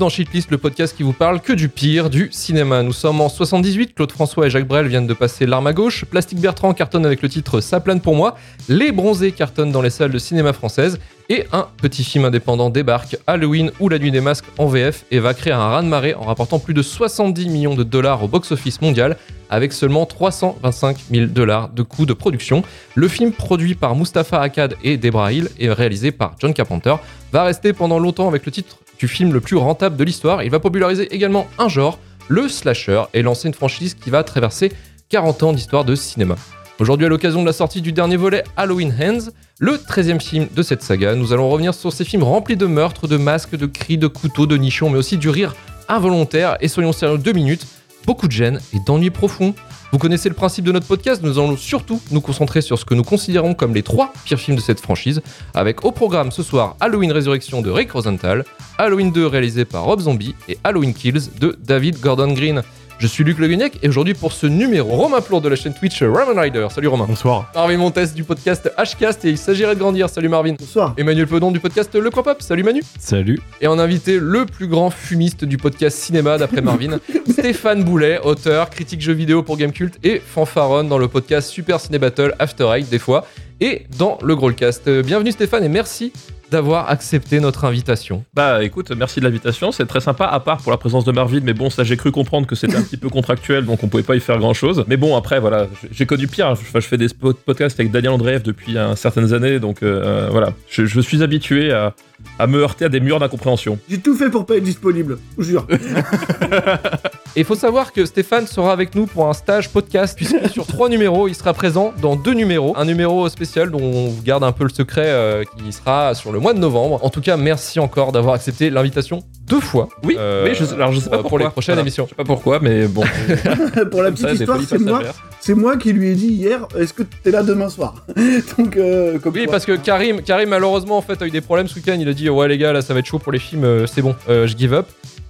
Dans 0.00 0.08
Shitlist, 0.08 0.50
le 0.50 0.56
podcast 0.56 0.96
qui 0.96 1.02
vous 1.02 1.12
parle 1.12 1.42
que 1.42 1.52
du 1.52 1.68
pire 1.68 2.08
du 2.08 2.30
cinéma. 2.32 2.82
Nous 2.82 2.94
sommes 2.94 3.20
en 3.20 3.28
78, 3.28 3.94
Claude 3.94 4.10
François 4.10 4.46
et 4.46 4.50
Jacques 4.50 4.66
Brel 4.66 4.86
viennent 4.86 5.06
de 5.06 5.12
passer 5.12 5.44
l'arme 5.44 5.66
à 5.66 5.74
gauche, 5.74 6.06
Plastique 6.06 6.40
Bertrand 6.40 6.72
cartonne 6.72 7.04
avec 7.04 7.20
le 7.20 7.28
titre 7.28 7.60
Ça 7.60 7.80
plane 7.80 8.00
pour 8.00 8.16
moi, 8.16 8.38
Les 8.70 8.92
Bronzés 8.92 9.30
cartonnent 9.30 9.72
dans 9.72 9.82
les 9.82 9.90
salles 9.90 10.10
de 10.10 10.18
cinéma 10.18 10.54
françaises, 10.54 10.98
et 11.28 11.44
un 11.52 11.68
petit 11.76 12.02
film 12.02 12.24
indépendant 12.24 12.70
débarque, 12.70 13.18
Halloween 13.26 13.72
ou 13.78 13.90
La 13.90 13.98
Nuit 13.98 14.10
des 14.10 14.22
Masques 14.22 14.46
en 14.56 14.68
VF, 14.68 15.04
et 15.10 15.18
va 15.18 15.34
créer 15.34 15.52
un 15.52 15.68
raz-de-marée 15.68 16.14
en 16.14 16.22
rapportant 16.22 16.58
plus 16.58 16.72
de 16.72 16.80
70 16.80 17.50
millions 17.50 17.74
de 17.74 17.84
dollars 17.84 18.24
au 18.24 18.28
box-office 18.28 18.80
mondial, 18.80 19.18
avec 19.50 19.74
seulement 19.74 20.06
325 20.06 20.96
000 21.10 21.26
dollars 21.26 21.68
de 21.68 21.82
coûts 21.82 22.06
de 22.06 22.14
production. 22.14 22.62
Le 22.94 23.06
film, 23.06 23.32
produit 23.32 23.74
par 23.74 23.94
Mustapha 23.94 24.40
Akkad 24.40 24.76
et 24.82 24.96
Debra 24.96 25.30
Hill 25.34 25.50
et 25.58 25.70
réalisé 25.70 26.10
par 26.10 26.36
John 26.40 26.54
Carpenter, 26.54 26.94
va 27.32 27.42
rester 27.42 27.74
pendant 27.74 27.98
longtemps 27.98 28.28
avec 28.28 28.46
le 28.46 28.52
titre 28.52 28.78
du 29.00 29.08
film 29.08 29.32
le 29.32 29.40
plus 29.40 29.56
rentable 29.56 29.96
de 29.96 30.04
l'histoire. 30.04 30.42
Il 30.42 30.50
va 30.50 30.60
populariser 30.60 31.12
également 31.12 31.48
un 31.58 31.68
genre, 31.68 31.98
le 32.28 32.48
slasher, 32.48 33.04
et 33.14 33.22
lancer 33.22 33.48
une 33.48 33.54
franchise 33.54 33.94
qui 33.94 34.10
va 34.10 34.22
traverser 34.22 34.70
40 35.08 35.42
ans 35.42 35.52
d'histoire 35.54 35.86
de 35.86 35.94
cinéma. 35.94 36.36
Aujourd'hui, 36.78 37.06
à 37.06 37.08
l'occasion 37.08 37.40
de 37.40 37.46
la 37.46 37.54
sortie 37.54 37.80
du 37.80 37.92
dernier 37.92 38.16
volet 38.16 38.44
Halloween 38.58 38.94
Hands, 39.00 39.30
le 39.58 39.72
13e 39.72 40.20
film 40.20 40.48
de 40.54 40.62
cette 40.62 40.82
saga, 40.82 41.14
nous 41.14 41.32
allons 41.32 41.48
revenir 41.48 41.72
sur 41.72 41.92
ces 41.92 42.04
films 42.04 42.22
remplis 42.22 42.56
de 42.56 42.66
meurtres, 42.66 43.08
de 43.08 43.16
masques, 43.16 43.56
de 43.56 43.66
cris, 43.66 43.96
de 43.96 44.06
couteaux, 44.06 44.46
de 44.46 44.58
nichons, 44.58 44.90
mais 44.90 44.98
aussi 44.98 45.16
du 45.16 45.30
rire 45.30 45.54
involontaire. 45.88 46.58
Et 46.60 46.68
soyons 46.68 46.92
sérieux 46.92 47.18
deux 47.18 47.32
minutes, 47.32 47.66
beaucoup 48.06 48.26
de 48.26 48.32
gêne 48.32 48.60
et 48.72 48.78
d'ennui 48.80 49.10
profond. 49.10 49.54
Vous 49.92 49.98
connaissez 49.98 50.28
le 50.28 50.34
principe 50.34 50.64
de 50.64 50.72
notre 50.72 50.86
podcast, 50.86 51.20
nous 51.22 51.38
allons 51.38 51.56
surtout 51.56 52.00
nous 52.12 52.20
concentrer 52.20 52.60
sur 52.62 52.78
ce 52.78 52.84
que 52.84 52.94
nous 52.94 53.02
considérons 53.02 53.54
comme 53.54 53.74
les 53.74 53.82
trois 53.82 54.12
pires 54.24 54.38
films 54.38 54.56
de 54.56 54.62
cette 54.62 54.78
franchise, 54.78 55.20
avec 55.52 55.84
au 55.84 55.90
programme 55.90 56.30
ce 56.30 56.42
soir 56.42 56.76
Halloween 56.78 57.10
Résurrection 57.10 57.60
de 57.60 57.70
Rick 57.70 57.90
Rosenthal, 57.92 58.44
Halloween 58.78 59.10
2 59.10 59.26
réalisé 59.26 59.64
par 59.64 59.84
Rob 59.84 60.00
Zombie 60.00 60.34
et 60.48 60.58
Halloween 60.62 60.94
Kills 60.94 61.30
de 61.40 61.58
David 61.60 62.00
Gordon 62.00 62.32
Green. 62.32 62.62
Je 63.00 63.06
suis 63.06 63.24
Luc 63.24 63.38
Le 63.38 63.48
Guignac 63.48 63.78
et 63.82 63.88
aujourd'hui 63.88 64.12
pour 64.12 64.30
ce 64.30 64.46
numéro, 64.46 64.90
Romain 64.90 65.22
Plour 65.22 65.40
de 65.40 65.48
la 65.48 65.56
chaîne 65.56 65.72
Twitch 65.72 66.02
Roman 66.02 66.38
Rider. 66.38 66.66
Salut 66.70 66.88
Romain. 66.88 67.06
Bonsoir. 67.08 67.50
Marvin 67.54 67.78
Montes 67.78 68.12
du 68.14 68.24
podcast 68.24 68.70
Hcast 68.76 69.24
et 69.24 69.30
il 69.30 69.38
s'agirait 69.38 69.74
de 69.74 69.80
grandir. 69.80 70.10
Salut 70.10 70.28
Marvin. 70.28 70.52
Bonsoir. 70.52 70.92
Emmanuel 70.98 71.26
Pedon 71.26 71.50
du 71.50 71.60
podcast 71.60 71.94
Le 71.94 72.10
Coin 72.10 72.22
Pop. 72.22 72.42
Salut 72.42 72.62
Manu. 72.62 72.82
Salut. 72.98 73.40
Et 73.62 73.68
on 73.68 73.78
a 73.78 73.84
invité 73.84 74.18
le 74.20 74.44
plus 74.44 74.66
grand 74.66 74.90
fumiste 74.90 75.46
du 75.46 75.56
podcast 75.56 75.96
cinéma 75.96 76.36
d'après 76.36 76.60
Marvin, 76.60 76.98
Stéphane 77.30 77.84
Boulet, 77.84 78.20
auteur, 78.22 78.68
critique 78.68 79.00
jeux 79.00 79.14
vidéo 79.14 79.42
pour 79.42 79.56
Gamecult 79.56 79.98
et 80.04 80.20
fanfaronne 80.20 80.90
dans 80.90 80.98
le 80.98 81.08
podcast 81.08 81.48
Super 81.48 81.80
Ciné 81.80 81.98
Battle 81.98 82.34
After 82.38 82.68
Eight 82.76 82.90
des 82.90 82.98
fois 82.98 83.24
et 83.62 83.86
dans 83.96 84.18
le 84.22 84.36
Growlcast. 84.36 84.90
Bienvenue 84.90 85.32
Stéphane 85.32 85.64
et 85.64 85.70
merci 85.70 86.12
d'avoir 86.50 86.90
accepté 86.90 87.40
notre 87.40 87.64
invitation. 87.64 88.24
Bah 88.34 88.62
écoute, 88.64 88.90
merci 88.96 89.20
de 89.20 89.24
l'invitation, 89.24 89.72
c'est 89.72 89.86
très 89.86 90.00
sympa, 90.00 90.24
à 90.26 90.40
part 90.40 90.58
pour 90.58 90.70
la 90.70 90.78
présence 90.78 91.04
de 91.04 91.12
Marvin, 91.12 91.40
mais 91.42 91.54
bon, 91.54 91.70
ça 91.70 91.84
j'ai 91.84 91.96
cru 91.96 92.10
comprendre 92.10 92.46
que 92.46 92.54
c'était 92.54 92.76
un 92.76 92.82
petit 92.82 92.96
peu 92.96 93.08
contractuel, 93.08 93.64
donc 93.64 93.82
on 93.82 93.88
pouvait 93.88 94.02
pas 94.02 94.16
y 94.16 94.20
faire 94.20 94.38
grand 94.38 94.54
chose. 94.54 94.84
Mais 94.88 94.96
bon, 94.96 95.16
après, 95.16 95.40
voilà, 95.40 95.68
j'ai 95.92 96.06
connu 96.06 96.26
pire, 96.26 96.54
je, 96.54 96.80
je 96.80 96.86
fais 96.86 96.98
des 96.98 97.08
podcasts 97.08 97.78
avec 97.78 97.92
Daniel 97.92 98.12
Andreev 98.12 98.42
depuis 98.42 98.78
un, 98.78 98.96
certaines 98.96 99.32
années, 99.32 99.58
donc 99.60 99.82
euh, 99.82 100.28
voilà, 100.30 100.52
je, 100.68 100.86
je, 100.86 101.00
suis 101.00 101.22
habitué 101.22 101.72
à, 101.72 101.94
à, 102.38 102.46
me 102.46 102.58
heurter 102.58 102.84
à 102.84 102.88
des 102.88 103.00
murs 103.00 103.20
d'incompréhension. 103.20 103.78
J'ai 103.88 103.98
tout 103.98 104.16
fait 104.16 104.30
pour 104.30 104.46
pas 104.46 104.56
être 104.56 104.64
disponible, 104.64 105.18
je 105.38 105.44
jure. 105.44 105.66
Et 107.36 107.40
il 107.40 107.44
faut 107.44 107.54
savoir 107.54 107.92
que 107.92 108.04
Stéphane 108.06 108.46
sera 108.46 108.72
avec 108.72 108.94
nous 108.96 109.06
pour 109.06 109.28
un 109.28 109.32
stage 109.32 109.68
podcast, 109.68 110.16
puisque 110.16 110.48
sur 110.50 110.66
trois 110.66 110.88
numéros, 110.88 111.28
il 111.28 111.34
sera 111.34 111.52
présent 111.54 111.92
dans 112.02 112.16
deux 112.16 112.34
numéros. 112.34 112.74
Un 112.76 112.84
numéro 112.84 113.28
spécial 113.28 113.70
dont 113.70 113.80
on 113.80 114.08
vous 114.08 114.22
garde 114.22 114.42
un 114.42 114.50
peu 114.50 114.64
le 114.64 114.70
secret, 114.70 115.06
euh, 115.06 115.44
qui 115.44 115.72
sera 115.72 116.14
sur 116.14 116.32
le 116.32 116.40
mois 116.40 116.54
de 116.54 116.58
novembre. 116.58 116.98
En 117.02 117.10
tout 117.10 117.20
cas, 117.20 117.36
merci 117.36 117.78
encore 117.78 118.10
d'avoir 118.10 118.34
accepté 118.34 118.68
l'invitation 118.68 119.22
deux 119.46 119.60
fois. 119.60 119.88
Oui, 120.02 120.16
euh, 120.18 120.44
mais 120.44 120.54
je, 120.54 120.64
alors 120.74 120.92
je 120.92 121.00
sais 121.00 121.10
pas 121.10 121.18
pourquoi. 121.18 121.28
Pour 121.28 121.38
les 121.38 121.50
prochaines 121.50 121.74
voilà. 121.74 121.82
émissions. 121.82 122.04
Je 122.04 122.10
sais 122.10 122.16
pas 122.16 122.24
pourquoi, 122.24 122.58
mais 122.60 122.86
bon. 122.86 123.02
pour 123.90 124.02
la 124.02 124.10
petite 124.10 124.26
ça, 124.26 124.32
histoire, 124.32 124.60
c'est 124.66 124.78
moi, 124.78 125.02
c'est 125.40 125.54
moi 125.54 125.76
qui 125.76 125.92
lui 125.92 126.08
ai 126.08 126.14
dit 126.14 126.28
hier, 126.28 126.66
est-ce 126.78 126.92
que 126.92 127.02
t'es 127.02 127.30
là 127.30 127.42
demain 127.42 127.68
soir 127.68 128.06
Donc, 128.58 128.76
euh, 128.76 129.18
comme 129.18 129.34
Oui, 129.34 129.44
quoi. 129.44 129.52
parce 129.52 129.66
que 129.66 129.72
Karim, 129.72 130.22
Karim, 130.22 130.48
malheureusement, 130.48 130.98
en 130.98 131.02
fait, 131.02 131.20
a 131.22 131.26
eu 131.26 131.30
des 131.30 131.40
problèmes 131.40 131.68
ce 131.68 131.76
week-end. 131.76 131.96
Il 132.00 132.08
a 132.08 132.12
dit, 132.12 132.28
ouais, 132.28 132.48
les 132.48 132.58
gars, 132.58 132.72
là, 132.72 132.82
ça 132.82 132.92
va 132.94 133.00
être 133.00 133.06
chaud 133.06 133.18
pour 133.18 133.32
les 133.32 133.38
films, 133.38 133.64
euh, 133.64 133.86
c'est 133.86 134.02
bon, 134.02 134.14
je 134.28 134.54
give 134.56 134.72
up. 134.72 134.86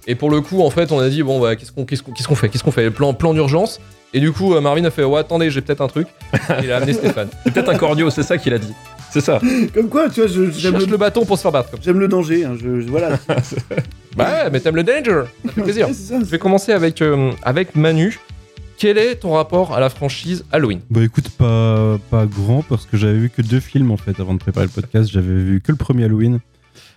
Et 0.07 0.15
pour 0.15 0.29
le 0.29 0.41
coup, 0.41 0.61
en 0.61 0.69
fait, 0.69 0.91
on 0.91 0.99
a 0.99 1.09
dit, 1.09 1.23
bon, 1.23 1.39
bah, 1.39 1.55
qu'est-ce 1.55 1.71
qu'on 1.71 1.85
qu'est-ce 1.85 2.03
qu'on 2.03 2.11
qu'est-ce 2.11 2.27
qu'on 2.27 2.35
fait? 2.35 2.49
Qu'est-ce 2.49 2.63
qu'on 2.63 2.71
fait? 2.71 2.89
Plan, 2.89 3.13
plan 3.13 3.33
d'urgence. 3.33 3.79
Et 4.13 4.19
du 4.19 4.31
coup, 4.31 4.59
Marvin 4.59 4.83
a 4.83 4.91
fait, 4.91 5.03
ouais, 5.03 5.19
attendez, 5.19 5.49
j'ai 5.49 5.61
peut-être 5.61 5.81
un 5.81 5.87
truc. 5.87 6.07
Et 6.33 6.65
il 6.65 6.71
a 6.71 6.77
amené 6.77 6.93
Stéphane. 6.93 7.29
J'ai 7.45 7.51
peut-être 7.51 7.69
un 7.69 7.77
cordio, 7.77 8.09
c'est 8.09 8.23
ça 8.23 8.37
qu'il 8.37 8.53
a 8.53 8.57
dit. 8.57 8.73
C'est 9.09 9.21
ça. 9.21 9.39
Comme 9.73 9.87
quoi, 9.89 10.09
tu 10.09 10.21
vois, 10.21 10.29
je, 10.29 10.51
j'aime 10.51 10.77
le... 10.77 10.85
le... 10.85 10.97
bâton 10.97 11.25
pour 11.25 11.37
se 11.37 11.41
faire 11.41 11.51
battre. 11.51 11.69
J'aime 11.81 11.99
le 11.99 12.07
danger, 12.07 12.45
hein, 12.45 12.55
je, 12.61 12.81
je, 12.81 12.87
voilà. 12.87 13.17
bah 14.17 14.43
ouais, 14.43 14.49
mais 14.51 14.59
t'aimes 14.59 14.75
le 14.75 14.83
danger. 14.83 15.23
Ça 15.45 15.51
fait 15.51 15.61
plaisir. 15.61 15.87
Ça, 15.93 16.19
je 16.19 16.25
vais 16.25 16.39
commencer 16.39 16.73
avec, 16.73 17.01
euh, 17.01 17.31
avec 17.43 17.75
Manu. 17.75 18.19
Quel 18.77 18.97
est 18.97 19.15
ton 19.15 19.33
rapport 19.33 19.75
à 19.75 19.79
la 19.79 19.89
franchise 19.89 20.43
Halloween? 20.51 20.79
Bah 20.89 21.03
écoute, 21.03 21.29
pas, 21.29 21.99
pas 22.09 22.25
grand 22.25 22.63
parce 22.63 22.85
que 22.85 22.97
j'avais 22.97 23.17
vu 23.17 23.29
que 23.29 23.41
deux 23.41 23.59
films 23.59 23.91
en 23.91 23.97
fait 23.97 24.19
avant 24.19 24.33
de 24.33 24.39
préparer 24.39 24.65
le 24.65 24.71
podcast. 24.71 25.09
J'avais 25.11 25.35
vu 25.35 25.61
que 25.61 25.71
le 25.71 25.77
premier 25.77 26.05
Halloween 26.05 26.39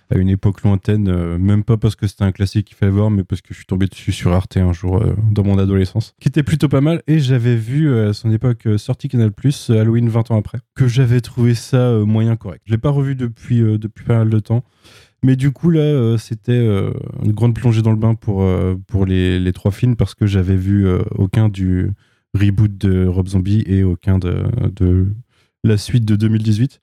à 0.09 0.17
une 0.17 0.29
époque 0.29 0.61
lointaine, 0.61 1.07
euh, 1.07 1.37
même 1.37 1.63
pas 1.63 1.77
parce 1.77 1.95
que 1.95 2.07
c'était 2.07 2.23
un 2.23 2.31
classique 2.31 2.67
qu'il 2.67 2.77
fallait 2.77 2.91
voir, 2.91 3.09
mais 3.09 3.23
parce 3.23 3.41
que 3.41 3.49
je 3.53 3.55
suis 3.55 3.65
tombé 3.65 3.87
dessus 3.87 4.11
sur 4.11 4.33
Arte 4.33 4.57
un 4.57 4.73
jour 4.73 4.97
euh, 4.97 5.15
dans 5.31 5.43
mon 5.43 5.57
adolescence, 5.57 6.13
qui 6.19 6.27
était 6.27 6.43
plutôt 6.43 6.69
pas 6.69 6.81
mal. 6.81 7.01
Et 7.07 7.19
j'avais 7.19 7.55
vu 7.55 7.89
euh, 7.89 8.09
à 8.09 8.13
son 8.13 8.31
époque 8.31 8.67
sorti 8.77 9.07
Canal 9.07 9.31
Plus 9.31 9.69
Halloween 9.69 10.09
20 10.09 10.31
ans 10.31 10.37
après, 10.37 10.59
que 10.75 10.87
j'avais 10.87 11.21
trouvé 11.21 11.55
ça 11.55 11.99
moyen 12.05 12.35
correct. 12.35 12.61
Je 12.65 12.71
l'ai 12.71 12.77
pas 12.77 12.89
revu 12.89 13.15
depuis 13.15 13.61
depuis 13.61 14.05
pas 14.05 14.17
mal 14.17 14.29
de 14.29 14.39
temps. 14.39 14.63
Mais 15.23 15.35
du 15.35 15.51
coup, 15.51 15.71
là, 15.71 16.17
c'était 16.19 16.63
une 17.23 17.31
grande 17.31 17.55
plongée 17.55 17.81
dans 17.81 17.91
le 17.91 17.97
bain 17.97 18.13
pour, 18.13 18.47
pour 18.87 19.05
les, 19.07 19.39
les, 19.39 19.53
trois 19.53 19.71
films 19.71 19.95
parce 19.95 20.13
que 20.13 20.27
j'avais 20.27 20.55
vu 20.55 20.87
aucun 21.15 21.49
du 21.49 21.89
reboot 22.35 22.77
de 22.77 23.07
Rob 23.07 23.27
Zombie 23.27 23.63
et 23.65 23.83
aucun 23.83 24.19
de, 24.19 24.43
de 24.75 25.07
la 25.63 25.77
suite 25.77 26.05
de 26.05 26.15
2018. 26.15 26.79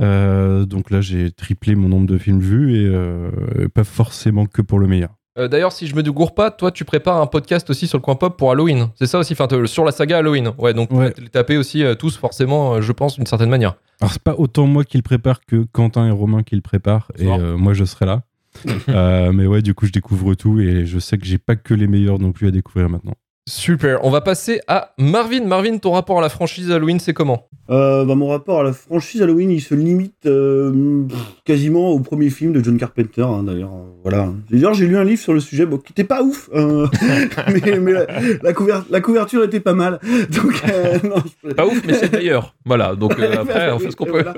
Euh, 0.00 0.64
donc 0.64 0.90
là, 0.90 1.00
j'ai 1.00 1.30
triplé 1.30 1.74
mon 1.74 1.88
nombre 1.88 2.06
de 2.06 2.18
films 2.18 2.40
vus 2.40 2.76
et 2.76 2.86
euh, 2.86 3.30
pas 3.72 3.84
forcément 3.84 4.46
que 4.46 4.62
pour 4.62 4.78
le 4.78 4.86
meilleur. 4.86 5.10
Euh, 5.38 5.48
D'ailleurs, 5.48 5.72
si 5.72 5.86
je 5.86 5.96
me 5.96 6.02
dégourre 6.02 6.34
pas, 6.34 6.50
toi, 6.50 6.70
tu 6.70 6.84
prépares 6.84 7.20
un 7.20 7.26
podcast 7.26 7.68
aussi 7.70 7.86
sur 7.86 7.98
le 7.98 8.02
coin 8.02 8.14
pop 8.14 8.36
pour 8.36 8.52
Halloween. 8.52 8.88
C'est 8.96 9.06
ça 9.06 9.18
aussi, 9.18 9.32
enfin, 9.32 9.48
sur 9.66 9.84
la 9.84 9.92
saga 9.92 10.18
Halloween. 10.18 10.52
Ouais, 10.58 10.74
donc 10.74 10.92
ouais. 10.92 11.12
les 11.18 11.28
taper 11.28 11.56
aussi 11.56 11.84
tous, 11.98 12.16
forcément, 12.16 12.80
je 12.80 12.92
pense, 12.92 13.16
d'une 13.16 13.26
certaine 13.26 13.50
manière. 13.50 13.74
Alors, 14.00 14.12
c'est 14.12 14.22
pas 14.22 14.34
autant 14.38 14.66
moi 14.66 14.84
qui 14.84 14.96
le 14.96 15.02
prépare 15.02 15.44
que 15.44 15.64
Quentin 15.72 16.06
et 16.06 16.10
Romain 16.10 16.42
qui 16.42 16.54
le 16.54 16.60
préparent. 16.60 17.10
Et 17.18 17.26
moi, 17.26 17.74
je 17.74 17.84
serai 17.84 18.06
là. 18.06 18.22
mais 19.32 19.46
ouais, 19.46 19.62
du 19.62 19.74
coup, 19.74 19.86
je 19.86 19.92
découvre 19.92 20.34
tout 20.34 20.60
et 20.60 20.86
je 20.86 21.00
sais 21.00 21.18
que 21.18 21.26
j'ai 21.26 21.38
pas 21.38 21.56
que 21.56 21.74
les 21.74 21.88
meilleurs 21.88 22.20
non 22.20 22.30
plus 22.30 22.46
à 22.46 22.50
découvrir 22.52 22.88
maintenant. 22.88 23.14
Super, 23.46 24.02
on 24.04 24.10
va 24.10 24.22
passer 24.22 24.62
à 24.68 24.94
Marvin. 24.96 25.44
Marvin, 25.44 25.76
ton 25.76 25.92
rapport 25.92 26.18
à 26.18 26.22
la 26.22 26.30
franchise 26.30 26.70
Halloween, 26.70 26.98
c'est 26.98 27.12
comment? 27.12 27.46
Euh, 27.68 28.06
bah, 28.06 28.14
Mon 28.14 28.28
rapport 28.28 28.60
à 28.60 28.62
la 28.62 28.72
franchise 28.72 29.20
Halloween, 29.20 29.50
il 29.50 29.60
se 29.60 29.74
limite 29.74 30.24
euh, 30.24 31.04
quasiment 31.44 31.90
au 31.90 32.00
premier 32.00 32.30
film 32.30 32.54
de 32.54 32.64
John 32.64 32.78
Carpenter, 32.78 33.20
hein, 33.20 33.42
d'ailleurs. 33.42 33.72
Voilà. 34.02 34.32
D'ailleurs, 34.50 34.72
j'ai 34.72 34.86
lu 34.86 34.96
un 34.96 35.04
livre 35.04 35.20
sur 35.20 35.34
le 35.34 35.40
sujet, 35.40 35.66
bon, 35.66 35.76
qui 35.76 35.92
était 35.92 36.04
pas 36.04 36.22
ouf, 36.22 36.48
euh, 36.54 36.86
mais, 37.52 37.78
mais 37.80 37.92
la, 37.92 38.06
la, 38.42 38.52
couver 38.54 38.78
la, 38.88 39.00
couverture 39.02 39.44
était 39.44 39.60
pas 39.60 39.74
mal. 39.74 40.00
Donc, 40.30 40.62
euh, 40.70 40.98
non, 41.06 41.16
je... 41.44 41.52
Pas 41.52 41.66
ouf, 41.66 41.82
mais 41.86 41.92
c'est 41.92 42.12
meilleur. 42.14 42.54
Voilà, 42.64 42.94
donc 42.94 43.12
après, 43.20 43.70
on 43.72 43.78
fait 43.78 43.90
ce 43.90 43.96
qu'on 43.96 44.04
peut. 44.06 44.22
Voilà. 44.22 44.34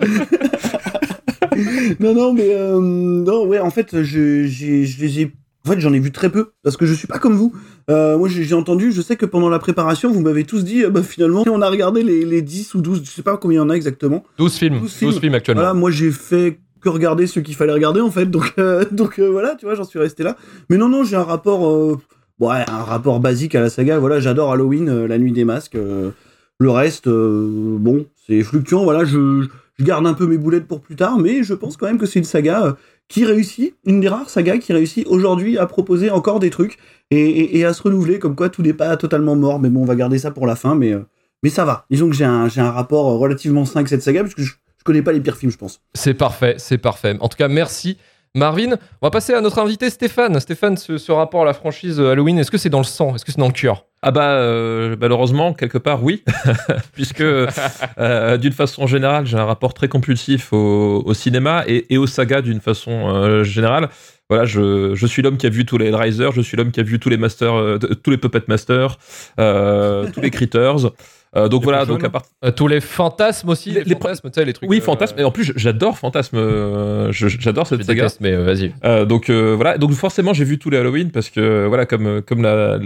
non, 2.00 2.12
non, 2.12 2.32
mais 2.32 2.56
non, 2.80 3.46
ouais, 3.46 3.60
en 3.60 3.70
fait, 3.70 4.02
je, 4.02 4.46
je 4.48 5.00
les 5.00 5.20
ai 5.20 5.32
en 5.66 5.72
fait, 5.72 5.80
j'en 5.80 5.92
ai 5.92 5.98
vu 5.98 6.12
très 6.12 6.30
peu 6.30 6.52
parce 6.62 6.76
que 6.76 6.86
je 6.86 6.94
suis 6.94 7.08
pas 7.08 7.18
comme 7.18 7.34
vous. 7.34 7.52
Euh, 7.90 8.16
moi, 8.16 8.28
j'ai 8.28 8.54
entendu, 8.54 8.92
je 8.92 9.02
sais 9.02 9.16
que 9.16 9.26
pendant 9.26 9.48
la 9.48 9.58
préparation, 9.58 10.12
vous 10.12 10.20
m'avez 10.20 10.44
tous 10.44 10.64
dit, 10.64 10.84
bah, 10.86 11.02
finalement, 11.02 11.42
on 11.50 11.60
a 11.60 11.68
regardé 11.68 12.02
les, 12.02 12.24
les 12.24 12.40
10 12.42 12.74
ou 12.74 12.80
12, 12.80 13.02
je 13.04 13.10
sais 13.10 13.22
pas 13.22 13.36
combien 13.36 13.60
il 13.60 13.62
y 13.62 13.66
en 13.66 13.70
a 13.70 13.74
exactement. 13.74 14.22
12 14.38 14.54
films. 14.54 14.80
12 14.80 14.92
films, 14.92 15.10
12 15.10 15.20
films 15.20 15.34
actuellement. 15.34 15.62
Voilà, 15.62 15.74
moi, 15.74 15.90
j'ai 15.90 16.12
fait 16.12 16.60
que 16.80 16.88
regarder 16.88 17.26
ce 17.26 17.40
qu'il 17.40 17.56
fallait 17.56 17.72
regarder, 17.72 18.00
en 18.00 18.10
fait. 18.10 18.26
Donc, 18.26 18.54
euh, 18.58 18.84
donc 18.92 19.18
euh, 19.18 19.26
voilà, 19.28 19.56
tu 19.56 19.66
vois, 19.66 19.74
j'en 19.74 19.84
suis 19.84 19.98
resté 19.98 20.22
là. 20.22 20.36
Mais 20.70 20.76
non, 20.76 20.88
non, 20.88 21.02
j'ai 21.02 21.16
un 21.16 21.24
rapport, 21.24 21.68
euh, 21.68 21.98
ouais, 22.38 22.64
un 22.68 22.84
rapport 22.84 23.18
basique 23.18 23.54
à 23.54 23.60
la 23.60 23.70
saga. 23.70 23.98
Voilà, 23.98 24.20
j'adore 24.20 24.52
Halloween, 24.52 24.88
euh, 24.88 25.08
la 25.08 25.18
nuit 25.18 25.32
des 25.32 25.44
masques. 25.44 25.76
le 25.76 26.70
reste, 26.70 27.08
bon, 27.08 28.06
c'est 28.26 28.42
fluctuant. 28.42 28.84
Voilà, 28.84 29.04
je, 29.04 29.46
je 29.78 29.84
garde 29.84 30.06
un 30.06 30.14
peu 30.14 30.26
mes 30.26 30.38
boulettes 30.38 30.66
pour 30.66 30.80
plus 30.80 30.96
tard, 30.96 31.18
mais 31.18 31.42
je 31.42 31.54
pense 31.54 31.76
quand 31.76 31.86
même 31.86 31.98
que 31.98 32.06
c'est 32.06 32.20
une 32.20 32.24
saga 32.24 32.76
qui 33.08 33.24
réussit, 33.24 33.74
une 33.84 34.00
des 34.00 34.08
rares 34.08 34.30
sagas 34.30 34.58
qui 34.58 34.72
réussit 34.72 35.06
aujourd'hui 35.06 35.58
à 35.58 35.66
proposer 35.66 36.10
encore 36.10 36.40
des 36.40 36.50
trucs 36.50 36.78
et, 37.10 37.64
à 37.64 37.72
se 37.72 37.82
renouveler, 37.82 38.18
comme 38.18 38.34
quoi 38.34 38.48
tout 38.48 38.62
n'est 38.62 38.72
pas 38.72 38.96
totalement 38.96 39.36
mort, 39.36 39.60
mais 39.60 39.68
bon, 39.68 39.82
on 39.82 39.84
va 39.84 39.94
garder 39.94 40.18
ça 40.18 40.32
pour 40.32 40.46
la 40.46 40.56
fin, 40.56 40.74
mais, 40.74 40.92
euh, 40.92 41.06
mais 41.42 41.50
ça 41.50 41.64
va. 41.64 41.86
Disons 41.88 42.08
que 42.08 42.16
j'ai 42.16 42.24
un, 42.24 42.48
un 42.56 42.70
rapport 42.70 43.06
relativement 43.18 43.64
sain 43.64 43.76
avec 43.76 43.88
cette 43.88 44.02
saga, 44.02 44.22
parce 44.22 44.34
que 44.34 44.42
je, 44.42 44.52
je 44.52 44.84
connais 44.84 45.02
pas 45.02 45.12
les 45.12 45.20
pires 45.20 45.36
films, 45.36 45.52
je 45.52 45.56
pense. 45.56 45.80
C'est 45.94 46.14
parfait, 46.14 46.56
c'est 46.58 46.78
parfait. 46.78 47.16
En 47.20 47.28
tout 47.28 47.36
cas, 47.36 47.48
merci. 47.48 47.96
Marvin, 48.34 48.72
on 49.00 49.06
va 49.06 49.10
passer 49.10 49.34
à 49.34 49.40
notre 49.40 49.60
invité 49.60 49.88
Stéphane. 49.88 50.38
Stéphane, 50.40 50.76
ce, 50.76 50.98
ce 50.98 51.12
rapport 51.12 51.42
à 51.42 51.44
la 51.44 51.54
franchise 51.54 52.00
Halloween, 52.00 52.38
est-ce 52.38 52.50
que 52.50 52.58
c'est 52.58 52.68
dans 52.68 52.80
le 52.80 52.84
sang? 52.84 53.14
Est-ce 53.14 53.24
que 53.24 53.32
c'est 53.32 53.38
dans 53.38 53.46
le 53.46 53.52
cœur? 53.52 53.85
Ah 54.02 54.10
bah 54.10 54.32
euh, 54.34 54.94
malheureusement 55.00 55.52
quelque 55.54 55.78
part 55.78 56.02
oui 56.04 56.22
puisque 56.93 57.20
euh, 57.22 58.37
d'une 58.37 58.52
façon 58.52 58.87
générale 58.87 59.26
j'ai 59.26 59.37
un 59.38 59.44
rapport 59.44 59.75
très 59.75 59.88
compulsif 59.88 60.52
au, 60.52 61.02
au 61.04 61.14
cinéma 61.14 61.64
et, 61.66 61.93
et 61.93 61.98
aux 61.98 62.06
sagas 62.06 62.43
d'une 62.43 62.60
façon 62.60 63.08
euh, 63.14 63.43
générale 63.44 63.88
voilà, 64.28 64.44
je, 64.44 64.93
je 64.96 65.06
suis 65.06 65.22
l'homme 65.22 65.37
qui 65.37 65.46
a 65.46 65.50
vu 65.50 65.64
tous 65.64 65.78
les 65.78 65.87
Hellraiser, 65.87 66.31
je 66.34 66.40
suis 66.40 66.56
l'homme 66.56 66.72
qui 66.72 66.81
a 66.81 66.82
vu 66.82 66.98
tous 66.98 67.08
les 67.08 67.16
Masters, 67.16 67.54
euh, 67.54 67.78
tous 67.78 68.10
les 68.10 68.16
Puppet 68.19 68.43
Masters, 68.48 68.98
euh, 69.38 70.08
tous 70.12 70.20
les 70.20 70.31
Critters. 70.31 70.90
Euh, 71.37 71.46
donc 71.46 71.60
Les 71.60 71.64
voilà, 71.66 71.84
donc 71.87 72.02
à 72.02 72.10
part... 72.10 72.22
Euh, 72.44 72.50
tous 72.50 72.66
les 72.66 72.81
fantasmes 72.81 73.50
aussi, 73.50 73.70
Les- 73.70 73.84
les, 73.84 73.90
les 73.90 73.94
fantasmes, 73.94 74.28
tu 74.31 74.40
sais, 74.40 74.44
les 74.44 74.52
trucs. 74.52 74.69
Oui, 74.69 74.78
euh, 74.78 74.81
Fantasme. 74.81 75.20
Et 75.20 75.22
en 75.22 75.31
plus, 75.31 75.52
j'adore 75.54 75.96
Fantasme. 75.96 76.38
euh, 76.38 77.12
je- 77.12 77.28
J'adore 77.28 77.66
Je 77.66 77.76
cette 77.76 77.84
saga. 77.84 78.02
déteste, 78.02 78.20
mais 78.20 78.34
vas-y. 78.34 78.75
Euh, 78.84 79.04
donc 79.04 79.31
euh, 79.31 79.54
voilà, 79.54 79.78
donc 79.78 79.92
forcément 79.92 80.34
j'ai 80.34 80.44
vu 80.44 80.58
tous 80.58 80.70
les 80.70 80.78
Halloween 80.78 81.12
parce 81.12 81.31
que 81.31 81.66
voilà 81.69 81.87
comme 81.87 82.20
comme 82.22 82.42
l'a 82.42 82.81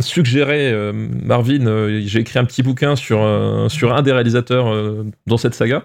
suggéré 0.00 0.70
euh, 0.72 0.92
Marvin, 0.92 1.66
euh, 1.66 2.02
j'ai 2.04 2.20
écrit 2.20 2.38
un 2.38 2.44
petit 2.44 2.62
bouquin 2.62 2.96
sur 2.96 3.22
euh, 3.22 3.68
sur 3.68 3.94
un 3.94 4.02
des 4.02 4.12
réalisateurs 4.12 4.74
dans 5.26 5.36
cette 5.36 5.54
saga. 5.54 5.84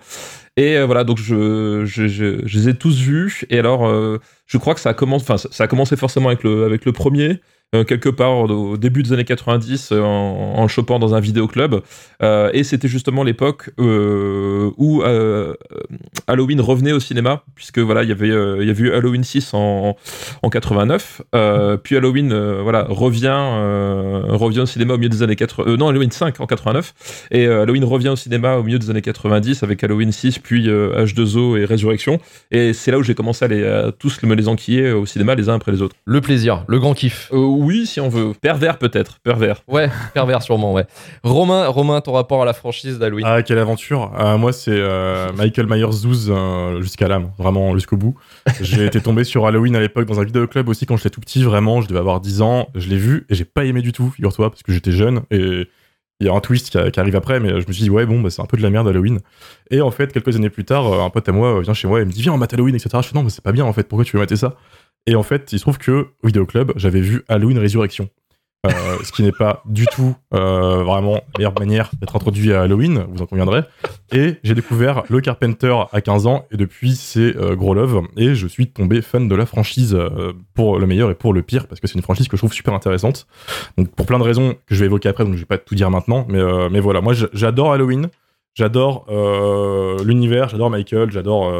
Et 0.55 0.81
voilà 0.81 1.03
donc 1.03 1.19
je, 1.19 1.83
je, 1.85 2.57
les 2.57 2.69
ai 2.69 2.73
tous 2.73 2.99
vus. 2.99 3.45
Et 3.49 3.59
alors 3.59 3.87
je 4.47 4.57
crois 4.57 4.73
que 4.73 4.79
ça 4.79 4.95
ça 5.19 5.37
ça 5.37 5.63
a 5.63 5.67
commencé 5.67 5.95
forcément 5.95 6.29
avec 6.29 6.43
le 6.43 6.65
avec 6.65 6.85
le 6.85 6.93
premier 6.93 7.41
euh, 7.75 7.83
quelque 7.83 8.09
part 8.09 8.37
au 8.37 8.77
début 8.77 9.03
des 9.03 9.13
années 9.13 9.25
90 9.25 9.91
euh, 9.91 10.01
en, 10.01 10.55
en 10.57 10.61
le 10.61 10.67
chopant 10.67 10.99
dans 10.99 11.15
un 11.15 11.19
vidéoclub. 11.19 11.81
Euh, 12.23 12.49
et 12.53 12.63
c'était 12.63 12.87
justement 12.87 13.23
l'époque 13.23 13.71
euh, 13.79 14.71
où 14.77 15.03
euh, 15.03 15.53
Halloween 16.27 16.61
revenait 16.61 16.93
au 16.93 16.99
cinéma 16.99 17.43
puisque 17.55 17.79
voilà 17.79 18.03
il 18.03 18.09
y 18.09 18.11
avait 18.11 18.31
euh, 18.31 18.57
il 18.61 18.67
y 18.67 18.71
avait 18.71 18.83
eu 18.83 18.91
Halloween 18.91 19.23
6 19.23 19.53
en, 19.53 19.95
en 20.41 20.49
89 20.49 21.21
euh, 21.35 21.77
puis 21.77 21.95
Halloween 21.97 22.31
euh, 22.31 22.61
voilà 22.63 22.85
revient 22.89 23.27
euh, 23.27 24.23
revient 24.29 24.61
au 24.61 24.65
cinéma 24.65 24.93
au 24.95 24.97
milieu 24.97 25.09
des 25.09 25.21
années 25.21 25.35
80 25.35 25.69
euh, 25.69 25.77
non 25.77 25.89
Halloween 25.89 26.11
5 26.11 26.39
en 26.39 26.47
89 26.47 27.27
et 27.31 27.47
euh, 27.47 27.63
Halloween 27.63 27.83
revient 27.83 28.09
au 28.09 28.15
cinéma 28.15 28.55
au 28.55 28.63
milieu 28.63 28.79
des 28.79 28.89
années 28.89 29.01
90 29.01 29.63
avec 29.63 29.83
Halloween 29.83 30.11
6 30.11 30.39
puis 30.39 30.69
euh, 30.69 31.05
H2O 31.05 31.57
et 31.57 31.65
Résurrection. 31.65 32.19
Et 32.51 32.73
c'est 32.73 32.91
là 32.91 32.97
où 32.97 33.03
j'ai 33.03 33.15
commencé 33.15 33.45
à, 33.45 33.47
les, 33.47 33.65
à 33.65 33.91
tous 33.91 34.21
me 34.23 34.35
les 34.35 34.47
enquiller 34.47 34.91
au 34.91 35.05
cinéma 35.05 35.35
les 35.35 35.49
uns 35.49 35.55
après 35.55 35.71
les 35.71 35.81
autres. 35.81 35.95
Le 36.05 36.21
plaisir, 36.21 36.63
le 36.67 36.79
grand 36.79 36.93
kiff. 36.93 37.29
Euh, 37.31 37.37
oui 37.63 37.85
si 37.85 37.99
on 37.99 38.09
veut 38.09 38.33
pervers 38.39 38.77
peut-être 38.77 39.19
pervers 39.19 39.61
Ouais, 39.67 39.89
pervers 40.13 40.41
sûrement, 40.41 40.73
ouais. 40.73 40.85
Romain, 41.23 41.67
Romain, 41.67 42.01
ton 42.01 42.13
rapport 42.13 42.41
à 42.41 42.45
la 42.45 42.53
franchise 42.53 42.99
d'Halloween? 42.99 43.25
Ah, 43.27 43.41
quelle 43.43 43.59
aventure 43.59 44.11
Ah, 44.17 44.37
Moi, 44.37 44.53
c'est 44.53 44.71
euh, 44.71 45.31
Michael 45.33 45.67
Myers 45.67 46.01
12 46.01 46.31
euh, 46.33 46.81
jusqu'à 46.81 47.07
l'âme, 47.07 47.31
vraiment 47.37 47.73
jusqu'au 47.75 47.97
bout. 47.97 48.15
J'ai 48.61 48.85
été 48.85 49.01
tombé 49.01 49.23
sur 49.23 49.45
Halloween 49.45 49.75
à 49.75 49.79
l'époque 49.79 50.05
dans 50.07 50.19
un 50.19 50.23
vidéoclub 50.23 50.69
aussi 50.69 50.85
quand 50.85 50.97
j'étais 50.97 51.09
tout 51.09 51.21
petit, 51.21 51.43
vraiment, 51.43 51.81
je 51.81 51.87
devais 51.87 51.99
avoir 51.99 52.19
10 52.21 52.41
ans. 52.41 52.69
Je 52.75 52.87
l'ai 52.89 52.97
vu 52.97 53.25
et 53.29 53.35
j'ai 53.35 53.45
pas 53.45 53.65
aimé 53.65 53.81
du 53.81 53.91
tout, 53.91 54.09
figure-toi, 54.09 54.49
parce 54.49 54.63
que 54.63 54.71
j'étais 54.71 54.91
jeune 54.91 55.21
et 55.31 55.67
il 56.19 56.25
y 56.25 56.29
a 56.31 56.33
un 56.33 56.39
twist 56.39 56.71
qui, 56.71 56.77
a- 56.79 56.89
qui 56.89 56.99
arrive 56.99 57.15
après, 57.15 57.39
mais 57.39 57.49
je 57.61 57.67
me 57.67 57.71
suis 57.73 57.83
dit, 57.83 57.89
ouais, 57.91 58.07
bon, 58.07 58.19
bah, 58.21 58.31
c'est 58.31 58.41
un 58.41 58.45
peu 58.47 58.57
de 58.57 58.63
la 58.63 58.71
merde 58.71 58.87
Halloween. 58.87 59.19
Et 59.69 59.81
en 59.81 59.91
fait, 59.91 60.11
quelques 60.11 60.35
années 60.35 60.49
plus 60.49 60.65
tard, 60.65 60.91
euh, 60.91 61.03
un 61.03 61.11
pote 61.11 61.29
à 61.29 61.31
moi 61.31 61.57
euh, 61.57 61.61
vient 61.61 61.75
chez 61.75 61.87
moi 61.87 62.01
et 62.01 62.05
me 62.05 62.11
dit, 62.11 62.23
viens, 62.23 62.33
on 62.33 62.37
mate 62.39 62.53
Halloween, 62.55 62.73
etc. 62.73 62.89
Je 63.03 63.09
fais, 63.09 63.15
non, 63.15 63.21
mais 63.21 63.29
c'est 63.29 63.43
pas 63.43 63.51
bien 63.51 63.65
en 63.65 63.71
fait, 63.73 63.83
pourquoi 63.87 64.03
tu 64.03 64.15
veux 64.15 64.19
mater 64.23 64.35
ça? 64.35 64.55
Et 65.07 65.15
en 65.15 65.23
fait, 65.23 65.51
il 65.53 65.57
se 65.57 65.63
trouve 65.63 65.77
que 65.77 66.07
au 66.21 66.27
vidéoclub, 66.27 66.73
j'avais 66.75 67.01
vu 67.01 67.23
Halloween 67.29 67.57
Résurrection. 67.57 68.09
Euh, 68.65 68.69
ce 69.03 69.11
qui 69.13 69.23
n'est 69.23 69.31
pas 69.31 69.61
du 69.65 69.85
tout 69.85 70.15
euh, 70.33 70.83
vraiment 70.83 71.13
la 71.13 71.21
meilleure 71.37 71.57
manière 71.57 71.89
d'être 72.01 72.15
introduit 72.15 72.51
à 72.53 72.63
Halloween, 72.63 73.05
vous 73.09 73.21
en 73.21 73.25
conviendrez. 73.25 73.61
Et 74.11 74.35
j'ai 74.43 74.53
découvert 74.55 75.03
le 75.09 75.21
Carpenter 75.21 75.73
à 75.93 76.01
15 76.01 76.27
ans, 76.27 76.45
et 76.51 76.57
depuis, 76.57 76.95
c'est 76.95 77.37
euh, 77.37 77.55
gros 77.55 77.73
love. 77.73 78.01
Et 78.17 78.35
je 78.35 78.47
suis 78.47 78.67
tombé 78.67 79.01
fan 79.01 79.27
de 79.29 79.35
la 79.35 79.45
franchise 79.45 79.97
pour 80.53 80.77
le 80.77 80.85
meilleur 80.87 81.09
et 81.09 81.15
pour 81.15 81.33
le 81.33 81.41
pire, 81.41 81.67
parce 81.67 81.79
que 81.79 81.87
c'est 81.87 81.95
une 81.95 82.01
franchise 82.01 82.27
que 82.27 82.35
je 82.35 82.41
trouve 82.41 82.53
super 82.53 82.73
intéressante. 82.73 83.27
Donc, 83.77 83.89
pour 83.95 84.05
plein 84.05 84.19
de 84.19 84.23
raisons 84.23 84.55
que 84.65 84.75
je 84.75 84.79
vais 84.81 84.87
évoquer 84.87 85.07
après, 85.07 85.23
donc 85.23 85.35
je 85.35 85.39
vais 85.39 85.45
pas 85.45 85.57
tout 85.57 85.75
dire 85.75 85.89
maintenant. 85.89 86.25
Mais, 86.27 86.41
mais 86.69 86.79
voilà, 86.81 86.99
moi, 86.99 87.13
j'adore 87.31 87.71
Halloween, 87.71 88.09
j'adore 88.55 89.05
l'univers, 90.03 90.49
j'adore 90.49 90.69
Michael, 90.69 91.11
j'adore 91.11 91.53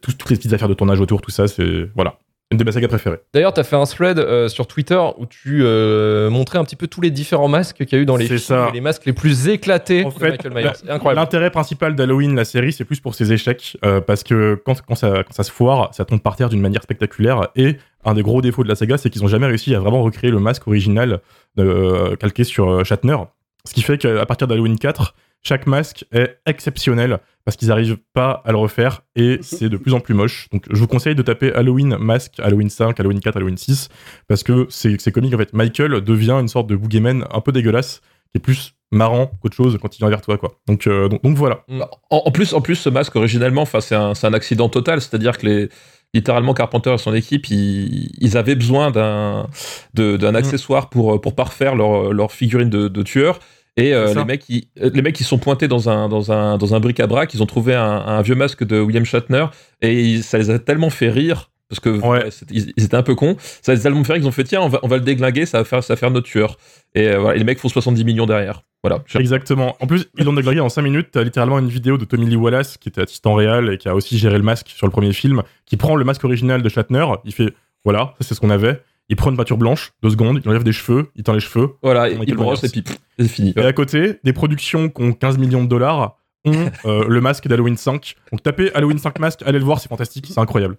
tout- 0.00 0.12
toutes 0.12 0.30
les 0.30 0.36
petites 0.36 0.52
affaires 0.54 0.68
de 0.68 0.74
tournage 0.74 1.00
autour, 1.00 1.20
tout 1.20 1.30
ça. 1.30 1.46
C'est 1.46 1.88
voilà, 1.94 2.18
une 2.52 2.58
de 2.58 2.64
mes 2.64 2.72
sagas 2.72 2.88
préférées. 2.88 3.20
D'ailleurs, 3.32 3.52
t'as 3.52 3.62
fait 3.62 3.76
un 3.76 3.84
thread 3.84 4.18
euh, 4.18 4.48
sur 4.48 4.66
Twitter 4.66 5.00
où 5.18 5.26
tu 5.26 5.60
euh, 5.62 6.30
montrais 6.30 6.58
un 6.58 6.64
petit 6.64 6.74
peu 6.74 6.88
tous 6.88 7.00
les 7.00 7.10
différents 7.12 7.46
masques 7.46 7.84
qu'il 7.84 7.92
y 7.92 7.94
a 7.94 8.02
eu 8.02 8.06
dans 8.06 8.16
les 8.16 8.26
films, 8.26 8.38
ça. 8.38 8.70
les 8.74 8.80
masques 8.80 9.06
les 9.06 9.12
plus 9.12 9.46
éclatés 9.48 10.04
En 10.04 10.08
de 10.08 10.14
fait, 10.14 10.30
Michael 10.30 10.52
Myers. 10.54 10.62
la- 10.84 10.94
incroyable. 10.94 11.20
L'intérêt 11.20 11.50
principal 11.50 11.94
d'Halloween, 11.94 12.34
la 12.34 12.44
série, 12.44 12.72
c'est 12.72 12.84
plus 12.84 12.98
pour 12.98 13.14
ses 13.14 13.32
échecs, 13.32 13.76
euh, 13.84 14.00
parce 14.00 14.24
que 14.24 14.60
quand, 14.64 14.80
quand, 14.82 14.96
ça, 14.96 15.22
quand 15.24 15.32
ça 15.32 15.44
se 15.44 15.52
foire, 15.52 15.94
ça 15.94 16.04
tombe 16.04 16.20
par 16.20 16.34
terre 16.34 16.48
d'une 16.48 16.60
manière 16.60 16.82
spectaculaire. 16.82 17.48
Et 17.54 17.76
un 18.04 18.14
des 18.14 18.22
gros 18.22 18.42
défauts 18.42 18.64
de 18.64 18.68
la 18.68 18.74
saga, 18.74 18.98
c'est 18.98 19.10
qu'ils 19.10 19.22
ont 19.22 19.28
jamais 19.28 19.46
réussi 19.46 19.72
à 19.76 19.78
vraiment 19.78 20.02
recréer 20.02 20.32
le 20.32 20.40
masque 20.40 20.66
original 20.66 21.20
euh, 21.58 22.16
calqué 22.16 22.42
sur 22.42 22.68
euh, 22.68 22.82
Shatner. 22.84 23.16
Ce 23.64 23.74
qui 23.74 23.82
fait 23.82 23.96
qu'à 23.96 24.26
partir 24.26 24.48
d'Halloween 24.48 24.76
4, 24.76 25.14
chaque 25.42 25.66
masque 25.66 26.04
est 26.12 26.38
exceptionnel 26.46 27.18
parce 27.44 27.56
qu'ils 27.56 27.68
n'arrivent 27.68 27.98
pas 28.12 28.42
à 28.44 28.52
le 28.52 28.58
refaire 28.58 29.02
et 29.16 29.38
c'est 29.42 29.68
de 29.68 29.76
plus 29.76 29.94
en 29.94 30.00
plus 30.00 30.14
moche. 30.14 30.48
Donc 30.52 30.64
je 30.70 30.78
vous 30.78 30.86
conseille 30.86 31.14
de 31.14 31.22
taper 31.22 31.52
Halloween 31.52 31.96
masque, 31.98 32.38
Halloween 32.38 32.70
5, 32.70 32.98
Halloween 32.98 33.20
4, 33.20 33.36
Halloween 33.36 33.56
6 33.56 33.88
parce 34.28 34.42
que 34.42 34.66
c'est 34.68 35.00
c'est 35.00 35.12
comique 35.12 35.34
en 35.34 35.38
fait. 35.38 35.52
Michael 35.52 36.02
devient 36.02 36.32
une 36.40 36.48
sorte 36.48 36.66
de 36.66 36.76
boogeyman 36.76 37.24
un 37.30 37.40
peu 37.40 37.52
dégueulasse 37.52 38.00
qui 38.30 38.38
est 38.38 38.40
plus 38.40 38.74
marrant 38.92 39.30
qu'autre 39.40 39.56
chose 39.56 39.78
quand 39.80 39.96
il 39.96 39.98
vient 39.98 40.08
vers 40.08 40.20
toi 40.20 40.36
quoi. 40.36 40.52
Donc 40.66 40.86
euh, 40.86 41.08
donc, 41.08 41.22
donc 41.22 41.36
voilà. 41.36 41.64
En, 42.10 42.22
en 42.26 42.30
plus, 42.30 42.52
en 42.52 42.60
plus, 42.60 42.76
ce 42.76 42.88
masque 42.88 43.16
originellement, 43.16 43.62
enfin, 43.62 43.80
c'est 43.80 43.94
un, 43.94 44.14
c'est 44.14 44.26
un 44.26 44.34
accident 44.34 44.68
total, 44.68 45.00
c'est-à-dire 45.00 45.38
que 45.38 45.46
les, 45.46 45.68
littéralement 46.14 46.54
Carpenter 46.54 46.92
et 46.92 46.98
son 46.98 47.14
équipe, 47.14 47.48
ils, 47.50 48.10
ils 48.18 48.36
avaient 48.36 48.56
besoin 48.56 48.90
d'un 48.90 49.46
d'un 49.94 50.34
accessoire 50.34 50.90
pour 50.90 51.20
pour 51.20 51.34
parfaire 51.34 51.74
leur, 51.74 52.12
leur 52.12 52.32
figurine 52.32 52.70
de, 52.70 52.88
de 52.88 53.02
tueur. 53.02 53.38
Et 53.80 53.92
euh, 53.94 54.14
les 54.14 54.24
mecs, 54.24 54.48
ils, 54.48 54.64
euh, 54.82 54.90
les 54.92 55.02
mecs, 55.02 55.18
ils 55.20 55.24
sont 55.24 55.38
pointés 55.38 55.68
dans 55.68 55.88
un 55.88 56.08
dans 56.08 56.32
un 56.32 56.58
dans 56.58 56.74
un 56.74 56.80
bric-à-brac. 56.80 57.32
Ils 57.34 57.42
ont 57.42 57.46
trouvé 57.46 57.74
un, 57.74 57.82
un 57.82 58.22
vieux 58.22 58.34
masque 58.34 58.64
de 58.64 58.80
William 58.80 59.04
Shatner 59.04 59.46
et 59.82 60.00
ils- 60.00 60.22
ça 60.22 60.38
les 60.38 60.50
a 60.50 60.58
tellement 60.58 60.90
fait 60.90 61.08
rire 61.10 61.50
parce 61.68 61.78
que 61.80 61.88
Ouais. 62.04 62.28
ils, 62.50 62.72
ils 62.76 62.84
étaient 62.84 62.96
un 62.96 63.02
peu 63.04 63.14
cons. 63.14 63.36
Ça 63.62 63.72
les 63.72 63.80
a 63.80 63.82
tellement 63.84 64.02
fait 64.04 64.14
rire 64.14 64.22
qu'ils 64.22 64.28
ont 64.28 64.32
fait 64.32 64.44
tiens, 64.44 64.60
on 64.60 64.68
va 64.68 64.80
on 64.82 64.88
va 64.88 64.96
le 64.96 65.02
déglinguer, 65.04 65.46
ça 65.46 65.58
va 65.58 65.64
faire 65.64 65.82
ça 65.84 65.94
va 65.94 65.96
faire 65.96 66.10
notre 66.10 66.26
tueur. 66.26 66.56
Et, 66.94 67.06
euh, 67.08 67.18
voilà, 67.20 67.36
et 67.36 67.38
les 67.38 67.44
mecs 67.44 67.58
font 67.60 67.68
70 67.68 68.04
millions 68.04 68.26
derrière. 68.26 68.62
Voilà. 68.82 69.04
Exactement. 69.14 69.76
En 69.80 69.86
plus, 69.86 70.06
ils 70.18 70.24
l'ont 70.24 70.32
déglingué 70.32 70.58
en 70.60 70.68
5 70.68 70.82
minutes. 70.82 71.08
T'as 71.12 71.22
littéralement 71.22 71.58
une 71.58 71.68
vidéo 71.68 71.98
de 71.98 72.04
Tommy 72.06 72.26
Lee 72.26 72.36
Wallace, 72.36 72.76
qui 72.78 72.88
était 72.88 73.02
assistant 73.02 73.34
réel 73.34 73.68
et 73.74 73.78
qui 73.78 73.88
a 73.88 73.94
aussi 73.94 74.16
géré 74.18 74.36
le 74.38 74.42
masque 74.42 74.68
sur 74.68 74.86
le 74.86 74.90
premier 74.90 75.12
film, 75.12 75.42
qui 75.66 75.76
prend 75.76 75.96
le 75.96 76.04
masque 76.04 76.24
original 76.24 76.62
de 76.62 76.68
Shatner. 76.68 77.04
Il 77.24 77.32
fait 77.32 77.52
voilà, 77.84 78.14
ça 78.20 78.26
c'est 78.28 78.34
ce 78.34 78.40
qu'on 78.40 78.50
avait. 78.50 78.80
Il 79.10 79.16
prend 79.16 79.30
une 79.30 79.36
peinture 79.36 79.58
blanche, 79.58 79.92
deux 80.04 80.10
secondes, 80.10 80.40
il 80.42 80.48
enlève 80.48 80.62
des 80.62 80.72
cheveux, 80.72 81.10
il 81.16 81.24
tend 81.24 81.32
les 81.32 81.40
cheveux. 81.40 81.70
Voilà, 81.82 82.04
Michael 82.04 82.28
il 82.28 82.34
brosse 82.36 82.62
et 82.62 82.68
puis 82.68 82.84
c'est 83.18 83.26
fini. 83.28 83.52
Et 83.56 83.60
à 83.60 83.72
côté, 83.72 84.20
des 84.22 84.32
productions 84.32 84.88
qui 84.88 85.02
ont 85.02 85.12
15 85.12 85.36
millions 85.36 85.64
de 85.64 85.68
dollars 85.68 86.16
ont 86.44 86.70
euh, 86.84 87.04
le 87.08 87.20
masque 87.20 87.48
d'Halloween 87.48 87.76
5. 87.76 88.14
Donc 88.30 88.44
tapez 88.44 88.72
Halloween 88.72 88.98
5 88.98 89.18
masque, 89.18 89.42
allez 89.44 89.58
le 89.58 89.64
voir, 89.64 89.80
c'est 89.80 89.88
fantastique, 89.88 90.26
c'est 90.28 90.38
incroyable. 90.38 90.76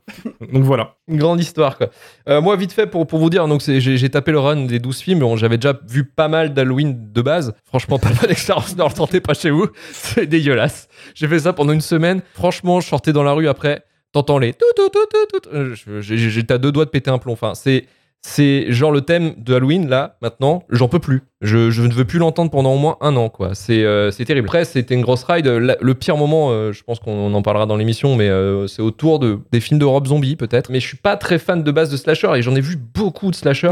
Donc 0.54 0.64
voilà. 0.64 0.96
Une 1.10 1.18
grande 1.18 1.42
histoire, 1.42 1.78
quoi. 1.78 1.90
Euh, 2.30 2.40
moi, 2.40 2.56
vite 2.56 2.72
fait, 2.72 2.88
pour, 2.88 3.06
pour 3.06 3.20
vous 3.20 3.30
dire, 3.30 3.46
donc 3.50 3.62
j'ai 3.62 4.10
tapé 4.10 4.32
le 4.32 4.40
run 4.40 4.66
des 4.66 4.80
12 4.80 5.00
films. 5.02 5.20
Bon, 5.20 5.36
J'avais 5.36 5.58
déjà 5.58 5.78
vu 5.90 6.06
pas 6.06 6.30
mal 6.30 6.54
d'Halloween 6.54 7.12
de 7.12 7.22
base. 7.22 7.54
Franchement, 7.66 8.00
pas 8.00 8.12
bonne 8.22 8.32
expérience, 8.32 8.78
ne 8.78 8.84
le 8.84 8.92
tentez 8.92 9.20
pas 9.20 9.34
chez 9.34 9.50
vous. 9.50 9.68
C'est 9.92 10.26
dégueulasse. 10.26 10.88
J'ai 11.16 11.28
fait 11.28 11.40
ça 11.40 11.52
pendant 11.52 11.74
une 11.74 11.82
semaine. 11.82 12.22
Franchement, 12.34 12.80
je 12.80 12.88
sortais 12.88 13.12
dans 13.12 13.24
la 13.24 13.34
rue 13.34 13.50
après. 13.50 13.84
T'entends 14.14 14.40
les 14.40 14.54
tout, 14.54 14.66
tout, 14.76 14.90
tout, 14.90 15.40
tout, 15.40 16.02
J'étais 16.02 16.54
à 16.54 16.58
deux 16.58 16.72
doigts 16.72 16.86
de 16.86 16.90
péter 16.90 17.12
un 17.12 17.18
plomb. 17.18 17.34
Enfin, 17.34 17.56
c'est. 17.56 17.88
C'est 18.24 18.72
genre 18.72 18.92
le 18.92 19.01
thème 19.01 19.34
de 19.38 19.56
Halloween, 19.56 19.90
là, 19.90 20.18
maintenant, 20.22 20.63
j'en 20.70 20.88
peux 20.88 21.00
plus. 21.00 21.24
Je, 21.42 21.58
ne 21.82 21.92
veux 21.92 22.06
plus 22.06 22.20
l'entendre 22.20 22.51
pendant 22.51 22.72
au 22.74 22.78
moins 22.78 22.98
un 23.01 23.16
an, 23.16 23.30
quoi. 23.30 23.56
C'est 23.56 23.84
euh, 23.84 24.12
terrible. 24.12 24.48
Après, 24.48 24.63
c'était 24.63 24.94
une 24.94 25.01
grosse 25.01 25.24
ride. 25.24 25.48
Le 25.48 25.94
pire 25.96 26.18
moment, 26.18 26.51
euh, 26.51 26.72
je 26.72 26.84
pense 26.84 27.00
qu'on 27.00 27.34
en 27.34 27.42
parlera 27.42 27.66
dans 27.66 27.78
l'émission, 27.78 28.16
mais 28.16 28.30
euh, 28.30 28.68
c'est 28.68 28.84
autour 28.84 29.18
de, 29.18 29.40
des 29.51 29.60
films 29.60 29.80
de 29.80 29.86
Rob 29.86 30.06
Zombie, 30.06 30.36
peut-être. 30.36 30.70
Mais 30.70 30.80
je 30.80 30.88
suis 30.88 30.98
pas 30.98 31.18
très 31.18 31.40
fan 31.40 31.63
de 31.63 31.72
base 31.72 31.90
de 31.90 31.98
slasher 31.98 32.32
et 32.36 32.44
j'en 32.44 32.54
ai 32.54 32.62
vu 32.62 32.75
beaucoup 32.75 33.32
de 33.32 33.36
slasher. 33.36 33.72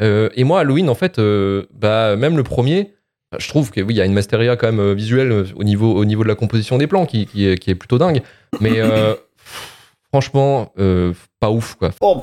Et 0.00 0.44
moi, 0.44 0.60
Halloween, 0.60 0.90
en 0.90 0.94
fait, 0.94 1.20
bah, 1.72 2.16
même 2.16 2.36
le 2.36 2.42
premier, 2.42 2.94
je 3.38 3.48
trouve 3.48 3.70
que 3.70 3.80
oui, 3.80 3.94
il 3.94 3.96
y 3.96 4.00
a 4.00 4.04
une 4.04 4.12
masteria 4.12 4.56
quand 4.56 4.70
même 4.70 4.92
visuelle 4.92 5.46
au 5.54 5.64
niveau, 5.64 5.94
au 5.94 6.04
niveau 6.04 6.24
de 6.24 6.28
la 6.28 6.34
composition 6.34 6.76
des 6.78 6.88
plans 6.88 7.06
qui, 7.06 7.26
qui, 7.26 7.46
est, 7.46 7.56
qui 7.56 7.70
est 7.70 7.74
plutôt 7.74 7.96
dingue. 7.96 8.22
Mais 8.60 8.80
franchement, 10.12 10.72
pas 11.38 11.50
ouf, 11.50 11.76
quoi. 11.76 11.92
Oh, 12.00 12.20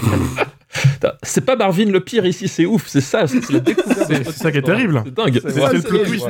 C'est 1.24 1.46
pas 1.46 1.56
Marvin 1.56 1.86
le 1.86 2.00
pire 2.00 2.26
ici, 2.26 2.48
c'est 2.48 2.66
ouf, 2.66 2.88
c'est 2.88 3.02
ça, 3.02 3.28
c'est 3.28 3.50
la 3.52 3.60
découverte. 3.60 4.00
C'est 4.08 4.32
ça 4.32 4.52
qui 4.52 4.58
est 4.60 4.62
terrible. 4.62 5.02
C'est 5.06 5.14
dingue. 5.14 5.40
C'est 5.44 5.74
le 5.74 6.04
twist. 6.06 6.28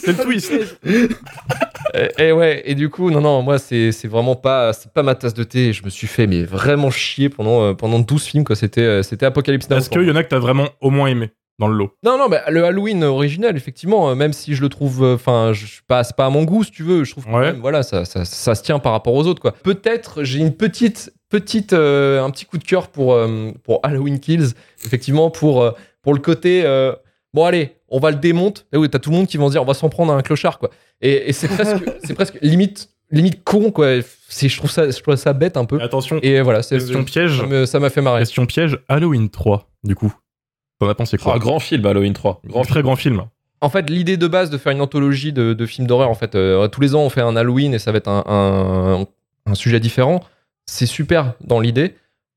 C'est 0.00 0.16
le 0.18 0.24
twist. 0.24 0.52
Et, 1.94 2.24
et 2.28 2.32
ouais, 2.32 2.62
et 2.64 2.74
du 2.74 2.88
coup, 2.88 3.10
non, 3.10 3.20
non, 3.20 3.42
moi, 3.42 3.58
c'est 3.58 3.90
vraiment 4.06 4.36
pas, 4.36 4.72
c'est 4.72 4.92
pas 4.92 5.02
ma 5.02 5.14
tasse 5.14 5.34
de 5.34 5.44
thé. 5.44 5.72
Je 5.72 5.84
me 5.84 5.90
suis 5.90 6.06
fait, 6.06 6.26
mais 6.26 6.42
vraiment 6.44 6.90
chier 6.90 7.28
pendant, 7.28 7.62
euh, 7.62 7.74
pendant 7.74 7.98
12 8.00 8.24
films, 8.24 8.44
quoi. 8.44 8.56
C'était 8.56 8.80
euh, 8.80 9.02
c'était 9.02 9.26
Apocalypse 9.26 9.68
Now. 9.70 9.76
Est-ce 9.78 9.90
qu'il 9.90 10.02
y 10.02 10.10
en 10.10 10.16
a 10.16 10.24
que 10.24 10.28
t'as 10.28 10.38
vraiment 10.38 10.68
au 10.80 10.90
moins 10.90 11.08
aimé 11.08 11.30
dans 11.58 11.68
le 11.68 11.76
lot? 11.76 11.92
Non, 12.02 12.18
non, 12.18 12.28
mais 12.28 12.38
le 12.50 12.64
Halloween 12.64 13.04
original, 13.04 13.56
effectivement, 13.56 14.10
euh, 14.10 14.14
même 14.14 14.32
si 14.32 14.54
je 14.54 14.62
le 14.62 14.68
trouve, 14.68 15.04
euh, 15.04 15.14
enfin, 15.14 15.52
je 15.52 15.66
suis 15.66 15.82
pas, 15.86 16.02
c'est 16.04 16.16
pas 16.16 16.26
à 16.26 16.30
mon 16.30 16.44
goût, 16.44 16.64
si 16.64 16.70
tu 16.72 16.82
veux. 16.82 17.04
Je 17.04 17.12
trouve 17.12 17.26
que 17.26 17.30
Ouais. 17.30 17.52
même, 17.52 17.60
voilà, 17.60 17.82
ça, 17.82 18.04
ça, 18.04 18.24
ça 18.24 18.54
se 18.54 18.62
tient 18.62 18.78
par 18.80 18.92
rapport 18.92 19.14
aux 19.14 19.26
autres, 19.26 19.40
quoi. 19.42 19.52
Peut-être, 19.62 20.24
j'ai 20.24 20.40
une 20.40 20.52
petite, 20.54 21.12
petite, 21.40 21.72
euh, 21.72 22.22
un 22.22 22.30
petit 22.30 22.44
coup 22.44 22.58
de 22.58 22.64
cœur 22.64 22.88
pour, 22.88 23.12
euh, 23.14 23.50
pour 23.64 23.80
Halloween 23.82 24.20
Kills, 24.20 24.52
effectivement, 24.84 25.30
pour, 25.30 25.62
euh, 25.62 25.72
pour 26.02 26.14
le 26.14 26.20
côté, 26.20 26.62
euh, 26.64 26.92
bon, 27.32 27.44
allez, 27.44 27.76
on 27.88 27.98
va 27.98 28.10
le 28.10 28.16
démonter. 28.16 28.62
Et 28.72 28.76
oui, 28.76 28.88
t'as 28.88 28.98
tout 28.98 29.10
le 29.10 29.16
monde 29.16 29.26
qui 29.26 29.36
va 29.36 29.46
se 29.46 29.50
dire, 29.52 29.62
on 29.62 29.66
va 29.66 29.74
s'en 29.74 29.88
prendre 29.88 30.12
à 30.12 30.16
un 30.16 30.22
clochard, 30.22 30.58
quoi. 30.58 30.70
Et, 31.00 31.28
et 31.28 31.32
c'est 31.32 31.48
presque, 31.56 31.82
c'est 32.04 32.14
presque 32.14 32.38
limite 32.42 32.88
limite 33.10 33.44
con 33.44 33.70
quoi. 33.70 33.88
C'est 34.28 34.48
je 34.48 34.56
trouve 34.56 34.70
ça 34.70 34.90
je 34.90 34.98
trouve 35.00 35.14
ça 35.16 35.32
bête 35.32 35.56
un 35.56 35.64
peu. 35.66 35.80
Attention, 35.80 36.18
Et 36.22 36.40
voilà, 36.40 36.62
c'est 36.62 36.78
question 36.78 37.04
piège. 37.04 37.42
ça 37.66 37.78
m'a 37.80 37.90
fait 37.90 38.00
marrer. 38.00 38.20
Question 38.20 38.46
piège, 38.46 38.78
Halloween 38.88 39.28
3, 39.28 39.68
du 39.84 39.94
coup. 39.94 40.12
T'en 40.80 40.88
as 40.88 40.94
pensé 40.94 41.16
quoi? 41.18 41.34
Oh, 41.36 41.38
grand 41.38 41.58
film, 41.60 41.84
Halloween 41.86 42.12
3. 42.14 42.40
Grand 42.46 42.62
Très 42.62 42.82
grand 42.82 42.96
film. 42.96 43.24
En 43.60 43.68
fait, 43.70 43.88
l'idée 43.88 44.16
de 44.16 44.26
base 44.26 44.50
de 44.50 44.58
faire 44.58 44.72
une 44.72 44.80
anthologie 44.82 45.32
de, 45.32 45.52
de 45.54 45.66
films 45.66 45.86
d'horreur, 45.86 46.10
en 46.10 46.14
fait, 46.14 46.34
euh, 46.34 46.66
tous 46.68 46.80
les 46.80 46.94
ans 46.94 47.00
on 47.02 47.08
fait 47.10 47.20
un 47.22 47.34
Halloween 47.36 47.72
et 47.74 47.78
ça 47.78 47.92
va 47.92 47.98
être 47.98 48.08
un, 48.08 48.24
un- 48.26 49.06
un 49.50 49.54
sujet 49.54 49.80
différent. 49.80 50.22
C'est 50.66 50.86
super 50.86 51.34
dans 51.40 51.60
l'idée. 51.60 51.94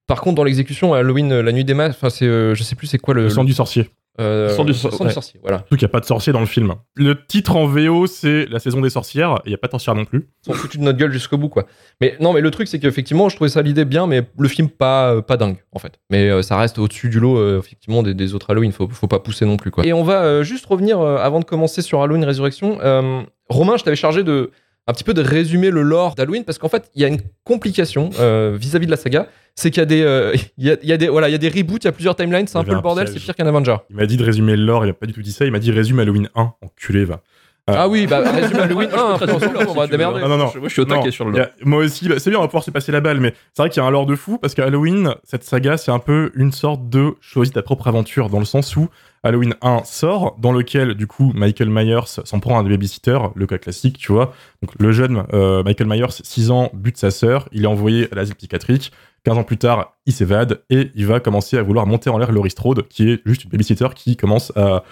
Par 0.08 0.22
contre, 0.22 0.36
dans 0.36 0.44
l'exécution, 0.44 0.94
Halloween, 0.94 1.32
euh, 1.32 1.42
la 1.44 1.52
nuit 1.52 1.66
des 1.66 1.74
masques, 1.74 1.98
enfin, 1.98 2.10
c'est, 2.10 2.26
euh, 2.26 2.56
je 2.56 2.64
sais 2.64 2.76
plus 2.76 2.88
c'est 2.88 2.98
quoi 2.98 3.14
le. 3.14 3.24
Le 3.24 3.30
sang 3.30 3.44
du 3.44 3.54
sorcier. 3.54 3.90
euh, 4.22 4.48
Le 4.48 4.54
sang 4.56 4.64
du 4.64 4.74
sor- 4.74 4.94
sang 4.94 5.04
du 5.06 5.12
sorcier, 5.12 5.40
voilà. 5.44 5.58
Surtout 5.60 5.76
qu'il 5.76 5.86
n'y 5.86 5.90
a 5.90 5.94
pas 5.94 6.00
de 6.00 6.06
sorcier 6.06 6.32
dans 6.34 6.40
le 6.40 6.46
film. 6.46 6.74
Le 6.96 7.26
titre 7.26 7.56
en 7.58 7.68
VO, 7.68 8.08
c'est 8.08 8.46
La 8.50 8.60
saison 8.60 8.80
des 8.80 8.90
sorcières, 8.90 9.34
et 9.40 9.48
il 9.48 9.50
n'y 9.50 9.56
a 9.56 9.58
pas 9.58 9.68
de 9.68 9.72
sorcière 9.74 9.96
non 9.96 10.06
plus. 10.06 10.30
Ils 10.44 10.46
sont 10.46 10.54
foutus 10.54 10.80
de 10.80 10.86
notre 10.86 10.98
gueule 10.98 11.12
jusqu'au 11.12 11.38
bout, 11.38 11.50
quoi. 11.50 11.66
Mais 12.00 12.16
non, 12.22 12.32
mais 12.32 12.40
le 12.40 12.50
truc, 12.52 12.70
c'est 12.70 12.80
qu'effectivement, 12.80 13.28
je 13.28 13.36
trouvais 13.36 13.50
ça 13.50 13.62
l'idée 13.62 13.84
bien, 13.84 14.08
mais 14.08 14.22
le 14.40 14.48
film 14.48 14.70
pas, 14.70 15.14
euh, 15.14 15.22
pas 15.22 15.36
dingue, 15.36 15.58
en 15.74 15.80
fait. 15.80 16.00
Mais 16.10 16.30
euh, 16.30 16.42
ça 16.42 16.58
reste 16.58 16.80
au-dessus 16.80 17.10
du 17.10 17.20
lot, 17.20 17.38
euh, 17.38 17.60
effectivement, 17.60 18.02
des, 18.02 18.14
des 18.14 18.34
autres 18.34 18.50
Halloween. 18.50 18.72
Faut, 18.72 18.88
faut 18.90 19.08
pas 19.08 19.20
pousser 19.20 19.46
non 19.46 19.58
plus, 19.58 19.72
quoi. 19.72 19.86
Et 19.86 19.92
on 19.92 20.04
va 20.04 20.22
euh, 20.24 20.44
juste 20.44 20.66
revenir, 20.68 21.02
euh, 21.02 21.18
avant 21.18 21.40
de 21.42 21.46
commencer 21.46 21.82
sur 21.82 22.02
Halloween 22.02 22.24
Résurrection. 22.24 22.80
euh, 22.82 23.22
Romain, 23.50 23.76
je 23.78 23.84
t'avais 23.84 23.96
chargé 23.98 24.24
de 24.24 24.52
un 24.88 24.94
petit 24.94 25.04
peu 25.04 25.14
de 25.14 25.22
résumer 25.22 25.70
le 25.70 25.82
lore 25.82 26.16
d'Halloween 26.16 26.44
parce 26.46 26.58
qu'en 26.58 26.70
fait, 26.70 26.90
il 26.96 27.02
y 27.02 27.06
a 27.06 27.10
une 27.10 27.20
complication 27.44 28.10
euh, 28.20 28.58
vis-à-vis 28.60 28.86
de 28.86 28.92
la 28.92 28.98
saga. 28.98 29.28
C'est 29.54 29.70
qu'il 29.70 29.82
y 29.82 29.84
a 29.84 29.86
des, 29.86 30.02
euh, 30.02 30.34
il 30.58 30.66
y 30.66 30.72
a, 30.72 30.78
il 30.82 30.88
y 30.90 30.94
a 30.94 30.98
des, 30.98 31.10
voilà, 31.10 31.30
il 31.30 31.34
y 31.34 31.36
a 31.36 31.40
des 31.40 31.50
reboots, 31.50 31.84
il 31.84 31.86
y 31.86 31.88
a 31.90 31.92
plusieurs 31.92 32.16
timelines, 32.16 32.48
c'est 32.48 32.58
un 32.58 32.64
peu 32.64 32.74
le 32.74 32.82
bordel, 32.82 33.08
c'est 33.08 33.20
pire 33.20 33.36
qu'un 33.36 33.48
Avenger. 33.48 33.76
Il 33.90 33.98
m'a 33.98 34.06
dit 34.06 34.18
de 34.18 34.24
résumer 34.24 34.56
le 34.56 34.64
lore, 34.66 34.86
il 34.86 34.88
n'a 34.88 34.94
pas 34.94 35.06
du 35.06 35.14
tout 35.14 35.22
dit 35.22 35.32
ça. 35.32 35.46
Il 35.46 35.52
m'a 35.52 35.60
dit 35.60 35.72
résume 35.72 36.00
Halloween 36.00 36.30
1, 36.36 36.54
enculé, 36.62 37.06
va. 37.06 37.22
Ah 37.70 37.90
oui, 37.90 38.08
bah 38.08 38.22
résume 38.32 38.60
Halloween 38.60 38.90
1, 38.94 39.14
après 39.16 39.66
on 39.68 39.74
va 39.74 39.88
démerder. 39.88 40.22
Non, 40.22 40.30
non, 40.30 40.38
non. 40.38 40.46
Moi, 40.56 40.68
je 40.68 40.70
suis 40.70 40.82
au 40.82 40.86
taquet 40.86 41.06
Non, 41.06 41.12
sur 41.12 41.26
le 41.26 41.32
il 41.32 41.36
y 41.36 41.40
lore. 41.40 41.48
a- 41.48 41.66
moi 41.66 41.80
aussi, 41.84 42.08
bah, 42.08 42.16
c'est 42.18 42.30
bien, 42.30 42.40
on 42.40 42.42
va 42.42 42.48
pouvoir 42.48 42.64
se 42.64 42.72
passer 42.72 42.92
la 42.94 43.02
balle, 43.02 43.20
mais 43.20 43.34
c'est 43.54 43.62
vrai 43.62 43.70
qu'il 43.70 43.82
y 43.82 43.86
a 43.86 43.88
un 43.88 43.92
lore 43.92 44.06
de 44.06 44.16
fou 44.16 44.38
parce 44.38 44.54
que 44.54 44.62
Halloween, 44.62 45.14
cette 45.26 45.44
saga, 45.44 45.76
c'est 45.78 45.92
un 45.92 46.00
peu 46.00 46.32
une 46.36 46.52
sorte 46.54 46.88
de 46.90 47.16
choisis 47.20 47.54
ta 47.54 47.62
propre 47.62 47.88
aventure 47.88 48.30
dans 48.30 48.40
le 48.40 48.46
sens 48.46 48.76
où 48.78 48.88
Halloween 49.24 49.56
1 49.62 49.82
sort, 49.84 50.38
dans 50.40 50.54
lequel 50.54 50.94
du 50.94 51.08
coup 51.08 51.34
Michael 51.36 51.70
Myers 51.70 52.00
s'en 52.24 52.40
prend 52.40 52.56
à 52.58 52.62
un 52.62 52.64
babysitter, 52.64 53.18
le 53.36 53.46
cas 53.48 53.58
classique, 53.58 53.98
tu 53.98 54.14
vois. 54.14 54.34
Donc 54.64 54.72
le 54.80 54.92
jeune 54.94 55.24
euh, 55.34 55.62
Michael 55.64 55.88
Myers, 55.88 56.06
6 56.24 56.52
ans, 56.52 56.70
bute 56.74 56.98
sa 56.98 57.12
sœur, 57.12 57.50
il 57.52 57.64
est 57.64 57.68
envoyé 57.68 58.08
à 58.12 58.16
l'asile 58.16 58.36
psychiatrique. 58.36 58.92
15 59.26 59.40
ans 59.40 59.44
plus 59.44 59.58
tard, 59.58 59.94
il 60.06 60.14
s'évade 60.14 60.62
et 60.70 60.90
il 60.96 61.06
va 61.06 61.20
commencer 61.20 61.58
à 61.58 61.64
vouloir 61.64 61.86
monter 61.86 62.10
en 62.10 62.18
l'air 62.18 62.32
Laurie 62.32 62.52
Strode, 62.52 62.88
qui 62.88 63.10
est 63.12 63.22
juste 63.26 63.44
une 63.44 63.50
babysitter 63.50 63.88
qui 63.94 64.16
commence 64.16 64.54
à 64.56 64.84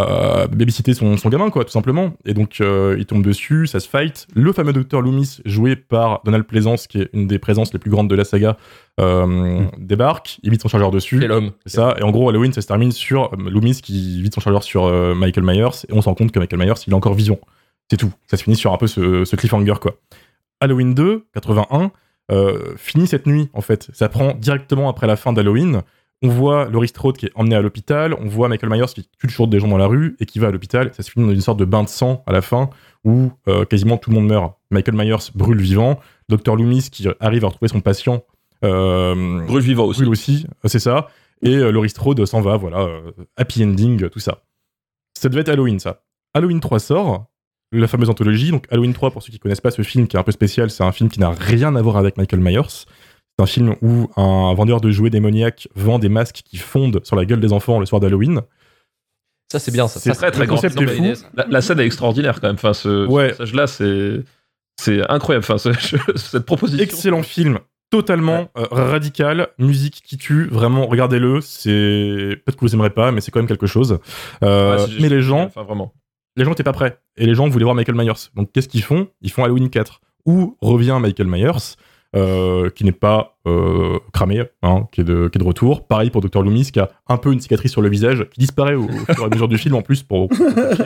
euh, 0.00 0.46
babysitter 0.46 0.94
son, 0.94 1.16
son 1.16 1.28
gamin, 1.28 1.50
quoi, 1.50 1.64
tout 1.64 1.70
simplement. 1.70 2.14
Et 2.24 2.34
donc, 2.34 2.60
euh, 2.60 2.96
il 2.98 3.06
tombe 3.06 3.22
dessus, 3.22 3.66
ça 3.66 3.80
se 3.80 3.88
fight. 3.88 4.26
Le 4.34 4.52
fameux 4.52 4.72
docteur 4.72 5.02
Loomis, 5.02 5.40
joué 5.44 5.76
par 5.76 6.22
Donald 6.24 6.44
Pleasance, 6.44 6.86
qui 6.86 7.02
est 7.02 7.10
une 7.12 7.26
des 7.26 7.38
présences 7.38 7.72
les 7.72 7.78
plus 7.78 7.90
grandes 7.90 8.08
de 8.08 8.14
la 8.14 8.24
saga, 8.24 8.56
euh, 9.00 9.64
débarque, 9.78 10.38
il 10.42 10.50
vide 10.50 10.62
son 10.62 10.68
chargeur 10.68 10.90
dessus. 10.90 11.18
C'est 11.20 11.28
l'homme. 11.28 11.52
C'est 11.66 11.76
ça. 11.76 11.94
Et 11.98 12.02
en 12.02 12.10
gros, 12.10 12.28
Halloween, 12.28 12.52
ça 12.52 12.62
se 12.62 12.66
termine 12.66 12.92
sur 12.92 13.32
euh, 13.34 13.50
Loomis 13.50 13.80
qui 13.82 14.22
vide 14.22 14.34
son 14.34 14.40
chargeur 14.40 14.62
sur 14.62 14.90
Michael 15.14 15.44
Myers, 15.44 15.86
et 15.88 15.92
on 15.92 16.00
se 16.00 16.08
rend 16.08 16.14
compte 16.14 16.32
que 16.32 16.38
Michael 16.38 16.60
Myers, 16.60 16.80
il 16.86 16.92
est 16.92 16.96
encore 16.96 17.14
vivant. 17.14 17.38
C'est 17.90 17.96
tout. 17.98 18.12
Ça 18.26 18.36
se 18.36 18.44
finit 18.44 18.56
sur 18.56 18.72
un 18.72 18.78
peu 18.78 18.86
ce, 18.86 19.24
ce 19.24 19.36
cliffhanger, 19.36 19.74
quoi. 19.80 19.96
Halloween 20.60 20.94
2, 20.94 21.26
81, 21.34 21.90
euh, 22.30 22.74
finit 22.76 23.06
cette 23.06 23.26
nuit, 23.26 23.50
en 23.52 23.60
fait. 23.60 23.90
Ça 23.92 24.08
prend 24.08 24.34
directement 24.34 24.88
après 24.88 25.06
la 25.06 25.16
fin 25.16 25.32
d'Halloween. 25.32 25.82
On 26.22 26.28
voit 26.28 26.68
Laurie 26.68 26.88
Strode 26.88 27.16
qui 27.16 27.26
est 27.26 27.32
emmené 27.34 27.56
à 27.56 27.60
l'hôpital, 27.60 28.14
on 28.14 28.26
voit 28.26 28.48
Michael 28.48 28.70
Myers 28.70 28.86
qui 28.94 29.08
tue 29.18 29.26
toujours 29.26 29.48
des 29.48 29.58
gens 29.58 29.68
dans 29.68 29.76
la 29.76 29.86
rue 29.86 30.16
et 30.20 30.26
qui 30.26 30.38
va 30.38 30.48
à 30.48 30.50
l'hôpital. 30.50 30.90
Ça 30.94 31.02
se 31.02 31.10
finit 31.10 31.26
dans 31.26 31.34
une 31.34 31.40
sorte 31.40 31.58
de 31.58 31.64
bain 31.64 31.82
de 31.82 31.88
sang 31.88 32.22
à 32.26 32.32
la 32.32 32.42
fin 32.42 32.70
où 33.04 33.32
euh, 33.48 33.64
quasiment 33.64 33.96
tout 33.96 34.10
le 34.10 34.16
monde 34.16 34.28
meurt. 34.28 34.54
Michael 34.70 34.94
Myers 34.96 35.30
brûle 35.34 35.60
vivant, 35.60 35.98
Dr 36.28 36.54
Loomis 36.54 36.88
qui 36.90 37.06
arrive 37.20 37.44
à 37.44 37.48
retrouver 37.48 37.68
son 37.68 37.80
patient 37.80 38.22
euh, 38.64 39.44
Brûle 39.46 39.62
vivant 39.62 39.84
aussi. 39.84 40.00
brûle 40.00 40.12
aussi, 40.12 40.46
euh, 40.64 40.68
c'est 40.68 40.78
ça. 40.78 41.08
Et 41.42 41.56
euh, 41.56 41.70
Laurie 41.70 41.90
Strode 41.90 42.24
s'en 42.24 42.40
va, 42.40 42.56
voilà, 42.56 42.80
euh, 42.80 43.10
happy 43.36 43.64
ending, 43.64 44.08
tout 44.08 44.20
ça. 44.20 44.42
Ça 45.14 45.28
devait 45.28 45.40
être 45.40 45.48
Halloween, 45.48 45.80
ça. 45.80 46.02
Halloween 46.34 46.60
3 46.60 46.78
sort, 46.78 47.26
la 47.72 47.88
fameuse 47.88 48.10
anthologie. 48.10 48.50
Donc 48.50 48.66
Halloween 48.70 48.94
3, 48.94 49.10
pour 49.10 49.22
ceux 49.22 49.32
qui 49.32 49.38
connaissent 49.38 49.60
pas 49.60 49.70
ce 49.70 49.82
film, 49.82 50.06
qui 50.06 50.16
est 50.16 50.20
un 50.20 50.24
peu 50.24 50.32
spécial, 50.32 50.70
c'est 50.70 50.84
un 50.84 50.92
film 50.92 51.10
qui 51.10 51.20
n'a 51.20 51.30
rien 51.30 51.74
à 51.74 51.82
voir 51.82 51.96
avec 51.96 52.16
Michael 52.16 52.40
Myers. 52.40 52.86
C'est 53.46 53.60
un 53.60 53.64
film 53.66 53.76
où 53.82 54.08
un 54.16 54.54
vendeur 54.54 54.80
de 54.80 54.90
jouets 54.90 55.10
démoniaques 55.10 55.68
vend 55.74 55.98
des 55.98 56.08
masques 56.08 56.42
qui 56.44 56.56
fondent 56.56 57.00
sur 57.04 57.16
la 57.16 57.24
gueule 57.24 57.40
des 57.40 57.52
enfants 57.52 57.78
le 57.80 57.86
soir 57.86 58.00
d'Halloween. 58.00 58.40
Ça, 59.50 59.58
c'est 59.58 59.70
bien, 59.72 59.86
ça. 59.88 60.00
C'est 60.00 60.12
Très 60.12 60.30
très 60.30 60.46
grand. 60.46 60.56
concept 60.56 60.80
est 60.80 60.86
fou. 60.86 61.04
La, 61.34 61.46
la 61.46 61.60
scène 61.60 61.78
est 61.80 61.84
extraordinaire 61.86 62.40
quand 62.40 62.46
même. 62.46 62.54
Enfin, 62.56 62.72
ce, 62.72 63.06
Ouais. 63.06 63.28
ce 63.28 63.38
passage-là, 63.38 63.66
c'est 63.66 64.20
c'est 64.80 65.08
incroyable. 65.10 65.44
Enfin, 65.44 65.58
ce- 65.58 65.72
je- 65.78 66.16
cette 66.16 66.46
proposition. 66.46 66.82
Excellent 66.82 67.22
film, 67.22 67.58
totalement 67.90 68.48
euh, 68.56 68.64
radical, 68.70 69.48
musique 69.58 70.00
qui 70.04 70.16
tue, 70.16 70.46
vraiment, 70.46 70.86
regardez-le. 70.86 71.40
C'est 71.42 72.40
peut-être 72.44 72.56
que 72.56 72.64
vous 72.64 72.74
aimerez 72.74 72.90
pas, 72.90 73.12
mais 73.12 73.20
c'est 73.20 73.30
quand 73.30 73.40
même 73.40 73.46
quelque 73.48 73.66
chose. 73.66 73.98
Euh, 74.42 74.78
Ouais, 74.86 74.92
mais 75.00 75.08
les 75.10 75.20
gens, 75.20 75.42
Enfin, 75.44 75.62
vraiment. 75.64 75.92
les 76.36 76.44
gens 76.46 76.52
étaient 76.52 76.62
pas 76.62 76.72
prêts. 76.72 76.98
Et 77.18 77.26
les 77.26 77.34
gens 77.34 77.46
voulaient 77.48 77.64
voir 77.64 77.74
Michael 77.74 77.96
Myers. 77.96 78.30
Donc 78.34 78.50
qu'est-ce 78.52 78.68
qu'ils 78.68 78.82
font? 78.82 79.08
Ils 79.20 79.30
font 79.30 79.44
Halloween 79.44 79.68
4. 79.68 80.00
Où 80.24 80.56
revient 80.62 80.96
Michael 81.00 81.26
Myers, 81.26 81.76
euh, 82.14 82.68
qui 82.70 82.84
n'est 82.84 82.92
pas 82.92 83.36
euh, 83.46 83.98
cramé, 84.12 84.42
hein, 84.62 84.86
qui, 84.92 85.00
est 85.00 85.04
de, 85.04 85.28
qui 85.28 85.38
est 85.38 85.40
de 85.40 85.44
retour. 85.46 85.86
Pareil 85.86 86.10
pour 86.10 86.20
Dr. 86.20 86.42
Loomis, 86.42 86.70
qui 86.70 86.78
a 86.78 86.90
un 87.08 87.16
peu 87.16 87.32
une 87.32 87.40
cicatrice 87.40 87.72
sur 87.72 87.82
le 87.82 87.88
visage, 87.88 88.26
qui 88.30 88.40
disparaît 88.40 88.74
au, 88.74 88.84
au 88.84 88.88
fur 89.14 89.22
et 89.22 89.24
à 89.24 89.28
mesure 89.28 89.48
du 89.48 89.58
film 89.58 89.74
en 89.74 89.82
plus, 89.82 90.02
pour, 90.02 90.28
pour 90.28 90.38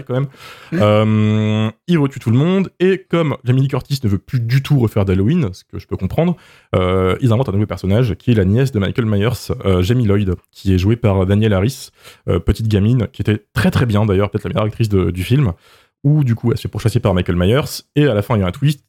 quand 0.06 0.14
même. 0.14 0.26
Euh, 0.72 1.70
il 1.88 1.98
retue 1.98 2.18
tout 2.20 2.30
le 2.30 2.36
monde. 2.38 2.70
Et 2.80 3.04
comme 3.08 3.36
Jamie 3.44 3.62
Lee 3.62 3.68
Curtis 3.68 4.00
ne 4.04 4.08
veut 4.08 4.18
plus 4.18 4.40
du 4.40 4.62
tout 4.62 4.78
refaire 4.78 5.04
d'Halloween, 5.04 5.50
ce 5.52 5.64
que 5.64 5.78
je 5.78 5.86
peux 5.86 5.96
comprendre, 5.96 6.36
euh, 6.74 7.16
ils 7.20 7.32
inventent 7.32 7.48
un 7.48 7.52
nouveau 7.52 7.66
personnage, 7.66 8.14
qui 8.16 8.30
est 8.32 8.34
la 8.34 8.44
nièce 8.44 8.72
de 8.72 8.78
Michael 8.78 9.06
Myers, 9.06 9.82
Jamie 9.82 10.06
Lloyd, 10.06 10.34
qui 10.50 10.74
est 10.74 10.78
jouée 10.78 10.96
par 10.96 11.26
Danielle 11.26 11.52
Harris, 11.52 11.90
petite 12.26 12.68
gamine, 12.68 13.08
qui 13.12 13.22
était 13.22 13.44
très 13.52 13.70
très 13.70 13.86
bien 13.86 14.06
d'ailleurs, 14.06 14.30
peut-être 14.30 14.44
la 14.44 14.50
meilleure 14.50 14.64
actrice 14.66 14.88
de- 14.88 15.10
du 15.10 15.22
film 15.24 15.52
où 16.06 16.22
du 16.22 16.36
coup 16.36 16.52
elle 16.52 16.56
se 16.56 16.62
fait 16.62 16.68
pourchasser 16.68 17.00
par 17.00 17.12
Michael 17.14 17.36
Myers 17.36 17.82
et 17.96 18.06
à 18.06 18.14
la 18.14 18.22
fin 18.22 18.36
il 18.36 18.40
y 18.40 18.42
a 18.44 18.46
un 18.46 18.52
twist 18.52 18.80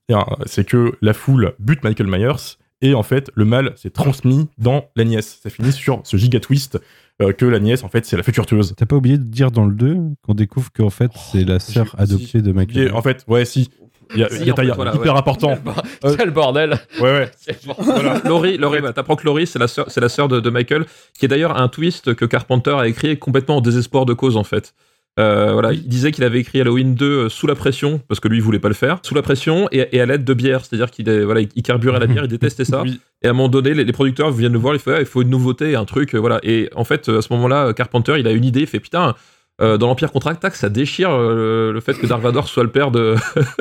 c'est 0.45 0.65
que 0.65 0.93
la 1.01 1.13
foule 1.13 1.53
bute 1.57 1.83
Michael 1.83 2.07
Myers 2.07 2.57
et 2.81 2.93
en 2.93 3.01
fait 3.01 3.31
le 3.33 3.43
mal 3.43 3.73
s'est 3.75 3.89
transmis 3.89 4.47
dans 4.59 4.85
la 4.95 5.03
nièce 5.03 5.39
ça 5.41 5.49
finit 5.49 5.71
sur 5.71 6.01
ce 6.03 6.15
giga 6.15 6.39
twist 6.39 6.79
euh, 7.23 7.33
que 7.33 7.45
la 7.45 7.59
nièce 7.59 7.83
en 7.83 7.89
fait 7.89 8.05
c'est 8.05 8.17
la 8.17 8.21
future 8.21 8.45
tueuse 8.45 8.75
T'as 8.77 8.85
pas 8.85 8.95
oublié 8.95 9.17
de 9.17 9.23
dire 9.23 9.49
dans 9.49 9.65
le 9.65 9.73
2 9.73 9.97
qu'on 10.21 10.35
découvre 10.35 10.71
qu'en 10.71 10.91
fait 10.91 11.09
c'est 11.31 11.43
la 11.43 11.57
sœur 11.59 11.95
adoptée 11.97 12.43
de 12.43 12.51
Et 12.51 12.53
Michael. 12.53 12.93
en 12.93 13.01
fait 13.01 13.25
ouais 13.27 13.45
si 13.45 13.71
il 14.13 14.19
y 14.19 14.23
a 14.23 14.29
Si, 14.29 14.35
y 14.45 14.49
a 14.49 14.53
en 14.53 14.55
fait, 14.55 14.61
détail 14.61 14.71
voilà, 14.75 14.93
hyper 14.95 15.13
ouais. 15.13 15.19
important 15.19 15.55
C'est 16.01 16.23
le 16.25 16.31
bordel. 16.31 16.79
ouais 17.01 17.01
ouais 17.01 17.31
voilà 17.83 18.21
Laurie, 18.25 18.57
Laurie 18.57 18.79
bah, 18.81 18.93
t'apprends 18.93 19.15
que 19.17 19.25
Laurie, 19.25 19.47
c'est 19.47 19.59
la 19.59 19.67
sœur, 19.67 19.85
c'est 19.89 19.99
la 19.99 20.07
sœur 20.07 20.27
de, 20.29 20.39
de 20.39 20.49
Michael, 20.49 20.85
qui 21.17 21.25
est 21.25 21.27
d'ailleurs 21.27 21.59
un 21.59 21.67
twist 21.67 22.13
que 22.13 22.23
Carpenter 22.25 22.71
a 22.77 22.87
écrit 22.87 23.19
complètement 23.19 23.57
en 23.57 23.61
désespoir 23.61 24.05
de 24.05 24.13
cause 24.13 24.37
en 24.37 24.45
fait. 24.45 24.73
Euh, 25.19 25.51
voilà, 25.53 25.73
il 25.73 25.87
disait 25.87 26.11
qu'il 26.11 26.23
avait 26.23 26.39
écrit 26.39 26.61
Halloween 26.61 26.93
2 26.93 27.05
euh, 27.05 27.29
sous 27.29 27.47
la 27.47 27.55
pression 27.55 27.99
parce 28.07 28.19
que 28.19 28.27
lui 28.27 28.37
il 28.37 28.43
voulait 28.43 28.59
pas 28.59 28.67
le 28.67 28.75
faire, 28.75 28.99
sous 29.01 29.15
la 29.15 29.23
pression 29.23 29.67
et, 29.71 29.87
et 29.91 29.99
à 29.99 30.05
l'aide 30.05 30.23
de 30.23 30.33
bière, 30.35 30.63
c'est-à-dire 30.63 30.91
qu'il 30.91 31.09
voilà, 31.23 31.41
il 31.41 31.63
carburait 31.63 31.99
la 31.99 32.05
bière, 32.05 32.23
il 32.25 32.29
détestait 32.29 32.65
ça. 32.65 32.81
Oui. 32.83 32.99
Et 33.23 33.27
à 33.27 33.31
un 33.31 33.33
moment 33.33 33.49
donné, 33.49 33.73
les, 33.73 33.83
les 33.83 33.91
producteurs 33.93 34.29
viennent 34.31 34.53
le 34.53 34.59
voir, 34.59 34.75
il 34.75 34.79
fait 34.79 34.93
ah, 34.93 34.99
il 34.99 35.07
faut 35.07 35.23
une 35.23 35.29
nouveauté, 35.31 35.75
un 35.75 35.85
truc, 35.85 36.13
euh, 36.13 36.19
voilà. 36.19 36.39
Et 36.43 36.69
en 36.75 36.83
fait, 36.83 37.09
à 37.09 37.21
ce 37.23 37.33
moment-là, 37.33 37.73
Carpenter, 37.73 38.13
il 38.19 38.27
a 38.27 38.31
une 38.31 38.45
idée, 38.45 38.59
il 38.61 38.67
fait 38.67 38.79
putain. 38.79 39.15
euh, 39.59 39.77
dans 39.79 39.87
l'Empire 39.87 40.11
contre-attaque, 40.11 40.55
ça 40.55 40.69
déchire 40.69 41.09
euh, 41.11 41.73
le 41.73 41.79
fait 41.79 41.95
que 41.95 42.05
Dark 42.05 42.21
Vador 42.21 42.47
soit 42.47 42.61
le 42.63 42.69
père 42.69 42.91
de, 42.91 43.15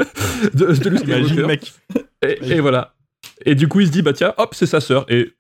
de, 0.55 0.67
de 0.73 0.89
Luke 0.91 1.05
imagine 1.07 1.27
Skywalker. 1.29 1.47
mec 1.47 1.73
Et, 2.23 2.53
et 2.57 2.61
voilà. 2.61 2.93
Et 3.47 3.55
du 3.55 3.67
coup, 3.67 3.81
il 3.81 3.87
se 3.87 3.93
dit, 3.93 4.03
bah 4.03 4.13
tiens, 4.13 4.35
hop, 4.37 4.55
c'est 4.55 4.67
sa 4.67 4.81
sœur. 4.81 5.07
Et 5.09 5.33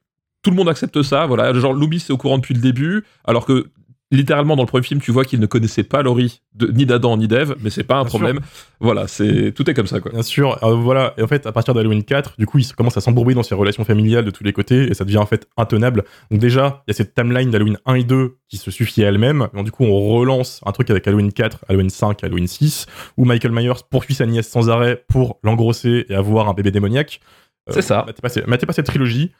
tout 0.42 0.50
le 0.50 0.56
monde 0.56 0.68
accepte 0.70 1.02
ça. 1.02 1.26
Voilà. 1.26 1.52
Genre, 1.52 1.74
Loomis 1.74 1.96
est 2.08 2.10
au 2.10 2.16
courant 2.16 2.38
depuis 2.38 2.54
le 2.54 2.60
début, 2.60 3.04
alors 3.26 3.44
que 3.44 3.66
littéralement 4.12 4.54
dans 4.56 4.62
le 4.62 4.68
premier 4.68 4.84
film, 4.84 5.00
tu 5.00 5.10
vois 5.10 5.24
qu'il 5.24 5.40
ne 5.40 5.46
connaissait 5.46 5.82
pas 5.82 6.02
Laurie, 6.02 6.40
de- 6.54 6.68
ni 6.68 6.86
d'Adam 6.86 7.16
ni 7.16 7.26
d'Eve, 7.26 7.56
mais 7.60 7.70
c'est 7.70 7.82
pas 7.82 7.96
un 7.96 8.02
Bien 8.02 8.10
sûr. 8.10 8.18
problème. 8.20 8.40
Voilà, 8.78 9.08
c'est 9.08 9.52
tout 9.52 9.68
est 9.68 9.74
comme 9.74 9.86
ça, 9.88 10.00
quoi. 10.00 10.12
Bien 10.12 10.22
sûr, 10.22 10.62
euh, 10.62 10.74
voilà. 10.74 11.14
Et 11.18 11.22
en 11.22 11.26
fait, 11.26 11.44
à 11.46 11.52
partir 11.52 11.74
d'Halloween 11.74 12.04
4, 12.04 12.34
du 12.38 12.46
coup, 12.46 12.58
il 12.58 12.72
commence 12.74 12.96
à 12.96 13.00
s'embourber 13.00 13.34
dans 13.34 13.42
ses 13.42 13.54
relations 13.56 13.84
familiales 13.84 14.24
de 14.24 14.30
tous 14.30 14.44
les 14.44 14.52
côtés 14.52 14.84
et 14.90 14.94
ça 14.94 15.04
devient 15.04 15.16
en 15.18 15.26
fait 15.26 15.48
intenable. 15.56 16.04
Donc 16.30 16.40
déjà, 16.40 16.84
il 16.86 16.90
y 16.90 16.92
a 16.92 16.94
cette 16.94 17.14
timeline 17.14 17.50
d'Halloween 17.50 17.78
1 17.84 17.94
et 17.94 18.04
2 18.04 18.36
qui 18.48 18.58
se 18.58 18.70
suffit 18.70 19.04
à 19.04 19.08
elle-même. 19.08 19.48
Du 19.64 19.72
coup, 19.72 19.84
on 19.84 19.98
relance 20.14 20.60
un 20.64 20.72
truc 20.72 20.88
avec 20.90 21.06
Halloween 21.08 21.32
4, 21.32 21.64
Halloween 21.68 21.90
5, 21.90 22.22
Halloween 22.22 22.46
6, 22.46 22.86
où 23.16 23.24
Michael 23.24 23.52
Myers 23.52 23.72
poursuit 23.90 24.14
sa 24.14 24.26
nièce 24.26 24.48
sans 24.48 24.70
arrêt 24.70 25.02
pour 25.08 25.40
l'engrosser 25.42 26.06
et 26.08 26.14
avoir 26.14 26.48
un 26.48 26.54
bébé 26.54 26.70
démoniaque. 26.70 27.20
Euh, 27.68 27.72
C'est 27.74 27.82
ça. 27.82 28.06
Ces- 28.28 28.44
matez 28.46 28.66
pas 28.66 28.72
cette 28.72 28.86
trilogie. 28.86 29.32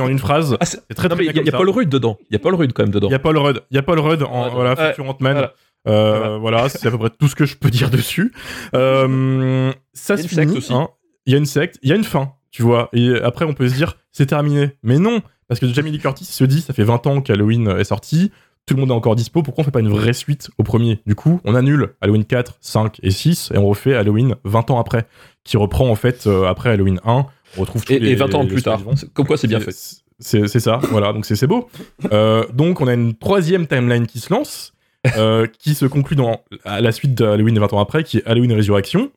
En 0.00 0.08
une 0.08 0.18
phrase. 0.18 0.56
Ah, 0.60 0.64
c'est- 0.66 0.80
très 0.94 1.08
très 1.08 1.24
il 1.24 1.30
y, 1.36 1.44
y 1.44 1.48
a. 1.48 1.52
Paul 1.52 1.70
Rudd 1.70 1.88
dedans. 1.88 2.18
Il 2.30 2.34
y 2.34 2.36
a 2.36 2.38
Paul 2.38 2.54
Rudd 2.54 2.72
quand 2.72 2.82
même 2.82 2.92
dedans. 2.92 3.08
Il 3.08 3.12
y 3.12 3.14
a 3.14 3.18
Paul 3.18 3.36
Rudd. 3.38 3.60
Il 3.70 3.74
y 3.74 3.78
a 3.78 3.82
Paul 3.82 3.98
Rudd 4.00 4.22
en 4.22 4.44
Ouais, 4.44 4.50
voilà, 4.52 4.74
ouais, 4.74 4.88
futur 4.90 5.08
Ant-Man. 5.08 5.32
voilà. 5.34 5.52
Euh, 5.88 6.36
voilà, 6.38 6.68
c'est 6.68 6.88
à 6.88 6.90
peu 6.90 6.98
près 6.98 7.10
tout 7.10 7.26
ce 7.28 7.34
que 7.34 7.46
je 7.46 7.56
peux 7.56 7.70
dire 7.70 7.90
dessus. 7.90 8.32
Euh, 8.74 9.72
ça 9.92 10.16
se 10.16 10.22
une 10.22 10.28
secte 10.28 10.60
finit. 10.60 10.78
hein. 10.78 10.88
Il 11.26 11.32
y 11.32 11.36
a 11.36 11.38
une 11.38 11.46
secte, 11.46 11.78
il 11.82 11.88
y 11.88 11.92
a 11.92 11.96
une 11.96 12.04
fin, 12.04 12.32
tu 12.50 12.62
vois. 12.62 12.88
Et 12.92 13.14
après, 13.22 13.44
on 13.44 13.54
peut 13.54 13.68
se 13.68 13.74
dire, 13.74 13.96
c'est 14.12 14.26
terminé. 14.26 14.76
Mais 14.82 14.98
non, 14.98 15.20
parce 15.48 15.60
que 15.60 15.66
Jamie 15.68 15.90
Lee 15.90 15.98
Curtis 15.98 16.24
se 16.24 16.44
dit, 16.44 16.60
ça 16.60 16.72
fait 16.72 16.82
20 16.84 17.06
ans 17.06 17.20
qu'Halloween 17.20 17.68
est 17.78 17.84
sorti. 17.84 18.30
tout 18.66 18.74
le 18.74 18.80
monde 18.80 18.90
est 18.90 18.94
encore 18.94 19.16
dispo, 19.16 19.42
pourquoi 19.42 19.62
on 19.62 19.64
fait 19.64 19.70
pas 19.70 19.80
une 19.80 19.88
vraie 19.88 20.12
suite 20.12 20.50
au 20.58 20.62
premier? 20.62 21.00
Du 21.06 21.14
coup, 21.14 21.40
on 21.44 21.54
annule 21.54 21.94
Halloween 22.00 22.24
4, 22.24 22.56
5 22.60 22.98
et 23.02 23.10
6 23.10 23.50
et 23.54 23.58
on 23.58 23.66
refait 23.66 23.94
Halloween 23.94 24.36
20 24.44 24.70
ans 24.70 24.78
après, 24.78 25.06
qui 25.44 25.56
reprend 25.56 25.88
en 25.88 25.94
fait 25.96 26.26
euh, 26.26 26.44
après 26.46 26.70
Halloween 26.70 27.00
1. 27.04 27.26
On 27.56 27.62
retrouve 27.62 27.84
tous 27.84 27.92
Et, 27.92 27.98
les, 27.98 28.10
et 28.10 28.14
20 28.14 28.34
ans 28.34 28.46
plus 28.46 28.62
tard. 28.62 28.80
Comme 29.14 29.26
quoi, 29.26 29.36
c'est 29.36 29.48
bien 29.48 29.60
fait. 29.60 29.74
C'est 30.18 30.46
ça, 30.60 30.78
voilà, 30.90 31.12
donc 31.14 31.24
c'est 31.24 31.46
beau. 31.46 31.68
Euh, 32.12 32.44
donc 32.52 32.80
on 32.80 32.86
a 32.86 32.94
une 32.94 33.14
troisième 33.14 33.66
timeline 33.66 34.06
qui 34.06 34.20
se 34.20 34.32
lance, 34.32 34.74
euh, 35.16 35.46
qui 35.46 35.74
se 35.74 35.86
conclut 35.86 36.16
dans 36.16 36.42
à 36.64 36.80
la 36.82 36.92
suite 36.92 37.14
de 37.14 37.24
Halloween 37.24 37.58
20 37.58 37.72
ans 37.72 37.80
après, 37.80 38.04
qui 38.04 38.18
est 38.18 38.26
Halloween 38.26 38.52
Résurrection, 38.52 39.10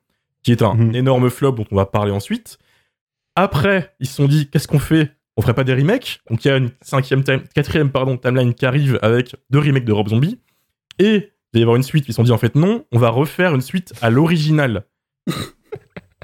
qui 0.43 0.51
est 0.53 0.61
un 0.61 0.75
Mhm. 0.75 0.95
énorme 0.95 1.29
flop 1.29 1.51
dont 1.53 1.65
on 1.71 1.75
va 1.75 1.85
parler 1.85 2.11
ensuite. 2.11 2.57
Après, 3.35 3.93
ils 3.99 4.07
se 4.07 4.15
sont 4.15 4.27
dit, 4.27 4.47
qu'est-ce 4.49 4.67
qu'on 4.67 4.79
fait? 4.79 5.11
On 5.35 5.41
ferait 5.41 5.55
pas 5.55 5.63
des 5.63 5.73
remakes? 5.73 6.21
Donc 6.29 6.45
il 6.45 6.47
y 6.47 6.51
a 6.51 6.57
une 6.57 6.69
cinquième, 6.81 7.23
time- 7.23 7.43
quatrième 7.53 7.89
pardon, 7.91 8.15
timeline 8.17 8.53
qui 8.53 8.65
arrive 8.65 8.99
avec 9.01 9.35
deux 9.49 9.59
remakes 9.59 9.85
de 9.85 9.91
Rob 9.91 10.07
Zombie. 10.09 10.39
Et 10.99 11.15
il 11.15 11.55
va 11.55 11.59
y 11.59 11.63
avoir 11.63 11.75
une 11.75 11.83
suite, 11.83 12.05
ils 12.07 12.11
se 12.13 12.17
sont 12.17 12.23
dit 12.23 12.31
en 12.31 12.37
fait 12.37 12.55
non, 12.55 12.85
on 12.91 12.99
va 12.99 13.09
refaire 13.09 13.53
une 13.55 13.61
suite 13.61 13.93
à 14.01 14.09
l'original. 14.09 14.85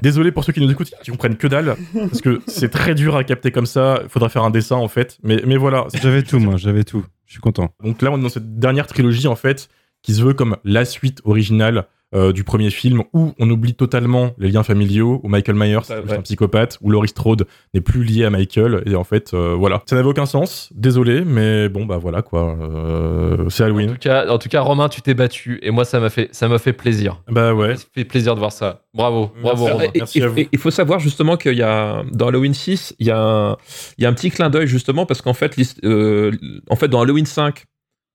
Désolé 0.02 0.32
pour 0.32 0.44
ceux 0.44 0.52
qui 0.52 0.60
nous 0.60 0.70
écoutent, 0.70 0.92
qui 1.02 1.10
comprennent 1.10 1.36
que 1.36 1.46
dalle, 1.46 1.76
parce 1.94 2.20
que 2.20 2.40
c'est 2.46 2.70
très 2.70 2.94
dur 2.94 3.16
à 3.16 3.24
capter 3.24 3.50
comme 3.50 3.66
ça. 3.66 4.00
Il 4.02 4.08
faudrait 4.08 4.28
faire 4.28 4.44
un 4.44 4.50
dessin 4.50 4.76
en 4.76 4.88
fait, 4.88 5.18
mais, 5.22 5.42
mais 5.46 5.56
voilà. 5.56 5.86
J'avais 5.94 6.22
tout, 6.22 6.38
moi, 6.38 6.56
j'avais 6.56 6.84
tout. 6.84 7.04
Je 7.26 7.32
suis 7.32 7.40
content. 7.40 7.72
Donc 7.82 8.02
là, 8.02 8.10
on 8.10 8.18
est 8.18 8.22
dans 8.22 8.28
cette 8.28 8.58
dernière 8.58 8.86
trilogie 8.86 9.28
en 9.28 9.36
fait, 9.36 9.68
qui 10.02 10.14
se 10.14 10.22
veut 10.22 10.34
comme 10.34 10.56
la 10.64 10.84
suite 10.84 11.20
originale 11.24 11.86
euh, 12.14 12.32
du 12.32 12.42
premier 12.44 12.70
film, 12.70 13.02
où 13.12 13.32
on 13.38 13.48
oublie 13.50 13.74
totalement 13.74 14.32
les 14.38 14.50
liens 14.50 14.62
familiaux, 14.62 15.20
où 15.22 15.28
Michael 15.28 15.54
Myers 15.54 15.78
est 15.90 16.12
un 16.12 16.22
psychopathe, 16.22 16.78
où 16.80 16.90
Laurie 16.90 17.08
Strode 17.08 17.46
n'est 17.74 17.80
plus 17.80 18.02
lié 18.04 18.24
à 18.24 18.30
Michael, 18.30 18.82
et 18.86 18.94
en 18.96 19.04
fait, 19.04 19.32
euh, 19.32 19.54
voilà. 19.56 19.82
Ça 19.86 19.94
n'avait 19.96 20.08
aucun 20.08 20.26
sens, 20.26 20.70
désolé, 20.74 21.22
mais 21.24 21.68
bon, 21.68 21.86
bah 21.86 21.98
voilà 21.98 22.22
quoi. 22.22 22.56
Euh, 22.60 23.48
c'est 23.48 23.62
En 23.62 23.66
Halloween. 23.66 23.90
tout, 23.92 23.98
cas, 23.98 24.28
en 24.28 24.38
tout 24.38 24.48
cas, 24.48 24.60
Romain, 24.60 24.88
tu 24.88 25.02
t'es 25.02 25.14
battu 25.14 25.58
et 25.62 25.70
moi, 25.70 25.84
ça 25.84 26.00
m'a 26.00 26.10
fait, 26.10 26.28
ça 26.32 26.48
m'a 26.48 26.58
fait 26.58 26.72
plaisir. 26.72 27.22
Bah 27.30 27.54
ouais. 27.54 27.76
Ça 27.76 27.84
fait 27.94 28.04
plaisir 28.04 28.34
de 28.34 28.40
voir 28.40 28.52
ça. 28.52 28.82
Bravo, 28.94 29.30
bravo, 29.42 29.64
Merci. 29.66 29.72
Romain. 29.72 29.90
Et- 29.94 29.98
Merci 29.98 30.18
et- 30.18 30.22
à 30.22 30.28
vous. 30.28 30.36
Il 30.52 30.58
faut 30.58 30.70
savoir 30.72 30.98
justement 30.98 31.36
qu'il 31.36 31.54
y 31.56 31.62
a 31.62 32.02
dans 32.12 32.28
Halloween 32.28 32.54
6, 32.54 32.94
il 32.98 33.06
y 33.06 33.10
a 33.10 33.18
un, 33.20 33.56
il 33.98 34.02
y 34.02 34.06
a 34.06 34.08
un 34.08 34.12
petit 34.14 34.30
clin 34.30 34.50
d'œil 34.50 34.66
justement 34.66 35.06
parce 35.06 35.22
qu'en 35.22 35.34
fait, 35.34 35.54
euh, 35.84 36.32
en 36.68 36.76
fait, 36.76 36.88
dans 36.88 37.00
Halloween 37.00 37.26
5, 37.26 37.64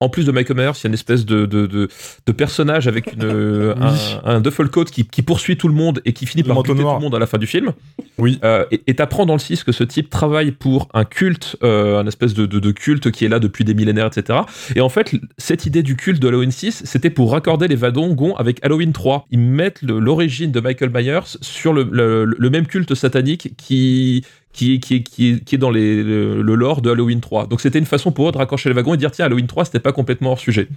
en 0.01 0.09
plus 0.09 0.25
de 0.25 0.31
Michael 0.31 0.57
Myers, 0.57 0.71
il 0.75 0.83
y 0.83 0.87
a 0.87 0.89
une 0.89 0.93
espèce 0.93 1.25
de, 1.25 1.45
de, 1.45 1.67
de, 1.67 1.87
de 2.25 2.31
personnage 2.33 2.87
avec 2.87 3.13
une, 3.13 3.23
un, 3.79 3.95
un 4.25 4.41
duffel 4.41 4.67
coat 4.67 4.85
qui, 4.85 5.05
qui 5.05 5.21
poursuit 5.21 5.55
tout 5.57 5.67
le 5.69 5.73
monde 5.73 6.01
et 6.05 6.11
qui 6.13 6.25
finit 6.25 6.43
Le 6.43 6.47
par 6.49 6.57
buter 6.63 6.73
tout 6.73 6.77
le 6.79 6.99
monde 6.99 7.15
à 7.15 7.19
la 7.19 7.27
fin 7.27 7.37
du 7.37 7.47
film. 7.47 7.71
Oui. 8.17 8.39
Euh, 8.43 8.65
et 8.71 8.93
t'apprends 8.93 9.25
dans 9.25 9.33
le 9.33 9.39
6 9.39 9.63
que 9.63 9.71
ce 9.71 9.83
type 9.83 10.09
travaille 10.09 10.51
pour 10.51 10.89
un 10.93 11.05
culte, 11.05 11.55
euh, 11.63 11.97
un 11.99 12.07
espèce 12.07 12.33
de, 12.33 12.45
de, 12.45 12.71
culte 12.71 13.09
qui 13.11 13.25
est 13.25 13.29
là 13.29 13.39
depuis 13.39 13.63
des 13.63 13.73
millénaires, 13.73 14.07
etc. 14.07 14.39
Et 14.75 14.81
en 14.81 14.89
fait, 14.89 15.13
cette 15.37 15.65
idée 15.65 15.83
du 15.83 15.95
culte 15.95 16.21
de 16.21 16.27
Halloween 16.27 16.51
6, 16.51 16.81
c'était 16.85 17.09
pour 17.09 17.31
raccorder 17.31 17.67
les 17.67 17.75
wagons 17.75 18.35
avec 18.35 18.63
Halloween 18.65 18.91
3. 18.93 19.25
Ils 19.31 19.39
mettent 19.39 19.81
l'origine 19.81 20.51
de 20.51 20.59
Michael 20.59 20.89
Myers 20.93 21.37
sur 21.41 21.71
le, 21.73 21.87
le- 21.91 22.25
le 22.25 22.49
même 22.49 22.67
culte 22.67 22.95
satanique 22.95 23.53
qui, 23.57 24.25
qui, 24.55 24.79
qui, 24.79 25.03
qui, 25.03 25.41
qui 25.43 25.55
est 25.55 25.57
dans 25.57 25.69
les, 25.69 26.01
le, 26.03 26.41
le 26.41 26.55
lore 26.55 26.81
de 26.81 26.89
Halloween 26.89 27.19
3. 27.21 27.47
Donc 27.47 27.61
c'était 27.61 27.79
une 27.79 27.85
façon 27.85 28.11
pour 28.11 28.29
eux 28.29 28.31
de 28.31 28.37
raccrocher 28.37 28.69
les 28.69 28.75
wagons 28.75 28.93
et 28.93 28.97
dire 28.97 29.11
tiens, 29.11 29.25
Halloween 29.25 29.47
3, 29.47 29.65
c'était 29.65 29.79
pas 29.79 29.91
complètement 29.91 30.31
hors 30.31 30.39
sujet. 30.39 30.69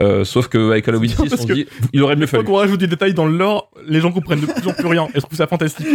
Euh, 0.00 0.24
sauf 0.24 0.48
qu'avec 0.48 0.88
Halloween 0.88 1.10
C'est 1.10 1.22
bien 1.22 1.24
6, 1.24 1.30
parce 1.30 1.42
on 1.50 1.54
dit 1.54 1.66
il 1.92 2.02
aurait 2.02 2.16
mieux 2.16 2.22
Une 2.22 2.26
fois 2.28 2.38
fallu. 2.40 2.46
qu'on 2.48 2.56
rajoute 2.56 2.80
des 2.80 2.86
détails 2.88 3.14
dans 3.14 3.26
le 3.26 3.36
lore, 3.36 3.70
les 3.86 4.00
gens 4.00 4.10
comprennent 4.10 4.40
de 4.40 4.46
plus 4.46 4.66
en 4.66 4.72
plus 4.72 4.86
rien. 4.86 5.06
Et 5.14 5.20
je 5.20 5.20
trouve 5.20 5.36
ça 5.38 5.46
fantastique. 5.46 5.86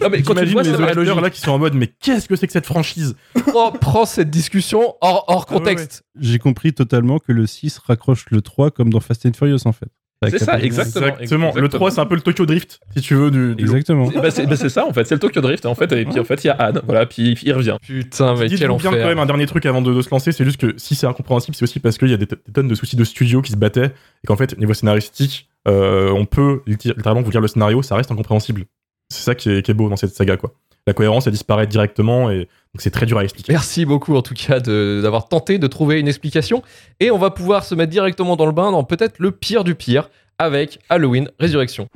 Non, 0.00 0.08
mais 0.10 0.22
quand 0.22 0.34
tu 0.34 0.44
vois, 0.46 0.62
les 0.62 0.70
auditeurs 0.74 1.20
là 1.20 1.30
qui 1.30 1.40
sont 1.40 1.50
en 1.52 1.58
mode, 1.58 1.74
mais 1.74 1.88
qu'est-ce 2.00 2.28
que 2.28 2.36
c'est 2.36 2.46
que 2.46 2.52
cette 2.52 2.66
franchise? 2.66 3.14
Prends, 3.46 3.72
prends 3.72 4.04
cette 4.06 4.30
discussion 4.30 4.94
hors, 5.00 5.24
hors 5.28 5.46
Ah 5.48 5.52
ouais, 5.54 5.58
contexte. 5.58 6.04
J'ai 6.20 6.38
compris 6.38 6.72
totalement 6.72 7.18
que 7.18 7.32
le 7.32 7.46
6 7.46 7.78
raccroche 7.78 8.26
le 8.30 8.42
3 8.42 8.70
comme 8.70 8.90
dans 8.92 9.00
Fast 9.00 9.26
and 9.26 9.32
Furious 9.36 9.66
en 9.66 9.72
fait. 9.72 9.88
C'est 10.30 10.38
ça, 10.38 10.60
exactement. 10.60 11.06
Exactement. 11.18 11.52
Le 11.54 11.68
3, 11.68 11.90
c'est 11.90 12.00
un 12.00 12.06
peu 12.06 12.14
le 12.14 12.20
Tokyo 12.20 12.46
Drift, 12.46 12.80
si 12.96 13.02
tu 13.02 13.14
veux, 13.14 13.30
du. 13.30 13.52
Exactement. 13.58 14.08
Bah, 14.08 14.30
c'est 14.30 14.46
bah, 14.46 14.56
c'est 14.56 14.68
ça 14.68 14.86
en 14.86 14.92
fait, 14.92 15.04
c'est 15.04 15.14
le 15.14 15.20
Tokyo 15.20 15.40
Drift 15.40 15.66
en 15.66 15.74
fait, 15.74 15.90
et 15.92 16.04
puis 16.04 16.18
en 16.20 16.24
fait 16.24 16.44
il 16.44 16.48
y 16.48 16.50
a 16.50 16.54
Anne, 16.54 16.80
voilà, 16.84 17.06
puis 17.06 17.38
il 17.42 17.52
revient. 17.52 17.76
Putain, 17.82 18.34
mais 18.34 18.48
quel 18.48 18.58
Dites-vous 18.58 18.76
bien 18.76 18.90
enfer. 18.90 19.02
quand 19.02 19.08
même 19.08 19.18
un 19.18 19.26
dernier 19.26 19.46
truc 19.46 19.66
avant 19.66 19.82
de, 19.82 19.92
de 19.92 20.02
se 20.02 20.10
lancer, 20.10 20.32
c'est 20.32 20.44
juste 20.44 20.60
que 20.60 20.74
si 20.76 20.94
c'est 20.94 21.06
incompréhensible, 21.06 21.56
c'est 21.56 21.64
aussi 21.64 21.80
parce 21.80 21.98
qu'il 21.98 22.08
y 22.08 22.14
a 22.14 22.16
des, 22.16 22.26
tonnes 22.26 22.68
de 22.68 22.74
soucis 22.74 22.96
de 22.96 23.04
studio 23.04 23.42
qui 23.42 23.52
se 23.52 23.56
battaient 23.56 23.86
et 23.86 24.26
qu'en 24.26 24.36
fait, 24.36 24.56
niveau 24.58 24.74
scénaristique, 24.74 25.48
euh, 25.68 26.10
on 26.10 26.24
peut 26.24 26.62
littéralement 26.66 27.22
vous 27.22 27.30
lire 27.30 27.40
le 27.40 27.48
scénario, 27.48 27.82
ça 27.82 27.96
reste 27.96 28.10
incompréhensible. 28.10 28.64
C'est 29.08 29.22
ça 29.22 29.34
qui 29.34 29.50
est, 29.50 29.62
qui 29.62 29.70
est 29.70 29.74
beau 29.74 29.88
dans 29.88 29.96
cette 29.96 30.14
saga, 30.14 30.36
quoi. 30.36 30.54
La 30.88 30.94
cohérence, 30.94 31.26
elle 31.28 31.32
disparaît 31.32 31.68
directement 31.68 32.28
et 32.30 32.38
donc 32.40 32.80
c'est 32.80 32.90
très 32.90 33.06
dur 33.06 33.18
à 33.18 33.22
expliquer. 33.24 33.52
Merci 33.52 33.84
beaucoup 33.84 34.16
en 34.16 34.22
tout 34.22 34.34
cas 34.34 34.58
de- 34.58 34.98
d'avoir 35.00 35.28
tenté 35.28 35.58
de 35.58 35.66
trouver 35.68 36.00
une 36.00 36.08
explication. 36.08 36.62
Et 36.98 37.12
on 37.12 37.18
va 37.18 37.30
pouvoir 37.30 37.62
se 37.64 37.74
mettre 37.76 37.90
directement 37.92 38.34
dans 38.34 38.46
le 38.46 38.52
bain 38.52 38.72
dans 38.72 38.82
peut-être 38.82 39.14
le 39.20 39.30
pire 39.30 39.62
du 39.62 39.76
pire 39.76 40.10
avec 40.40 40.80
Halloween 40.88 41.28
Résurrection. 41.38 41.86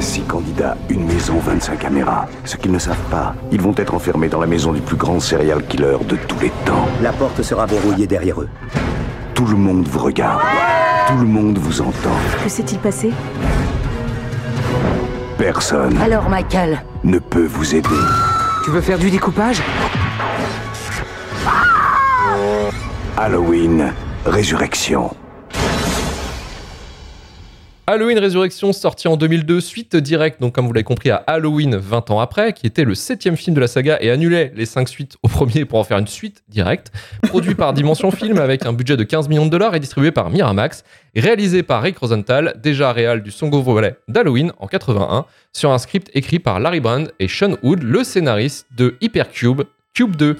6 0.00 0.22
candidats, 0.22 0.76
une 0.90 1.04
maison, 1.06 1.38
25 1.38 1.78
caméras. 1.78 2.26
Ce 2.44 2.56
qu'ils 2.56 2.72
ne 2.72 2.78
savent 2.80 3.08
pas, 3.08 3.36
ils 3.52 3.60
vont 3.60 3.74
être 3.76 3.94
enfermés 3.94 4.28
dans 4.28 4.40
la 4.40 4.48
maison 4.48 4.72
du 4.72 4.80
plus 4.80 4.96
grand 4.96 5.20
serial 5.20 5.64
killer 5.68 5.98
de 6.08 6.16
tous 6.26 6.40
les 6.40 6.50
temps. 6.66 6.88
La 7.02 7.12
porte 7.12 7.40
sera 7.42 7.66
verrouillée 7.66 8.08
derrière 8.08 8.40
eux. 8.40 8.48
Tout 9.34 9.46
le 9.46 9.56
monde 9.56 9.86
vous 9.86 10.00
regarde. 10.00 10.42
Tout 11.06 11.18
le 11.18 11.26
monde 11.26 11.58
vous 11.58 11.80
entend. 11.80 12.16
Que 12.42 12.48
s'est-il 12.50 12.78
passé? 12.80 13.10
Personne 15.44 15.98
Alors, 15.98 16.30
Michael, 16.30 16.82
ne 17.02 17.18
peut 17.18 17.44
vous 17.44 17.74
aider. 17.74 18.00
Tu 18.64 18.70
veux 18.70 18.80
faire 18.80 18.98
du 18.98 19.10
découpage? 19.10 19.60
Halloween, 23.18 23.92
résurrection. 24.24 25.14
Halloween 27.86 28.18
Résurrection, 28.18 28.72
sorti 28.72 29.08
en 29.08 29.18
2002, 29.18 29.60
suite 29.60 29.94
directe, 29.94 30.40
donc 30.40 30.54
comme 30.54 30.66
vous 30.66 30.72
l'avez 30.72 30.84
compris, 30.84 31.10
à 31.10 31.16
Halloween 31.16 31.76
20 31.76 32.10
ans 32.12 32.18
après, 32.18 32.54
qui 32.54 32.66
était 32.66 32.82
le 32.82 32.94
septième 32.94 33.36
film 33.36 33.54
de 33.54 33.60
la 33.60 33.66
saga 33.66 33.98
et 34.00 34.10
annulait 34.10 34.52
les 34.56 34.64
cinq 34.64 34.88
suites 34.88 35.18
au 35.22 35.28
premier 35.28 35.66
pour 35.66 35.78
en 35.78 35.84
faire 35.84 35.98
une 35.98 36.06
suite 36.06 36.42
directe. 36.48 36.90
Produit 37.24 37.54
par 37.54 37.74
Dimension 37.74 38.10
Film 38.10 38.38
avec 38.38 38.64
un 38.64 38.72
budget 38.72 38.96
de 38.96 39.04
15 39.04 39.28
millions 39.28 39.44
de 39.44 39.50
dollars 39.50 39.74
et 39.74 39.80
distribué 39.80 40.12
par 40.12 40.30
Miramax. 40.30 40.82
Réalisé 41.14 41.62
par 41.62 41.82
Rick 41.82 41.98
Rosenthal, 41.98 42.58
déjà 42.62 42.90
réal 42.90 43.22
du 43.22 43.30
second 43.30 43.60
volet 43.60 43.96
d'Halloween 44.08 44.52
en 44.60 44.66
81, 44.66 45.26
sur 45.52 45.70
un 45.70 45.78
script 45.78 46.10
écrit 46.14 46.38
par 46.38 46.60
Larry 46.60 46.80
Brand 46.80 47.12
et 47.20 47.28
Sean 47.28 47.58
Wood, 47.62 47.82
le 47.82 48.02
scénariste 48.02 48.66
de 48.74 48.96
Hypercube, 49.02 49.60
Cube 49.94 50.16
2. 50.16 50.36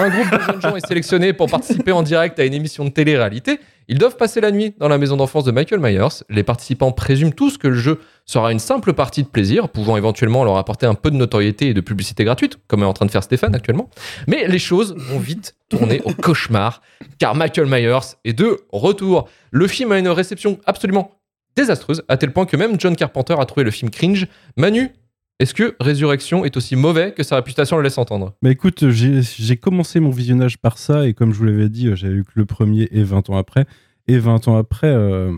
Un 0.00 0.08
groupe 0.08 0.30
de 0.32 0.38
jeunes 0.40 0.60
gens 0.62 0.76
est 0.76 0.86
sélectionné 0.86 1.32
pour 1.32 1.48
participer 1.48 1.92
en 1.92 2.02
direct 2.02 2.40
à 2.40 2.44
une 2.44 2.54
émission 2.54 2.84
de 2.84 2.90
télé-réalité. 2.90 3.60
Ils 3.88 3.98
doivent 3.98 4.16
passer 4.16 4.40
la 4.40 4.50
nuit 4.50 4.74
dans 4.78 4.88
la 4.88 4.98
maison 4.98 5.16
d'enfance 5.16 5.44
de 5.44 5.52
Michael 5.52 5.80
Myers. 5.80 6.24
Les 6.28 6.42
participants 6.42 6.90
présument 6.90 7.30
tous 7.30 7.56
que 7.56 7.68
le 7.68 7.76
jeu 7.76 8.00
sera 8.24 8.50
une 8.50 8.58
simple 8.58 8.92
partie 8.92 9.22
de 9.22 9.28
plaisir, 9.28 9.68
pouvant 9.68 9.96
éventuellement 9.96 10.42
leur 10.42 10.56
apporter 10.56 10.86
un 10.86 10.94
peu 10.94 11.10
de 11.10 11.16
notoriété 11.16 11.68
et 11.68 11.74
de 11.74 11.80
publicité 11.80 12.24
gratuite, 12.24 12.58
comme 12.66 12.82
est 12.82 12.86
en 12.86 12.92
train 12.92 13.06
de 13.06 13.12
faire 13.12 13.22
Stéphane 13.22 13.54
actuellement. 13.54 13.88
Mais 14.26 14.48
les 14.48 14.58
choses 14.58 14.96
vont 14.96 15.20
vite 15.20 15.54
tourner 15.68 16.00
au 16.04 16.12
cauchemar, 16.12 16.82
car 17.18 17.36
Michael 17.36 17.66
Myers 17.66 18.16
est 18.24 18.32
de 18.32 18.58
retour. 18.72 19.28
Le 19.52 19.68
film 19.68 19.92
a 19.92 19.98
une 19.98 20.08
réception 20.08 20.58
absolument 20.66 21.12
désastreuse, 21.54 22.02
à 22.08 22.16
tel 22.16 22.32
point 22.32 22.44
que 22.44 22.56
même 22.56 22.80
John 22.80 22.96
Carpenter 22.96 23.36
a 23.38 23.46
trouvé 23.46 23.62
le 23.64 23.70
film 23.70 23.90
cringe. 23.90 24.26
Manu, 24.56 24.90
est-ce 25.38 25.52
que 25.52 25.76
Résurrection 25.80 26.44
est 26.44 26.56
aussi 26.56 26.76
mauvais 26.76 27.12
que 27.12 27.22
sa 27.22 27.36
réputation 27.36 27.76
le 27.76 27.82
laisse 27.82 27.98
entendre? 27.98 28.34
Bah 28.42 28.50
écoute, 28.50 28.88
j'ai 28.90 29.20
j'ai 29.22 29.56
commencé 29.56 30.00
mon 30.00 30.10
visionnage 30.10 30.56
par 30.58 30.78
ça 30.78 31.06
et 31.06 31.12
comme 31.12 31.32
je 31.32 31.38
vous 31.38 31.44
l'avais 31.44 31.68
dit, 31.68 31.88
euh, 31.88 31.94
j'avais 31.94 32.14
eu 32.14 32.24
que 32.24 32.32
le 32.34 32.46
premier 32.46 32.88
et 32.90 33.02
20 33.02 33.30
ans 33.30 33.36
après. 33.36 33.66
Et 34.08 34.18
20 34.18 34.48
ans 34.48 34.56
après, 34.56 34.86
euh, 34.86 35.32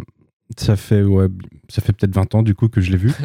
ça 0.57 0.77
fait 0.77 1.03
ouais, 1.03 1.27
ça 1.69 1.83
fait 1.83 1.93
peut-être 1.93 2.15
20 2.15 2.35
ans 2.35 2.43
du 2.43 2.55
coup 2.55 2.69
que 2.69 2.81
je 2.81 2.91
l'ai 2.91 2.97
vu. 2.97 3.13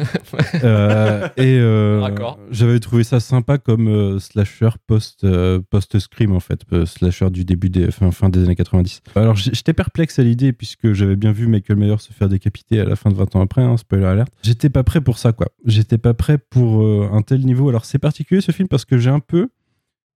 Euh, 0.62 1.28
et 1.36 1.58
euh, 1.58 2.08
j'avais 2.50 2.78
trouvé 2.78 3.02
ça 3.04 3.18
sympa 3.20 3.58
comme 3.58 3.88
euh, 3.88 4.18
slasher 4.18 4.70
post 4.86 5.24
euh, 5.24 5.60
post 5.68 5.98
scream 5.98 6.32
en 6.32 6.40
fait, 6.40 6.60
slasher 6.86 7.30
du 7.30 7.44
début 7.44 7.70
des 7.70 7.90
fin, 7.90 8.10
fin 8.12 8.28
des 8.28 8.44
années 8.44 8.54
90. 8.56 9.00
Alors 9.16 9.34
j'étais 9.36 9.72
perplexe 9.72 10.18
à 10.18 10.22
l'idée 10.22 10.52
puisque 10.52 10.92
j'avais 10.92 11.16
bien 11.16 11.32
vu 11.32 11.46
Michael 11.46 11.76
Myers 11.78 11.98
se 11.98 12.12
faire 12.12 12.28
décapiter 12.28 12.80
à 12.80 12.84
la 12.84 12.94
fin 12.96 13.10
de 13.10 13.14
20 13.16 13.36
ans 13.36 13.40
après, 13.42 13.62
hein, 13.62 13.76
spoiler 13.76 14.04
alert. 14.06 14.32
J'étais 14.42 14.70
pas 14.70 14.84
prêt 14.84 15.00
pour 15.00 15.18
ça 15.18 15.32
quoi. 15.32 15.48
J'étais 15.64 15.98
pas 15.98 16.14
prêt 16.14 16.38
pour 16.38 16.84
un 17.12 17.22
tel 17.22 17.40
niveau. 17.44 17.68
Alors 17.68 17.84
c'est 17.84 17.98
particulier 17.98 18.40
ce 18.40 18.52
film 18.52 18.68
parce 18.68 18.84
que 18.84 18.96
j'ai 18.98 19.10
un 19.10 19.20
peu 19.20 19.48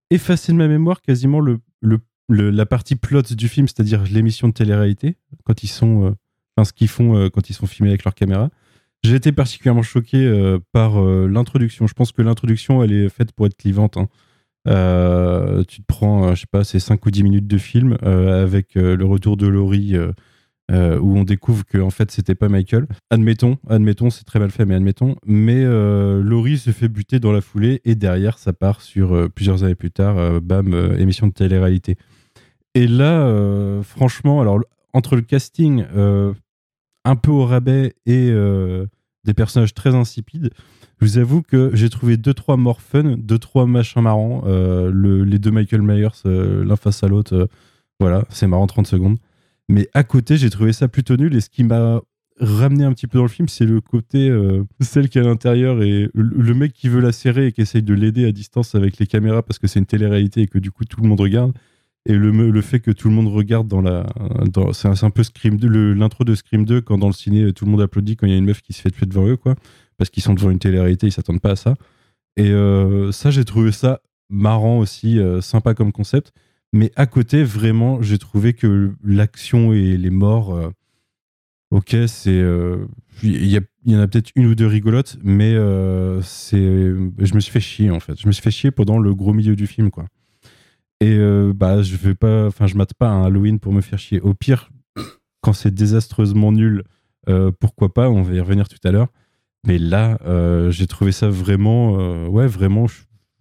effacé 0.09 0.51
de 0.51 0.57
ma 0.57 0.67
mémoire 0.67 1.01
quasiment 1.01 1.39
le, 1.41 1.59
le, 1.81 1.99
le- 2.29 2.49
la 2.49 2.65
partie 2.65 2.95
plot 2.95 3.21
du 3.23 3.47
film, 3.47 3.67
c'est-à-dire 3.67 4.03
l'émission 4.09 4.47
de 4.47 4.53
télé-réalité, 4.53 5.17
quand 5.43 5.63
ils 5.63 5.67
sont, 5.67 6.15
ce 6.63 6.73
qu'ils 6.73 6.87
font 6.87 7.15
euh, 7.15 7.29
quand 7.29 7.49
ils 7.49 7.53
sont 7.53 7.67
filmés 7.67 7.89
avec 7.89 8.03
leur 8.03 8.15
caméra. 8.15 8.49
J'ai 9.03 9.15
été 9.15 9.31
particulièrement 9.31 9.81
choqué 9.81 10.17
euh, 10.17 10.59
par 10.71 11.01
euh, 11.01 11.27
l'introduction. 11.27 11.87
Je 11.87 11.93
pense 11.93 12.11
que 12.11 12.21
l'introduction, 12.21 12.83
elle 12.83 12.91
est 12.91 13.09
faite 13.09 13.31
pour 13.31 13.45
être 13.45 13.55
clivante. 13.55 13.97
hein. 13.97 14.07
Tu 15.67 15.81
te 15.81 15.85
prends, 15.87 16.35
je 16.35 16.41
sais 16.41 16.47
pas, 16.51 16.63
c'est 16.63 16.79
5 16.79 17.03
ou 17.05 17.11
10 17.11 17.23
minutes 17.23 17.47
de 17.47 17.57
film 17.57 17.97
avec 18.03 18.75
le 18.75 19.03
retour 19.03 19.35
de 19.35 19.47
Laurie 19.47 19.97
où 19.97 21.17
on 21.17 21.23
découvre 21.23 21.65
que 21.65 21.79
en 21.79 21.89
fait 21.89 22.11
c'était 22.11 22.35
pas 22.35 22.49
Michael. 22.49 22.85
Admettons, 23.09 23.57
admettons, 23.67 24.11
c'est 24.11 24.25
très 24.25 24.37
mal 24.37 24.51
fait, 24.51 24.65
mais 24.65 24.75
admettons. 24.75 25.15
Mais 25.25 25.63
Laurie 25.63 26.59
se 26.59 26.69
fait 26.69 26.87
buter 26.87 27.19
dans 27.19 27.31
la 27.31 27.41
foulée 27.41 27.81
et 27.83 27.95
derrière 27.95 28.37
ça 28.37 28.53
part 28.53 28.81
sur 28.81 29.31
plusieurs 29.33 29.63
années 29.63 29.73
plus 29.73 29.89
tard, 29.89 30.39
bam, 30.39 30.95
émission 30.99 31.25
de 31.25 31.33
télé-réalité. 31.33 31.97
Et 32.75 32.85
là, 32.85 33.81
franchement, 33.81 34.39
alors 34.39 34.59
entre 34.93 35.15
le 35.15 35.23
casting 35.23 35.83
un 37.09 37.15
peu 37.15 37.31
au 37.31 37.45
rabais 37.45 37.93
et 38.05 38.29
euh, 38.31 38.85
des 39.25 39.33
personnages 39.33 39.73
très 39.73 39.95
insipides, 39.95 40.49
je 41.01 41.05
vous 41.05 41.17
avoue 41.17 41.41
que 41.41 41.71
j'ai 41.73 41.89
trouvé 41.89 42.17
deux 42.17 42.33
trois 42.33 42.57
morts 42.57 42.81
fun, 42.81 43.15
deux 43.17 43.39
trois 43.39 43.65
machins 43.65 44.01
marrants. 44.01 44.43
Euh, 44.45 44.91
le- 44.93 45.23
les 45.23 45.39
deux 45.39 45.51
Michael 45.51 45.81
Myers, 45.81 46.07
euh, 46.25 46.63
l'un 46.65 46.75
face 46.75 47.03
à 47.03 47.07
l'autre, 47.07 47.47
voilà, 47.99 48.25
c'est 48.29 48.47
marrant 48.47 48.67
30 48.67 48.87
secondes. 48.87 49.17
Mais 49.69 49.87
à 49.93 50.03
côté, 50.03 50.37
j'ai 50.37 50.49
trouvé 50.49 50.73
ça 50.73 50.87
plutôt 50.87 51.15
nul. 51.17 51.35
Et 51.35 51.41
ce 51.41 51.49
qui 51.49 51.63
m'a 51.63 52.01
ramené 52.39 52.83
un 52.83 52.93
petit 52.93 53.07
peu 53.07 53.17
dans 53.17 53.23
le 53.25 53.29
film, 53.29 53.47
c'est 53.49 53.65
le 53.65 53.81
côté 53.81 54.31
celle 54.79 55.09
qui 55.09 55.17
est 55.17 55.21
à 55.21 55.25
l'intérieur 55.25 55.81
et 55.83 56.09
le 56.13 56.53
mec 56.53 56.71
qui 56.73 56.87
veut 56.89 57.01
la 57.01 57.11
serrer 57.11 57.47
et 57.47 57.51
qui 57.51 57.61
essaye 57.61 57.83
de 57.83 57.93
l'aider 57.93 58.25
à 58.25 58.31
distance 58.31 58.75
avec 58.75 58.97
les 58.97 59.05
caméras 59.07 59.43
parce 59.43 59.59
que 59.59 59.67
c'est 59.67 59.79
une 59.79 59.85
télé-réalité 59.85 60.41
et 60.41 60.47
que 60.47 60.57
du 60.59 60.71
coup 60.71 60.85
tout 60.85 61.01
le 61.01 61.07
monde 61.09 61.19
regarde. 61.19 61.51
Et 62.05 62.13
le, 62.13 62.31
le 62.31 62.61
fait 62.61 62.79
que 62.79 62.91
tout 62.91 63.09
le 63.09 63.13
monde 63.13 63.27
regarde 63.27 63.67
dans 63.67 63.81
la. 63.81 64.05
C'est 64.73 64.87
un, 64.87 64.95
c'est 64.95 65.05
un 65.05 65.09
peu 65.09 65.23
Scream 65.23 65.57
2, 65.57 65.67
le- 65.67 65.93
l'intro 65.93 66.23
de 66.23 66.33
Scream 66.33 66.65
2, 66.65 66.81
quand 66.81 66.97
dans 66.97 67.07
le 67.07 67.13
ciné, 67.13 67.51
tout 67.53 67.65
le 67.65 67.71
monde 67.71 67.81
applaudit 67.81 68.15
quand 68.15 68.25
il 68.25 68.31
y 68.31 68.35
a 68.35 68.37
une 68.37 68.45
meuf 68.45 68.61
qui 68.61 68.73
se 68.73 68.81
fait 68.81 68.89
tuer 68.91 69.05
devant 69.05 69.27
eux, 69.27 69.37
quoi. 69.37 69.55
Parce 69.97 70.09
qu'ils 70.09 70.23
sont 70.23 70.33
devant 70.33 70.49
une 70.49 70.59
télé-réalité, 70.59 71.07
ils 71.07 71.11
s'attendent 71.11 71.41
pas 71.41 71.51
à 71.51 71.55
ça. 71.55 71.75
Et 72.37 72.51
euh, 72.51 73.11
ça, 73.11 73.31
j'ai 73.31 73.43
trouvé 73.45 73.71
ça 73.71 74.01
marrant 74.29 74.79
aussi, 74.79 75.19
euh, 75.19 75.41
sympa 75.41 75.73
comme 75.73 75.91
concept. 75.91 76.31
Mais 76.71 76.91
à 76.95 77.05
côté, 77.05 77.43
vraiment, 77.43 78.01
j'ai 78.01 78.17
trouvé 78.17 78.53
que 78.53 78.93
l'action 79.03 79.73
et 79.73 79.97
les 79.97 80.09
morts. 80.09 80.55
euh, 80.55 80.69
ok, 81.71 81.95
c'est. 82.07 82.41
Il 83.23 83.45
y, 83.45 83.59
y 83.85 83.95
en 83.95 83.99
a 83.99 84.07
peut-être 84.07 84.31
une 84.35 84.45
ou 84.45 84.55
deux 84.55 84.67
rigolotes, 84.67 85.17
mais 85.21 85.53
c'est. 86.23 86.57
Je 86.57 87.33
me 87.35 87.39
suis 87.39 87.51
fait 87.51 87.59
chier, 87.59 87.91
en 87.91 87.99
fait. 87.99 88.19
Je 88.19 88.25
me 88.27 88.31
suis 88.31 88.41
fait 88.41 88.51
chier 88.51 88.71
pendant 88.71 88.99
le 88.99 89.13
gros 89.13 89.33
milieu 89.33 89.55
du 89.55 89.67
film, 89.67 89.91
quoi. 89.91 90.05
Et 91.01 91.15
euh, 91.17 91.53
bah, 91.55 91.81
je 91.81 91.95
vais 91.95 92.15
pas, 92.15 92.47
enfin, 92.47 92.67
je 92.67 92.75
mate 92.75 92.93
pas 92.93 93.07
un 93.07 93.25
Halloween 93.25 93.59
pour 93.59 93.71
me 93.71 93.81
faire 93.81 93.99
chier. 93.99 94.19
Au 94.19 94.33
pire, 94.33 94.69
quand 95.41 95.53
c'est 95.53 95.73
désastreusement 95.73 96.51
nul, 96.51 96.83
euh, 97.29 97.51
pourquoi 97.57 97.93
pas 97.93 98.09
On 98.09 98.21
va 98.21 98.33
y 98.33 98.39
revenir 98.39 98.67
tout 98.67 98.79
à 98.83 98.91
l'heure. 98.91 99.07
Mais 99.65 99.77
là, 99.77 100.17
euh, 100.25 100.71
j'ai 100.71 100.87
trouvé 100.87 101.11
ça 101.11 101.29
vraiment, 101.29 102.27
ouais, 102.27 102.47
vraiment, 102.47 102.85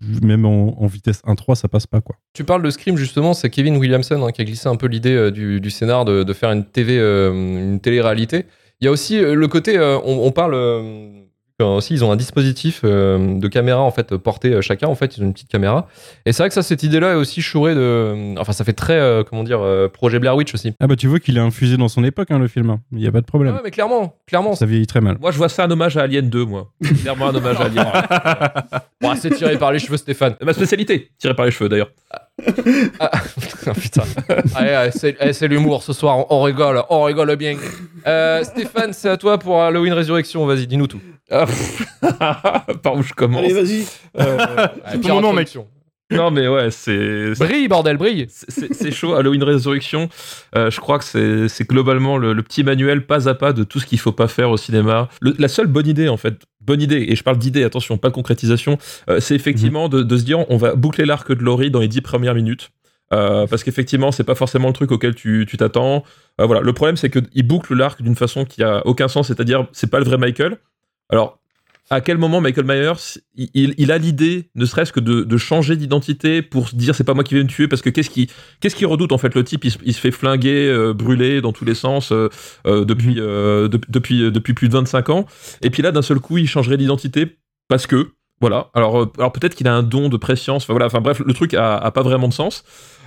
même 0.01 0.45
en, 0.45 0.81
en 0.81 0.87
vitesse 0.87 1.23
1.3, 1.25 1.55
ça 1.55 1.69
passe 1.69 1.87
pas 1.87 2.01
quoi. 2.01 2.17
Tu 2.33 2.45
parles 2.45 2.63
de 2.63 2.71
Scream 2.71 2.97
justement, 2.97 3.35
c'est 3.35 3.51
Kevin 3.51 3.77
Williamson 3.77 4.25
hein, 4.25 4.33
qui 4.33 4.41
a 4.41 4.45
glissé 4.45 4.69
un 4.69 4.77
peu 4.77 4.87
l'idée 4.87 5.31
du, 5.31 5.61
du 5.61 5.71
scénar 5.71 6.05
de, 6.05 6.25
de 6.25 6.33
faire 6.33 6.51
une 6.51 6.65
TV, 6.65 6.99
une 6.99 7.81
télé-réalité. 7.81 8.47
Il 8.81 8.85
y 8.85 8.89
a 8.89 8.93
aussi 8.93 9.21
le 9.21 9.49
côté, 9.49 9.79
on, 10.05 10.31
parle 10.33 10.55
aussi, 11.65 11.95
ils 11.95 12.05
ont 12.05 12.13
un 12.13 12.17
dispositif 12.17 12.83
euh, 12.85 13.39
de 13.39 13.49
caméra 13.49 13.81
en 13.81 13.91
fait 13.91 14.17
porté 14.17 14.53
euh, 14.53 14.61
chacun 14.61 14.87
en 14.87 14.95
fait, 14.95 15.17
ils 15.17 15.23
ont 15.23 15.27
une 15.27 15.33
petite 15.33 15.49
caméra. 15.49 15.89
Et 16.25 16.33
c'est 16.33 16.43
vrai 16.43 16.49
que 16.49 16.55
ça, 16.55 16.63
cette 16.63 16.83
idée-là 16.83 17.13
est 17.13 17.17
aussi 17.17 17.43
chourée 17.43 17.75
de, 17.75 18.39
enfin 18.39 18.53
ça 18.53 18.65
fait 18.65 18.73
très, 18.73 18.99
euh, 18.99 19.25
comment 19.25 19.43
dire, 19.43 19.61
euh, 19.61 19.89
projet 19.89 20.19
Blair 20.19 20.37
Witch 20.37 20.55
aussi. 20.55 20.73
Ah 20.81 20.87
bah 20.87 20.97
tu 20.97 21.07
vois 21.09 21.19
qu'il 21.19 21.37
est 21.37 21.41
infusé 21.41 21.77
dans 21.77 21.89
son 21.89 22.05
époque 22.05 22.31
hein, 22.31 22.39
le 22.39 22.47
film. 22.49 22.71
hein. 22.71 22.81
Il 22.93 23.01
y 23.01 23.07
a 23.07 23.13
pas 23.13 23.21
de 23.21 23.27
problème. 23.27 23.55
Ouais, 23.55 23.61
mais 23.65 23.71
clairement, 23.71 24.15
clairement, 24.27 24.55
Ça 24.55 24.67
vieillit 24.67 24.87
très 24.87 25.01
mal. 25.01 25.17
Moi, 25.21 25.31
je 25.33 25.37
vois 25.39 25.49
ça 25.49 25.65
un 25.65 25.71
hommage 25.71 25.97
à 25.97 26.03
Alien 26.03 26.29
2, 26.31 26.45
moi. 26.45 26.71
Clairement 27.03 27.29
un 27.29 27.35
hommage 27.35 27.57
à 27.61 27.65
Alien. 27.65 27.87
Bon, 29.01 29.15
c'est 29.17 29.31
tiré 29.31 29.57
par 29.59 29.71
les 29.73 29.79
cheveux, 29.79 29.97
Stéphane. 29.97 30.35
Ma 30.43 30.53
spécialité, 30.53 31.11
tiré 31.19 31.35
par 31.35 31.45
les 31.45 31.53
cheveux 31.53 31.69
d'ailleurs. 31.69 31.91
Ah, 33.01 33.11
putain. 33.75 34.03
Allez, 34.55 34.71
allez, 34.71 34.91
c'est 34.93 35.33
c'est 35.33 35.49
l'humour 35.49 35.83
ce 35.83 35.93
soir, 35.93 36.19
on, 36.19 36.27
on 36.31 36.43
rigole, 36.43 36.83
on 36.89 37.03
rigole 37.03 37.35
bien. 37.37 37.57
Euh, 38.07 38.45
Stéphane, 38.45 38.93
c'est 38.93 39.09
à 39.09 39.17
toi 39.17 39.39
pour 39.39 39.61
Halloween 39.61 39.93
Résurrection, 39.93 40.47
vas-y, 40.47 40.67
dis-nous 40.67 40.87
tout. 40.87 41.01
Ah, 41.31 41.45
par 42.83 42.95
où 42.95 43.03
je 43.03 43.13
commence 43.13 43.45
Allez, 43.45 43.53
vas-y. 43.53 43.87
Euh, 44.19 44.69
Allez, 44.85 45.01
ton 45.01 45.21
nom, 45.21 45.33
mec. 45.33 45.57
Non, 46.11 46.31
mais 46.31 46.49
ouais, 46.49 46.71
c'est. 46.71 47.33
Brille, 47.39 47.69
bordel, 47.69 47.99
brille. 47.99 48.27
C'est 48.31 48.91
chaud, 48.91 49.15
Halloween 49.15 49.43
Résurrection. 49.43 50.09
Euh, 50.57 50.71
je 50.71 50.81
crois 50.81 50.99
que 50.99 51.49
c'est 51.49 51.69
globalement 51.69 52.17
le, 52.17 52.33
le 52.33 52.43
petit 52.43 52.65
manuel 52.65 53.05
pas 53.05 53.29
à 53.29 53.35
pas 53.35 53.53
de 53.53 53.63
tout 53.63 53.79
ce 53.79 53.87
qu'il 53.87 53.99
faut 53.99 54.13
pas 54.13 54.29
faire 54.29 54.51
au 54.51 54.57
cinéma. 54.57 55.09
Le- 55.21 55.35
la 55.39 55.49
seule 55.49 55.67
bonne 55.67 55.87
idée, 55.87 56.09
en 56.09 56.17
fait, 56.17 56.45
bonne 56.63 56.81
idée, 56.81 57.05
et 57.09 57.15
je 57.15 57.23
parle 57.23 57.37
d'idée, 57.37 57.63
attention, 57.63 57.99
pas 57.99 58.09
de 58.09 58.15
concrétisation, 58.15 58.79
euh, 59.11 59.21
c'est 59.21 59.35
effectivement 59.35 59.89
de, 59.91 60.03
de 60.03 60.17
se 60.17 60.25
dire 60.25 60.51
on 60.51 60.57
va 60.57 60.75
boucler 60.75 61.05
l'arc 61.05 61.31
de 61.31 61.43
Laurie 61.45 61.71
dans 61.71 61.81
les 61.81 61.89
dix 61.89 62.01
premières 62.01 62.35
minutes. 62.35 62.71
Euh, 63.13 63.47
parce 63.47 63.65
qu'effectivement, 63.65 64.13
c'est 64.13 64.25
pas 64.25 64.35
forcément 64.35 64.69
le 64.69 64.75
truc 64.75 64.93
auquel 64.93 65.15
tu 65.15 65.47
tu 65.49 65.57
t'attends. 65.57 66.05
Voilà, 66.39 66.61
le 66.61 66.73
problème, 66.73 66.97
c'est 66.97 67.11
qu'il 67.11 67.47
boucle 67.47 67.75
l'arc 67.75 68.01
d'une 68.03 68.17
façon 68.17 68.45
qui 68.45 68.63
a 68.63 68.87
aucun 68.87 69.09
sens, 69.09 69.29
c'est-à-dire, 69.29 69.67
c'est 69.73 69.91
pas 69.91 69.99
le 69.99 70.05
vrai 70.05 70.19
Michael. 70.19 70.59
Alors, 71.11 71.38
à 71.91 72.01
quel 72.01 72.19
moment 72.19 72.41
Michael 72.41 72.67
Myers, 72.67 73.19
il, 73.55 73.93
a 73.93 73.99
l'idée, 73.99 74.51
ne 74.55 74.67
serait-ce 74.67 74.93
que 74.93 75.01
de, 75.01 75.23
de 75.23 75.37
changer 75.39 75.75
d'identité 75.77 76.43
pour 76.43 76.69
se 76.69 76.77
dire 76.77 76.95
c'est 76.95 77.05
pas 77.05 77.15
moi 77.15 77.25
qui 77.25 77.35
vais 77.35 77.43
me 77.43 77.49
tuer, 77.49 77.67
parce 77.69 77.81
que 77.83 77.91
qu'est-ce 77.91 78.11
qui 78.11 78.29
qu'est-ce 78.61 78.85
redoute 78.85 79.13
en 79.13 79.19
fait? 79.19 79.35
Le 79.35 79.43
type 79.45 79.65
il, 79.65 79.71
se- 79.71 79.79
il 79.85 79.95
se 79.95 80.01
fait 80.01 80.11
flinguer, 80.11 80.69
euh, 80.69 80.93
brûler 80.93 81.41
dans 81.41 81.53
tous 81.53 81.65
les 81.65 81.75
sens 81.75 82.13
euh, 82.13 82.29
euh, 82.67 82.85
depuis, 82.85 83.17
euh, 83.19 83.69
de- 83.69 83.81
depuis, 83.89 84.31
depuis 84.31 84.53
plus 84.55 84.69
de 84.69 84.75
25 84.75 85.09
ans. 85.11 85.27
Et 85.63 85.71
puis 85.71 85.83
là, 85.83 85.91
d'un 85.93 86.03
seul 86.03 86.21
coup, 86.21 86.37
il 86.39 86.47
changerait 86.47 86.77
d'identité 86.77 87.39
parce 87.69 87.87
que, 87.87 88.09
voilà. 88.41 88.71
Alors, 88.75 89.11
alors 89.19 89.33
peut-être 89.33 89.55
qu'il 89.55 89.67
a 89.69 89.75
un 89.75 89.83
don 89.83 90.09
de 90.09 90.17
préscience, 90.17 90.65
enfin 90.65 90.73
voilà, 90.75 90.87
enfin 90.87 91.01
bref, 91.01 91.21
le 91.25 91.33
truc 91.33 91.55
a, 91.55 91.77
a 91.77 91.91
pas 91.91 92.03
vraiment 92.03 92.29
de 92.29 92.35
sens. 92.35 92.65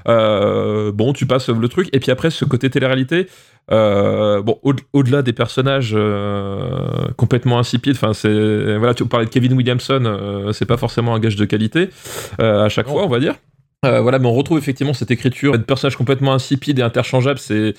Euh, 0.07 0.91
bon, 0.91 1.13
tu 1.13 1.25
passes 1.25 1.49
le 1.49 1.67
truc, 1.67 1.89
et 1.93 1.99
puis 1.99 2.11
après, 2.11 2.29
ce 2.29 2.45
côté 2.45 2.69
télé-réalité, 2.69 3.27
euh, 3.71 4.41
bon, 4.41 4.57
au- 4.63 4.73
au-delà 4.93 5.21
des 5.21 5.33
personnages 5.33 5.93
euh, 5.95 7.07
complètement 7.17 7.59
insipides, 7.59 7.95
enfin, 7.95 8.13
c'est. 8.13 8.77
Voilà, 8.77 8.93
tu 8.93 9.05
parlais 9.05 9.25
de 9.25 9.31
Kevin 9.31 9.53
Williamson, 9.53 10.03
euh, 10.05 10.51
c'est 10.51 10.65
pas 10.65 10.77
forcément 10.77 11.13
un 11.15 11.19
gage 11.19 11.35
de 11.35 11.45
qualité 11.45 11.89
à 12.39 12.69
chaque 12.69 12.87
Non. 12.87 12.93
fois, 12.93 13.05
on 13.05 13.09
va 13.09 13.19
dire. 13.19 13.35
Voilà, 13.83 14.19
mais 14.19 14.27
on 14.27 14.33
retrouve 14.33 14.59
effectivement 14.59 14.93
cette 14.93 15.09
écriture 15.09 15.53
de 15.53 15.63
personnages 15.63 15.95
complètement 15.95 16.33
insipides 16.33 16.77
et 16.77 16.83
interchangeables. 16.83 17.39
C'est 17.39 17.73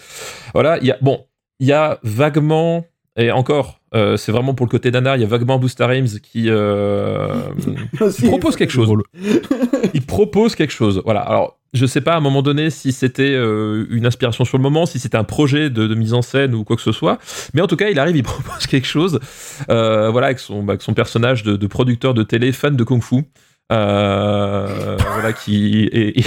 voilà, 0.52 0.78
il 0.78 0.86
y 0.86 0.90
a 0.90 0.98
bon, 1.00 1.24
il 1.60 1.68
y 1.68 1.72
a 1.72 2.00
vaguement 2.02 2.84
et 3.16 3.30
encore, 3.30 3.80
euh, 3.94 4.16
c'est 4.16 4.32
vraiment 4.32 4.54
pour 4.54 4.64
le 4.64 4.70
côté 4.70 4.90
nanar, 4.90 5.16
il 5.16 5.20
y 5.20 5.24
a 5.24 5.28
vaguement 5.28 5.58
Busta 5.58 5.86
Rhymes 5.86 6.08
qui 6.22 6.46
euh, 6.48 7.28
Aussi, 8.00 8.26
propose 8.26 8.56
quelque 8.56 8.72
chose. 8.72 8.88
Il 9.94 10.02
propose 10.06 10.54
quelque 10.54 10.72
chose. 10.72 11.02
Voilà. 11.04 11.20
Alors, 11.20 11.58
je 11.74 11.84
sais 11.84 12.00
pas 12.00 12.14
à 12.14 12.16
un 12.16 12.20
moment 12.20 12.40
donné 12.42 12.70
si 12.70 12.92
c'était 12.92 13.32
euh, 13.34 13.86
une 13.90 14.06
inspiration 14.06 14.44
sur 14.46 14.56
le 14.56 14.62
moment, 14.62 14.86
si 14.86 14.98
c'était 14.98 15.18
un 15.18 15.24
projet 15.24 15.68
de, 15.68 15.86
de 15.86 15.94
mise 15.94 16.14
en 16.14 16.22
scène 16.22 16.54
ou 16.54 16.64
quoi 16.64 16.76
que 16.76 16.82
ce 16.82 16.92
soit. 16.92 17.18
Mais 17.52 17.60
en 17.60 17.66
tout 17.66 17.76
cas, 17.76 17.90
il 17.90 17.98
arrive, 17.98 18.16
il 18.16 18.22
propose 18.22 18.66
quelque 18.66 18.86
chose. 18.86 19.20
euh, 19.68 20.08
voilà, 20.10 20.28
avec 20.28 20.38
son, 20.38 20.62
bah, 20.62 20.72
avec 20.72 20.82
son 20.82 20.94
personnage 20.94 21.42
de, 21.42 21.56
de 21.56 21.66
producteur 21.66 22.14
de 22.14 22.22
télé, 22.22 22.52
fan 22.52 22.76
de 22.76 22.84
kung-fu. 22.84 23.24
Euh, 23.70 24.96
voilà, 25.12 25.32
qui 25.32 25.84
et- 25.92 26.20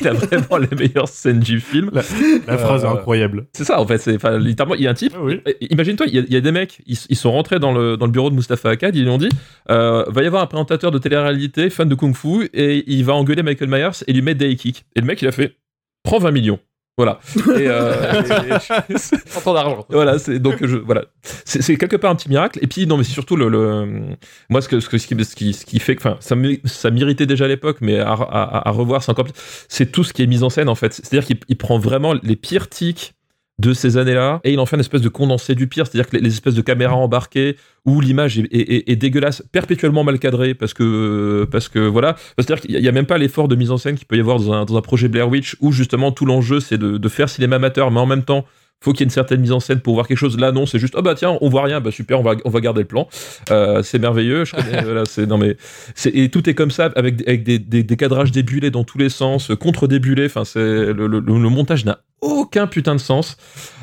il 0.00 0.08
a 0.08 0.12
vraiment 0.12 0.56
les 0.58 0.76
meilleures 0.76 1.08
scènes 1.08 1.40
du 1.40 1.60
film. 1.60 1.90
La 1.92 2.02
phrase 2.02 2.84
est 2.84 2.86
Euh, 2.88 2.92
incroyable. 2.92 3.46
C'est 3.52 3.64
ça, 3.64 3.80
en 3.80 3.86
fait. 3.86 3.98
C'est 3.98 4.12
littéralement, 4.38 4.74
il 4.74 4.82
y 4.82 4.86
a 4.86 4.90
un 4.90 4.94
type. 4.94 5.14
Oui. 5.20 5.40
euh, 5.46 5.52
Imagine-toi, 5.70 6.06
il 6.08 6.14
y, 6.14 6.18
a- 6.18 6.22
il 6.26 6.32
y 6.32 6.36
a 6.36 6.40
des 6.40 6.52
mecs, 6.52 6.80
ils, 6.86 6.98
ils 7.08 7.16
sont 7.16 7.30
rentrés 7.32 7.58
dans 7.60 7.72
le, 7.72 7.96
dans 7.96 8.06
le 8.06 8.12
bureau 8.12 8.30
de 8.30 8.34
Mustafa 8.34 8.70
Akkad, 8.70 8.96
ils 8.96 9.02
lui 9.04 9.10
ont 9.10 9.18
dit 9.18 9.28
euh, 9.70 10.04
va 10.08 10.22
y 10.22 10.26
avoir 10.26 10.42
un 10.42 10.46
présentateur 10.46 10.90
de 10.90 10.98
télé-réalité, 10.98 11.70
fan 11.70 11.88
de 11.88 11.94
kung-fu, 11.94 12.48
et 12.52 12.84
il 12.90 13.04
va 13.04 13.14
engueuler 13.14 13.42
Michael 13.42 13.68
Myers 13.68 14.02
et 14.06 14.12
lui 14.12 14.22
mettre 14.22 14.38
des 14.38 14.54
kicks. 14.56 14.84
Et 14.96 15.00
le 15.00 15.06
mec, 15.06 15.20
il 15.22 15.28
a 15.28 15.32
fait 15.32 15.54
prends 16.02 16.18
20 16.18 16.30
millions. 16.32 16.58
Voilà. 16.98 17.20
Et, 17.36 17.68
euh, 17.68 18.22
et- 18.90 18.94
d'argent. 19.54 19.86
voilà, 19.88 20.18
c'est 20.18 20.38
donc 20.40 20.56
je 20.66 20.76
voilà, 20.76 21.04
c'est 21.44 21.76
quelque 21.76 21.96
part 21.96 22.10
un 22.10 22.16
petit 22.16 22.28
miracle. 22.28 22.58
Et 22.60 22.66
puis 22.66 22.86
non, 22.86 22.98
mais 22.98 23.04
c'est 23.04 23.12
surtout 23.12 23.36
le, 23.36 23.48
le- 23.48 24.16
moi 24.50 24.60
ce 24.60 24.68
que 24.68 24.80
ce, 24.80 24.88
que- 24.88 24.98
ce 24.98 25.06
qui 25.06 25.24
ce 25.24 25.34
qui 25.36 25.54
ce 25.54 25.64
qui 25.64 25.78
fait 25.78 25.94
que 25.96 26.00
enfin 26.00 26.16
ça 26.20 26.34
ça 26.64 26.90
m'irritait 26.90 27.24
déjà 27.26 27.44
à 27.46 27.48
l'époque, 27.48 27.78
mais 27.80 27.98
à, 28.00 28.10
à, 28.12 28.68
à 28.68 28.70
revoir 28.72 29.02
c'est 29.02 29.12
encore 29.12 29.24
plus. 29.24 29.34
C'est 29.68 29.90
tout 29.92 30.04
ce 30.04 30.12
qui 30.12 30.22
est 30.22 30.26
mis 30.26 30.42
en 30.42 30.50
scène 30.50 30.68
en 30.68 30.74
fait. 30.74 30.92
C'est-à-dire 30.92 31.24
qu'il 31.24 31.38
il 31.48 31.56
prend 31.56 31.78
vraiment 31.78 32.14
les 32.22 32.36
pires 32.36 32.68
tics 32.68 33.14
de 33.58 33.72
ces 33.72 33.96
années-là 33.96 34.40
et 34.44 34.52
il 34.52 34.60
en 34.60 34.66
fait 34.66 34.76
une 34.76 34.80
espèce 34.80 35.00
de 35.00 35.08
condensé 35.08 35.54
du 35.54 35.66
pire. 35.66 35.86
C'est-à-dire 35.86 36.08
que 36.08 36.16
les, 36.16 36.28
espèces 36.28 36.54
de 36.54 36.62
caméras 36.62 36.94
embarquées 36.94 37.56
où 37.84 38.00
l'image 38.00 38.38
est, 38.38 38.46
est- 38.52 38.96
dégueulasse, 38.96 39.42
perpétuellement 39.50 40.04
mal 40.04 40.18
cadrée 40.18 40.54
parce 40.54 40.74
que 40.74 41.46
parce 41.50 41.68
que 41.68 41.80
voilà. 41.80 42.16
C'est-à-dire 42.38 42.60
qu'il 42.60 42.80
y 42.80 42.88
a- 42.88 42.92
même 42.92 43.06
pas 43.06 43.18
l'effort 43.18 43.48
de 43.48 43.56
mise 43.56 43.70
en 43.70 43.78
scène 43.78 43.96
qu'il 43.96 44.06
peut 44.06 44.16
y 44.16 44.20
avoir 44.20 44.38
dans 44.38 44.76
un, 44.76 44.82
projet 44.82 45.08
Blair 45.08 45.28
Witch 45.28 45.56
où 45.60 45.72
justement 45.72 46.12
tout 46.12 46.24
l'enjeu 46.24 46.60
c'est 46.60 46.78
de 46.78 47.08
faire 47.08 47.28
cinéma 47.28 47.56
amateur, 47.56 47.90
mais 47.90 48.00
en 48.00 48.06
même 48.06 48.22
temps 48.22 48.44
faut 48.82 48.92
qu'il 48.92 49.00
y 49.00 49.02
ait 49.02 49.06
une 49.06 49.10
certaine 49.10 49.40
mise 49.40 49.52
en 49.52 49.60
scène 49.60 49.80
pour 49.80 49.94
voir 49.94 50.06
quelque 50.06 50.18
chose. 50.18 50.38
Là, 50.38 50.52
non, 50.52 50.64
c'est 50.66 50.78
juste, 50.78 50.94
oh 50.96 51.02
bah 51.02 51.14
tiens, 51.16 51.36
on 51.40 51.48
voit 51.48 51.64
rien, 51.64 51.80
bah 51.80 51.90
super, 51.90 52.20
on 52.20 52.22
va, 52.22 52.36
on 52.44 52.50
va 52.50 52.60
garder 52.60 52.82
le 52.82 52.86
plan. 52.86 53.08
Euh, 53.50 53.82
c'est 53.82 53.98
merveilleux. 53.98 54.44
Je 54.44 54.54
connais, 54.54 54.82
voilà, 54.84 55.04
c'est, 55.04 55.26
non 55.26 55.36
mais, 55.38 55.56
c'est, 55.94 56.14
et 56.14 56.28
tout 56.28 56.48
est 56.48 56.54
comme 56.54 56.70
ça, 56.70 56.92
avec, 56.94 57.26
avec 57.26 57.42
des, 57.42 57.58
des, 57.58 57.82
des 57.82 57.96
cadrages 57.96 58.30
débulés 58.30 58.70
dans 58.70 58.84
tous 58.84 58.98
les 58.98 59.08
sens, 59.08 59.50
contre-débulés. 59.58 60.26
Enfin, 60.26 60.44
c'est, 60.44 60.60
le, 60.60 61.06
le, 61.06 61.20
montage 61.48 61.84
n'a 61.84 61.98
aucun 62.20 62.66
putain 62.66 62.94
de 62.94 63.00
sens. 63.00 63.36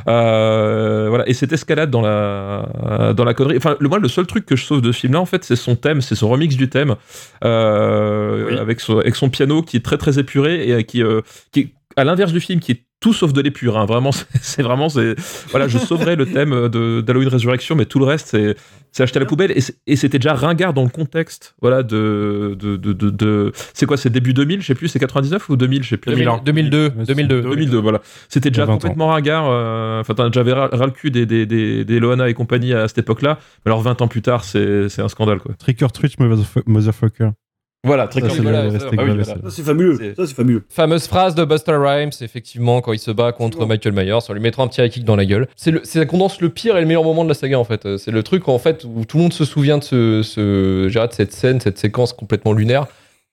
Euh, 0.07 1.07
voilà. 1.09 1.27
Et 1.27 1.33
cette 1.33 1.51
escalade 1.51 1.89
dans 1.89 2.01
la, 2.01 3.13
dans 3.15 3.23
la 3.25 3.33
connerie. 3.33 3.57
Enfin, 3.57 3.75
le, 3.79 3.89
moi, 3.89 3.99
le 3.99 4.07
seul 4.07 4.27
truc 4.27 4.45
que 4.45 4.55
je 4.55 4.63
sauve 4.65 4.81
de 4.81 4.91
ce 4.91 4.99
film-là, 5.01 5.19
en 5.19 5.25
fait, 5.25 5.43
c'est 5.43 5.55
son 5.55 5.75
thème, 5.75 6.01
c'est 6.01 6.15
son 6.15 6.29
remix 6.29 6.55
du 6.55 6.69
thème, 6.69 6.95
euh, 7.43 8.47
Oui. 8.49 8.57
avec, 8.57 8.79
son, 8.79 8.99
avec 8.99 9.15
son 9.15 9.29
piano 9.29 9.61
qui 9.61 9.77
est 9.77 9.83
très 9.83 9.97
très 9.97 10.19
épuré 10.19 10.69
et 10.69 10.83
qui, 10.85 11.03
euh, 11.03 11.21
qui 11.51 11.59
est 11.59 11.73
à 11.97 12.03
l'inverse 12.03 12.33
du 12.33 12.39
film, 12.39 12.59
qui 12.59 12.73
est 12.73 12.81
tout 13.05 13.13
sauf 13.13 13.33
de 13.33 13.41
l'épure. 13.41 13.77
Hein. 13.77 13.85
Vraiment, 13.85 14.11
c'est- 14.41 14.63
vraiment, 14.63 14.89
c'est 14.89 15.13
voilà, 15.51 15.67
je 15.67 15.77
sauverais 15.77 16.15
le 16.15 16.25
thème 16.25 16.69
de 16.69 17.01
d'Halloween 17.01 17.29
Résurrection, 17.29 17.75
mais 17.75 17.85
tout 17.85 17.99
le 17.99 18.05
reste, 18.05 18.27
c'est 18.31 18.55
c'est 18.91 19.03
acheté 19.03 19.17
à 19.17 19.19
la 19.19 19.25
poubelle 19.25 19.53
et 19.87 19.95
c'était 19.97 20.19
déjà 20.19 20.33
ringard 20.33 20.73
dans 20.73 20.83
le 20.83 20.89
contexte, 20.89 21.53
voilà, 21.61 21.83
de 21.83 22.55
de 22.57 22.77
de, 22.77 22.93
de, 22.93 23.09
de- 23.11 23.51
c'est 23.73 23.85
quoi, 23.85 23.97
c'est 23.97 24.09
début 24.09 24.33
2000, 24.33 24.61
je 24.61 24.67
sais 24.67 24.73
plus, 24.75 24.87
c'est 24.87 24.99
99 24.99 25.49
ou 25.49 25.55
2000, 25.57 25.83
je 25.83 25.89
sais 25.89 25.97
plus. 25.97 26.11
2001. 26.13 26.41
2002, 26.45 26.77
Ouais, 26.97 27.05
2002. 27.05 27.41
2002, 27.41 27.77
voilà. 27.77 28.01
C'était 28.29 28.49
déjà 28.51 28.65
20 28.65 28.73
ans. 28.73 28.77
complètement 28.77 29.07
ringard. 29.07 29.45
euh, 29.49 29.99
Enfin, 30.01 30.13
t'en 30.15 30.23
as 30.25 30.29
déjà 30.29 30.67
ras 30.67 30.85
le 30.85 30.91
cul 30.91 31.11
des, 31.11 31.25
des, 31.25 31.45
des, 31.45 31.83
des 31.85 31.99
Loana 31.99 32.27
et 32.29 32.33
compagnie 32.33 32.73
à 32.73 32.87
cette 32.87 32.97
époque-là. 32.99 33.37
Mais 33.65 33.69
alors, 33.71 33.81
20 33.81 34.01
ans 34.01 34.07
plus 34.07 34.21
tard, 34.21 34.43
c'est 34.45 34.87
c'est 34.89 35.01
un 35.01 35.09
scandale, 35.09 35.39
quoi. 35.39 35.53
Trick 35.59 35.81
or 35.83 35.91
treat, 35.91 36.17
motherf- 36.19 36.63
motherfucker. 36.65 37.29
Voilà, 37.85 38.07
très 38.07 38.21
c'est 38.21 38.41
voilà, 38.41 38.59
ah 38.59 38.67
oui, 38.67 38.95
gravé, 38.97 39.07
voilà. 39.09 39.23
ça. 39.23 39.33
Ça, 39.35 39.49
c'est 39.49 39.61
fabuleux. 39.63 39.97
C'est- 39.97 40.15
Ça, 40.15 40.27
c'est 40.27 40.33
fabuleux. 40.33 40.63
Fameuse 40.69 41.07
phrase 41.07 41.35
de 41.35 41.45
Buster 41.45 41.75
Rhymes, 41.77 42.11
effectivement, 42.21 42.81
quand 42.81 42.93
il 42.93 42.99
se 42.99 43.11
bat 43.11 43.31
contre. 43.31 43.65
Michael 43.65 43.93
Myers, 43.93 44.19
en 44.29 44.33
lui 44.33 44.41
mettant 44.41 44.63
un 44.63 44.67
petit 44.67 44.81
high 44.81 44.89
kick 44.91 45.03
dans 45.05 45.15
la 45.15 45.25
gueule. 45.25 45.47
C'est 45.55 45.71
le- 45.71 45.81
c'est 45.83 45.99
ça 45.99 46.05
condense 46.05 46.41
le 46.41 46.49
pire 46.49 46.75
et 46.77 46.81
le 46.81 46.87
meilleur 46.87 47.03
moment 47.03 47.23
de 47.23 47.29
la 47.29 47.35
saga, 47.35 47.57
en 47.59 47.63
fait. 47.63 47.85
Euh, 47.85 47.97
C'est 47.97 48.11
le 48.11 48.23
truc, 48.23 48.47
en 48.49 48.59
fait, 48.59 48.83
où 48.83 49.05
tout 49.05 49.17
le 49.17 49.23
monde 49.23 49.33
se 49.33 49.45
souvient 49.45 49.77
de 49.77 49.83
ce, 49.83 50.21
ce, 50.23 50.89
de 51.07 51.13
cette 51.13 51.31
scène, 51.33 51.59
cette 51.61 51.77
séquence 51.77 52.13
complètement 52.13 52.53
lunaire. 52.53 52.87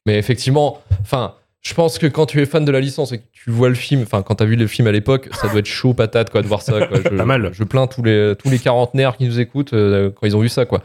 Mais 0.06 0.18
effectivement, 0.18 0.80
enfin, 1.00 1.34
je 1.62 1.74
pense 1.74 1.98
que 1.98 2.08
quand 2.08 2.26
tu 2.26 2.40
es 2.42 2.46
fan 2.46 2.64
de 2.64 2.72
la 2.72 2.80
licence 2.80 3.12
et 3.12 3.18
que 3.18 3.22
tu 3.32 3.50
vois 3.50 3.68
le 3.68 3.76
film, 3.76 4.02
enfin, 4.02 4.22
quand 4.22 4.34
t'as 4.34 4.44
vu 4.44 4.56
le 4.56 4.66
film 4.66 4.88
à 4.88 4.92
l'époque, 4.92 5.28
ça 5.32 5.48
doit 5.48 5.60
être 5.60 5.66
chaud 5.66 5.94
patate, 5.94 6.28
quoi, 6.30 6.42
de 6.42 6.48
voir 6.48 6.60
ça, 6.60 6.86
quoi. 6.86 6.98
Je, 7.04 7.08
Pas 7.16 7.24
mal. 7.24 7.50
Je 7.52 7.62
plains 7.62 7.86
tous 7.86 8.02
les, 8.02 8.34
tous 8.36 8.50
les 8.50 8.58
quarantenaires 8.58 9.16
qui 9.16 9.26
nous 9.26 9.38
écoutent 9.38 9.72
euh, 9.72 10.10
quand 10.10 10.26
ils 10.26 10.36
ont 10.36 10.40
vu 10.40 10.48
ça, 10.48 10.64
quoi. 10.66 10.82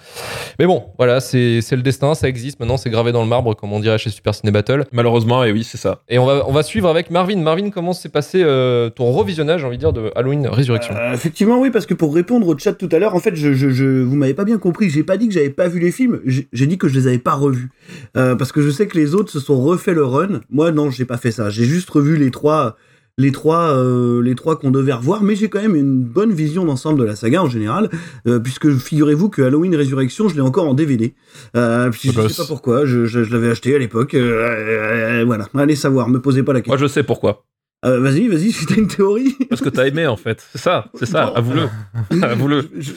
Mais 0.59 0.67
bon, 0.67 0.83
voilà, 0.99 1.19
c'est 1.19 1.61
c'est 1.61 1.75
le 1.75 1.81
destin, 1.81 2.13
ça 2.13 2.27
existe. 2.29 2.59
Maintenant, 2.59 2.77
c'est 2.77 2.91
gravé 2.91 3.11
dans 3.11 3.23
le 3.23 3.27
marbre, 3.27 3.55
comme 3.55 3.73
on 3.73 3.79
dirait 3.79 3.97
chez 3.97 4.11
Super 4.11 4.35
Ciné 4.35 4.51
Battle. 4.51 4.85
Malheureusement, 4.91 5.43
et 5.43 5.51
oui, 5.51 5.63
c'est 5.63 5.77
ça. 5.77 6.01
Et 6.09 6.19
on 6.19 6.25
va, 6.27 6.43
on 6.47 6.51
va 6.53 6.61
suivre 6.61 6.87
avec 6.89 7.09
Marvin. 7.09 7.37
Marvin, 7.37 7.71
comment 7.71 7.93
s'est 7.93 8.09
passé 8.09 8.41
euh, 8.43 8.89
ton 8.91 9.11
revisionnage, 9.11 9.61
j'ai 9.61 9.67
envie 9.67 9.77
de 9.77 9.81
dire, 9.81 9.93
de 9.93 10.11
Halloween 10.15 10.47
Résurrection 10.47 10.93
Euh, 10.95 11.13
effectivement, 11.13 11.59
oui, 11.59 11.71
parce 11.71 11.87
que 11.87 11.95
pour 11.95 12.13
répondre 12.13 12.47
au 12.47 12.55
chat 12.57 12.73
tout 12.73 12.89
à 12.91 12.99
l'heure, 12.99 13.15
en 13.15 13.19
fait, 13.19 13.35
je, 13.35 13.53
je, 13.53 13.69
je- 13.71 14.03
vous 14.03 14.15
m'avez 14.15 14.35
pas 14.35 14.45
bien 14.45 14.59
compris. 14.59 14.89
J'ai 14.91 15.03
pas 15.03 15.17
dit 15.17 15.27
que 15.27 15.33
j'avais 15.33 15.49
pas 15.49 15.67
vu 15.67 15.79
les 15.79 15.91
films. 15.91 16.19
J'ai 16.25 16.67
dit 16.67 16.77
que 16.77 16.87
je 16.87 16.93
les 16.99 17.07
avais 17.07 17.17
pas 17.17 17.33
revus, 17.33 17.69
Euh, 18.15 18.35
parce 18.35 18.51
que 18.51 18.61
je 18.61 18.69
sais 18.69 18.85
que 18.87 18.97
les 18.97 19.15
autres 19.15 19.31
se 19.31 19.39
sont 19.39 19.59
refait 19.63 19.93
le 19.93 20.05
run. 20.05 20.41
Moi, 20.51 20.66
non, 20.71 20.89
j'ai 20.91 21.06
pas 21.06 21.17
fait 21.17 21.32
ça. 21.32 21.49
J'ai 21.49 21.65
juste 21.65 21.89
revu 21.89 22.17
les 22.17 22.32
trois, 22.32 22.77
les 23.17 23.32
trois, 23.32 23.75
euh, 23.75 24.21
les 24.21 24.36
trois 24.36 24.58
qu'on 24.60 24.71
devait 24.71 24.93
revoir. 24.93 25.23
Mais 25.23 25.36
j'ai 25.36 25.49
quand 25.49 25.62
même 25.62 25.75
une 25.75 26.03
bonne 26.03 26.32
vision 26.34 26.65
d'ensemble 26.65 26.99
de 26.99 27.03
la 27.06 27.15
saga 27.15 27.41
en 27.43 27.49
général, 27.49 27.89
euh, 28.27 28.39
puisque 28.39 28.69
figurez-vous 28.77 29.30
que 29.30 29.41
Halloween 29.41 29.75
Résurrection, 29.75 30.30
je 30.30 30.36
l'ai 30.36 30.41
encore 30.41 30.67
en 30.67 30.73
DVD. 30.73 31.15
Euh, 31.56 31.89
puis 31.89 32.10
je 32.10 32.13
Beau 32.13 32.21
sais 32.21 32.27
gosse. 32.27 32.38
pas 32.38 32.45
pourquoi. 32.45 32.86
Je, 32.86 33.06
je, 33.06 33.23
je 33.23 33.32
l'avais 33.34 33.49
acheté 33.49 33.73
à 33.75 33.80
l'époque. 33.80 34.15
Voilà. 34.15 35.47
Allez 35.56 35.75
savoir. 35.75 36.10
Me 36.10 36.21
posez 36.21 36.43
pas 36.43 36.53
la 36.53 36.60
Moi, 36.60 36.63
question. 36.63 36.88
je 36.88 36.91
sais 36.93 37.03
pourquoi. 37.03 37.43
Euh, 37.85 37.99
vas-y, 37.99 38.27
vas-y. 38.27 38.51
Si 38.57 38.65
t'as 38.65 38.75
une 38.75 38.87
théorie. 38.87 39.35
Parce 39.49 39.61
que 39.61 39.69
t'as 39.69 39.85
aimé, 39.87 40.07
en 40.07 40.17
fait. 40.17 40.43
C'est 40.51 40.57
ça, 40.57 40.89
c'est 40.95 41.05
ça. 41.05 41.25
Avoue-le. 41.25 41.67
Avoue-le. 42.23 42.69
je, 42.77 42.91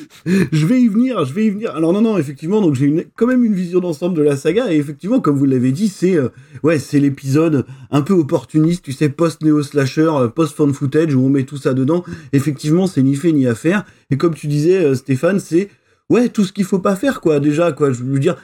je 0.50 0.66
vais 0.66 0.80
y 0.80 0.88
venir, 0.88 1.24
je 1.24 1.34
vais 1.34 1.46
y 1.46 1.50
venir. 1.50 1.74
Alors 1.74 1.92
non, 1.92 2.00
non, 2.00 2.16
effectivement, 2.16 2.62
donc 2.62 2.74
j'ai 2.74 3.08
quand 3.16 3.26
même 3.26 3.44
une 3.44 3.54
vision 3.54 3.80
d'ensemble 3.80 4.16
de 4.16 4.22
la 4.22 4.36
saga 4.36 4.72
et 4.72 4.76
effectivement, 4.76 5.20
comme 5.20 5.36
vous 5.36 5.44
l'avez 5.44 5.72
dit, 5.72 5.88
c'est 5.88 6.16
euh, 6.16 6.28
ouais, 6.62 6.78
c'est 6.78 6.98
l'épisode 6.98 7.66
un 7.90 8.00
peu 8.00 8.14
opportuniste, 8.14 8.84
tu 8.84 8.92
sais, 8.92 9.10
post 9.10 9.42
néo 9.42 9.62
slasher, 9.62 10.10
post 10.34 10.56
found 10.56 10.74
footage 10.74 11.14
où 11.14 11.20
on 11.20 11.28
met 11.28 11.44
tout 11.44 11.58
ça 11.58 11.74
dedans. 11.74 12.02
Effectivement, 12.32 12.86
c'est 12.86 13.02
ni 13.02 13.16
fait 13.16 13.32
ni 13.32 13.46
à 13.46 13.54
faire. 13.54 13.84
Et 14.10 14.16
comme 14.16 14.34
tu 14.34 14.46
disais, 14.46 14.82
euh, 14.82 14.94
Stéphane, 14.94 15.40
c'est 15.40 15.68
ouais 16.08 16.30
tout 16.30 16.44
ce 16.44 16.52
qu'il 16.52 16.64
faut 16.64 16.78
pas 16.78 16.96
faire 16.96 17.20
quoi. 17.20 17.38
Déjà 17.38 17.72
quoi, 17.72 17.92
je 17.92 18.02
veux 18.02 18.18
dire. 18.18 18.36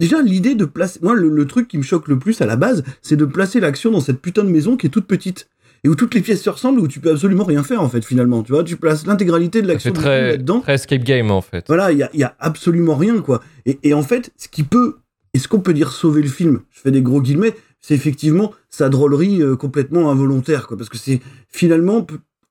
Déjà, 0.00 0.22
l'idée 0.22 0.54
de 0.54 0.64
placer. 0.64 1.00
Moi, 1.02 1.14
le, 1.16 1.28
le 1.28 1.44
truc 1.46 1.66
qui 1.66 1.76
me 1.76 1.82
choque 1.82 2.06
le 2.06 2.20
plus 2.20 2.40
à 2.40 2.46
la 2.46 2.54
base, 2.54 2.84
c'est 3.02 3.16
de 3.16 3.24
placer 3.24 3.58
l'action 3.58 3.90
dans 3.90 4.00
cette 4.00 4.20
putain 4.20 4.44
de 4.44 4.48
maison 4.48 4.76
qui 4.76 4.86
est 4.86 4.90
toute 4.90 5.06
petite. 5.06 5.48
Et 5.84 5.88
où 5.88 5.94
toutes 5.94 6.14
les 6.14 6.20
pièces 6.20 6.42
se 6.42 6.50
ressemblent, 6.50 6.80
où 6.80 6.88
tu 6.88 7.00
peux 7.00 7.10
absolument 7.10 7.44
rien 7.44 7.62
faire, 7.62 7.82
en 7.82 7.88
fait, 7.88 8.04
finalement. 8.04 8.42
Tu 8.42 8.52
vois, 8.52 8.64
tu 8.64 8.76
places 8.76 9.06
l'intégralité 9.06 9.62
de 9.62 9.68
l'action 9.68 9.92
là-dedans. 9.92 10.60
très 10.60 10.74
escape 10.74 11.02
game, 11.04 11.30
en 11.30 11.40
fait. 11.40 11.64
Voilà, 11.68 11.92
il 11.92 11.98
y 11.98 12.02
a, 12.02 12.10
il 12.14 12.20
y 12.20 12.24
a 12.24 12.34
absolument 12.38 12.96
rien, 12.96 13.20
quoi. 13.20 13.42
Et, 13.66 13.78
et 13.82 13.94
en 13.94 14.02
fait, 14.02 14.32
ce 14.36 14.48
qui 14.48 14.62
peut, 14.64 14.96
est-ce 15.34 15.48
qu'on 15.48 15.60
peut 15.60 15.74
dire 15.74 15.92
sauver 15.92 16.22
le 16.22 16.28
film 16.28 16.60
Je 16.70 16.80
fais 16.80 16.90
des 16.90 17.02
gros 17.02 17.20
guillemets, 17.22 17.54
c'est 17.80 17.94
effectivement 17.94 18.52
sa 18.70 18.88
drôlerie 18.88 19.40
euh, 19.42 19.56
complètement 19.56 20.10
involontaire, 20.10 20.66
quoi. 20.66 20.76
Parce 20.76 20.88
que 20.88 20.98
c'est 20.98 21.20
finalement 21.48 22.06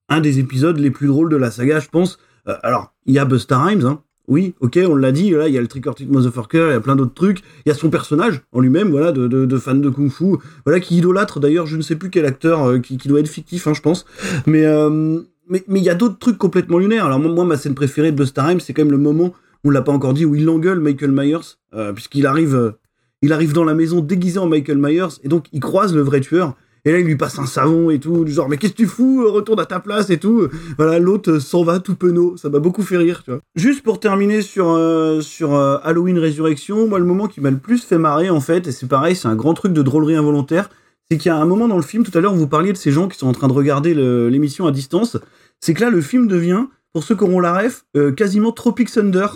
un 0.10 0.22
des 0.22 0.40
épisodes 0.40 0.78
les 0.78 0.92
plus 0.92 1.08
drôles 1.08 1.30
de 1.30 1.36
la 1.36 1.52
saga, 1.52 1.80
je 1.80 1.90
pense. 1.90 2.20
Euh, 2.48 2.56
alors, 2.64 2.94
il 3.06 3.14
y 3.14 3.20
a 3.20 3.26
Busta 3.26 3.62
Rhymes, 3.62 3.86
hein. 3.86 4.02
Oui, 4.28 4.56
ok, 4.60 4.78
on 4.86 4.96
l'a 4.96 5.14
dit, 5.14 5.30
là, 5.32 5.48
il 5.48 5.54
y 5.54 5.58
a 5.58 5.62
le 5.62 5.68
Trick 5.68 5.88
or 5.88 5.96
Treat 5.96 6.10
Motherfucker, 6.10 6.68
il 6.70 6.74
y 6.74 6.76
a 6.76 6.82
plein 6.82 6.98
d'autres 6.98 7.14
trucs. 7.14 7.40
Il 7.66 7.70
y 7.70 7.72
a 7.72 7.76
son 7.76 7.90
personnage 7.90 8.42
en 8.52 8.60
lui-même, 8.60 8.90
voilà, 8.90 9.14
de, 9.14 9.58
fan 9.58 9.80
de 9.80 9.90
Kung 9.90 10.12
Fu, 10.12 10.36
voilà, 10.66 10.82
qui 10.82 10.98
idolâtre 10.98 11.40
d'ailleurs, 11.40 11.66
je 11.66 11.78
ne 11.78 11.82
sais 11.82 11.96
plus 11.96 12.10
quel 12.10 12.26
acteur, 12.26 12.66
euh, 12.66 12.80
qui, 12.80 12.98
doit 13.08 13.22
être 13.22 13.30
fictif, 13.30 13.68
hein, 13.68 13.74
je 13.74 13.82
pense. 13.82 14.06
Mais 14.46 14.66
euh, 14.66 15.22
mais 15.50 15.64
mais 15.70 15.80
il 15.80 15.86
y 15.86 15.90
a 15.90 15.96
d'autres 15.96 16.20
trucs 16.20 16.38
complètement 16.38 16.78
lunaires. 16.78 17.06
Alors 17.06 17.20
moi, 17.20 17.46
ma 17.46 17.56
scène 17.56 17.74
préférée 17.74 18.12
de 18.12 18.18
Busta 18.18 18.46
c'est 18.60 18.74
quand 18.74 18.84
même 18.84 18.92
le 18.92 18.98
moment, 18.98 19.34
on 19.64 19.70
l'a 19.70 19.82
pas 19.82 19.94
encore 19.94 20.14
dit, 20.14 20.26
où 20.26 20.36
il 20.36 20.50
engueule 20.50 20.82
Michael 20.82 21.12
Myers, 21.12 21.56
euh, 21.74 21.94
puisqu'il 21.94 22.26
arrive, 22.26 22.74
il 23.22 23.32
arrive 23.32 23.54
dans 23.54 23.64
la 23.64 23.74
maison 23.74 24.02
déguisé 24.02 24.40
en 24.40 24.48
Michael 24.48 24.78
Myers, 24.78 25.22
et 25.24 25.30
donc 25.30 25.46
il 25.54 25.62
croise 25.62 25.96
le 25.96 26.02
vrai 26.02 26.20
tueur. 26.20 26.56
Et 26.88 26.92
là, 26.94 27.00
il 27.00 27.06
lui 27.06 27.18
passe 27.18 27.38
un 27.38 27.46
savon 27.46 27.90
et 27.90 28.00
tout, 28.00 28.24
du 28.24 28.32
genre, 28.32 28.48
mais 28.48 28.56
qu'est-ce 28.56 28.72
que 28.72 28.78
tu 28.78 28.88
fous 28.88 29.24
Euh, 29.26 29.30
Retourne 29.30 29.60
à 29.60 29.66
ta 29.66 29.80
place 29.82 30.10
et 30.10 30.18
tout. 30.18 30.48
Voilà, 30.78 31.00
l'autre 31.00 31.32
euh, 31.34 31.40
s'en 31.42 31.64
va 31.64 31.80
tout 31.80 31.96
penaud. 31.96 32.38
Ça 32.38 32.48
m'a 32.50 32.60
beaucoup 32.60 32.82
fait 32.82 32.96
rire, 32.96 33.24
tu 33.26 33.32
vois. 33.32 33.42
Juste 33.56 33.84
pour 33.84 34.00
terminer 34.00 34.42
sur, 34.42 34.70
euh, 34.70 35.20
sur 35.20 35.54
euh, 35.54 35.78
Halloween 35.84 36.18
Résurrection, 36.18 36.88
moi, 36.88 36.98
le 37.00 37.06
moment 37.06 37.28
qui 37.28 37.42
m'a 37.42 37.52
le 37.52 37.58
plus 37.58 37.84
fait 37.84 37.98
marrer, 37.98 38.30
en 38.30 38.40
fait, 38.40 38.68
et 38.68 38.72
c'est 38.72 38.88
pareil, 38.88 39.16
c'est 39.18 39.28
un 39.28 39.36
grand 39.36 39.54
truc 39.54 39.74
de 39.74 39.82
drôlerie 39.82 40.16
involontaire, 40.16 40.70
c'est 41.12 41.18
qu'il 41.18 41.30
y 41.30 41.34
a 41.34 41.38
un 41.38 41.46
moment 41.46 41.68
dans 41.68 41.76
le 41.76 41.82
film, 41.84 42.04
tout 42.06 42.18
à 42.18 42.22
l'heure, 42.22 42.34
vous 42.34 42.48
parliez 42.48 42.72
de 42.72 42.78
ces 42.78 42.92
gens 42.92 43.10
qui 43.10 43.18
sont 43.18 43.28
en 43.28 43.34
train 43.34 43.50
de 43.50 43.54
regarder 43.54 43.94
l'émission 43.94 44.66
à 44.66 44.72
distance, 44.72 45.18
c'est 45.60 45.74
que 45.74 45.82
là, 45.82 45.90
le 45.90 46.00
film 46.02 46.28
devient, 46.28 46.66
pour 46.94 47.04
ceux 47.04 47.16
qui 47.16 47.24
auront 47.26 47.40
la 47.42 47.54
ref, 47.58 47.86
euh, 47.98 48.12
quasiment 48.14 48.52
Tropic 48.54 48.90
Thunder 48.92 49.28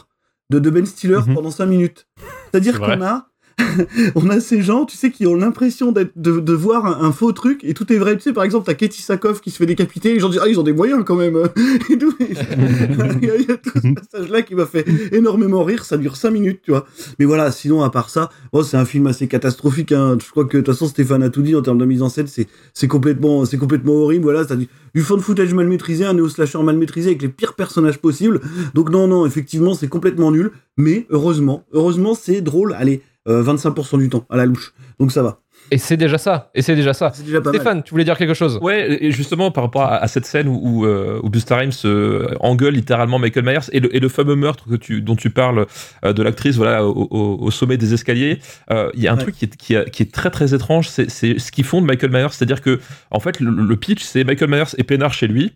de, 0.50 0.60
de 0.60 0.70
Ben 0.70 0.86
Stiller 0.86 1.20
Mhm. 1.28 1.34
pendant 1.36 1.52
5 1.52 1.66
minutes. 1.66 2.08
C'est-à-dire 2.52 2.80
qu'on 2.80 3.02
a 3.02 3.28
on 4.16 4.30
a 4.30 4.40
ces 4.40 4.62
gens, 4.62 4.86
tu 4.86 4.98
sais, 4.98 5.12
qui 5.12 5.26
ont 5.28 5.36
l'impression 5.36 5.92
d'être, 5.92 6.12
de, 6.16 6.40
de 6.40 6.54
voir 6.54 6.86
un, 6.86 7.08
un 7.08 7.12
faux 7.12 7.32
truc 7.32 7.64
et 7.64 7.74
tout 7.74 7.92
est 7.92 7.98
vrai. 7.98 8.16
Tu 8.16 8.24
sais, 8.24 8.34
par 8.34 8.44
exemple, 8.44 8.66
t'as 8.66 8.74
Katie 8.74 9.02
Sackhoff 9.02 9.42
qui 9.42 9.52
se 9.52 9.58
fait 9.58 9.66
décapiter, 9.66 10.14
les 10.14 10.20
gens 10.20 10.30
disent, 10.30 10.42
ah, 10.44 10.48
ils 10.48 10.60
ont 10.60 10.64
des 10.64 10.74
moyens 10.74 11.04
quand 11.06 11.16
même. 11.16 11.38
Et 11.90 11.98
tout. 11.98 12.14
il, 12.20 12.36
y 12.36 13.30
a, 13.30 13.36
il 13.38 13.48
y 13.48 13.52
a 13.52 13.58
tout 13.58 13.72
ce 13.76 13.94
passage-là 13.94 14.42
qui 14.42 14.56
m'a 14.56 14.66
fait 14.66 14.86
énormément 15.12 15.64
rire, 15.64 15.86
ça 15.86 15.98
dure 15.98 16.16
5 16.16 16.32
minutes, 16.32 16.62
tu 16.64 16.72
vois. 16.72 16.86
Mais 17.20 17.26
voilà, 17.26 17.52
sinon, 17.52 17.82
à 17.82 17.90
part 17.90 18.10
ça, 18.10 18.30
bon, 18.54 18.64
c'est 18.64 18.78
un 18.78 18.86
film 18.86 19.08
assez 19.08 19.28
catastrophique, 19.28 19.92
hein. 19.92 20.18
Je 20.24 20.30
crois 20.30 20.46
que, 20.46 20.58
de 20.58 20.64
toute 20.64 20.74
façon, 20.74 20.88
Stéphane 20.88 21.24
a 21.24 21.30
tout 21.30 21.42
dit 21.42 21.56
en 21.56 21.62
termes 21.62 21.78
de 21.78 21.86
mise 21.86 22.02
en 22.02 22.10
scène, 22.10 22.28
c'est, 22.28 22.88
complètement, 22.88 23.46
c'est 23.46 23.58
complètement 23.58 23.94
horrible, 23.94 24.24
voilà, 24.24 24.44
du, 24.44 24.68
du 24.94 25.02
fond 25.02 25.16
de 25.16 25.22
footage 25.22 25.54
mal 25.54 25.68
maîtrisé, 25.68 26.06
un 26.06 26.14
néo-slasher 26.14 26.62
mal 26.64 26.78
maîtrisé 26.78 27.10
avec 27.10 27.22
les 27.22 27.30
pires 27.30 27.54
personnages 27.54 28.00
possibles. 28.00 28.42
Donc 28.74 28.90
non, 28.90 29.08
non, 29.08 29.26
effectivement, 29.26 29.74
c'est 29.74 29.88
complètement 29.88 30.32
nul. 30.32 30.52
Mais 30.78 31.06
heureusement, 31.10 31.66
heureusement, 31.74 32.16
c'est 32.16 32.42
drôle. 32.42 32.74
Allez, 32.74 33.02
euh, 33.28 33.44
25% 33.44 33.98
du 34.00 34.10
temps 34.10 34.26
à 34.30 34.38
la 34.38 34.46
louche. 34.46 34.74
Donc 35.00 35.12
ça 35.12 35.22
va. 35.24 35.40
Et 35.70 35.78
c'est 35.78 35.96
déjà 35.96 36.18
ça. 36.18 36.50
Et 36.56 36.62
c'est 36.64 36.76
déjà 36.76 36.94
ça. 36.94 37.12
C'est 37.14 37.24
déjà 37.24 37.40
pas 37.40 37.52
mal. 37.52 37.62
Stéphane, 37.62 37.84
tu 37.84 37.92
voulais 37.92 38.04
dire 38.04 38.18
quelque 38.18 38.34
chose? 38.34 38.58
Ouais, 38.62 38.98
et 39.06 39.12
justement 39.12 39.52
par 39.52 39.64
rapport 39.64 39.84
à, 39.84 39.98
à 39.98 40.08
cette 40.08 40.26
scène 40.26 40.48
où, 40.50 40.60
où, 40.62 40.86
euh, 40.86 41.20
où 41.24 41.30
Busta 41.30 41.56
Rhymes 41.56 41.72
euh, 41.86 42.28
engueule 42.40 42.74
littéralement 42.74 43.20
Michael 43.20 43.46
Myers 43.46 43.60
et 43.72 43.80
le, 43.80 43.96
et 43.96 44.00
le 44.00 44.10
fameux 44.10 44.36
meurtre 44.36 44.68
que 44.68 44.76
tu, 44.76 45.02
dont 45.02 45.16
tu 45.16 45.30
parles 45.30 45.68
euh, 46.04 46.14
de 46.14 46.24
l'actrice 46.24 46.56
voilà 46.58 46.84
au, 46.86 47.08
au- 47.12 47.38
au 47.42 47.52
sommet 47.52 47.78
des 47.78 47.94
escaliers, 47.94 48.40
euh, 48.72 48.90
il 48.96 49.02
y 49.04 49.08
a 49.08 49.14
un 49.14 49.16
Ouais. 49.18 49.22
truc 49.22 49.36
qui 49.36 49.46
est, 49.46 49.56
qui, 49.56 49.76
a- 49.76 49.86
qui 49.86 50.02
est 50.04 50.12
très 50.12 50.32
très 50.32 50.54
étrange, 50.56 50.90
c'est 50.90 51.08
ce 51.10 51.52
qu'ils 51.52 51.64
font 51.64 51.80
de 51.82 51.86
Michael 51.86 52.12
Myers, 52.12 52.28
c'est-à-dire 52.32 52.62
que 52.62 52.80
en 53.12 53.20
fait 53.20 53.40
le, 53.40 53.52
le 53.52 53.76
pitch 53.78 54.04
c'est 54.04 54.24
Michael 54.24 54.50
Myers 54.50 54.64
est 54.78 54.84
peinard 54.84 55.14
chez 55.14 55.28
lui, 55.28 55.54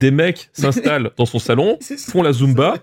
des 0.00 0.10
mecs 0.10 0.50
s'installent 0.52 1.12
dans 1.16 1.24
son 1.26 1.38
salon, 1.38 1.78
font 2.10 2.22
la 2.22 2.32
zumba 2.32 2.74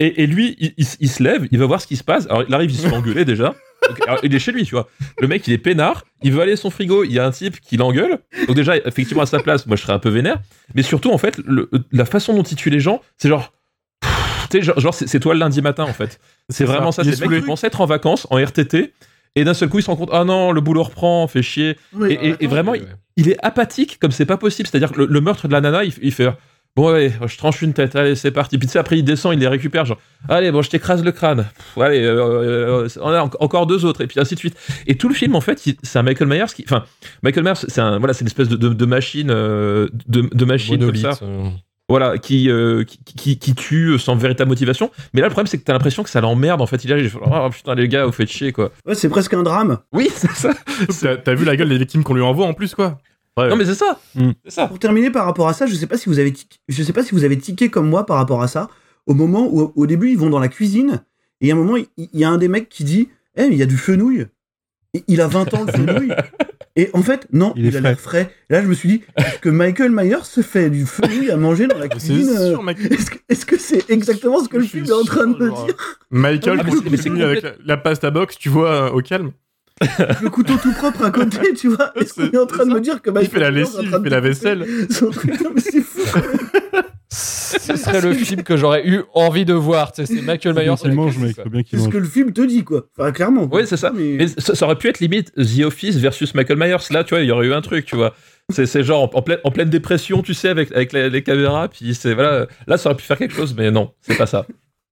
et, 0.00 0.22
et 0.22 0.26
lui 0.26 0.56
il, 0.58 0.74
il- 0.76 0.86
il 1.00 1.08
se 1.08 1.22
lève, 1.22 1.46
il 1.50 1.58
va 1.58 1.66
voir 1.66 1.80
ce 1.80 1.86
qui 1.86 1.96
se 1.96 2.04
passe, 2.04 2.26
alors 2.26 2.44
il 2.48 2.54
arrive 2.54 2.70
il 2.70 2.76
se 2.76 2.86
fait 2.88 2.94
engueuler 2.94 3.24
déjà. 3.24 3.54
Donc, 3.86 4.00
alors, 4.08 4.18
il 4.22 4.34
est 4.34 4.38
chez 4.38 4.50
lui, 4.50 4.64
tu 4.64 4.70
vois. 4.74 4.88
Le 5.20 5.28
mec, 5.28 5.46
il 5.46 5.52
est 5.52 5.58
peinard, 5.58 6.04
il 6.22 6.32
veut 6.32 6.40
aller 6.40 6.52
à 6.52 6.56
son 6.56 6.70
frigo, 6.70 7.04
il 7.04 7.12
y 7.12 7.18
a 7.18 7.26
un 7.26 7.30
type 7.30 7.60
qui 7.60 7.76
l'engueule. 7.76 8.18
Donc 8.46 8.56
déjà, 8.56 8.78
effectivement, 8.78 9.22
à 9.22 9.26
sa 9.26 9.40
place, 9.40 9.66
moi, 9.66 9.76
je 9.76 9.82
serais 9.82 9.92
un 9.92 9.98
peu 9.98 10.08
vénère. 10.08 10.40
Mais 10.74 10.82
surtout, 10.82 11.10
en 11.12 11.18
fait, 11.18 11.38
le- 11.44 11.68
la 11.92 12.06
façon 12.06 12.32
dont 12.34 12.42
il 12.42 12.56
tue 12.56 12.70
les 12.70 12.80
gens, 12.80 13.02
c'est 13.18 13.28
genre... 13.28 13.52
Tu 14.50 14.58
sais, 14.58 14.62
genre, 14.62 14.80
genre, 14.80 14.94
c'est 14.94 15.20
toi 15.20 15.34
le 15.34 15.40
lundi 15.40 15.60
matin, 15.60 15.84
en 15.84 15.92
fait. 15.92 16.18
C'est 16.48 16.64
vraiment 16.64 16.92
ça. 16.92 17.02
C'est 17.04 17.10
est 17.10 17.20
le 17.20 17.28
mec 17.28 17.40
qui 17.40 17.46
pensait 17.46 17.66
être 17.66 17.80
en 17.82 17.86
vacances, 17.86 18.26
en 18.30 18.42
RTT, 18.42 18.94
et 19.36 19.44
d'un 19.44 19.52
seul 19.54 19.68
coup, 19.68 19.80
il 19.80 19.82
se 19.82 19.90
rend 19.90 19.96
compte, 19.96 20.10
ah 20.12 20.24
non, 20.24 20.52
le 20.52 20.60
boulot 20.62 20.84
reprend, 20.84 21.26
fait 21.28 21.42
chier. 21.42 21.76
Oui, 21.92 22.12
Et, 22.12 22.28
et- 22.30 22.36
et 22.40 22.46
vraiment, 22.46 22.72
Ouais, 22.72 22.82
il, 23.16 23.28
est 23.28 23.36
apathique 23.44 23.98
comme 24.00 24.12
c'est 24.12 24.24
pas 24.26 24.36
possible. 24.38 24.66
C'est-à-dire 24.66 24.92
que 24.92 25.00
le, 25.00 25.06
le 25.06 25.20
meurtre 25.20 25.46
de 25.46 25.52
la 25.52 25.60
nana, 25.60 25.84
il, 25.84 25.92
il 26.00 26.12
fait 26.12 26.28
bon 26.76 26.88
allez, 26.88 27.12
je 27.26 27.36
tranche 27.36 27.62
une 27.62 27.72
tête, 27.72 27.94
allez 27.96 28.14
c'est 28.16 28.30
parti. 28.30 28.58
Puis 28.58 28.66
tu 28.66 28.72
sais 28.72 28.78
après 28.78 28.98
il 28.98 29.04
descend, 29.04 29.32
il 29.34 29.40
les 29.40 29.48
récupère 29.48 29.84
genre 29.84 29.98
allez 30.28 30.50
bon 30.50 30.62
je 30.62 30.70
t'écrase 30.70 31.04
le 31.04 31.12
crâne. 31.12 31.46
Pff, 31.56 31.78
allez, 31.82 32.02
euh, 32.04 32.84
euh, 32.84 32.88
on 33.00 33.08
a 33.10 33.22
en- 33.22 33.30
encore 33.40 33.66
deux 33.66 33.84
autres 33.84 34.00
et 34.00 34.06
puis 34.06 34.18
ainsi 34.20 34.34
de 34.34 34.38
suite. 34.40 34.56
Et 34.86 34.96
tout 34.96 35.08
le 35.08 35.14
film 35.14 35.34
en 35.36 35.40
fait, 35.40 35.62
c'est 35.82 35.98
un 35.98 36.02
Michael 36.02 36.28
Myers 36.28 36.46
qui, 36.54 36.64
enfin 36.66 36.84
Michael 37.22 37.44
Myers, 37.44 37.52
c'est 37.68 37.80
un 37.80 37.98
voilà, 37.98 38.14
c'est 38.14 38.22
une 38.22 38.26
espèce 38.28 38.48
de, 38.48 38.56
de, 38.56 38.70
de 38.70 38.86
machine, 38.86 39.30
euh, 39.30 39.88
de, 40.08 40.22
de 40.32 40.44
machine 40.44 40.78
comme 40.84 40.96
ça. 40.96 41.18
euh. 41.22 41.48
Voilà, 41.86 42.16
qui, 42.16 42.48
euh, 42.48 42.82
qui, 42.84 42.98
qui, 43.04 43.38
qui 43.38 43.54
tue 43.54 43.98
sans 43.98 44.16
véritable 44.16 44.48
motivation. 44.48 44.90
Mais 45.12 45.20
là, 45.20 45.26
le 45.26 45.30
problème, 45.32 45.46
c'est 45.48 45.58
que 45.58 45.64
t'as 45.64 45.74
l'impression 45.74 46.02
que 46.02 46.08
ça 46.08 46.22
l'emmerde. 46.22 46.62
En 46.62 46.66
fait, 46.66 46.82
il 46.82 46.88
fait, 47.10 47.18
oh 47.20 47.50
putain, 47.50 47.74
les 47.74 47.88
gars, 47.88 48.06
vous 48.06 48.12
faites 48.12 48.30
chier, 48.30 48.52
quoi. 48.52 48.70
Ouais, 48.86 48.94
c'est 48.94 49.10
presque 49.10 49.34
un 49.34 49.42
drame. 49.42 49.76
Oui, 49.92 50.08
c'est 50.14 50.30
ça. 50.30 50.54
T'as 51.22 51.34
vu 51.34 51.44
la 51.44 51.56
gueule 51.56 51.68
des 51.68 51.76
victimes 51.76 52.02
qu'on 52.02 52.14
lui 52.14 52.22
envoie 52.22 52.46
en 52.46 52.54
plus, 52.54 52.74
quoi 52.74 53.00
Ouais, 53.36 53.48
Non, 53.48 53.56
mais 53.56 53.64
c'est 53.64 53.74
ça. 53.74 53.98
Mm. 54.14 54.30
C'est 54.44 54.50
ça. 54.52 54.66
Pour 54.68 54.78
terminer 54.78 55.10
par 55.10 55.24
rapport 55.26 55.48
à 55.48 55.52
ça, 55.52 55.66
je 55.66 55.74
sais 55.74 55.86
pas 55.86 55.96
si 55.98 56.08
vous 56.08 56.18
avez 56.18 56.32
je 56.68 56.82
sais 56.82 56.92
pas 56.92 57.02
si 57.02 57.12
vous 57.14 57.24
avez 57.24 57.36
tiqué 57.38 57.68
comme 57.68 57.88
moi 57.88 58.06
par 58.06 58.16
rapport 58.16 58.42
à 58.42 58.48
ça. 58.48 58.68
Au 59.06 59.14
moment 59.14 59.46
où 59.50 59.72
au 59.74 59.86
début 59.86 60.10
ils 60.10 60.18
vont 60.18 60.30
dans 60.30 60.38
la 60.40 60.48
cuisine 60.48 61.02
et 61.40 61.50
à 61.50 61.54
un 61.54 61.58
moment 61.58 61.76
il 61.76 62.08
y, 62.12 62.24
a 62.24 62.30
un 62.30 62.38
des 62.38 62.48
mecs 62.48 62.68
qui 62.68 62.84
dit 62.84 63.08
"Eh 63.36 63.42
mais 63.48 63.54
il 63.54 63.58
y 63.58 63.62
a 63.62 63.66
du 63.66 63.76
fenouil." 63.76 64.26
Et 64.94 65.02
il 65.08 65.20
a 65.20 65.26
20 65.26 65.52
ans 65.54 65.64
le 65.64 65.72
fenouil. 65.72 66.12
Et 66.76 66.90
en 66.92 67.02
fait, 67.02 67.28
non, 67.32 67.52
Il 67.56 67.66
il, 67.66 67.72
est 67.74 67.78
a 67.78 67.80
l'air 67.80 68.00
frais. 68.00 68.34
Là, 68.50 68.60
je 68.60 68.66
me 68.66 68.74
suis 68.74 68.88
dit, 68.88 69.02
est-ce 69.16 69.38
que 69.38 69.48
Michael 69.48 69.92
Myers 69.92 70.24
se 70.24 70.40
fait 70.40 70.70
du 70.70 70.86
fenouil 70.86 71.30
à 71.30 71.36
manger 71.36 71.68
dans 71.68 71.78
la 71.78 71.86
cuisine 71.88 72.28
euh. 72.36 72.56
Est-ce 72.90 73.10
que 73.12 73.18
est-ce 73.28 73.46
que 73.46 73.58
c'est 73.58 73.88
exactement 73.90 74.42
ce 74.42 74.48
que 74.48 74.56
le 74.56 74.64
Je 74.64 74.68
suis 74.68 74.78
film 74.80 74.90
est 74.90 75.00
en 75.00 75.04
train 75.04 75.26
de 75.28 75.36
me 75.38 75.50
dire? 75.66 75.76
Michael, 76.10 76.58
Ah, 76.60 76.64
mais 76.64 76.70
c'est- 76.72 76.90
mais 76.90 76.96
c'est 76.96 77.08
continue 77.10 77.22
avec 77.22 77.42
la, 77.44 77.52
la 77.64 77.76
pasta 77.76 78.10
box, 78.10 78.36
tu 78.38 78.48
vois, 78.48 78.70
euh, 78.70 78.90
au 78.90 79.02
calme. 79.02 79.30
Le 80.22 80.28
couteau 80.30 80.54
tout 80.56 80.72
propre 80.72 81.04
à 81.04 81.10
côté, 81.10 81.52
tu 81.54 81.68
vois 81.68 81.92
Est-ce 81.96 82.14
qu'on 82.14 82.30
est 82.30 82.36
en 82.38 82.46
train 82.46 82.64
de 82.64 82.72
me 82.74 82.80
dire 82.80 83.02
que 83.02 83.10
Il 83.10 83.14
Michael 83.14 83.30
fait 83.30 83.40
la 83.40 83.50
Myers 83.50 83.60
est 83.60 83.64
en 83.64 83.78
lessive, 83.78 83.90
train 83.90 83.98
il 83.98 84.02
de 84.02 84.04
fait 84.04 84.10
la 84.10 84.20
vaisselle. 84.20 84.66
son 84.90 85.10
truc 85.10 85.40
Non, 85.40 85.50
mais 85.54 85.60
c'est 85.60 85.80
fou. 85.80 86.00
Ce 87.10 87.76
serait 87.76 88.00
le 88.00 88.12
film 88.14 88.42
que 88.42 88.56
j'aurais 88.56 88.86
eu 88.86 89.02
envie 89.14 89.44
de 89.44 89.52
voir. 89.54 89.92
Tu 89.92 90.04
sais, 90.04 90.14
c'est 90.14 90.22
Michael 90.22 90.54
Myers. 90.54 90.74
Il 90.84 90.92
mange, 90.92 91.18
mec. 91.18 91.36
C'est 91.70 91.78
ce 91.78 91.88
que 91.88 91.98
le 91.98 92.04
film 92.08 92.32
te 92.32 92.42
dit, 92.42 92.64
quoi. 92.64 92.86
Enfin, 92.98 93.12
clairement. 93.12 93.48
Oui, 93.52 93.62
c'est 93.66 93.76
ça. 93.76 93.92
Mais- 93.94 94.16
Mais 94.18 94.26
ça, 94.28 94.64
aurait 94.66 94.76
pu 94.76 94.88
être 94.88 94.98
limite 95.00 95.32
The 95.34 95.64
Office 95.64 95.96
versus 95.96 96.34
Michael 96.34 96.58
Myers. 96.58 96.76
Là, 96.90 97.04
tu 97.04 97.10
vois, 97.14 97.20
il 97.22 97.28
y 97.28 97.30
aurait 97.30 97.46
eu 97.46 97.52
un 97.54 97.60
truc, 97.60 97.84
tu 97.84 97.94
vois. 97.96 98.14
C'est 98.52 98.66
c'est 98.66 98.82
genre 98.82 99.02
en, 99.14 99.18
en 99.18 99.22
pleine, 99.22 99.38
en 99.44 99.50
pleine 99.50 99.70
dépression, 99.70 100.22
tu 100.22 100.34
sais, 100.34 100.48
avec, 100.48 100.70
avec 100.72 100.92
les, 100.92 101.08
les 101.08 101.22
caméras. 101.22 101.68
Puis 101.68 101.94
c'est 101.94 102.14
voilà. 102.14 102.46
Là, 102.66 102.76
ça 102.76 102.90
aurait 102.90 102.96
pu 102.96 103.04
faire 103.04 103.16
quelque 103.18 103.34
chose, 103.34 103.54
mais 103.56 103.70
non, 103.70 103.92
c'est 104.00 104.16
pas 104.18 104.26
ça. 104.26 104.46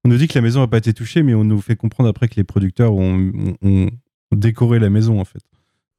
On 0.04 0.08
nous 0.08 0.16
dit 0.16 0.26
que 0.28 0.34
la 0.34 0.40
maison 0.42 0.60
n'a 0.60 0.68
pas 0.68 0.78
été 0.78 0.92
touchée, 0.92 1.22
mais 1.22 1.34
on 1.34 1.44
nous 1.44 1.60
fait 1.60 1.76
comprendre 1.76 2.08
après 2.08 2.28
que 2.28 2.34
les 2.36 2.44
producteurs 2.44 2.92
ont, 2.94 3.14
ont- 3.34 3.56
ont 3.68 3.88
décoré 4.36 4.78
la 4.78 4.90
maison, 4.90 5.20
en 5.20 5.24
fait. 5.24 5.42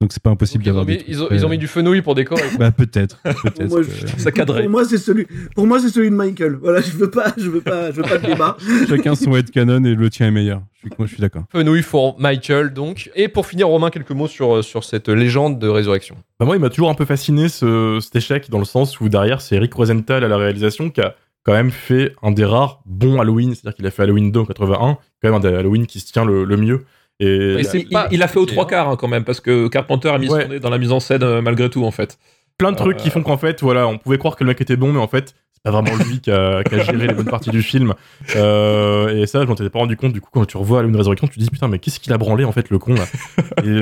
Donc 0.02 0.12
c'est 0.12 0.22
pas 0.22 0.32
impossible 0.32 0.66
ils, 0.66 0.70
ont 0.72 0.74
d'avoir 0.84 0.98
ils, 1.08 1.24
ont, 1.24 1.28
ils 1.32 1.46
ont 1.46 1.50
mis 1.50 1.58
du 1.58 1.68
fenouil 1.68 2.02
pour 2.02 2.14
décorer. 2.14 2.42
Bah 2.60 2.72
peut-être. 2.78 3.22
Moi, 3.70 3.84
que- 3.84 4.20
Ça 4.20 4.34
cadrait. 4.34 4.64
Pour 4.64 4.72
moi, 4.72 4.84
c'est 4.84 4.98
celui. 4.98 5.26
Pour 5.56 5.66
moi, 5.66 5.80
c'est 5.80 5.88
celui 5.88 6.10
de 6.10 6.16
Michael. 6.16 6.58
Voilà, 6.62 6.82
je 6.82 6.92
veux 6.92 7.10
pas, 7.10 7.34
je 7.38 7.50
veux 7.50 7.62
pas, 7.62 7.90
je 7.92 7.98
veux 7.98 8.04
pas 8.04 8.18
de 8.18 8.26
débat. 8.26 8.58
Chacun 8.90 9.16
son 9.16 9.34
headcanon 9.34 9.82
et 9.86 9.96
le 9.96 10.10
tien 10.10 10.28
est 10.28 10.32
meilleur. 10.32 10.62
Je 10.74 10.90
suis, 10.90 10.90
je 11.00 11.06
suis 11.06 11.22
d'accord. 11.22 11.44
Fenouil 11.54 11.84
pour 11.84 12.20
Michael, 12.20 12.74
donc. 12.74 13.12
Et 13.16 13.30
pour 13.30 13.46
finir, 13.48 13.70
Romain, 13.70 13.92
quelques 13.92 14.12
mots 14.12 14.28
sur, 14.28 14.62
sur 14.62 14.84
cette 14.84 15.08
légende 15.08 15.58
de 15.58 15.70
résurrection. 15.70 16.18
Bah 16.38 16.46
moi, 16.46 16.58
il 16.58 16.60
m'a 16.60 16.70
toujours 16.70 16.90
un 16.90 16.96
peu 16.96 17.06
fasciné 17.06 17.48
ce, 17.48 18.00
cet 18.02 18.18
échec 18.18 18.50
dans 18.50 18.60
le 18.60 18.66
sens 18.66 19.00
où 19.00 19.08
derrière, 19.08 19.40
c'est 19.40 19.56
Eric 19.56 19.74
Rosenthal 19.74 20.26
à 20.26 20.28
la 20.28 20.36
réalisation 20.36 20.90
qui 20.90 21.00
a 21.00 21.16
quand 21.44 21.54
même 21.54 21.72
fait 21.72 22.14
un 22.24 22.32
des 22.32 22.44
rares 22.46 22.82
bons 22.86 23.22
Halloween, 23.22 23.52
c'est-à-dire 23.56 23.76
qu'il 23.76 23.86
a 23.86 23.92
fait 23.92 24.04
Halloween 24.04 24.32
2 24.34 24.40
en 24.42 24.46
81, 24.46 24.78
quand 24.78 24.98
même 25.24 25.34
un 25.36 25.40
des 25.40 25.48
Halloween 25.48 25.88
qui 25.88 26.02
se 26.02 26.12
tient 26.12 26.26
le, 26.26 26.44
le 26.44 26.58
mieux. 26.58 26.84
Et 27.20 27.58
Il, 27.74 27.90
pas- 27.90 28.08
il 28.12 28.22
a 28.24 28.28
fait 28.28 28.40
aux 28.40 28.46
trois 28.46 28.68
quarts 28.68 28.90
hein, 28.90 28.96
quand 28.98 29.08
même, 29.08 29.24
parce 29.24 29.40
que 29.40 29.68
Carpenter 29.68 30.10
a 30.10 30.18
mis 30.18 30.30
Ouais. 30.30 30.44
son 30.44 30.50
nez 30.50 30.60
dans 30.60 30.70
la 30.70 30.78
mise 30.78 30.92
en 30.92 31.00
scène 31.00 31.24
euh, 31.24 31.42
malgré 31.42 31.70
tout, 31.70 31.86
en 31.86 31.92
fait. 31.92 32.18
plein 32.58 32.72
de 32.72 32.78
trucs 32.78 32.98
qui 32.98 33.10
font 33.10 33.22
qu'en 33.24 33.38
fait, 33.38 33.62
voilà, 33.62 33.88
on 33.88 33.98
pouvait 33.98 34.18
croire 34.18 34.36
que 34.36 34.44
le 34.44 34.50
mec 34.50 34.60
était 34.62 34.76
bon, 34.76 34.92
mais 34.94 35.00
en 35.00 35.08
fait, 35.08 35.34
c'est 35.54 35.64
pas 35.64 35.72
vraiment 35.72 35.96
lui 36.04 36.20
qui 36.22 36.30
a, 36.32 36.64
qui 36.64 36.76
a 36.76 36.84
géré 36.84 37.08
les 37.08 37.14
bonnes 37.14 37.26
parties 37.30 37.50
du 37.52 37.62
film. 37.64 37.94
Euh, 38.36 39.16
et 39.22 39.26
ça, 39.28 39.42
je 39.42 39.48
m'en 39.48 39.54
étais 39.56 39.70
pas 39.70 39.80
rendu 39.80 39.96
compte. 39.98 40.14
Du 40.14 40.22
coup, 40.22 40.30
quand 40.34 40.46
tu 40.46 40.58
revois 40.58 40.80
Halloween 40.80 40.98
Résurrection, 40.98 41.28
tu 41.28 41.36
te 41.36 41.40
dis 41.44 41.50
putain, 41.50 41.68
mais 41.68 41.80
qu'est-ce 41.80 42.00
qu'il 42.00 42.12
a 42.14 42.18
branlé 42.18 42.44
en 42.46 42.52
fait, 42.52 42.70
le 42.70 42.80
con 42.80 42.94
là 42.96 43.06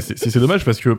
c'est 0.01 0.37
dommage 0.39 0.63
parce 0.65 0.79
que 0.79 0.97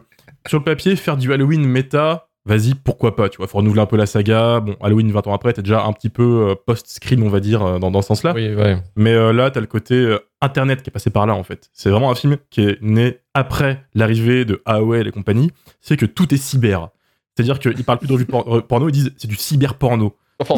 sur 0.49 0.59
le 0.59 0.65
papier, 0.65 0.97
faire 0.97 1.17
du 1.17 1.33
Halloween 1.33 1.65
méta, 1.65 2.29
vas-y, 2.45 2.75
pourquoi 2.75 3.15
pas, 3.17 3.29
tu 3.29 3.39
vois, 3.39 3.47
faut 3.47 3.59
renouveler 3.59 3.81
un 3.83 3.87
peu 3.87 3.97
la 3.97 4.07
saga. 4.07 4.61
Bon, 4.61 4.75
Halloween 4.81 5.11
20 5.13 5.27
ans 5.29 5.35
après, 5.35 5.53
t'es 5.53 5.63
déjà 5.63 5.85
un 5.85 5.93
petit 5.93 6.09
peu 6.09 6.49
euh, 6.51 6.55
post-scream, 6.67 7.23
on 7.23 7.29
va 7.29 7.41
dire, 7.41 7.63
euh, 7.63 7.79
dans, 7.79 7.91
dans 7.91 8.03
ce 8.03 8.09
sens-là. 8.09 8.33
Oui, 8.35 8.55
ouais. 8.55 8.77
Mais 8.97 9.13
euh, 9.13 9.33
là, 9.33 9.51
t'as 9.51 9.61
le 9.61 9.67
côté 9.67 9.95
euh, 9.95 10.19
internet 10.41 10.83
qui 10.83 10.91
est 10.91 10.93
passé 10.93 11.11
par 11.11 11.27
là 11.27 11.35
en 11.35 11.43
fait. 11.45 11.71
C'est 11.73 11.91
vraiment 11.91 12.11
un 12.11 12.15
film 12.15 12.37
qui 12.51 12.63
est 12.63 12.79
né 12.83 13.19
après 13.35 13.85
l'arrivée 13.95 14.45
de 14.45 14.61
AOL 14.67 15.07
et 15.07 15.13
compagnie. 15.13 15.51
C'est 15.81 15.97
que 15.97 16.07
tout 16.07 16.35
est 16.35 16.39
cyber. 16.39 16.89
C'est-à-dire 17.37 17.59
qu'ils 17.59 17.85
parlent 17.85 17.99
plus 17.99 18.09
de 18.09 18.13
revue 18.13 18.27
por- 18.27 18.67
porno, 18.67 18.89
ils 18.89 18.93
disent 18.93 19.13
c'est 19.17 19.29
du 19.29 19.37
cyber 19.37 19.75
porno. 19.75 20.17
Enfin, 20.41 20.55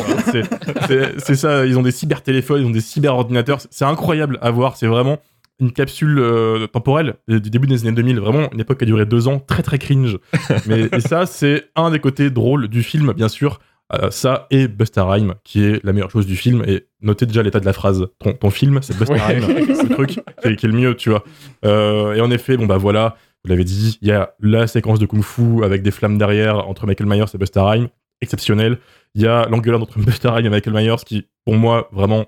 C'est- 1.18 1.34
ça, 1.34 1.66
ils 1.66 1.78
ont 1.78 1.82
des 1.82 1.90
cyber 1.90 2.22
téléphones, 2.22 2.62
ils 2.62 2.66
ont 2.66 2.70
des 2.70 2.80
cyber 2.80 3.14
ordinateurs. 3.14 3.60
C'est 3.70 3.84
incroyable 3.84 4.38
à 4.40 4.50
voir. 4.50 4.76
C'est 4.76 4.86
vraiment 4.86 5.18
une 5.60 5.72
capsule 5.72 6.18
euh, 6.18 6.66
temporelle 6.66 7.14
du 7.28 7.40
du 7.40 7.50
début 7.50 7.66
des 7.66 7.82
années 7.86 7.94
2000. 7.94 8.20
Vraiment 8.20 8.50
une 8.52 8.60
époque 8.60 8.78
qui 8.78 8.84
a 8.84 8.86
duré 8.86 9.06
deux 9.06 9.28
ans, 9.28 9.38
très 9.38 9.62
très 9.62 9.78
cringe. 9.78 10.18
Mais 10.66 10.88
et 10.92 11.00
ça, 11.00 11.26
c'est 11.26 11.70
un 11.76 11.90
des 11.90 12.00
côtés 12.00 12.30
drôles 12.30 12.68
du 12.68 12.82
film, 12.82 13.12
bien 13.12 13.28
sûr. 13.28 13.60
Euh, 13.92 14.10
ça 14.10 14.46
et 14.50 14.66
Busta 14.66 15.04
Rhyme, 15.04 15.34
qui 15.44 15.62
est 15.62 15.84
la 15.84 15.92
meilleure 15.92 16.10
chose 16.10 16.26
du 16.26 16.36
film. 16.36 16.64
Et 16.66 16.86
notez 17.02 17.26
déjà 17.26 17.42
l'état 17.42 17.60
de 17.60 17.66
la 17.66 17.72
phrase. 17.74 18.06
Ton, 18.18 18.32
ton 18.32 18.50
film, 18.50 18.80
c'est 18.82 18.96
Busta 18.96 19.14
Ouais. 19.14 19.20
Rhyme. 19.20 19.74
c'est 19.74 19.88
le 19.88 19.94
truc 19.94 20.08
qui 20.42 20.48
est, 20.48 20.56
qui 20.56 20.66
est 20.66 20.68
le 20.68 20.74
mieux, 20.74 20.96
tu 20.96 21.10
vois. 21.10 21.22
Euh, 21.64 22.14
et 22.14 22.20
en 22.20 22.30
effet, 22.30 22.56
bon 22.56 22.66
bah 22.66 22.78
voilà, 22.78 23.16
vous 23.44 23.50
l'avez 23.50 23.64
dit, 23.64 23.98
il 24.00 24.08
y 24.08 24.12
a 24.12 24.34
la 24.40 24.66
séquence 24.66 24.98
de 24.98 25.06
kung-fu 25.06 25.62
avec 25.64 25.82
des 25.82 25.90
flammes 25.90 26.16
derrière 26.16 26.66
entre 26.66 26.86
Michael 26.86 27.08
Myers 27.08 27.26
et 27.34 27.38
Busta 27.38 27.62
Rhyme, 27.64 27.88
exceptionnel. 28.22 28.78
Il 29.14 29.22
y 29.22 29.26
a 29.26 29.46
l'engueulade 29.48 29.82
entre 29.82 29.98
Busta 30.00 30.32
Rhyme 30.32 30.46
et 30.46 30.50
Michael 30.50 30.72
Myers 30.74 31.04
qui, 31.04 31.28
pour 31.44 31.54
moi, 31.54 31.88
vraiment 31.92 32.26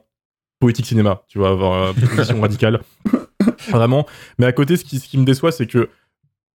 poétique 0.59 0.87
cinéma, 0.87 1.23
tu 1.29 1.39
vois, 1.39 1.51
avoir 1.51 1.95
une 1.97 2.09
position 2.09 2.41
radicale. 2.41 2.81
Vraiment. 3.71 4.07
Mais 4.39 4.47
à 4.47 4.53
côté, 4.53 4.77
ce 4.77 4.85
qui, 4.85 4.99
ce 4.99 5.09
qui 5.09 5.19
me 5.19 5.25
déçoit, 5.25 5.53
c'est 5.53 5.67
que, 5.67 5.89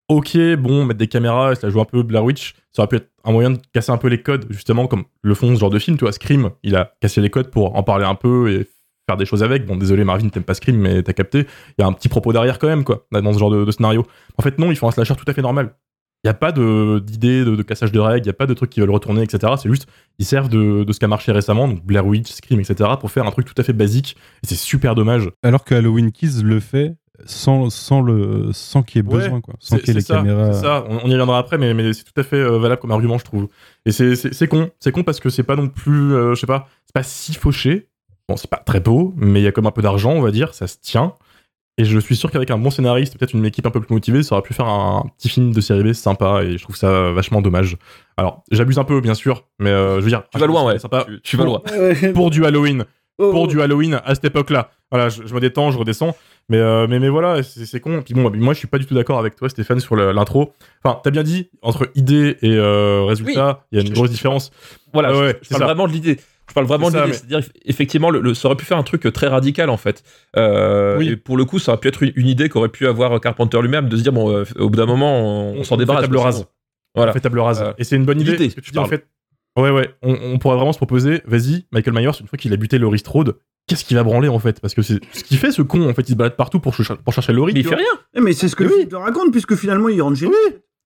ok, 0.08 0.36
bon, 0.58 0.84
mettre 0.84 0.98
des 0.98 1.08
caméras, 1.08 1.54
ça 1.54 1.70
joue 1.70 1.80
un 1.80 1.84
peu 1.84 2.02
Blair 2.02 2.24
Witch, 2.24 2.54
ça 2.72 2.82
aurait 2.82 2.88
pu 2.88 2.96
être 2.96 3.10
un 3.24 3.32
moyen 3.32 3.50
de 3.50 3.58
casser 3.72 3.92
un 3.92 3.96
peu 3.98 4.08
les 4.08 4.22
codes, 4.22 4.46
justement, 4.50 4.86
comme 4.86 5.04
le 5.22 5.34
font 5.34 5.54
ce 5.54 5.60
genre 5.60 5.70
de 5.70 5.78
film, 5.78 5.96
tu 5.96 6.04
vois, 6.04 6.12
Scream, 6.12 6.50
il 6.62 6.76
a 6.76 6.94
cassé 7.00 7.20
les 7.20 7.30
codes 7.30 7.50
pour 7.50 7.76
en 7.76 7.82
parler 7.82 8.04
un 8.04 8.14
peu 8.14 8.50
et 8.50 8.68
faire 9.08 9.16
des 9.16 9.26
choses 9.26 9.42
avec. 9.42 9.66
Bon, 9.66 9.76
désolé 9.76 10.04
Marvin, 10.04 10.28
t'aimes 10.28 10.44
pas 10.44 10.54
Scream, 10.54 10.76
mais 10.76 11.02
t'as 11.02 11.12
capté. 11.12 11.46
Il 11.78 11.82
y 11.82 11.84
a 11.84 11.86
un 11.86 11.92
petit 11.92 12.08
propos 12.08 12.32
derrière 12.32 12.58
quand 12.58 12.68
même, 12.68 12.84
quoi, 12.84 13.06
dans 13.10 13.32
ce 13.32 13.38
genre 13.38 13.50
de, 13.50 13.64
de 13.64 13.70
scénario. 13.70 14.06
En 14.36 14.42
fait, 14.42 14.58
non, 14.58 14.70
ils 14.70 14.76
font 14.76 14.88
un 14.88 14.92
slasher 14.92 15.16
tout 15.16 15.24
à 15.26 15.32
fait 15.32 15.42
normal. 15.42 15.74
Il 16.24 16.26
n'y 16.26 16.30
a 16.30 16.34
pas 16.34 16.50
de- 16.52 16.98
d'idée 16.98 17.44
de, 17.44 17.54
de 17.54 17.62
cassage 17.62 17.92
de 17.92 18.00
règles, 18.00 18.24
il 18.26 18.28
n'y 18.28 18.30
a 18.30 18.34
pas 18.34 18.46
de 18.46 18.54
trucs 18.54 18.70
qui 18.70 18.80
veulent 18.80 18.90
retourner, 18.90 19.22
etc. 19.22 19.52
C'est 19.56 19.68
juste, 19.68 19.86
ils 20.18 20.24
servent 20.24 20.48
de, 20.48 20.82
de 20.84 20.92
ce 20.92 20.98
qui 20.98 21.04
a 21.04 21.08
marché 21.08 21.30
récemment, 21.30 21.68
donc 21.68 21.84
Blair 21.84 22.04
Witch, 22.06 22.30
Scream, 22.32 22.58
etc., 22.60 22.90
pour 22.98 23.10
faire 23.12 23.24
un 23.26 23.30
truc 23.30 23.46
tout 23.46 23.54
à 23.56 23.62
fait 23.62 23.72
basique. 23.72 24.16
Et 24.42 24.46
c'est 24.48 24.56
super 24.56 24.94
dommage. 24.96 25.30
Alors 25.44 25.64
que 25.64 25.74
Halloween 25.76 26.10
Kids 26.10 26.42
le 26.42 26.58
fait 26.60 26.96
sans, 27.24 27.70
sans, 27.70 28.00
le, 28.00 28.50
sans 28.52 28.82
qu'il 28.82 29.02
y 29.02 29.04
ait 29.04 29.08
Ouais, 29.08 29.18
besoin, 29.24 29.40
quoi. 29.40 29.54
Sans 29.60 29.76
qu'il 29.78 29.88
y 29.88 29.90
ait 29.90 29.94
les 29.94 30.00
ça, 30.00 30.16
caméras. 30.16 30.52
ça. 30.54 30.84
On, 30.88 30.96
on 31.04 31.08
y 31.08 31.12
reviendra 31.12 31.38
après, 31.38 31.56
mais, 31.58 31.72
mais 31.74 31.92
c'est 31.92 32.04
tout 32.04 32.20
à 32.20 32.22
fait 32.24 32.36
euh, 32.36 32.58
valable 32.58 32.80
comme 32.80 32.90
argument, 32.92 33.18
je 33.18 33.24
trouve. 33.24 33.48
Et 33.86 33.92
c'est- 33.92 34.14
c'est 34.16 34.32
c'est 34.34 34.46
con. 34.48 34.70
C'est 34.80 34.90
con 34.92 35.02
parce 35.04 35.20
que 35.20 35.28
c'est 35.30 35.42
pas 35.44 35.56
non 35.56 35.68
plus, 35.68 36.14
euh, 36.14 36.34
je 36.34 36.40
sais 36.40 36.46
pas, 36.46 36.68
c'est 36.86 36.94
pas 36.94 37.02
si 37.04 37.34
fauché. 37.34 37.88
Bon, 38.28 38.36
c'est 38.36 38.50
pas 38.50 38.56
très 38.58 38.80
beau, 38.80 39.14
mais 39.16 39.40
il 39.40 39.44
y 39.44 39.46
a 39.46 39.52
comme 39.52 39.66
un 39.66 39.70
peu 39.72 39.82
d'argent, 39.82 40.12
on 40.12 40.20
va 40.20 40.30
dire, 40.32 40.52
ça 40.54 40.66
se 40.66 40.76
tient. 40.80 41.14
Et 41.78 41.84
je 41.84 41.98
suis 42.00 42.16
sûr 42.16 42.30
qu'avec 42.30 42.50
un 42.50 42.58
bon 42.58 42.70
scénariste, 42.70 43.16
peut-être 43.16 43.32
une 43.34 43.44
équipe 43.46 43.64
un 43.66 43.70
peu 43.70 43.80
plus 43.80 43.94
motivée, 43.94 44.22
ça 44.22 44.34
aurait 44.34 44.42
pu 44.42 44.52
faire 44.52 44.66
un, 44.66 45.06
petit 45.16 45.28
film 45.28 45.52
de 45.54 45.60
série 45.60 45.82
B 45.84 45.92
sympa, 45.92 46.42
et 46.42 46.58
je 46.58 46.62
trouve 46.62 46.76
ça 46.76 47.12
vachement 47.12 47.40
dommage. 47.40 47.76
Alors, 48.16 48.42
j'abuse 48.50 48.78
un 48.78 48.84
peu, 48.84 49.00
bien 49.00 49.14
sûr, 49.14 49.44
mais 49.60 49.70
euh, 49.70 49.96
je 49.96 50.00
veux 50.02 50.08
dire, 50.10 50.24
Tu 50.32 50.38
vas 50.38 50.46
loin, 50.46 50.64
ouais. 50.64 50.78
Sympa 50.78 51.04
Tu, 51.06 51.20
tu 51.22 51.36
vas 51.36 51.44
loin. 51.44 51.62
Pour 52.14 52.30
du 52.30 52.44
Halloween 52.44 52.84
Oh. 53.20 53.32
pour 53.32 53.48
du 53.48 53.60
Halloween 53.60 54.00
à 54.04 54.14
cette 54.14 54.26
époque-là. 54.26 54.70
Voilà, 54.92 55.08
je, 55.08 55.26
je 55.26 55.34
me 55.34 55.40
détends, 55.40 55.72
je 55.72 55.78
redescends. 55.78 56.14
Mais, 56.48 56.58
euh, 56.58 56.86
mais, 56.88 57.00
mais 57.00 57.08
voilà, 57.08 57.42
c'est 57.42 57.80
con. 57.80 58.00
Puis 58.04 58.14
bon, 58.14 58.30
moi, 58.36 58.54
je 58.54 58.60
suis 58.60 58.68
pas 58.68 58.78
du 58.78 58.86
tout 58.86 58.94
d'accord 58.94 59.18
avec 59.18 59.34
toi, 59.34 59.48
Stéphane, 59.48 59.80
sur 59.80 59.96
l'intro. 59.96 60.52
Enfin, 60.84 61.00
t'as 61.02 61.10
bien 61.10 61.24
dit, 61.24 61.50
entre 61.60 61.90
idée 61.96 62.36
et 62.42 62.52
euh, 62.54 63.02
résultat, 63.02 63.64
il 63.72 63.76
y 63.76 63.78
a 63.80 63.82
une 63.82 63.88
Je- 63.88 63.92
grosse 63.92 64.06
je- 64.06 64.12
différence. 64.12 64.52
Voilà, 64.92 65.08
Ouais, 65.10 65.14
je- 65.16 65.20
ouais, 65.24 65.38
je, 65.42 65.48
c'est 65.48 65.54
parle 65.58 65.64
vraiment 65.64 65.88
de 65.88 65.92
l'idée. 65.92 66.20
Parle 66.66 66.80
vraiment 66.80 66.90
de 66.90 67.06
mais- 67.06 67.12
C'est-à-dire, 67.12 67.40
effectivement, 67.64 68.10
le, 68.10 68.20
le- 68.20 68.34
ça 68.34 68.48
aurait 68.48 68.56
pu 68.56 68.64
faire 68.64 68.78
un 68.78 68.82
truc 68.82 69.10
très 69.12 69.26
radical, 69.28 69.70
en 69.70 69.76
fait. 69.76 70.02
Euh, 70.36 70.98
Oui. 70.98 71.08
Et 71.10 71.16
pour 71.16 71.36
le 71.36 71.44
coup, 71.44 71.58
ça 71.58 71.72
aurait 71.72 71.80
pu 71.80 71.88
être 71.88 72.02
une, 72.02 72.12
une 72.16 72.26
idée 72.28 72.48
qu'aurait 72.48 72.68
pu 72.68 72.86
avoir 72.86 73.20
Carpenter 73.20 73.60
lui-même, 73.62 73.88
de 73.88 73.96
se 73.96 74.02
dire, 74.02 74.12
bon, 74.12 74.30
euh, 74.30 74.44
au 74.58 74.70
bout 74.70 74.76
d'un 74.76 74.86
moment, 74.86 75.20
on, 75.20 75.58
on 75.58 75.64
s'en 75.64 75.76
fait 75.76 75.80
débarrasse. 75.82 76.02
table 76.02 76.16
rase. 76.16 76.46
Voilà. 76.94 77.10
On 77.10 77.14
fait 77.14 77.20
table 77.20 77.38
rase. 77.40 77.62
Euh, 77.62 77.72
et 77.78 77.84
c'est 77.84 77.96
une 77.96 78.04
bonne 78.04 78.20
idée. 78.20 78.36
que 78.48 78.60
tu 78.60 78.70
dis, 78.72 78.78
en 78.78 78.86
fait, 78.86 79.06
ouais, 79.58 79.70
ouais, 79.70 79.90
on, 80.02 80.14
on 80.34 80.38
pourrait 80.38 80.56
vraiment 80.56 80.72
se 80.72 80.78
proposer, 80.78 81.22
vas-y, 81.26 81.66
Michael 81.72 81.94
Myers, 81.94 82.10
une 82.20 82.26
fois 82.26 82.36
qu'il 82.38 82.52
a 82.52 82.56
buté 82.56 82.78
Laurie 82.78 82.98
Strode, 82.98 83.36
qu'est-ce 83.66 83.84
qu'il 83.84 83.96
va 83.96 84.02
branler 84.02 84.28
en 84.28 84.38
fait? 84.38 84.60
Parce 84.60 84.74
que 84.74 84.82
c'est 84.82 84.98
ce 85.12 85.22
qu'il 85.24 85.36
fait, 85.36 85.52
ce 85.52 85.60
con, 85.62 85.88
en 85.88 85.94
fait, 85.94 86.02
il 86.08 86.12
se 86.12 86.16
balade 86.16 86.36
partout 86.36 86.58
pour, 86.58 86.74
pour 87.04 87.12
chercher 87.12 87.32
Laurie. 87.32 87.52
Mais 87.52 87.60
il 87.60 87.62
tu 87.64 87.68
fait 87.68 87.74
rien. 87.76 87.84
Eh, 88.14 88.20
Mais 88.20 88.32
c'est 88.32 88.48
ce 88.48 88.56
que 88.56 88.64
Oui. 88.64 88.70
le 88.70 88.76
film 88.78 88.88
te 88.88 88.96
raconte, 88.96 89.30
puisque 89.30 89.54
finalement, 89.56 89.88
il 89.88 90.00
rentre 90.00 90.16
chez 90.18 90.26
lui. 90.26 90.34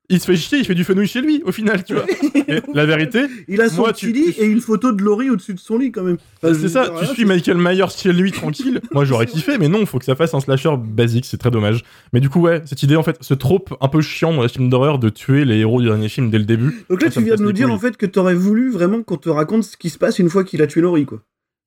Il 0.09 0.21
se 0.21 0.27
fait 0.27 0.37
chier, 0.37 0.59
il 0.59 0.65
fait 0.67 0.75
du 0.75 0.85
fenouil 0.85 1.07
chez 1.07 1.21
lui, 1.23 1.43
au 1.47 1.53
final, 1.53 1.85
tu 1.85 1.95
vois. 1.95 2.05
Et 2.49 2.61
la 2.75 2.85
vérité, 2.85 3.21
Il 3.49 3.61
a 3.63 3.69
son 3.71 3.83
Moi, 3.83 3.93
petit 3.93 4.07
tu- 4.07 4.13
lit 4.13 4.35
tu- 4.35 4.41
et 4.43 4.47
une 4.47 4.61
photo 4.61 4.93
de 4.93 5.01
Laurie 5.03 5.31
au-dessus 5.31 5.55
de 5.55 5.59
son 5.61 5.79
lit, 5.79 5.91
quand 5.91 6.03
même. 6.03 6.19
Enfin, 6.43 6.53
je 6.53 6.59
c'est 6.59 6.69
ça, 6.69 6.89
dire, 6.89 7.01
tu 7.09 7.15
suis 7.15 7.25
Michael 7.25 7.57
Myers 7.57 7.87
chez 7.97 8.13
lui 8.13 8.31
tranquille. 8.33 8.81
Moi 8.93 9.05
j'aurais 9.07 9.25
kiffé, 9.27 9.57
mais 9.59 9.69
non, 9.69 9.87
faut 9.87 9.99
que 9.99 10.05
ça 10.05 10.15
fasse 10.17 10.35
un 10.35 10.41
slasher 10.41 10.75
basique, 10.77 11.25
c'est 11.25 11.39
très 11.39 11.51
dommage. 11.51 11.83
Mais 12.13 12.21
du 12.21 12.29
coup, 12.29 12.41
ouais, 12.41 12.61
cette 12.67 12.83
idée 12.83 12.97
en 12.97 13.03
fait, 13.03 13.17
ce 13.21 13.33
trope 13.33 13.75
un 13.81 13.89
peu 13.89 14.03
chiant 14.03 14.35
dans 14.35 14.43
les 14.43 14.49
films 14.49 14.69
d'horreur 14.69 14.99
de 14.99 15.09
tuer 15.09 15.45
les 15.47 15.59
héros 15.59 15.81
du 15.81 15.87
dernier 15.87 16.09
film 16.11 16.31
dès 16.31 16.39
le 16.39 16.45
début. 16.45 16.85
Donc 16.91 17.01
là, 17.01 17.11
ça 17.11 17.21
tu 17.21 17.25
viens 17.25 17.37
de 17.37 17.43
nous 17.43 17.53
dire 17.53 17.69
couilles. 17.69 17.75
en 17.77 17.79
fait 17.79 17.97
que 17.97 18.05
t'aurais 18.07 18.35
voulu 18.35 18.71
vraiment 18.71 19.03
qu'on 19.03 19.17
te 19.17 19.31
raconte 19.31 19.65
ce 19.65 19.77
qui 19.79 19.89
se 19.89 19.99
passe 19.99 20.19
une 20.19 20.29
fois 20.29 20.45
qu'il 20.45 20.61
a 20.61 20.67
tué 20.67 20.81
Laurie, 20.83 21.07
quoi. 21.07 21.23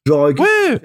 Genre, 0.07 0.25
euh, 0.25 0.33
Ouais, 0.33 0.81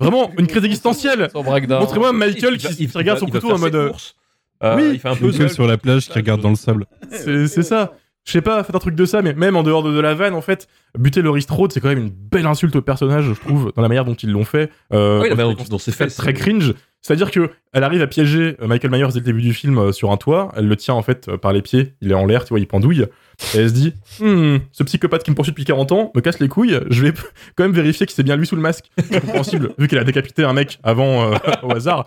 vraiment, 0.00 0.30
une 0.38 0.46
crise 0.48 0.64
existentielle. 0.64 1.28
Montrez-moi 1.34 2.12
Michael 2.12 2.58
qui, 2.58 2.66
il 2.84 2.90
regarde 2.94 3.18
il 3.18 3.20
son 3.20 3.26
couteau 3.30 3.52
en 3.52 3.58
mode. 3.58 3.74
euh, 3.74 3.88
courses. 3.90 4.16
Euh, 4.64 4.76
Oui, 4.76 4.90
il 4.94 4.98
fait 4.98 5.08
un 5.08 5.16
peu 5.16 5.30
sur 5.48 5.66
la 5.66 5.78
plage 5.78 6.06
qui 6.08 6.12
regarde 6.18 6.40
dans 6.40 6.50
le 6.50 6.56
sable. 6.56 6.86
C'est 7.10 7.62
ça. 7.62 7.92
Je 8.24 8.32
sais 8.32 8.42
pas, 8.42 8.62
faites 8.62 8.76
un 8.76 8.78
truc 8.78 8.94
de 8.94 9.06
ça, 9.06 9.22
mais 9.22 9.32
même 9.32 9.56
en 9.56 9.62
dehors 9.62 9.82
de, 9.82 9.90
de 9.90 10.00
la 10.00 10.12
vanne, 10.12 10.34
en 10.34 10.42
fait, 10.42 10.68
buter 10.98 11.22
Laurie 11.22 11.40
Strode, 11.40 11.72
c'est 11.72 11.80
quand 11.80 11.88
même 11.88 11.98
une 11.98 12.10
belle 12.10 12.44
insulte 12.44 12.76
au 12.76 12.82
personnage, 12.82 13.24
je 13.24 13.32
trouve, 13.32 13.72
dans 13.74 13.80
la 13.80 13.88
manière 13.88 14.04
dont 14.04 14.12
ils 14.12 14.30
l'ont 14.30 14.44
fait. 14.44 14.70
Euh, 14.92 15.22
Oui, 15.22 15.30
la 15.30 15.34
manière 15.34 15.56
dont- 15.56 15.78
c'est 15.78 15.92
fait, 15.92 16.08
très 16.08 16.26
c'est- 16.26 16.32
cringe. 16.34 16.74
C'est-à-dire 17.00 17.30
que 17.30 17.48
elle 17.72 17.84
arrive 17.84 18.02
à 18.02 18.06
piéger 18.06 18.56
euh, 18.60 18.66
Michael 18.66 18.90
Myers 18.90 19.06
dès 19.14 19.20
le 19.20 19.24
début 19.24 19.40
du 19.40 19.54
film 19.54 19.78
euh, 19.78 19.92
sur 19.92 20.10
un 20.10 20.18
toit. 20.18 20.52
Elle 20.56 20.66
le 20.68 20.76
tient 20.76 20.92
en 20.92 21.00
fait 21.00 21.28
euh, 21.28 21.38
par 21.38 21.54
les 21.54 21.62
pieds. 21.62 21.94
Il 22.02 22.10
est 22.10 22.14
en 22.14 22.26
l'air, 22.26 22.44
tu 22.44 22.50
vois, 22.50 22.58
il 22.60 22.66
pendouille. 22.66 23.06
Et 23.54 23.58
elle 23.58 23.68
se 23.70 23.74
dit, 23.74 23.94
Hmm, 24.20 24.56
ce 24.72 24.82
psychopathe 24.82 25.22
qui 25.22 25.30
me 25.30 25.36
poursuit 25.36 25.52
depuis 25.52 25.64
40 25.64 25.92
ans 25.92 26.10
me 26.14 26.20
casse 26.20 26.38
les 26.40 26.48
couilles. 26.48 26.78
Je 26.90 27.02
vais 27.02 27.12
quand 27.56 27.64
même 27.64 27.72
vérifier 27.72 28.04
que 28.04 28.12
c'est 28.12 28.24
bien 28.24 28.36
lui 28.36 28.46
sous 28.46 28.56
le 28.56 28.62
masque. 28.62 28.90
C'est 28.98 29.20
compréhensible, 29.20 29.70
vu 29.78 29.88
qu'elle 29.88 30.00
a 30.00 30.04
décapité 30.04 30.44
un 30.44 30.52
mec 30.52 30.80
avant 30.82 31.32
euh, 31.32 31.36
au 31.62 31.70
hasard. 31.72 32.04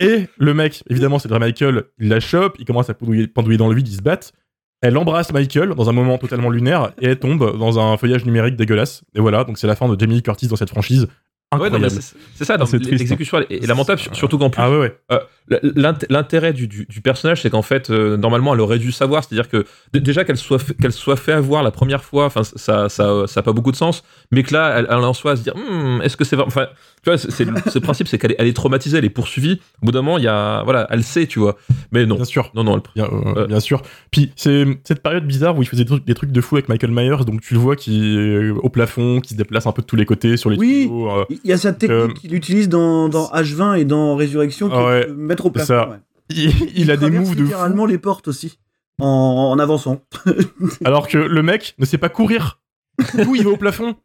Et 0.00 0.26
le 0.38 0.54
mec, 0.54 0.82
évidemment, 0.88 1.18
c'est 1.18 1.30
Michael. 1.30 1.84
Il 1.98 2.08
la 2.08 2.20
chope, 2.20 2.56
il 2.58 2.64
commence 2.64 2.88
à 2.90 2.94
pendouiller, 2.94 3.26
pendouiller 3.26 3.58
dans 3.58 3.68
le 3.68 3.74
vide, 3.74 3.88
ils 3.88 3.96
se 3.96 4.02
battent. 4.02 4.32
Elle 4.80 4.96
embrasse 4.98 5.32
Michael 5.32 5.70
dans 5.74 5.88
un 5.88 5.92
moment 5.92 6.18
totalement 6.18 6.50
lunaire 6.50 6.92
et 7.00 7.06
elle 7.06 7.18
tombe 7.18 7.58
dans 7.58 7.78
un 7.78 7.96
feuillage 7.96 8.24
numérique 8.26 8.56
dégueulasse. 8.56 9.02
Et 9.14 9.20
voilà, 9.20 9.44
donc 9.44 9.56
c'est 9.58 9.66
la 9.66 9.76
fin 9.76 9.88
de 9.88 9.98
Jamie 9.98 10.22
Curtis 10.22 10.46
dans 10.48 10.56
cette 10.56 10.70
franchise. 10.70 11.06
Incroyable. 11.52 11.88
c'est 11.88 12.16
c'est 12.34 12.44
ça, 12.44 12.58
triste, 12.58 12.84
l'exécution 12.90 13.38
est, 13.38 13.46
est 13.62 13.66
lamentable, 13.66 14.00
sur- 14.00 14.16
surtout 14.16 14.38
qu'en 14.38 14.50
plus, 14.50 14.60
ah 14.60 14.70
ouais, 14.72 14.78
ouais. 14.78 14.98
Euh, 15.12 15.20
l'int- 15.76 15.96
L'intérêt 16.10 16.52
du, 16.52 16.66
du- 16.66 16.84
du 16.86 17.00
personnage, 17.00 17.42
c'est 17.42 17.50
qu'en 17.50 17.62
fait, 17.62 17.90
euh, 17.90 18.16
normalement, 18.16 18.54
elle 18.54 18.60
aurait 18.60 18.80
dû 18.80 18.90
savoir, 18.90 19.22
c'est-à-dire 19.22 19.48
que 19.48 19.64
déjà 19.92 20.24
qu'elle 20.24 20.36
soit, 20.38 20.60
qu'elle 20.80 20.90
soit 20.92 21.16
fait 21.16 21.32
avoir 21.32 21.62
la 21.62 21.70
première 21.70 22.02
fois, 22.02 22.28
ça, 22.56 22.88
ça, 22.88 23.26
ça 23.28 23.40
a 23.40 23.42
pas 23.42 23.52
beaucoup 23.52 23.70
de 23.70 23.76
sens, 23.76 24.02
mais 24.32 24.42
que 24.42 24.52
là, 24.52 24.78
elle, 24.80 24.86
elle 24.90 24.96
en 24.96 25.12
soit 25.14 25.32
à 25.32 25.36
se 25.36 25.42
dire, 25.42 25.54
Hmm, 25.56 26.00
est-ce 26.02 26.16
que 26.16 26.24
c'est 26.24 26.36
enfin, 26.40 26.66
tu 27.04 27.10
vois, 27.10 27.18
c'est 27.18 27.44
le 27.44 27.52
ce 27.70 27.78
principe, 27.78 28.08
c'est 28.08 28.18
qu'elle 28.18 28.32
est, 28.32 28.36
elle 28.38 28.46
est 28.46 28.52
traumatisée, 28.54 28.98
elle 28.98 29.04
est 29.04 29.10
poursuivie. 29.10 29.60
Au 29.82 29.86
bout 29.86 29.92
d'un 29.92 30.00
moment, 30.02 30.18
il 30.18 30.24
y 30.24 30.28
a, 30.28 30.62
voilà, 30.64 30.86
elle 30.90 31.04
sait, 31.04 31.26
tu 31.26 31.38
vois, 31.38 31.56
mais 31.92 32.06
non, 32.06 32.16
Bien 32.16 32.24
sûr. 32.24 32.50
non, 32.54 32.64
non, 32.64 32.76
elle, 32.76 32.82
Bien, 32.94 33.04
euh, 33.04 33.34
Euh. 33.42 33.46
bien 33.46 33.60
sûr. 33.60 33.82
Puis 34.10 34.32
c'est 34.36 34.64
cette 34.84 35.02
période 35.02 35.26
bizarre 35.26 35.56
où 35.56 35.62
il 35.62 35.68
faisait 35.68 35.84
des 35.84 35.88
trucs, 35.90 36.04
des 36.04 36.14
trucs 36.14 36.32
de 36.32 36.40
fou 36.40 36.56
avec 36.56 36.68
Michael 36.68 36.90
Myers, 36.92 37.24
donc 37.26 37.42
tu 37.42 37.54
le 37.54 37.60
vois 37.60 37.76
qui 37.76 38.16
est 38.16 38.50
au 38.50 38.68
plafond, 38.70 39.20
qui 39.20 39.30
se 39.30 39.34
déplace 39.36 39.66
un 39.66 39.72
peu 39.72 39.82
de 39.82 39.86
tous 39.86 39.96
les 39.96 40.06
côtés 40.06 40.36
sur 40.36 40.48
les 40.50 40.56
Oui. 40.56 40.84
tuyaux, 40.86 41.10
euh, 41.10 41.24
Il 41.30 41.38
y 41.50 41.52
a 41.52 41.56
cette 41.58 41.78
technique 41.78 42.00
Euh, 42.00 42.08
qu'il 42.14 42.34
utilise 42.34 42.68
dans, 42.68 43.08
dans 43.08 43.26
H20 43.32 43.78
et 43.78 43.84
dans 43.84 44.16
Résurrection 44.16 44.68
qui 44.70 44.76
Ouais, 44.76 45.06
mettre 45.14 45.46
au 45.46 45.50
plafond. 45.50 45.66
ça. 45.66 45.88
ouais. 45.90 45.96
il, 46.30 46.52
il 46.74 46.90
a 46.90 46.96
des 46.96 47.10
moves 47.10 47.30
de 47.30 47.34
fou, 47.36 47.42
littéralement 47.42 47.84
les 47.86 47.98
portes 47.98 48.28
aussi. 48.28 48.58
En, 49.00 49.06
en 49.52 49.58
avançant. 49.58 50.00
alors 50.84 51.08
que 51.08 51.18
le 51.18 51.42
mec 51.42 51.74
ne 51.78 51.84
sait 51.84 51.98
pas 51.98 52.08
courir. 52.08 52.60
D'où 53.24 53.34
il 53.34 53.42
va 53.42 53.50
au 53.50 53.56
plafond 53.56 53.96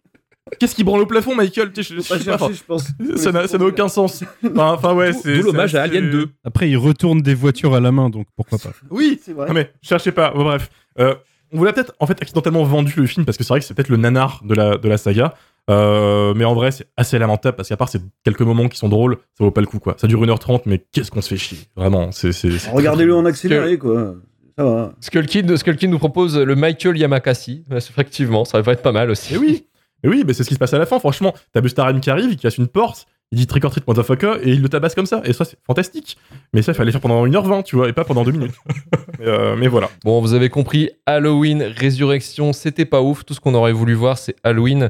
Qu'est-ce 0.60 0.74
qui 0.76 0.84
branle 0.84 1.02
au 1.02 1.06
plafond, 1.06 1.36
Michael 1.36 1.72
Je- 1.76 1.82
je- 1.82 1.96
je 1.96 2.02
chercher, 2.02 2.54
je 2.54 2.64
pense. 2.64 2.88
ça 3.18 3.32
n'a 3.32 3.66
aucun 3.66 3.88
sens. 3.88 4.24
Enfin, 4.44 4.74
enfin, 4.74 4.94
ouais, 4.96 5.14
c'est. 5.14 5.38
l'hommage 5.42 5.76
à 5.76 5.84
Alien 5.84 6.10
2. 6.10 6.30
Après, 6.44 6.70
il 6.70 6.78
retourne 6.78 7.22
des 7.22 7.36
voitures 7.36 7.76
à 7.76 7.80
la 7.80 7.92
main, 7.92 8.10
donc 8.10 8.26
pourquoi 8.36 8.58
pas. 8.58 8.72
Oui, 8.90 9.20
C'est 9.24 9.34
vrai. 9.34 9.48
Non 9.48 9.54
mais 9.54 9.72
cherchez 9.82 10.12
pas. 10.12 10.32
Bon, 10.32 10.44
bref, 10.44 10.70
Euh, 11.00 11.14
on 11.54 11.58
vous 11.60 11.66
l'a 11.66 11.74
peut-être 11.74 11.94
en 12.00 12.06
fait 12.08 12.20
accidentellement 12.22 12.64
vendu 12.64 12.94
le 12.98 13.06
film 13.08 13.26
parce 13.26 13.38
que 13.38 13.44
c'est 13.44 13.50
vrai 13.54 13.60
que 13.60 13.66
c'est 13.66 13.74
peut-être 13.74 13.90
le 13.90 13.98
nanar 13.98 14.42
de 14.44 14.54
la 14.56 14.78
de 14.78 14.88
la 14.90 14.98
saga. 14.98 15.34
Euh, 15.70 16.34
mais 16.36 16.46
en 16.46 16.56
vrai, 16.56 16.72
c'est 16.72 16.88
assez 16.98 17.20
lamentable 17.20 17.56
parce 17.56 17.70
qu'à 17.70 17.78
part 17.78 17.90
ces 17.90 18.00
quelques 18.24 18.42
moments 18.42 18.68
qui 18.70 18.78
sont 18.78 18.90
drôles, 18.90 19.18
ça 19.38 19.44
vaut 19.44 19.52
pas 19.52 19.62
le 19.62 19.68
coup 19.68 19.80
quoi. 19.80 19.96
Ça 20.00 20.08
dure 20.08 20.20
1h30, 20.22 20.64
mais 20.66 20.84
qu'est-ce 20.92 21.12
qu'on 21.12 21.22
se 21.22 21.30
fait 21.30 21.38
chier. 21.38 21.60
Vraiment, 21.76 22.12
c'est. 22.12 22.32
Regardez-le 22.74 23.16
en 23.16 23.26
accéléré, 23.26 23.78
quoi. 23.78 24.16
Ça 24.58 24.64
va. 24.66 24.94
Skull 25.00 25.26
Kid, 25.28 25.56
Skull 25.58 25.76
Kid 25.78 25.90
nous 25.92 26.00
propose 26.00 26.38
le 26.38 26.56
Michael 26.56 26.98
Yamakasi. 26.98 27.64
Effectivement, 27.72 28.46
ça 28.46 28.60
va 28.62 28.72
être 28.74 28.82
pas 28.82 28.92
mal 28.92 29.10
aussi. 29.12 29.34
Mais 29.34 29.40
oui, 29.40 29.66
mais 30.04 30.10
oui, 30.10 30.24
mais 30.26 30.34
c'est 30.34 30.44
ce 30.44 30.50
qui 30.50 30.56
se 30.56 30.60
passe 30.60 30.74
à 30.74 30.78
la 30.80 30.86
fin. 30.86 31.00
Franchement, 31.00 31.34
t'as 31.54 31.62
Busta 31.62 31.84
Rhymes 31.86 32.00
qui 32.02 32.10
arrive, 32.10 32.30
qui 32.32 32.38
casse 32.38 32.58
une 32.58 32.68
porte, 32.68 33.06
il 33.32 33.38
dit 33.38 33.46
trick 33.48 33.64
or 33.66 33.72
treat 33.72 33.86
motherfucker 33.88 34.38
et 34.42 34.50
il 34.52 34.62
le 34.62 34.70
tabasse 34.70 34.96
comme 34.96 35.06
ça. 35.06 35.22
Et 35.26 35.34
ça, 35.34 35.46
c'est 35.46 35.58
fantastique. 35.66 36.18
Mais 36.54 36.62
ça, 36.62 36.72
il 36.72 36.76
fallait 36.76 36.88
le 36.88 36.92
faire 36.94 37.02
pendant 37.02 37.26
1h20, 37.28 37.64
tu 37.64 37.76
vois, 37.76 37.88
et 37.90 37.94
pas 37.94 38.04
pendant 38.04 38.24
2 38.24 38.32
minutes. 38.32 38.56
mais, 39.20 39.28
euh, 39.28 39.56
mais 39.56 39.68
voilà. 39.68 39.90
Bon, 40.04 40.20
vous 40.22 40.34
avez 40.34 40.50
compris, 40.50 40.90
Halloween, 41.06 41.62
Résurrection, 41.64 42.54
c'était 42.54 42.86
pas 42.86 43.02
ouf. 43.02 43.26
Tout 43.26 43.34
ce 43.34 43.40
qu'on 43.40 43.54
aurait 43.54 43.72
voulu 43.74 43.94
voir, 43.94 44.18
c'est 44.18 44.36
Halloween, 44.44 44.90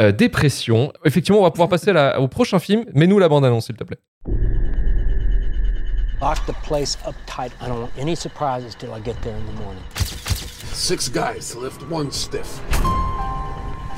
euh, 0.00 0.12
Dépression. 0.12 0.92
Effectivement, 1.04 1.40
on 1.40 1.44
va 1.44 1.50
pouvoir 1.50 1.68
passer 1.70 1.90
à 1.90 1.94
la- 1.94 2.20
au 2.20 2.28
prochain 2.28 2.58
film. 2.58 2.84
Mais 2.94 3.06
nous 3.06 3.18
la 3.18 3.28
bande-annonce, 3.28 3.66
s'il 3.66 3.76
te 3.76 3.84
plaît. 3.84 3.98
Lock 6.20 6.38
the 6.46 6.52
place 6.66 6.98
up 7.06 7.14
tight. 7.26 7.52
I 7.62 7.68
don't 7.68 7.78
want 7.80 7.90
any 7.98 8.16
surprises 8.16 8.76
till 8.76 8.88
I 8.90 9.00
get 9.02 9.14
there 9.22 9.34
in 9.34 9.44
the 9.54 9.62
morning. 9.62 9.82
Six 10.74 11.08
guys 11.10 11.52
to 11.54 11.60
lift 11.62 11.80
one 11.90 12.10
stiff. 12.10 12.60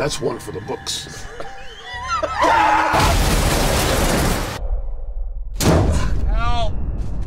That's 0.01 0.18
one 0.18 0.38
for 0.38 0.53
the 0.53 0.62
books. 0.62 1.26
Help! 6.26 6.72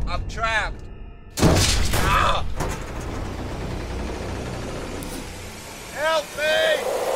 I'm 0.08 0.28
trapped. 0.28 0.82
Ah! 1.38 2.44
Help 5.94 6.26
me! 6.36 7.13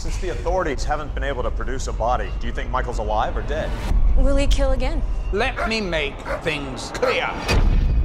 Since 0.00 0.16
the 0.16 0.30
authorities 0.30 0.82
haven't 0.82 1.14
been 1.14 1.24
able 1.24 1.42
to 1.42 1.50
produce 1.50 1.86
a 1.86 1.92
body, 1.92 2.30
do 2.40 2.46
you 2.46 2.54
think 2.54 2.70
Michael's 2.70 3.00
alive 3.00 3.36
or 3.36 3.42
dead? 3.42 3.70
Will 4.16 4.34
he 4.34 4.46
kill 4.46 4.72
again? 4.72 5.02
Let 5.30 5.68
me 5.68 5.82
make 5.82 6.18
things 6.40 6.90
clear. 6.94 7.30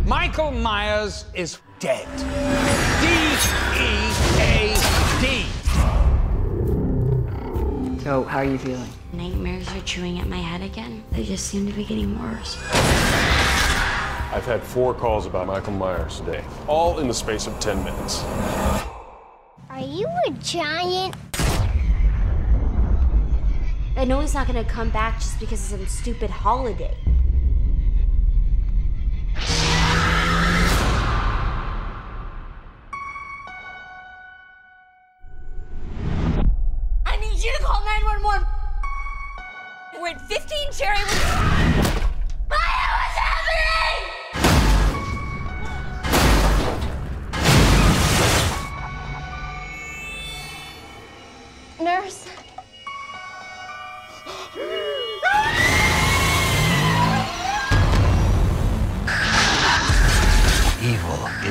Michael 0.05 0.51
Myers 0.51 1.23
is 1.33 1.59
dead. 1.79 2.05
D 2.99 3.07
E 3.79 4.11
A 4.41 4.75
D. 5.21 5.45
So, 8.03 8.25
how 8.25 8.39
are 8.39 8.43
you 8.43 8.57
feeling? 8.57 8.89
Nightmares 9.13 9.69
are 9.69 9.79
chewing 9.85 10.19
at 10.19 10.27
my 10.27 10.35
head 10.35 10.63
again. 10.63 11.01
They 11.13 11.23
just 11.23 11.47
seem 11.47 11.65
to 11.65 11.71
be 11.71 11.85
getting 11.85 12.21
worse. 12.21 12.57
I've 14.33 14.43
had 14.43 14.61
four 14.61 14.93
calls 14.93 15.27
about 15.27 15.47
Michael 15.47 15.71
Myers 15.71 16.19
today, 16.19 16.43
all 16.67 16.99
in 16.99 17.07
the 17.07 17.13
space 17.13 17.47
of 17.47 17.57
10 17.61 17.81
minutes. 17.85 18.21
Are 19.69 19.79
you 19.79 20.09
a 20.27 20.31
giant? 20.41 21.15
I 23.97 24.03
know 24.03 24.19
he's 24.19 24.33
not 24.33 24.45
gonna 24.45 24.65
come 24.65 24.89
back 24.89 25.19
just 25.21 25.39
because 25.39 25.71
of 25.71 25.79
some 25.79 25.87
stupid 25.87 26.29
holiday. 26.29 26.97
I 37.05 37.15
need 37.21 37.41
you 37.41 37.53
to 37.53 37.63
call 37.63 37.85
911! 37.85 38.45
We're 40.01 40.09
at 40.09 40.21
15 40.27 40.73
Cherry. 40.73 40.97
Maya, 42.49 42.89
what's 42.99 43.17
happening? 43.17 44.03
Nurse. 51.85 52.34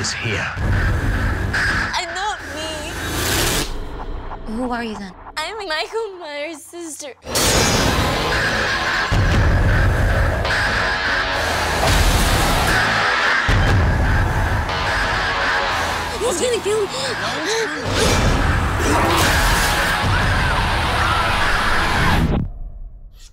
Is 0.05 0.13
here. 0.13 0.53
I'm 1.97 2.13
not 2.13 2.39
me. 2.55 2.69
Who 4.53 4.69
are 4.71 4.83
you 4.83 4.95
then? 4.97 5.13
I'm 5.35 5.67
Michael 5.67 6.17
Myers' 6.19 6.63
sister. 6.63 7.15
He's 16.19 16.41
gonna 16.41 16.61
kill 16.63 16.81
me. 18.29 18.34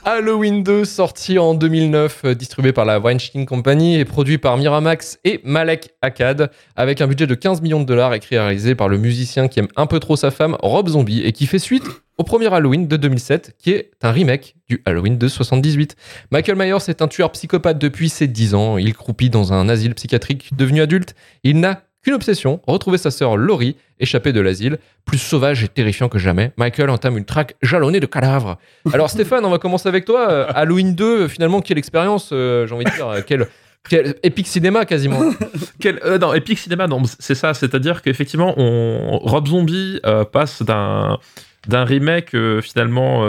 Halloween 0.04 0.64
2, 0.64 0.84
sorti 0.84 1.38
en 1.38 1.54
2009, 1.54 2.22
euh, 2.24 2.34
distribué 2.34 2.72
par 2.72 2.84
la 2.84 2.98
Weinstein 2.98 3.46
Company 3.46 4.00
et 4.00 4.04
produit 4.04 4.36
par 4.36 4.56
Miramax 4.56 5.20
et 5.22 5.40
Malek 5.44 5.94
Akkad, 6.02 6.50
avec 6.74 7.00
un 7.00 7.06
budget 7.06 7.28
de 7.28 7.36
15 7.36 7.62
millions 7.62 7.78
de 7.78 7.84
dollars, 7.84 8.12
écrit 8.12 8.34
et 8.34 8.40
réalisé 8.40 8.74
par 8.74 8.88
le 8.88 8.98
musicien 8.98 9.46
qui 9.46 9.60
aime 9.60 9.68
un 9.76 9.86
peu 9.86 10.00
trop 10.00 10.16
sa 10.16 10.32
femme, 10.32 10.56
Rob 10.60 10.88
Zombie, 10.88 11.22
et 11.22 11.30
qui 11.30 11.46
fait 11.46 11.60
suite 11.60 11.84
au 12.18 12.24
premier 12.24 12.52
Halloween 12.52 12.88
de 12.88 12.96
2007, 12.96 13.54
qui 13.58 13.70
est 13.70 13.92
un 14.02 14.10
remake 14.10 14.56
du 14.68 14.82
Halloween 14.86 15.18
de 15.18 15.28
78. 15.28 15.94
Michael 16.32 16.56
Myers 16.56 16.88
est 16.88 17.00
un 17.00 17.06
tueur 17.06 17.30
psychopathe 17.30 17.78
depuis 17.78 18.08
ses 18.08 18.26
10 18.26 18.54
ans. 18.56 18.78
Il 18.78 18.94
croupit 18.94 19.30
dans 19.30 19.52
un 19.52 19.68
asile 19.68 19.94
psychiatrique 19.94 20.50
devenu 20.56 20.80
adulte. 20.80 21.14
Il 21.44 21.60
n'a 21.60 21.84
qu'une 22.02 22.14
obsession, 22.14 22.60
retrouver 22.66 22.98
sa 22.98 23.10
sœur 23.10 23.36
Laurie, 23.36 23.76
échappée 24.00 24.32
de 24.32 24.40
l'asile. 24.40 24.78
Plus 25.04 25.18
sauvage 25.18 25.64
et 25.64 25.68
terrifiant 25.68 26.08
que 26.08 26.18
jamais, 26.18 26.52
Michael 26.56 26.90
entame 26.90 27.18
une 27.18 27.24
traque 27.24 27.56
jalonnée 27.62 28.00
de 28.00 28.06
cadavres. 28.06 28.58
Alors 28.92 29.10
Stéphane, 29.10 29.44
on 29.44 29.50
va 29.50 29.58
commencer 29.58 29.88
avec 29.88 30.04
toi. 30.04 30.30
Euh, 30.30 30.46
Halloween 30.54 30.94
2, 30.94 31.04
euh, 31.04 31.28
finalement, 31.28 31.60
quelle 31.60 31.78
expérience, 31.78 32.30
euh, 32.32 32.66
j'ai 32.66 32.74
envie 32.74 32.84
de 32.84 32.90
dire, 32.90 33.08
euh, 33.08 33.20
quel, 33.26 34.14
épique 34.22 34.46
cinéma 34.46 34.84
quasiment. 34.84 35.20
Non, 36.20 36.32
Epic 36.34 36.60
Cinéma, 36.60 36.86
non, 36.86 37.02
c'est 37.18 37.34
ça. 37.34 37.52
C'est-à-dire 37.52 38.02
qu'effectivement, 38.02 38.54
on, 38.56 39.18
Rob 39.18 39.48
Zombie 39.48 40.00
passe 40.32 40.62
d'un 40.62 41.18
d'un 41.66 41.84
remake 41.84 42.36
finalement 42.60 43.24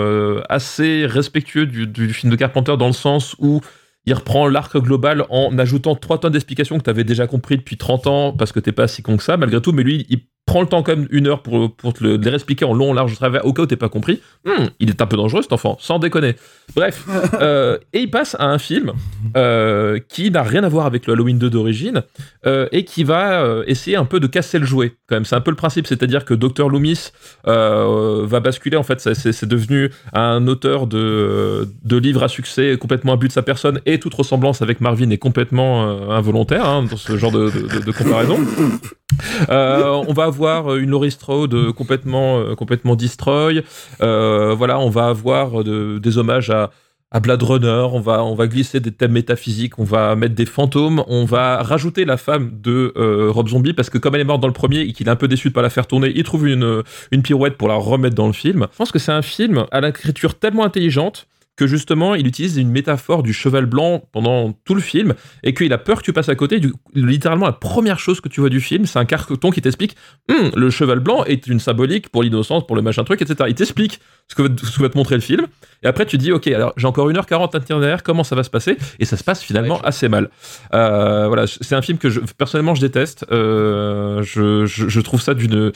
assez 0.49 1.07
respectueux 1.07 1.65
du, 1.65 1.88
du 1.88 2.13
film 2.13 2.32
de 2.32 2.36
Carpenter 2.36 2.78
dans 2.78 2.88
le 2.88 2.93
sens 2.93 3.36
où 3.39 3.61
il 4.05 4.13
reprend 4.13 4.47
l'arc 4.47 4.77
global 4.77 5.25
en 5.29 5.57
ajoutant 5.57 5.95
trois 5.95 6.19
tonnes 6.19 6.33
d'explications 6.33 6.77
que 6.77 6.83
tu 6.83 6.89
avais 6.89 7.03
déjà 7.03 7.27
compris 7.27 7.57
depuis 7.57 7.77
30 7.77 8.07
ans 8.07 8.33
parce 8.33 8.51
que 8.51 8.59
t'es 8.59 8.71
pas 8.71 8.87
si 8.87 9.01
con 9.01 9.17
que 9.17 9.23
ça 9.23 9.37
malgré 9.37 9.61
tout, 9.61 9.71
mais 9.71 9.83
lui, 9.83 10.05
il 10.09 10.19
prends 10.45 10.61
le 10.61 10.67
temps 10.67 10.83
quand 10.83 10.95
même 10.95 11.07
une 11.09 11.27
heure 11.27 11.41
pour, 11.41 11.73
pour 11.75 11.93
te 11.93 12.03
le, 12.03 12.17
les 12.17 12.33
expliquer 12.33 12.65
en 12.65 12.73
long, 12.73 12.93
large, 12.93 13.13
au 13.13 13.15
travers, 13.15 13.45
au 13.45 13.53
cas 13.53 13.63
où 13.63 13.65
t'es 13.65 13.77
pas 13.77 13.89
compris. 13.89 14.21
Hmm, 14.45 14.65
il 14.79 14.89
est 14.89 15.01
un 15.01 15.05
peu 15.05 15.15
dangereux 15.17 15.41
cet 15.41 15.53
enfant, 15.53 15.77
sans 15.79 15.99
déconner. 15.99 16.35
Bref, 16.75 17.05
euh, 17.41 17.77
et 17.93 17.99
il 18.01 18.11
passe 18.11 18.35
à 18.39 18.45
un 18.45 18.57
film 18.57 18.91
euh, 19.37 19.99
qui 20.09 20.29
n'a 20.31 20.43
rien 20.43 20.63
à 20.63 20.69
voir 20.69 20.85
avec 20.85 21.07
le 21.07 21.13
Halloween 21.13 21.39
2 21.39 21.49
d'origine 21.49 22.03
euh, 22.45 22.67
et 22.71 22.83
qui 22.83 23.03
va 23.03 23.61
essayer 23.67 23.95
un 23.95 24.05
peu 24.05 24.19
de 24.19 24.27
casser 24.27 24.59
le 24.59 24.65
jouet. 24.65 24.95
Quand 25.07 25.15
même, 25.15 25.25
c'est 25.25 25.35
un 25.35 25.41
peu 25.41 25.51
le 25.51 25.55
principe, 25.57 25.87
c'est-à-dire 25.87 26.25
que 26.25 26.33
Dr 26.33 26.69
Loomis 26.69 27.11
va 27.45 28.39
basculer. 28.39 28.77
En 28.77 28.83
fait, 28.83 28.99
c'est 28.99 29.45
devenu 29.47 29.91
un 30.13 30.45
auteur 30.47 30.87
de, 30.87 31.67
de 31.83 31.97
livres 31.97 32.23
à 32.23 32.27
succès 32.27 32.77
complètement 32.79 33.13
imbu 33.13 33.27
de 33.27 33.33
sa 33.33 33.43
personne 33.43 33.79
et 33.85 33.99
toute 33.99 34.13
ressemblance 34.13 34.61
avec 34.61 34.81
Marvin 34.81 35.09
est 35.09 35.17
complètement 35.17 36.11
involontaire 36.11 36.65
hein, 36.67 36.83
dans 36.83 36.97
ce 36.97 37.17
genre 37.17 37.31
de- 37.31 37.49
de 37.49 37.91
comparaison. 37.91 38.37
Euh, 39.49 40.03
on 40.07 40.14
va 40.14 40.24
avoir 40.26 40.76
une 40.76 40.89
Laurie 40.89 41.16
euh, 41.30 41.72
complètement, 41.74 42.39
euh, 42.39 42.55
complètement 42.55 42.95
destroy. 42.95 43.64
Euh, 44.01 44.53
voilà, 44.57 44.80
on 44.80 44.89
va 44.89 45.07
avoir 45.07 45.64
de- 45.64 45.99
des 45.99 46.18
hommages 46.18 46.49
à, 46.49 46.72
à 47.11 47.20
Blade 47.20 47.43
Runner. 47.43 47.88
On 47.91 47.99
va, 47.99 48.24
on 48.24 48.36
va 48.36 48.47
glisser 48.47 48.80
des 48.80 48.91
thèmes 48.91 49.11
métaphysiques. 49.11 49.78
On 49.80 49.84
va 49.84 50.16
mettre 50.16 50.36
des 50.36 50.45
fantômes. 50.45 51.03
On 51.07 51.26
va 51.26 51.61
rajouter 51.61 52.05
la 52.05 52.18
femme 52.18 52.51
de 52.61 52.93
euh, 52.97 53.30
Rob 53.32 53.47
Zombie 53.49 53.74
parce 53.74 53.89
que 53.89 53.97
comme 53.97 54.16
elle 54.16 54.22
est 54.22 54.26
morte 54.26 54.41
dans 54.41 54.47
le 54.47 54.53
premier 54.53 54.80
et 54.82 54.93
qu'il 54.93 55.07
est 55.07 55.11
un 55.11 55.16
peu 55.16 55.28
déçu 55.28 55.49
de 55.49 55.53
pas 55.53 55.61
la 55.61 55.70
faire 55.70 55.88
tourner, 55.88 56.11
il 56.16 56.24
trouve 56.24 56.47
une, 56.47 56.82
une 57.11 57.22
pirouette 57.22 57.57
pour 57.57 57.68
la 57.68 57.76
remettre 57.76 58.16
dans 58.16 58.28
le 58.28 58.34
film. 58.34 58.68
Je 58.72 58.78
pense 58.78 58.91
que 58.91 58.99
c'est 58.99 59.11
un 59.11 59.22
film 59.22 59.66
à 59.72 59.82
l'écriture 59.82 60.36
tellement 60.36 60.64
intelligente 60.66 61.28
que 61.55 61.67
justement 61.67 62.15
il 62.15 62.25
utilise 62.25 62.57
une 62.57 62.69
métaphore 62.71 63.21
du 63.21 63.31
cheval 63.31 63.65
blanc 63.67 64.03
pendant 64.11 64.53
tout 64.65 64.73
le 64.73 64.81
film 64.81 65.13
et 65.43 65.53
qu'il 65.53 65.71
a 65.71 65.77
peur 65.77 65.99
que 65.99 66.03
tu 66.03 66.11
passes 66.13 66.29
à 66.29 66.35
côté. 66.35 66.59
Du, 66.59 66.73
littéralement, 66.95 67.45
la 67.45 67.51
première 67.53 67.99
chose 67.99 68.21
que 68.21 68.27
tu 68.29 68.39
vois 68.39 68.49
du 68.49 68.59
film, 68.59 68.85
c'est 68.87 68.97
un 68.99 69.05
carton 69.05 69.51
qui 69.51 69.61
t'explique 69.61 69.95
Hum, 70.29 70.51
le 70.55 70.69
cheval 70.69 70.99
blanc 70.99 71.23
est 71.25 71.45
une 71.47 71.59
symbolique 71.59 72.09
pour 72.09 72.23
l'innocence, 72.23 72.65
pour 72.65 72.75
le 72.75 72.81
machin 72.81 73.03
truc, 73.03 73.21
etc. 73.21 73.45
Il 73.49 73.55
t'explique 73.55 73.99
ce 74.29 74.35
que, 74.35 74.43
ce 74.65 74.77
que 74.77 74.81
va 74.81 74.89
te 74.89 74.97
montrer 74.97 75.15
le 75.15 75.21
film. 75.21 75.45
Et 75.83 75.87
après, 75.87 76.05
tu 76.05 76.17
dis 76.17 76.31
Ok, 76.31 76.47
alors 76.47 76.73
j'ai 76.77 76.87
encore 76.87 77.07
1h40 77.09 77.55
à 77.55 77.59
tenir 77.59 77.79
derrière, 77.79 78.01
comment 78.03 78.23
ça 78.23 78.35
va 78.35 78.43
se 78.43 78.49
passer? 78.49 78.77
Et 78.99 79.05
ça 79.05 79.15
se 79.17 79.23
passe 79.23 79.43
finalement 79.43 79.79
assez 79.81 80.07
mal. 80.09 80.29
Euh, 80.73 81.27
voilà, 81.27 81.45
c'est 81.47 81.75
un 81.75 81.81
film 81.81 81.97
que 81.97 82.09
je, 82.09 82.19
personnellement 82.37 82.73
je 82.75 82.81
déteste. 82.81 83.25
Euh, 83.31 84.23
je, 84.23 84.65
je- 84.65 84.87
je 84.89 85.01
trouve 85.01 85.21
ça 85.21 85.33
d'une. 85.33 85.71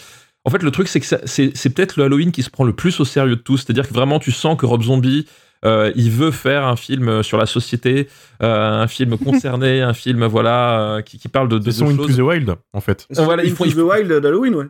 En 0.45 0.49
fait, 0.49 0.63
le 0.63 0.71
truc, 0.71 0.87
c'est 0.87 0.99
que 1.01 1.05
c'est 1.05 1.51
c'est 1.57 1.69
peut-être 1.69 1.97
le 1.97 2.05
Halloween 2.05 2.31
qui 2.31 2.41
se 2.41 2.49
prend 2.49 2.63
le 2.63 2.73
plus 2.73 2.99
au 3.01 3.05
sérieux 3.05 3.35
de 3.35 3.41
tous. 3.41 3.57
C'est-à-dire 3.57 3.87
que 3.87 3.93
vraiment, 3.93 4.17
tu 4.19 4.31
sens 4.31 4.57
que 4.57 4.65
Rob 4.65 4.81
Zombie. 4.81 5.27
Euh, 5.65 5.91
il 5.95 6.11
veut 6.11 6.31
faire 6.31 6.65
un 6.65 6.75
film 6.75 7.23
sur 7.23 7.37
la 7.37 7.45
société, 7.45 8.07
euh, 8.43 8.81
un 8.83 8.87
film 8.87 9.17
concerné, 9.17 9.81
un 9.81 9.93
film 9.93 10.25
voilà 10.25 10.79
euh, 10.97 11.01
qui, 11.01 11.17
qui 11.17 11.27
parle 11.27 11.49
de, 11.49 11.57
de, 11.57 11.71
C'est 11.71 11.79
son 11.79 11.89
Into 11.89 12.07
the 12.07 12.19
Wild, 12.19 12.55
en 12.73 12.81
fait. 12.81 13.07
C'est 13.11 13.23
Voilà, 13.23 13.43
ils 13.43 13.51
Into 13.51 13.63
font- 13.65 13.71
the 13.71 13.75
Wild 13.77 14.11
d'Halloween, 14.21 14.55
ouais. 14.55 14.65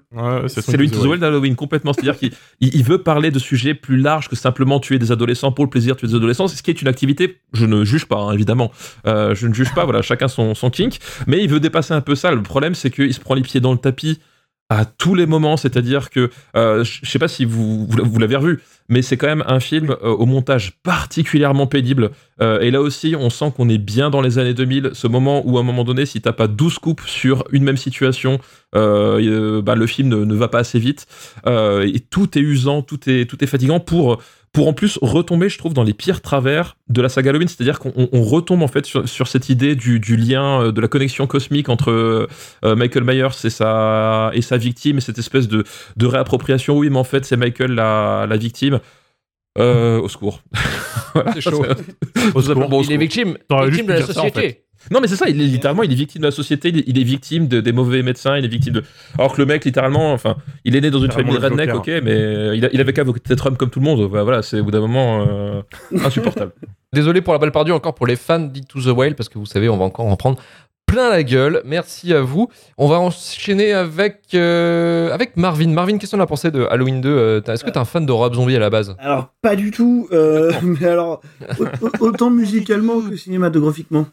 C'est 0.47 0.75
le 0.77 0.85
Into 0.85 0.99
the 1.01 1.05
Wild 1.05 1.19
d'Halloween 1.21 1.55
complètement. 1.55 1.93
C'est-à-dire 1.93 2.17
qu'il 2.17 2.31
il- 2.61 2.75
il 2.75 2.83
veut 2.83 2.99
parler 3.03 3.31
de 3.31 3.39
sujets 3.39 3.73
plus 3.73 3.97
larges 3.97 4.29
que 4.29 4.35
simplement 4.35 4.79
tuer 4.79 4.99
des 4.99 5.11
adolescents 5.11 5.51
pour 5.51 5.65
le 5.65 5.69
plaisir 5.69 5.95
de 5.95 5.99
tuer 5.99 6.07
des 6.07 6.15
adolescents. 6.15 6.47
Ce 6.47 6.61
qui 6.63 6.71
est 6.71 6.81
une 6.81 6.87
activité, 6.87 7.39
je 7.53 7.65
ne 7.65 7.83
juge 7.83 8.05
pas, 8.05 8.17
hein, 8.17 8.31
évidemment. 8.33 8.71
Euh, 9.05 9.35
je 9.35 9.47
ne 9.47 9.53
juge 9.53 9.73
pas, 9.73 9.83
voilà, 9.83 10.01
chacun 10.01 10.27
son, 10.27 10.55
son 10.55 10.69
kink. 10.69 10.97
Mais 11.27 11.43
il 11.43 11.49
veut 11.49 11.59
dépasser 11.59 11.93
un 11.93 12.01
peu 12.01 12.15
ça. 12.15 12.31
Le 12.31 12.41
problème, 12.43 12.75
c'est 12.75 12.89
qu'il 12.91 13.13
se 13.13 13.19
prend 13.19 13.33
les 13.35 13.41
pieds 13.41 13.59
dans 13.59 13.71
le 13.73 13.77
tapis 13.79 14.19
à 14.69 14.83
tous 14.83 15.15
les 15.15 15.25
moments, 15.25 15.55
c'est-à-dire 15.55 16.09
que 16.09 16.29
euh, 16.55 16.83
je 16.83 17.09
sais 17.09 17.19
pas 17.19 17.29
si 17.29 17.45
vous, 17.45 17.87
vous, 17.87 18.19
l'avez 18.19 18.35
revu, 18.35 18.61
mais 18.89 19.01
c'est 19.01 19.15
quand 19.15 19.27
même 19.27 19.43
un 19.47 19.61
film 19.61 19.91
euh, 19.91 20.09
au 20.09 20.25
montage 20.25 20.73
particulièrement 20.83 21.67
pénible. 21.67 22.11
Euh, 22.41 22.59
et 22.59 22.69
là 22.69 22.81
aussi, 22.81 23.15
on 23.17 23.29
sent 23.29 23.53
qu'on 23.55 23.69
est 23.69 23.77
bien 23.77 24.09
dans 24.09 24.21
les 24.21 24.39
années 24.39 24.53
2000, 24.53 24.91
ce 24.93 25.07
moment 25.07 25.41
où 25.45 25.57
à 25.57 25.61
un 25.61 25.63
moment 25.63 25.85
donné, 25.85 26.05
si 26.05 26.21
t'as 26.21 26.33
pas 26.33 26.47
12 26.47 26.79
coupes 26.79 27.01
sur 27.05 27.45
une 27.51 27.63
même 27.63 27.77
situation, 27.77 28.39
euh, 28.75 29.61
bah, 29.61 29.75
le 29.75 29.87
film 29.87 30.09
ne, 30.09 30.25
ne 30.25 30.35
va 30.35 30.49
pas 30.49 30.59
assez 30.59 30.79
vite. 30.79 31.07
Et 31.45 31.99
tout 32.09 32.37
est 32.37 32.41
usant, 32.41 32.81
tout 32.81 33.09
est, 33.09 33.29
tout 33.29 33.41
est 33.41 33.47
fatigant 33.47 33.79
pour, 33.79 34.21
pour 34.53 34.67
en 34.67 34.73
plus 34.73 34.97
retomber, 35.01 35.49
je 35.49 35.57
trouve, 35.57 35.73
dans 35.73 35.83
les 35.83 35.93
pires 35.93 36.21
travers 36.21 36.77
de 36.89 37.01
la 37.01 37.09
saga 37.09 37.29
Halloween. 37.29 37.47
C'est-à-dire 37.47 37.77
qu'on 37.79 37.93
on- 37.95 38.09
on 38.11 38.23
retombe 38.23 38.63
en 38.63 38.67
fait 38.67 38.85
sur, 38.85 39.07
sur 39.07 39.27
cette 39.27 39.49
idée 39.49 39.75
du, 39.75 39.99
du 39.99 40.17
lien, 40.17 40.63
euh, 40.63 40.71
de 40.71 40.81
la 40.81 40.87
connexion 40.87 41.27
cosmique 41.27 41.69
entre 41.69 41.91
euh, 41.91 42.75
Michael 42.75 43.03
Myers 43.03 43.27
et 43.43 43.49
sa, 43.51 44.31
et 44.33 44.41
sa 44.41 44.57
victime, 44.57 44.97
et 44.97 45.01
cette 45.01 45.19
espèce 45.19 45.47
de, 45.47 45.63
de 45.95 46.05
réappropriation. 46.05 46.77
Oui, 46.77 46.89
mais 46.89 46.97
en 46.97 47.03
fait, 47.03 47.25
c'est 47.25 47.37
Michael 47.37 47.71
la, 47.73 48.25
la 48.27 48.37
victime. 48.37 48.79
Euh, 49.59 49.99
au 49.99 50.07
secours. 50.09 50.41
Voilà, 51.15 51.33
C'est 51.33 51.41
chaud. 51.41 51.65
Tout 52.31 52.41
simplement, 52.43 52.77
au 52.77 52.83
Il 52.83 52.91
est 52.91 52.93
secours. 52.93 52.99
victime, 52.99 53.37
victime 53.65 53.85
de 53.87 53.93
la 53.93 54.01
ça, 54.01 54.11
en 54.11 54.13
société. 54.13 54.39
fait. 54.41 54.66
Non, 54.91 54.99
mais 55.01 55.07
c'est 55.07 55.15
ça, 55.15 55.27
il 55.27 55.41
est 55.41 55.45
littéralement, 55.45 55.83
il 55.83 55.91
est 55.91 55.95
victime 55.95 56.21
de 56.21 56.27
la 56.27 56.31
société, 56.31 56.69
il 56.69 56.77
est, 56.79 56.83
il 56.87 56.99
est 56.99 57.03
victime 57.03 57.47
de- 57.47 57.59
des 57.61 57.71
mauvais 57.71 58.03
médecins, 58.03 58.37
il 58.37 58.45
est 58.45 58.47
victime 58.47 58.73
de. 58.73 58.83
Alors 59.17 59.33
que 59.33 59.41
le 59.41 59.45
mec, 59.45 59.65
littéralement, 59.65 60.13
enfin, 60.13 60.35
il 60.65 60.75
est 60.75 60.81
né 60.81 60.89
dans 60.91 60.99
une 60.99 61.11
famille 61.11 61.33
le 61.33 61.39
redneck, 61.39 61.69
ok, 61.69 61.75
Joker. 61.75 62.01
mais 62.03 62.57
il, 62.57 62.65
a- 62.65 62.69
il 62.71 62.79
avait 62.81 62.93
qu'à 62.93 63.03
être 63.29 63.45
homme 63.47 63.57
comme 63.57 63.69
tout 63.69 63.79
le 63.79 63.85
monde. 63.85 64.01
Voilà, 64.09 64.41
c'est 64.41 64.59
au 64.59 64.63
bout 64.63 64.71
d'un 64.71 64.79
moment 64.81 65.25
euh, 65.27 65.61
insupportable. 66.03 66.51
Désolé 66.93 67.21
pour 67.21 67.33
la 67.33 67.39
balle 67.39 67.51
perdue 67.51 67.71
encore 67.73 67.95
pour 67.95 68.07
les 68.07 68.15
fans 68.15 68.39
d'Ito 68.39 68.79
the 68.79 68.87
Wild 68.97 69.15
parce 69.15 69.29
que 69.29 69.37
vous 69.37 69.45
savez, 69.45 69.67
on 69.69 69.77
va 69.77 69.83
encore 69.85 70.05
en 70.05 70.15
prendre 70.15 70.37
plein 70.85 71.09
la 71.09 71.21
gueule. 71.21 71.61
Merci 71.65 72.13
à 72.13 72.21
vous. 72.21 72.47
On 72.77 72.87
va 72.87 72.97
enchaîner 72.99 73.73
avec, 73.73 74.21
euh, 74.35 75.11
avec 75.11 75.35
Marvin. 75.35 75.67
Marvin, 75.67 75.97
qu'est-ce 75.97 76.15
qu'on 76.15 76.21
a 76.21 76.25
pensé 76.25 76.49
de 76.49 76.61
Halloween 76.63 77.01
2 77.01 77.09
Euh, 77.09 77.39
t'as- 77.41 77.55
Est-ce 77.55 77.65
que 77.65 77.69
t'es 77.69 77.77
un 77.77 77.83
fan 77.83 78.05
de 78.05 78.11
Rob 78.13 78.33
Zombie 78.35 78.55
à 78.55 78.59
la 78.59 78.69
base? 78.69 78.95
Alors, 78.99 79.33
pas 79.41 79.57
du 79.57 79.71
tout, 79.71 80.07
euh, 80.13 80.49
mais 80.63 80.85
alors, 80.87 81.19
au- 81.59 81.65
au- 81.85 82.05
autant 82.07 82.29
musicalement 82.29 83.01
que 83.01 83.17
cinématographiquement. 83.17 84.05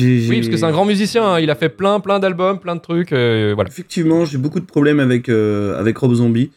Oui, 0.00 0.36
parce 0.40 0.48
que 0.48 0.56
c'est 0.56 0.64
un 0.64 0.72
grand 0.72 0.84
musicien. 0.84 1.24
hein. 1.24 1.40
Il 1.40 1.50
a 1.50 1.54
fait 1.54 1.68
plein, 1.68 2.00
plein 2.00 2.18
d'albums, 2.18 2.58
plein 2.58 2.74
de 2.76 2.80
trucs. 2.80 3.12
euh, 3.12 3.52
voilà. 3.54 3.70
Effectivement, 3.70 4.24
j'ai 4.24 4.38
beaucoup 4.38 4.60
de 4.60 4.64
problèmes 4.64 4.98
avec, 5.00 5.28
euh, 5.28 5.78
avec 5.78 5.96
Rob 5.98 6.12
Zombie. 6.14 6.50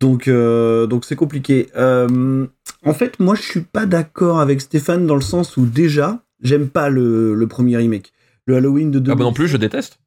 Donc, 0.00 0.28
euh, 0.28 0.86
donc 0.86 1.04
c'est 1.04 1.16
compliqué. 1.16 1.68
En 1.76 2.92
fait, 2.92 3.18
moi, 3.20 3.34
je 3.34 3.42
suis 3.42 3.60
pas 3.62 3.86
d'accord 3.86 4.40
avec 4.40 4.60
Stéphane 4.60 5.06
dans 5.06 5.14
le 5.14 5.22
sens 5.22 5.56
où 5.56 5.64
déjà, 5.64 6.22
j'aime 6.42 6.68
pas 6.68 6.90
le, 6.90 7.34
le 7.34 7.46
premier 7.46 7.76
remake. 7.78 8.12
Le 8.46 8.56
Halloween 8.56 8.90
de 8.90 8.98
2000. 8.98 9.12
Ah 9.12 9.14
bah 9.16 9.24
non 9.24 9.32
plus, 9.32 9.48
je 9.48 9.56
déteste. 9.56 9.98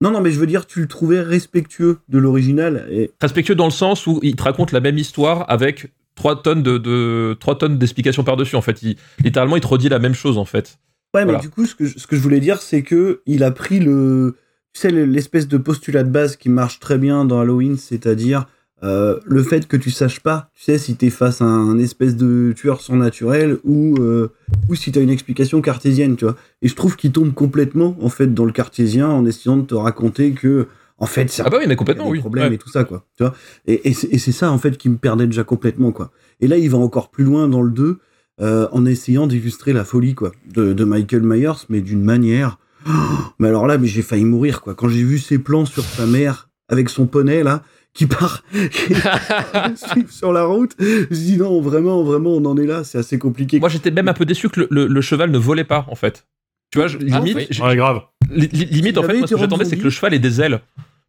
Non, 0.00 0.10
non, 0.10 0.20
mais 0.22 0.30
je 0.30 0.40
veux 0.40 0.46
dire, 0.46 0.66
tu 0.66 0.80
le 0.80 0.86
trouvais 0.88 1.20
respectueux 1.20 1.98
de 2.08 2.18
l'original. 2.18 2.86
Et... 2.90 3.10
Respectueux 3.20 3.54
dans 3.54 3.66
le 3.66 3.70
sens 3.70 4.06
où 4.06 4.18
il 4.22 4.36
te 4.36 4.42
raconte 4.42 4.72
la 4.72 4.80
même 4.80 4.96
histoire 4.96 5.44
avec 5.50 5.92
3 6.14 6.42
tonnes 6.42 6.62
de, 6.62 6.78
de 6.78 7.36
3 7.38 7.58
tonnes 7.58 7.76
d'explications 7.78 8.24
par-dessus. 8.24 8.56
En 8.56 8.62
fait, 8.62 8.82
il, 8.82 8.96
littéralement, 9.22 9.56
il 9.56 9.60
te 9.60 9.66
redit 9.66 9.90
la 9.90 9.98
même 9.98 10.14
chose, 10.14 10.38
en 10.38 10.44
fait. 10.46 10.78
Ouais, 11.14 11.22
Voilà. 11.24 11.38
mais 11.38 11.42
du 11.42 11.48
coup, 11.50 11.64
ce 11.66 11.74
que, 11.74 11.84
je- 11.86 11.98
ce 11.98 12.06
que 12.06 12.16
je 12.16 12.20
voulais 12.20 12.40
dire, 12.40 12.60
c'est 12.60 12.82
que 12.82 13.20
il 13.26 13.44
a 13.44 13.50
pris 13.50 13.78
le, 13.80 14.34
tu 14.72 14.80
sais, 14.80 14.90
le- 14.90 15.04
l'espèce 15.04 15.46
de 15.48 15.56
postulat 15.58 16.02
de 16.02 16.10
base 16.10 16.36
qui 16.36 16.48
marche 16.48 16.80
très 16.80 16.98
bien 16.98 17.24
dans 17.24 17.40
Halloween, 17.40 17.76
c'est-à-dire 17.76 18.46
euh, 18.82 19.18
le 19.24 19.42
fait 19.42 19.66
que 19.66 19.76
tu 19.78 19.90
saches 19.90 20.20
pas, 20.20 20.50
tu 20.54 20.62
sais, 20.64 20.76
si 20.76 20.96
t'es 20.96 21.08
face 21.08 21.40
à 21.40 21.44
un 21.46 21.78
espèce 21.78 22.16
de 22.16 22.52
tueur 22.54 22.80
surnaturel 22.82 23.58
ou 23.64 23.94
euh, 24.00 24.28
ou 24.68 24.74
si 24.74 24.92
t'as 24.92 25.00
une 25.00 25.08
explication 25.10 25.62
cartésienne, 25.62 26.16
tu 26.16 26.24
vois. 26.26 26.36
Et 26.60 26.68
je 26.68 26.74
trouve 26.74 26.96
qu'il 26.96 27.10
tombe 27.12 27.32
complètement 27.32 27.96
en 28.02 28.08
fait 28.10 28.34
dans 28.34 28.44
le 28.44 28.52
cartésien 28.52 29.08
en 29.08 29.24
essayant 29.24 29.56
de 29.56 29.62
te 29.64 29.74
raconter 29.74 30.32
que 30.32 30.66
en 30.98 31.06
fait, 31.06 31.30
c'est 31.30 31.42
Ah 31.46 31.48
bah 31.50 31.56
oui, 31.60 31.64
mais 31.66 31.76
complètement, 31.76 32.08
oui. 32.08 32.18
problèmes 32.20 32.48
Ouais. 32.50 32.54
et 32.56 32.58
tout 32.58 32.68
ça, 32.68 32.84
quoi. 32.84 33.04
Tu 33.16 33.22
vois 33.24 33.34
et, 33.66 33.88
et 33.88 33.94
c'est 33.94 34.32
ça, 34.32 34.50
en 34.52 34.58
fait, 34.58 34.76
qui 34.76 34.88
me 34.88 34.96
perdait 34.96 35.26
déjà 35.26 35.44
complètement, 35.44 35.90
quoi. 35.90 36.10
Et 36.40 36.46
là, 36.46 36.56
il 36.58 36.68
va 36.70 36.78
encore 36.78 37.10
plus 37.10 37.24
loin 37.24 37.48
dans 37.48 37.62
le 37.62 37.70
2, 37.70 37.98
euh, 38.40 38.68
en 38.72 38.84
essayant 38.86 39.26
d'illustrer 39.26 39.72
la 39.72 39.84
folie, 39.84 40.14
quoi, 40.14 40.32
de, 40.52 40.72
de 40.72 40.84
Michael 40.84 41.22
Myers, 41.22 41.66
mais 41.68 41.80
d'une 41.80 42.02
manière. 42.02 42.58
Oh, 42.86 42.90
mais 43.38 43.48
alors 43.48 43.66
là, 43.66 43.78
mais 43.78 43.86
j'ai 43.86 44.02
failli 44.02 44.24
mourir, 44.24 44.60
quoi. 44.60 44.74
Quand 44.74 44.88
j'ai 44.88 45.02
vu 45.04 45.18
ses 45.18 45.38
plans 45.38 45.64
sur 45.66 45.84
sa 45.84 46.06
mère, 46.06 46.48
avec 46.68 46.88
son 46.88 47.06
poney, 47.06 47.42
là, 47.42 47.62
qui 47.92 48.06
part 48.06 48.42
sur 50.10 50.32
la 50.32 50.44
route, 50.44 50.72
je 50.78 50.84
me 50.84 51.14
dis 51.14 51.36
non, 51.36 51.60
vraiment, 51.60 52.02
vraiment, 52.02 52.30
on 52.34 52.44
en 52.44 52.56
est 52.56 52.66
là, 52.66 52.84
c'est 52.84 52.98
assez 52.98 53.18
compliqué. 53.18 53.60
Moi, 53.60 53.68
j'étais 53.68 53.90
même 53.90 54.08
un 54.08 54.14
peu 54.14 54.24
déçu 54.24 54.48
que 54.48 54.60
le, 54.60 54.68
le- 54.70 54.86
le 54.86 55.00
cheval 55.00 55.30
ne 55.30 55.38
volait 55.38 55.64
pas, 55.64 55.86
en 55.88 55.94
fait. 55.94 56.26
Tu 56.70 56.78
vois, 56.78 56.88
je- 56.88 56.98
Ah, 57.12 57.20
limite, 57.20 57.36
oui. 57.50 57.60
Ouais, 57.62 57.76
grave. 57.76 58.00
li- 58.30 58.48
li- 58.52 58.64
limite, 58.66 58.98
en 58.98 59.02
fait, 59.02 59.18
moi, 59.18 59.26
ce 59.28 59.34
que 59.34 59.40
j'attendais, 59.40 59.64
c'est 59.64 59.76
que 59.76 59.84
le 59.84 59.90
cheval 59.90 60.14
ait 60.14 60.18
des 60.18 60.40
ailes. 60.40 60.60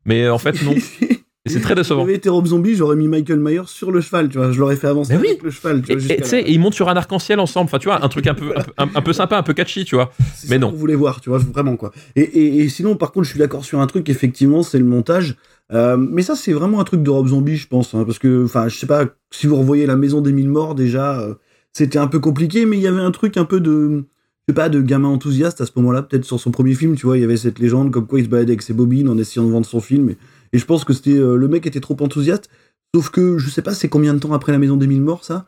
Mais 0.06 0.30
en 0.30 0.38
fait, 0.38 0.62
non. 0.64 0.76
Et 1.46 1.50
c'est 1.50 1.60
très 1.60 1.74
Si 1.74 1.82
décevant. 1.82 2.02
j'avais 2.02 2.16
été 2.16 2.28
Rob 2.30 2.48
Zombie, 2.48 2.74
j'aurais 2.76 2.96
mis 2.96 3.08
Michael 3.08 3.40
Myers 3.40 3.68
sur 3.68 3.92
le 3.92 4.02
cheval, 4.02 4.30
tu 4.30 4.38
vois. 4.40 4.52
Je 4.52 4.60
l'aurais 4.60 4.76
fait 4.76 4.88
avancer 4.88 5.16
oui. 5.16 5.28
avec 5.28 5.44
le 5.44 5.52
cheval, 5.52 5.82
tu 5.84 5.92
Et 5.92 5.96
vois. 5.96 6.04
et 6.04 6.08
jusqu'à 6.08 6.24
tu 6.24 6.30
sais, 6.30 6.42
la- 6.42 6.48
ils 6.48 6.60
montent 6.60 6.74
sur 6.74 6.90
un 6.90 6.96
arc-en-ciel 6.96 7.40
ensemble. 7.40 7.66
Enfin, 7.66 7.78
tu 7.78 7.86
vois, 7.88 8.04
un 8.04 8.10
truc 8.10 8.26
un 8.28 8.34
peu, 8.34 8.52
un, 8.56 8.62
peu- 8.64 8.72
un- 8.80 8.90
un 8.96 9.02
peu 9.02 9.14
sympa, 9.14 9.38
un 9.38 9.44
peu 9.44 9.54
catchy, 9.54 9.86
tu 9.86 9.96
vois. 9.96 10.12
Mais 10.50 10.58
non. 10.58 10.72
qu'on 10.72 10.78
voulait 10.78 10.96
voir, 10.96 11.22
tu 11.22 11.30
vois, 11.30 11.38
vraiment 11.38 11.78
quoi. 11.78 11.92
Et, 12.16 12.22
et, 12.22 12.60
et 12.64 12.70
sinon, 12.70 12.96
par 12.96 13.12
contre, 13.12 13.26
je 13.26 13.30
suis 13.32 13.40
d'accord 13.40 13.64
sur 13.64 13.80
un 13.80 13.86
truc, 13.88 14.10
effectivement, 14.10 14.64
c'est 14.64 14.80
le 14.80 14.86
montage. 14.86 15.36
Euh, 15.74 15.98
mais 15.98 16.22
ça, 16.24 16.36
c'est 16.36 16.54
vraiment 16.54 16.80
un 16.80 16.84
truc 16.84 17.04
de 17.04 17.10
Rob 17.10 17.28
Zombie, 17.28 17.58
je 17.58 17.68
pense, 17.68 17.94
hein, 17.94 18.04
parce 18.06 18.20
que, 18.20 18.46
enfin, 18.46 18.68
je 18.68 18.78
sais 18.78 18.88
pas, 18.88 19.06
si 19.32 19.46
vous 19.48 19.56
revoyez 19.56 19.86
La 19.86 19.96
Maison 19.96 20.22
des 20.22 20.32
Mille 20.32 20.50
Morts, 20.50 20.76
déjà, 20.76 21.20
euh, 21.20 21.36
c'était 21.74 21.98
un 22.00 22.08
peu 22.08 22.20
compliqué, 22.20 22.66
mais 22.66 22.78
il 22.78 22.84
y 22.84 22.88
avait 22.88 23.02
un 23.02 23.12
truc 23.12 23.36
un 23.38 23.46
peu 23.46 23.60
de, 23.60 24.04
je 24.48 24.52
sais 24.52 24.56
pas, 24.56 24.70
de 24.70 24.80
gamin 24.82 25.10
enthousiaste 25.10 25.62
à 25.62 25.66
ce 25.66 25.72
moment-là, 25.78 26.04
peut-être 26.04 26.24
sur 26.26 26.40
son 26.40 26.52
premier 26.52 26.74
film, 26.76 26.96
tu 26.96 27.06
vois, 27.08 27.18
il 27.18 27.22
y 27.22 27.24
avait 27.24 27.38
cette 27.38 27.58
légende 27.60 27.90
comme 27.92 28.06
quoi 28.06 28.20
il 28.20 28.26
se 28.26 28.30
baladait 28.30 28.52
avec 28.52 28.62
ses 28.62 28.74
bobines 28.74 29.10
en 29.10 29.18
essayant 29.18 29.46
de 29.48 29.52
vendre 29.52 29.66
son 29.66 29.80
film, 29.82 30.12
et, 30.12 30.18
et 30.56 30.58
je 30.58 30.66
pense 30.66 30.86
que 30.86 30.94
c'était, 30.94 31.12
euh, 31.12 31.36
le 31.36 31.50
mec 31.50 31.68
était 31.68 31.82
trop 31.82 31.98
enthousiaste, 32.00 32.50
sauf 32.96 33.10
que, 33.10 33.38
je 33.38 33.50
sais 33.50 33.62
pas, 33.62 33.74
c'est 33.74 33.90
combien 33.90 34.14
de 34.14 34.20
temps 34.20 34.32
après 34.32 34.54
La 34.54 34.58
Maison 34.58 34.78
des 34.78 34.88
Mille 34.88 35.02
Morts, 35.02 35.26
ça? 35.26 35.46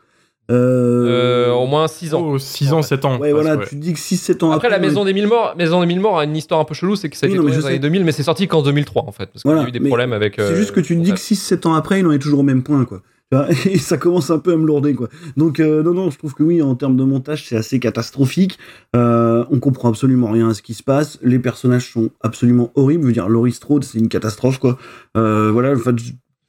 Euh, 0.50 1.50
au 1.50 1.66
moins 1.66 1.88
6 1.88 2.12
ans. 2.12 2.22
Oh, 2.22 2.38
6 2.38 2.74
ans, 2.74 2.82
7 2.82 3.06
ans. 3.06 3.18
Ouais, 3.18 3.32
voilà, 3.32 3.56
presque, 3.56 3.70
tu 3.70 3.76
dis 3.76 3.94
que 3.94 3.98
6-7 3.98 4.44
ans 4.44 4.50
Après, 4.50 4.68
après. 4.68 4.68
la 4.68 4.86
Maison 4.86 5.06
des 5.06 5.14
Mille 5.14 5.26
Morts, 5.26 5.54
Maison 5.56 5.80
des 5.80 5.86
Mille 5.86 6.00
Morts 6.00 6.18
a 6.18 6.24
une 6.24 6.36
histoire 6.36 6.60
un 6.60 6.64
peu 6.64 6.74
chelou, 6.74 6.94
c'est 6.94 7.08
que 7.08 7.16
ça 7.16 7.24
a 7.24 7.28
été 7.30 7.38
tourné 7.38 7.52
dans 7.56 7.68
les 7.68 7.74
sais. 7.74 7.78
2000, 7.78 8.04
mais 8.04 8.12
c'est 8.12 8.22
sorti 8.22 8.48
qu'en 8.48 8.60
2003 8.60 9.04
en 9.06 9.12
fait, 9.12 9.30
parce 9.32 9.42
qu'il 9.42 9.50
y 9.50 9.54
a 9.54 9.66
eu 9.66 9.72
des 9.72 9.80
problèmes 9.80 10.12
avec. 10.12 10.34
C'est 10.36 10.42
euh, 10.42 10.56
juste 10.56 10.72
que 10.72 10.80
tu 10.80 10.94
te 10.94 11.02
dis 11.02 11.12
que 11.12 11.18
6-7 11.18 11.66
ans 11.68 11.74
après, 11.74 12.00
il 12.00 12.06
en 12.06 12.12
est 12.12 12.18
toujours 12.18 12.40
au 12.40 12.44
même 12.44 12.62
point, 12.62 12.84
quoi. 12.84 13.00
Et 13.66 13.78
ça 13.78 13.98
commence 13.98 14.30
un 14.30 14.38
peu 14.38 14.52
à 14.52 14.56
me 14.56 14.64
lourder, 14.66 14.94
quoi. 14.94 15.08
Donc, 15.36 15.60
euh, 15.60 15.82
non, 15.82 15.92
non, 15.94 16.10
je 16.10 16.16
trouve 16.18 16.34
que 16.34 16.42
oui, 16.42 16.62
en 16.62 16.74
termes 16.74 16.96
de 16.96 17.04
montage, 17.04 17.46
c'est 17.46 17.56
assez 17.56 17.78
catastrophique. 17.78 18.58
Euh, 18.96 19.44
on 19.50 19.58
comprend 19.58 19.90
absolument 19.90 20.30
rien 20.30 20.48
à 20.48 20.54
ce 20.54 20.62
qui 20.62 20.74
se 20.74 20.82
passe. 20.82 21.18
Les 21.22 21.38
personnages 21.38 21.92
sont 21.92 22.10
absolument 22.22 22.72
horribles. 22.74 23.02
Je 23.02 23.06
veux 23.08 23.12
dire, 23.12 23.28
Laurie 23.28 23.52
Strode, 23.52 23.84
c'est 23.84 23.98
une 23.98 24.08
catastrophe, 24.08 24.58
quoi. 24.58 24.78
Euh, 25.16 25.50
voilà, 25.52 25.72
en 25.72 25.78
fait, 25.78 25.94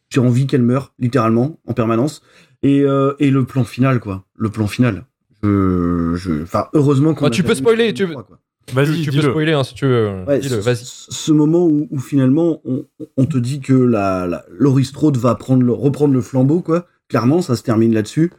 j'ai 0.10 0.20
envie 0.22 0.48
qu'elle 0.48 0.64
meure, 0.64 0.94
littéralement, 1.00 1.60
en 1.68 1.74
permanence. 1.74 2.22
Et, 2.64 2.82
euh, 2.82 3.14
et 3.20 3.30
le 3.30 3.44
plan 3.46 3.64
final, 3.66 4.00
quoi. 4.00 4.24
Le 4.38 4.50
plan 4.50 4.68
final. 4.68 5.04
Je, 5.44 6.14
je, 6.16 6.44
enfin, 6.44 6.68
heureusement 6.74 7.14
qu'on. 7.14 7.26
Bah, 7.26 7.30
tu 7.30 7.44
peux 7.44 7.56
spoiler, 7.56 7.94
tu- 7.94 8.04
une 8.04 8.12
fois, 8.14 8.24
quoi. 8.24 8.40
Vas-y, 8.74 9.02
tu, 9.02 9.12
peux 9.12 9.22
spoiler 9.22 9.54
hein, 9.54 9.64
si 9.64 9.74
tu 9.74 9.86
veux. 9.86 10.24
Ouais, 10.28 10.40
Dis-le, 10.40 10.56
ce- 10.62 10.66
vas-y. 10.66 10.78
Ce 10.84 11.32
moment 11.32 11.66
où, 11.66 11.88
où 11.92 12.00
finalement 12.00 12.62
on, 12.66 12.86
on 13.18 13.26
te 13.26 13.38
dit 13.38 13.60
que 13.60 13.74
la, 13.74 14.28
la 14.28 14.44
Laurie 14.50 14.86
Strode 14.86 15.18
va 15.18 15.36
prendre 15.36 15.64
le, 15.64 15.72
reprendre 15.74 16.14
le 16.14 16.22
flambeau, 16.22 16.62
quoi. 16.62 16.86
Clairement, 17.08 17.42
ça 17.42 17.56
se 17.56 17.64
termine 17.64 17.94
là-dessus. 17.94 18.32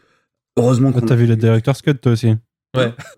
Heureusement 0.56 0.92
qu'on 0.92 1.00
Ah, 1.00 1.06
T'as 1.08 1.14
a- 1.14 1.16
vu 1.16 1.26
la 1.26 1.36
Director's 1.36 1.82
Cut 1.82 1.94
toi 1.96 2.12
aussi 2.12 2.34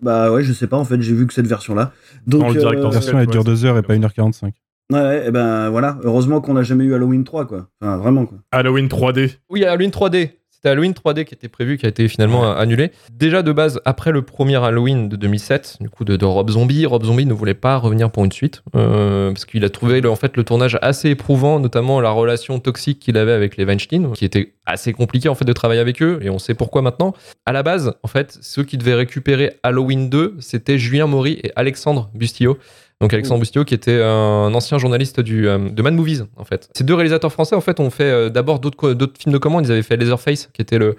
Bah 0.01 0.31
ouais, 0.31 0.43
je 0.43 0.53
sais 0.53 0.67
pas, 0.67 0.77
en 0.77 0.85
fait, 0.85 1.01
j'ai 1.01 1.13
vu 1.13 1.27
que 1.27 1.33
cette 1.33 1.47
version-là. 1.47 1.91
Donc, 2.25 2.41
Non, 2.41 2.49
le 2.51 2.59
euh, 2.65 2.89
version 2.89 3.19
elle 3.19 3.27
ouais, 3.27 3.31
dure 3.31 3.43
c'est 3.43 3.49
2 3.49 3.65
heures 3.65 3.77
et 3.77 3.81
pas 3.83 3.95
1h45. 3.95 4.43
ouais, 4.45 4.51
ouais, 4.99 5.27
et 5.27 5.31
ben 5.31 5.69
voilà, 5.69 5.97
heureusement 6.03 6.41
qu'on 6.41 6.53
n'a 6.55 6.63
jamais 6.63 6.85
eu 6.85 6.93
Halloween 6.93 7.23
3, 7.23 7.45
quoi. 7.45 7.67
Enfin, 7.81 7.97
vraiment, 7.97 8.25
quoi. 8.25 8.39
Halloween 8.51 8.87
3D. 8.87 9.33
Oui, 9.49 9.63
Halloween 9.63 9.91
3D. 9.91 10.31
C'était 10.63 10.71
Halloween 10.71 10.93
3D 10.93 11.25
qui 11.25 11.33
était 11.33 11.49
prévu, 11.49 11.77
qui 11.77 11.85
a 11.85 11.89
été 11.89 12.07
finalement 12.07 12.49
annulé. 12.55 12.93
Déjà 13.11 13.41
de 13.41 13.51
base, 13.51 13.81
après 13.83 14.13
le 14.13 14.21
premier 14.21 14.55
Halloween 14.63 15.09
de 15.09 15.17
2007, 15.17 15.79
du 15.81 15.89
coup 15.89 16.05
de, 16.05 16.15
de 16.15 16.23
Rob 16.23 16.49
Zombie, 16.49 16.85
Rob 16.85 17.03
Zombie 17.03 17.25
ne 17.25 17.33
voulait 17.33 17.53
pas 17.53 17.75
revenir 17.75 18.09
pour 18.09 18.23
une 18.23 18.31
suite 18.31 18.61
euh, 18.73 19.33
parce 19.33 19.43
qu'il 19.43 19.65
a 19.65 19.69
trouvé 19.69 19.99
le, 19.99 20.09
en 20.09 20.15
fait 20.15 20.37
le 20.37 20.45
tournage 20.45 20.79
assez 20.81 21.09
éprouvant, 21.09 21.59
notamment 21.59 21.99
la 21.99 22.11
relation 22.11 22.59
toxique 22.59 22.99
qu'il 22.99 23.17
avait 23.17 23.33
avec 23.33 23.57
les 23.57 23.65
Weinstein, 23.65 24.13
qui 24.13 24.23
était 24.23 24.53
assez 24.65 24.93
compliqué 24.93 25.27
en 25.27 25.35
fait 25.35 25.43
de 25.43 25.51
travailler 25.51 25.81
avec 25.81 26.01
eux 26.01 26.19
et 26.21 26.29
on 26.29 26.39
sait 26.39 26.53
pourquoi 26.53 26.81
maintenant. 26.81 27.13
À 27.45 27.51
la 27.51 27.61
base, 27.61 27.95
en 28.01 28.07
fait, 28.07 28.37
ceux 28.39 28.63
qui 28.63 28.77
devaient 28.77 28.93
récupérer 28.93 29.59
Halloween 29.63 30.09
2, 30.09 30.37
c'était 30.39 30.77
Julien 30.77 31.07
Maury 31.07 31.41
et 31.43 31.51
Alexandre 31.57 32.09
Bustillo. 32.13 32.57
Donc 33.03 33.13
Alexandre 33.13 33.41
Bustillo 33.41 33.65
qui 33.65 33.73
était 33.73 34.01
un 34.01 34.53
ancien 34.53 34.77
journaliste 34.77 35.19
du, 35.19 35.45
euh, 35.45 35.57
de 35.69 35.81
Mad 35.81 35.93
Movies 35.93 36.23
en 36.37 36.45
fait. 36.45 36.69
Ces 36.73 36.85
deux 36.85 36.93
réalisateurs 36.93 37.33
français 37.33 37.53
en 37.53 37.59
fait 37.59 37.81
ont 37.81 37.89
fait 37.89 38.05
euh, 38.05 38.29
d'abord 38.29 38.61
d'autres 38.61 38.95
films 39.19 39.33
de 39.33 39.37
commande. 39.37 39.65
Ils 39.65 39.73
avaient 39.73 39.83
fait 39.83 39.97
Leatherface 39.97 40.49
qui 40.53 40.61
était 40.61 40.77
le, 40.77 40.95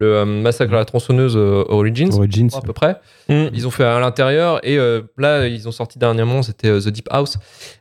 le 0.00 0.14
euh, 0.14 0.24
massacre 0.24 0.72
à 0.72 0.76
la 0.76 0.86
tronçonneuse 0.86 1.36
Origins 1.36 2.10
Origins. 2.14 2.48
à 2.54 2.62
peu 2.62 2.72
près. 2.72 2.96
Ils 3.28 3.66
ont 3.66 3.70
fait 3.70 3.84
à 3.84 4.00
l'intérieur 4.00 4.66
et 4.66 4.78
euh, 4.78 5.02
là 5.18 5.46
ils 5.46 5.68
ont 5.68 5.72
sorti 5.72 5.98
dernièrement 5.98 6.42
c'était 6.42 6.70
The 6.70 6.88
Deep 6.88 7.08
House. 7.10 7.36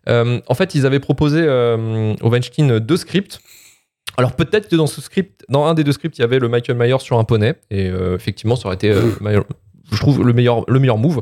Euh, 0.09 0.41
en 0.49 0.53
fait 0.53 0.75
ils 0.75 0.85
avaient 0.85 0.99
proposé 0.99 1.41
euh, 1.41 2.13
au 2.21 2.79
deux 2.79 2.97
scripts. 2.97 3.39
Alors 4.17 4.35
peut-être 4.35 4.67
que 4.67 4.75
dans 4.75 4.87
ce 4.87 4.99
script, 4.99 5.45
dans 5.47 5.65
un 5.65 5.75
des 5.75 5.85
deux 5.85 5.93
scripts, 5.93 6.17
il 6.17 6.21
y 6.21 6.25
avait 6.25 6.39
le 6.39 6.49
Michael 6.49 6.75
Myers 6.77 6.99
sur 6.99 7.17
un 7.17 7.23
poney 7.23 7.55
et 7.69 7.85
effectivement 7.85 8.57
ça 8.57 8.65
aurait 8.65 8.75
été, 8.75 8.93
je 8.93 9.97
trouve 9.97 10.25
le 10.25 10.33
meilleur 10.33 10.65
le 10.69 10.77
meilleur 10.77 10.97
move. 10.97 11.21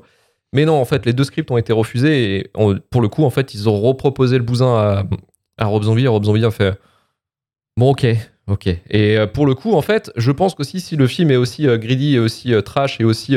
Mais 0.54 0.66
non, 0.66 0.74
en 0.82 0.86
fait, 0.86 1.06
les 1.06 1.14
deux 1.14 1.24
scripts 1.24 1.52
ont 1.52 1.58
été 1.58 1.74
refusés 1.74 2.36
et 2.38 2.48
on- 2.56 2.78
pour 2.90 3.02
le 3.02 3.08
coup, 3.08 3.24
en 3.24 3.30
fait, 3.30 3.54
ils 3.54 3.70
ont 3.70 3.80
reproposé 3.80 4.38
le 4.38 4.44
bousin 4.44 4.74
à, 4.76 5.04
à 5.58 5.66
Rob 5.66 5.84
Zombie 5.84 6.06
et 6.06 6.08
Rob 6.08 6.24
Zombie 6.24 6.44
a 6.46 6.52
fait 6.52 6.80
bon, 7.78 7.92
ok, 7.92 8.06
ok. 8.48 8.68
Et 8.90 9.18
euh, 9.18 9.28
pour 9.28 9.46
le 9.46 9.54
coup, 9.56 9.74
en 9.74 9.82
fait, 9.82 10.12
je 10.16 10.32
pense 10.32 10.56
qu'aussi 10.56 10.80
si 10.80 10.96
le 10.96 11.08
film 11.08 11.32
est 11.32 11.36
aussi 11.36 11.68
euh, 11.68 11.78
greedy 11.78 12.16
et 12.16 12.20
aussi 12.20 12.54
euh, 12.54 12.62
trash 12.62 13.00
et 13.00 13.04
aussi, 13.04 13.36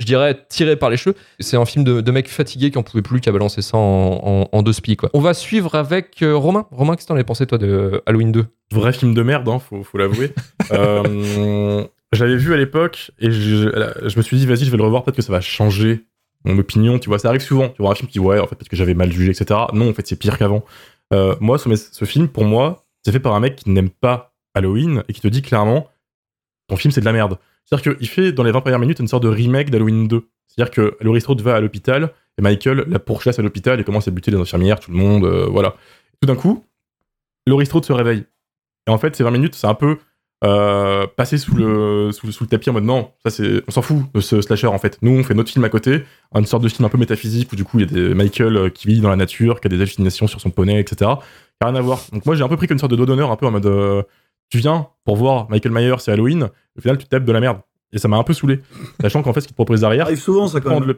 je 0.00 0.04
dirais, 0.06 0.36
tiré 0.48 0.76
par 0.76 0.88
les 0.90 0.96
cheveux, 0.96 1.14
c'est 1.40 1.56
un 1.56 1.64
film 1.66 1.84
de, 1.84 2.00
de 2.00 2.10
mecs 2.10 2.28
fatigués 2.28 2.70
qui 2.70 2.78
en 2.78 2.82
pouvaient 2.82 3.02
plus, 3.02 3.20
qui 3.20 3.28
a 3.28 3.32
balancé 3.32 3.60
ça 3.62 3.76
en, 3.76 4.20
en- 4.22 4.48
en 4.50 4.62
deux 4.62 4.72
spies, 4.72 4.96
quoi. 4.96 5.10
On 5.14 5.20
va 5.20 5.34
suivre 5.34 5.74
avec 5.74 6.18
Romain. 6.22 6.66
Romain, 6.70 6.94
qu'est-ce 6.94 7.06
que 7.06 7.12
t'en 7.12 7.18
as 7.18 7.24
pensé, 7.24 7.46
toi, 7.46 7.58
de 7.58 8.02
Halloween 8.06 8.32
2 8.32 8.46
Vrai 8.72 8.92
film 8.92 9.14
de 9.14 9.22
merde, 9.22 9.48
hein, 9.48 9.58
faut, 9.58 9.82
faut 9.82 9.98
l'avouer. 9.98 10.32
Euh, 10.72 11.84
je 12.12 12.24
l'avais 12.24 12.36
vu 12.36 12.52
à 12.52 12.56
l'époque 12.56 13.12
et 13.20 13.30
je, 13.30 13.68
je 14.08 14.16
me 14.16 14.22
suis 14.22 14.36
dit, 14.36 14.46
vas-y, 14.46 14.64
je 14.64 14.70
vais 14.70 14.76
le 14.76 14.82
revoir, 14.82 15.04
peut-être 15.04 15.16
que 15.16 15.22
ça 15.22 15.32
va 15.32 15.40
changer 15.40 16.06
mon 16.46 16.58
opinion. 16.58 16.98
Tu 16.98 17.08
vois, 17.08 17.18
ça 17.18 17.28
arrive 17.28 17.42
souvent. 17.42 17.68
Tu 17.68 17.82
vois 17.82 17.92
un 17.92 17.94
film 17.94 18.08
qui, 18.08 18.18
ouais, 18.18 18.38
en 18.38 18.46
fait, 18.46 18.56
parce 18.56 18.68
que 18.68 18.76
j'avais 18.76 18.94
mal 18.94 19.12
jugé, 19.12 19.30
etc. 19.30 19.60
Non, 19.72 19.90
en 19.90 19.94
fait, 19.94 20.06
c'est 20.06 20.16
pire 20.16 20.38
qu'avant. 20.38 20.64
Euh, 21.12 21.36
moi, 21.40 21.58
ce, 21.58 22.04
film, 22.04 22.28
pour 22.28 22.44
moi, 22.44 22.86
c'est 23.04 23.12
fait 23.12 23.20
par 23.20 23.34
un 23.34 23.40
mec 23.40 23.56
qui 23.56 23.70
n'aime 23.70 23.90
pas 23.90 24.34
Halloween 24.54 25.04
et 25.08 25.12
qui 25.12 25.20
te 25.20 25.28
dit 25.28 25.42
clairement, 25.42 25.88
ton 26.68 26.76
film, 26.76 26.92
c'est 26.92 27.00
de 27.00 27.06
la 27.06 27.12
merde. 27.12 27.38
C'est-à-dire 27.64 27.96
qu'il 27.96 28.08
fait, 28.08 28.32
dans 28.32 28.42
les 28.42 28.52
20 28.52 28.60
premières 28.60 28.78
minutes, 28.78 28.98
une 29.00 29.08
sorte 29.08 29.22
de 29.22 29.28
remake 29.28 29.70
d'Halloween 29.70 30.08
2. 30.08 30.28
C'est-à-dire 30.46 30.70
que 30.72 30.96
Laurie 31.00 31.20
Strode 31.20 31.40
va 31.40 31.56
à 31.56 31.60
l'hôpital 31.60 32.12
et 32.38 32.42
Michael 32.42 32.84
la 32.88 32.98
pourchasse 32.98 33.38
à 33.38 33.42
l'hôpital 33.42 33.80
et 33.80 33.84
commence 33.84 34.08
à 34.08 34.10
buter 34.10 34.30
les 34.30 34.38
infirmières, 34.38 34.80
tout 34.80 34.90
le 34.90 34.96
monde, 34.96 35.24
euh, 35.24 35.46
voilà. 35.46 35.74
Tout 36.20 36.26
d'un 36.26 36.36
coup, 36.36 36.64
Laurie 37.46 37.66
Strode 37.66 37.84
se 37.84 37.92
réveille. 37.92 38.24
Et 38.86 38.90
en 38.90 38.98
fait, 38.98 39.16
ces 39.16 39.24
20 39.24 39.30
minutes, 39.32 39.54
c'est 39.54 39.66
un 39.66 39.74
peu 39.74 39.98
euh, 40.44 41.06
passer 41.16 41.38
sous 41.38 41.54
le, 41.54 42.10
sous, 42.12 42.30
sous 42.30 42.44
le 42.44 42.48
tapis 42.48 42.68
en 42.68 42.74
mode 42.74 42.84
non, 42.84 43.10
ça 43.24 43.30
c'est, 43.30 43.62
on 43.66 43.70
s'en 43.70 43.80
fout 43.80 44.02
de 44.12 44.20
ce 44.20 44.42
slasher 44.42 44.66
en 44.66 44.78
fait. 44.78 44.98
Nous, 45.00 45.10
on 45.10 45.22
fait 45.22 45.34
notre 45.34 45.50
film 45.50 45.64
à 45.64 45.70
côté, 45.70 46.04
une 46.34 46.44
sorte 46.44 46.62
de 46.62 46.68
film 46.68 46.84
un 46.84 46.90
peu 46.90 46.98
métaphysique 46.98 47.50
où 47.52 47.56
du 47.56 47.64
coup 47.64 47.80
il 47.80 47.86
y 47.86 47.88
a 47.88 48.08
des 48.08 48.14
Michael 48.14 48.56
euh, 48.56 48.68
qui 48.68 48.86
vit 48.86 49.00
dans 49.00 49.08
la 49.08 49.16
nature, 49.16 49.60
qui 49.60 49.68
a 49.68 49.70
des 49.70 49.76
hallucinations 49.76 50.26
sur 50.26 50.40
son 50.40 50.50
poney, 50.50 50.78
etc. 50.78 51.10
Rien 51.62 51.74
à 51.74 51.80
voir. 51.80 52.00
Donc 52.12 52.26
moi 52.26 52.34
j'ai 52.34 52.42
un 52.42 52.48
peu 52.48 52.56
pris 52.56 52.66
comme 52.66 52.74
une 52.74 52.80
sorte 52.80 52.92
de 52.92 52.96
dos 52.96 53.06
d'honneur, 53.06 53.30
un 53.30 53.36
peu 53.36 53.46
en 53.46 53.50
mode 53.50 53.66
euh, 53.66 54.02
tu 54.50 54.58
viens 54.58 54.88
pour 55.04 55.16
voir 55.16 55.48
Michael 55.48 55.72
Myers 55.72 55.96
c'est 55.98 56.12
Halloween, 56.12 56.50
au 56.76 56.80
final 56.80 56.98
tu 56.98 57.04
te 57.06 57.10
tapes 57.10 57.24
de 57.24 57.32
la 57.32 57.40
merde. 57.40 57.60
Et 57.92 57.98
ça 57.98 58.08
m'a 58.08 58.18
un 58.18 58.24
peu 58.24 58.34
saoulé, 58.34 58.60
sachant 59.00 59.22
qu'en 59.22 59.32
fait 59.32 59.40
ce 59.40 59.46
qu'ils 59.46 59.54
te 59.54 59.56
proposent 59.56 59.80
derrière, 59.80 60.04
Ça 60.04 60.08
arrive 60.08 60.20
souvent, 60.20 60.48
ça, 60.48 60.60
quand 60.60 60.70
même. 60.70 60.84
le 60.84 60.94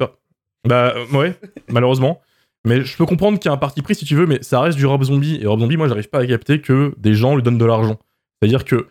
Bah 0.66 0.94
ouais, 1.12 1.38
malheureusement. 1.68 2.20
Mais 2.64 2.82
je 2.82 2.96
peux 2.96 3.06
comprendre 3.06 3.38
qu'il 3.38 3.48
y 3.48 3.52
a 3.52 3.54
un 3.54 3.58
parti 3.58 3.82
pris 3.82 3.94
si 3.94 4.04
tu 4.04 4.16
veux, 4.16 4.26
mais 4.26 4.42
ça 4.42 4.60
reste 4.60 4.76
du 4.76 4.84
Rob 4.84 5.02
Zombie. 5.04 5.38
Et 5.40 5.46
Rob 5.46 5.60
Zombie, 5.60 5.76
moi, 5.76 5.86
j'arrive 5.86 6.08
pas 6.08 6.18
à 6.18 6.26
capter 6.26 6.60
que 6.60 6.92
des 6.98 7.14
gens 7.14 7.36
lui 7.36 7.42
donnent 7.42 7.56
de 7.56 7.64
l'argent. 7.64 7.98
C'est-à-dire 8.40 8.64
que 8.64 8.88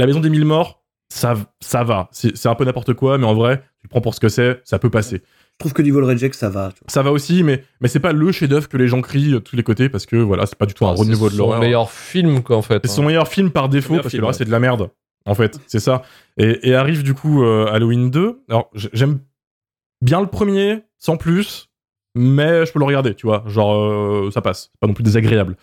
la 0.00 0.06
maison 0.06 0.20
des 0.20 0.30
mille 0.30 0.44
morts, 0.44 0.82
ça, 1.08 1.34
ça 1.60 1.84
va. 1.84 2.08
C'est 2.12 2.36
c'est 2.36 2.48
un 2.48 2.54
peu 2.54 2.64
n'importe 2.64 2.94
quoi, 2.94 3.18
mais 3.18 3.26
en 3.26 3.34
vrai, 3.34 3.58
tu 3.58 3.84
le 3.84 3.88
prends 3.88 4.00
pour 4.00 4.14
ce 4.14 4.20
que 4.20 4.28
c'est, 4.28 4.60
ça 4.64 4.78
peut 4.78 4.90
passer. 4.90 5.22
Je 5.54 5.58
trouve 5.64 5.72
que 5.74 5.82
Devil 5.82 6.00
Reject, 6.00 6.34
ça 6.34 6.48
va. 6.48 6.70
tu 6.72 6.80
vois. 6.80 6.86
Ça 6.90 7.02
va 7.02 7.12
aussi, 7.12 7.42
mais, 7.42 7.62
mais 7.82 7.88
c'est 7.88 8.00
pas 8.00 8.12
le 8.12 8.32
chef-d'œuvre 8.32 8.66
que 8.68 8.78
les 8.78 8.88
gens 8.88 9.02
crient 9.02 9.32
de 9.32 9.38
tous 9.38 9.56
les 9.56 9.62
côtés 9.62 9.88
parce 9.90 10.06
que 10.06 10.16
voilà, 10.16 10.46
c'est 10.46 10.56
pas 10.56 10.64
du 10.66 10.72
tout 10.72 10.86
un 10.86 10.94
C'est 10.96 11.02
renouveau 11.02 11.28
de 11.28 11.34
son 11.34 11.38
l'horreur. 11.38 11.60
meilleur 11.60 11.90
film, 11.90 12.42
quoi, 12.42 12.56
en 12.56 12.62
fait. 12.62 12.80
C'est 12.86 12.92
son 12.94 13.02
meilleur 13.04 13.28
film 13.28 13.50
par 13.50 13.68
défaut 13.68 13.96
parce 13.96 14.12
que 14.12 14.16
le 14.16 14.24
reste 14.24 14.40
ouais. 14.40 14.44
c'est 14.44 14.48
de 14.48 14.52
la 14.52 14.60
merde. 14.60 14.90
En 15.26 15.34
fait, 15.34 15.60
c'est 15.66 15.80
ça. 15.80 16.00
Et, 16.38 16.70
et 16.70 16.74
arrive 16.74 17.02
du 17.02 17.12
coup 17.12 17.44
euh, 17.44 17.66
Halloween 17.70 18.10
2. 18.10 18.40
Alors 18.48 18.70
j'aime 18.74 19.18
bien 20.00 20.22
le 20.22 20.28
premier, 20.28 20.82
sans 20.96 21.18
plus, 21.18 21.68
mais 22.14 22.64
je 22.64 22.72
peux 22.72 22.78
le 22.78 22.86
regarder, 22.86 23.14
tu 23.14 23.26
vois. 23.26 23.44
Genre 23.46 23.74
euh, 23.74 24.30
ça 24.32 24.40
passe, 24.40 24.70
c'est 24.72 24.80
pas 24.80 24.86
non 24.86 24.94
plus 24.94 25.04
désagréable. 25.04 25.56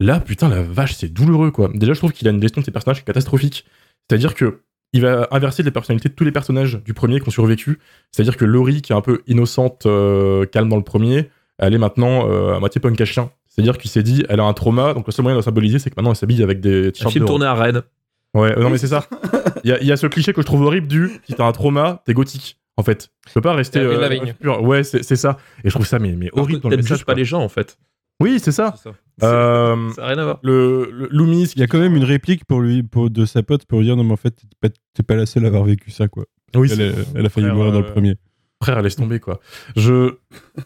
Là, 0.00 0.20
putain, 0.20 0.48
la 0.48 0.62
vache, 0.62 0.94
c'est 0.94 1.08
douloureux 1.08 1.50
quoi. 1.50 1.70
Déjà, 1.74 1.94
je 1.94 1.98
trouve 1.98 2.12
qu'il 2.12 2.28
a 2.28 2.30
une 2.30 2.42
gestion 2.42 2.60
de 2.60 2.66
ses 2.66 2.70
personnages 2.70 3.04
catastrophique. 3.04 3.64
C'est-à-dire 4.08 4.34
que 4.34 4.60
il 4.92 5.02
va 5.02 5.28
inverser 5.30 5.62
les 5.62 5.70
personnalités 5.70 6.08
de 6.08 6.14
tous 6.14 6.24
les 6.24 6.32
personnages 6.32 6.80
du 6.84 6.94
premier 6.94 7.20
qui 7.20 7.28
ont 7.28 7.32
survécu. 7.32 7.78
C'est-à-dire 8.12 8.36
que 8.36 8.44
Laurie, 8.44 8.82
qui 8.82 8.92
est 8.92 8.96
un 8.96 9.00
peu 9.00 9.22
innocente, 9.26 9.84
euh, 9.86 10.46
calme 10.46 10.68
dans 10.68 10.76
le 10.76 10.84
premier, 10.84 11.28
elle 11.58 11.74
est 11.74 11.78
maintenant 11.78 12.30
euh, 12.30 12.54
à 12.54 12.60
moitié 12.60 12.80
punk 12.80 13.00
à 13.00 13.04
chien. 13.04 13.30
C'est-à-dire 13.46 13.78
qu'il 13.78 13.90
s'est 13.90 14.02
dit, 14.02 14.24
elle 14.28 14.40
a 14.40 14.44
un 14.44 14.52
trauma, 14.52 14.94
donc 14.94 15.06
le 15.06 15.12
seul 15.12 15.22
moyen 15.22 15.34
de 15.34 15.40
la 15.40 15.44
symboliser, 15.44 15.78
c'est 15.78 15.90
que 15.90 15.94
maintenant 15.96 16.10
elle 16.10 16.16
s'habille 16.16 16.42
avec 16.42 16.60
des 16.60 16.88
Un 16.88 16.90
t-shirts 16.90 17.12
film 17.12 17.24
de 17.24 17.28
tourné 17.28 17.46
à 17.46 17.54
Rennes. 17.54 17.82
Ouais, 18.34 18.56
euh, 18.56 18.62
non 18.62 18.70
mais 18.70 18.78
c'est 18.78 18.88
ça. 18.88 19.06
Il 19.64 19.70
y 19.70 19.72
a, 19.72 19.80
il 19.80 19.86
y 19.86 19.92
a 19.92 19.96
ce 19.96 20.06
cliché 20.06 20.32
que 20.32 20.42
je 20.42 20.46
trouve 20.46 20.62
horrible 20.62 20.86
du 20.86 21.10
si 21.26 21.34
t'as 21.34 21.46
un 21.46 21.52
trauma, 21.52 22.02
t'es 22.04 22.12
gothique. 22.12 22.58
En 22.76 22.82
fait, 22.82 23.08
tu 23.26 23.32
peux 23.32 23.40
pas 23.40 23.54
rester. 23.54 23.80
Euh, 23.80 24.32
pur. 24.38 24.62
Ouais, 24.62 24.84
c'est 24.84 25.02
ça. 25.16 25.38
Et 25.64 25.70
je 25.70 25.74
trouve 25.74 25.86
ça 25.86 25.98
mais, 25.98 26.12
mais 26.12 26.28
horrible 26.32 26.60
dans 26.60 26.68
le 26.68 26.76
message. 26.76 27.00
pas 27.00 27.12
quoi. 27.12 27.14
les 27.14 27.24
gens 27.24 27.42
en 27.42 27.48
fait. 27.48 27.78
Oui, 28.20 28.38
c'est 28.38 28.52
ça. 28.52 28.74
C'est 28.76 28.90
ça. 28.90 28.94
Euh, 29.22 29.90
Ça 29.92 30.02
n'a 30.02 30.08
rien 30.08 30.18
à 30.18 30.24
voir. 30.24 30.38
le, 30.42 30.90
le 30.92 31.08
Loomis, 31.10 31.52
Il 31.56 31.60
y 31.60 31.62
a 31.62 31.66
quand 31.66 31.78
même 31.78 31.96
une 31.96 32.04
réplique 32.04 32.44
pour 32.44 32.60
lui, 32.60 32.82
pour, 32.82 33.08
de 33.10 33.24
sa 33.24 33.42
pote 33.42 33.64
pour 33.64 33.78
lui 33.78 33.86
dire 33.86 33.96
non 33.96 34.04
mais 34.04 34.12
en 34.12 34.16
fait 34.16 34.30
t'es 34.32 34.46
pas, 34.68 35.04
pas 35.06 35.16
la 35.16 35.26
seule 35.26 35.44
à 35.44 35.48
avoir 35.48 35.64
vécu 35.64 35.90
ça 35.90 36.06
quoi. 36.08 36.24
oui, 36.54 36.68
elle, 36.72 36.94
elle 37.14 37.26
a 37.26 37.28
failli 37.30 37.46
frère, 37.46 37.54
mourir 37.56 37.72
dans 37.72 37.80
le 37.80 37.86
euh, 37.86 37.92
premier. 37.92 38.16
Frère, 38.62 38.80
laisse 38.82 38.96
tomber 38.96 39.20
quoi. 39.20 39.40
Je 39.76 40.14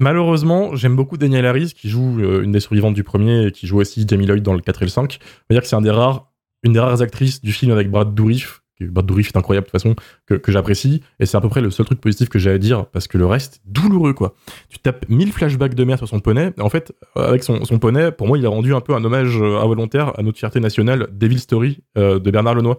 malheureusement, 0.01 0.75
j'aime 0.77 0.97
beaucoup 0.97 1.17
Daniel 1.17 1.47
Harris 1.47 1.73
qui 1.77 1.89
joue 1.89 2.21
euh, 2.21 2.43
une 2.43 2.53
des 2.53 2.61
survivantes 2.61 2.95
du 2.95 3.05
premier 3.05 3.47
et 3.47 3.53
qui 3.53 3.67
joue 3.67 3.81
aussi 3.81 4.05
Jamie 4.09 4.27
Lloyd 4.27 4.43
dans 4.43 4.55
le 4.55 4.61
4 4.61 4.83
et 4.83 4.85
le 4.85 4.91
5. 4.91 5.19
On 5.21 5.27
va 5.49 5.55
dire 5.55 5.63
que 5.63 5.69
c'est 5.69 5.77
un 5.77 5.81
des 5.81 5.91
rares, 5.91 6.33
une 6.63 6.73
des 6.73 6.81
rares 6.81 7.03
actrices 7.03 7.41
du 7.43 7.53
film 7.53 7.73
avec 7.73 7.91
Brad 7.91 8.15
Dourif. 8.15 8.60
Dourif 8.81 9.29
est 9.29 9.37
incroyable 9.37 9.67
de 9.67 9.71
toute 9.71 9.81
façon 9.81 9.95
que, 10.27 10.41
j'apprécie 10.51 11.03
et 11.19 11.27
c'est 11.27 11.37
à 11.37 11.41
peu 11.41 11.49
près 11.49 11.61
le 11.61 11.71
seul 11.71 11.87
truc 11.87 12.01
positif 12.01 12.29
que 12.29 12.39
j'ai 12.39 12.51
à 12.51 12.59
dire 12.59 12.87
parce 12.87 13.07
que 13.09 13.19
le 13.19 13.27
reste 13.27 13.61
douloureux 13.65 14.13
quoi. 14.13 14.35
Tu 14.69 14.79
tapes 14.79 15.09
1000 15.09 15.33
flashbacks 15.33 15.75
de 15.75 15.85
merde 15.85 15.99
sur 15.99 16.09
son 16.09 16.21
poney. 16.21 16.53
En 16.59 16.69
fait, 16.69 16.93
euh, 17.17 17.29
avec 17.29 17.43
son, 17.43 17.65
son 17.65 17.79
poney, 17.79 18.11
pour 18.11 18.27
moi, 18.27 18.39
il 18.39 18.47
a 18.47 18.49
rendu 18.49 18.75
un 18.75 18.81
peu 18.81 18.95
un 18.95 19.05
hommage 19.05 19.41
euh, 19.41 19.61
involontaire 19.61 20.19
à 20.19 20.23
notre 20.23 20.39
fierté 20.39 20.61
nationale, 20.61 21.09
Devil 21.13 21.39
Story 21.39 21.81
euh, 21.99 22.19
de 22.19 22.31
Bernard 22.31 22.55
Lenoir. 22.55 22.79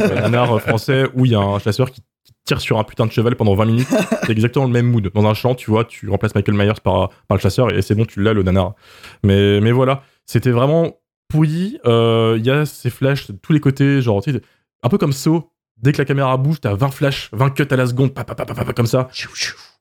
Un 0.00 0.34
art 0.34 0.60
français 0.60 1.04
où 1.14 1.24
il 1.24 1.32
y 1.32 1.34
a 1.34 1.40
un 1.40 1.58
chasseur 1.58 1.90
qui 1.90 2.02
tire 2.44 2.60
sur 2.60 2.78
un 2.78 2.84
putain 2.84 3.06
de 3.06 3.12
cheval 3.12 3.36
pendant 3.36 3.54
20 3.54 3.64
minutes. 3.66 3.88
C'est 4.24 4.32
exactement 4.32 4.64
le 4.64 4.72
même 4.72 4.86
mood. 4.86 5.10
Dans 5.14 5.26
un 5.26 5.34
champ, 5.34 5.54
tu 5.54 5.70
vois, 5.70 5.84
tu 5.84 6.08
remplaces 6.08 6.34
Michael 6.34 6.56
Myers 6.56 6.80
par, 6.82 7.10
par 7.28 7.36
le 7.36 7.38
chasseur 7.38 7.72
et 7.72 7.82
c'est 7.82 7.94
bon, 7.94 8.04
tu 8.04 8.22
l'as, 8.22 8.32
le 8.32 8.42
nanar. 8.42 8.74
Mais, 9.22 9.60
mais 9.60 9.72
voilà, 9.72 10.02
c'était 10.24 10.50
vraiment 10.50 10.96
pourri. 11.28 11.78
Il 11.84 12.42
y 12.44 12.50
a 12.50 12.64
ces 12.64 12.90
flashs 12.90 13.30
de 13.30 13.36
tous 13.36 13.52
les 13.52 13.60
côtés, 13.60 14.00
genre, 14.00 14.22
tu 14.22 14.32
sais, 14.32 14.40
un 14.82 14.88
peu 14.88 14.98
comme 14.98 15.12
Saw 15.12 15.50
Dès 15.80 15.92
que 15.92 15.98
la 15.98 16.04
caméra 16.04 16.36
bouge, 16.36 16.60
t'as 16.60 16.74
20 16.74 16.90
flashs, 16.90 17.28
20 17.32 17.50
cuts 17.50 17.66
à 17.70 17.76
la 17.76 17.86
seconde, 17.86 18.12
pa, 18.12 18.24
pa, 18.24 18.34
pa, 18.34 18.44
pa, 18.44 18.54
pa, 18.54 18.64
pa, 18.64 18.72
comme 18.72 18.86
ça. 18.86 19.08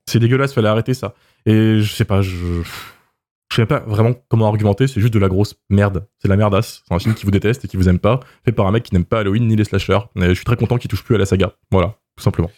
C'est 0.06 0.20
dégueulasse, 0.20 0.54
fallait 0.54 0.68
arrêter 0.68 0.94
ça. 0.94 1.16
Et 1.46 1.82
je 1.82 1.92
sais 1.92 2.06
pas, 2.06 2.22
je. 2.22 2.36
Je 3.50 3.56
sais 3.56 3.66
pas 3.66 3.80
vraiment 3.80 4.14
comment 4.28 4.46
argumenter, 4.48 4.88
c'est 4.88 5.00
juste 5.00 5.14
de 5.14 5.20
la 5.20 5.30
grosse 5.30 5.56
merde. 5.70 6.06
C'est 6.20 6.28
la 6.28 6.36
merdasse. 6.36 6.84
C'est 6.86 6.94
un 6.94 7.00
film 7.00 7.16
qui 7.16 7.24
vous 7.24 7.32
déteste 7.32 7.64
et 7.64 7.70
qui 7.70 7.78
vous 7.78 7.88
aime 7.88 7.98
pas, 7.98 8.20
fait 8.44 8.52
par 8.52 8.68
un 8.68 8.72
mec 8.72 8.84
qui 8.84 8.94
n'aime 8.94 9.06
pas 9.06 9.22
Halloween 9.22 9.48
ni 9.48 9.56
les 9.56 9.64
slashers. 9.64 10.00
Et 10.18 10.28
je 10.28 10.34
suis 10.34 10.44
très 10.44 10.58
content 10.58 10.78
qu'il 10.78 10.90
touche 10.90 11.02
plus 11.02 11.16
à 11.16 11.18
la 11.18 11.26
saga. 11.26 11.54
Voilà, 11.72 11.96
tout 12.18 12.24
simplement. 12.24 12.52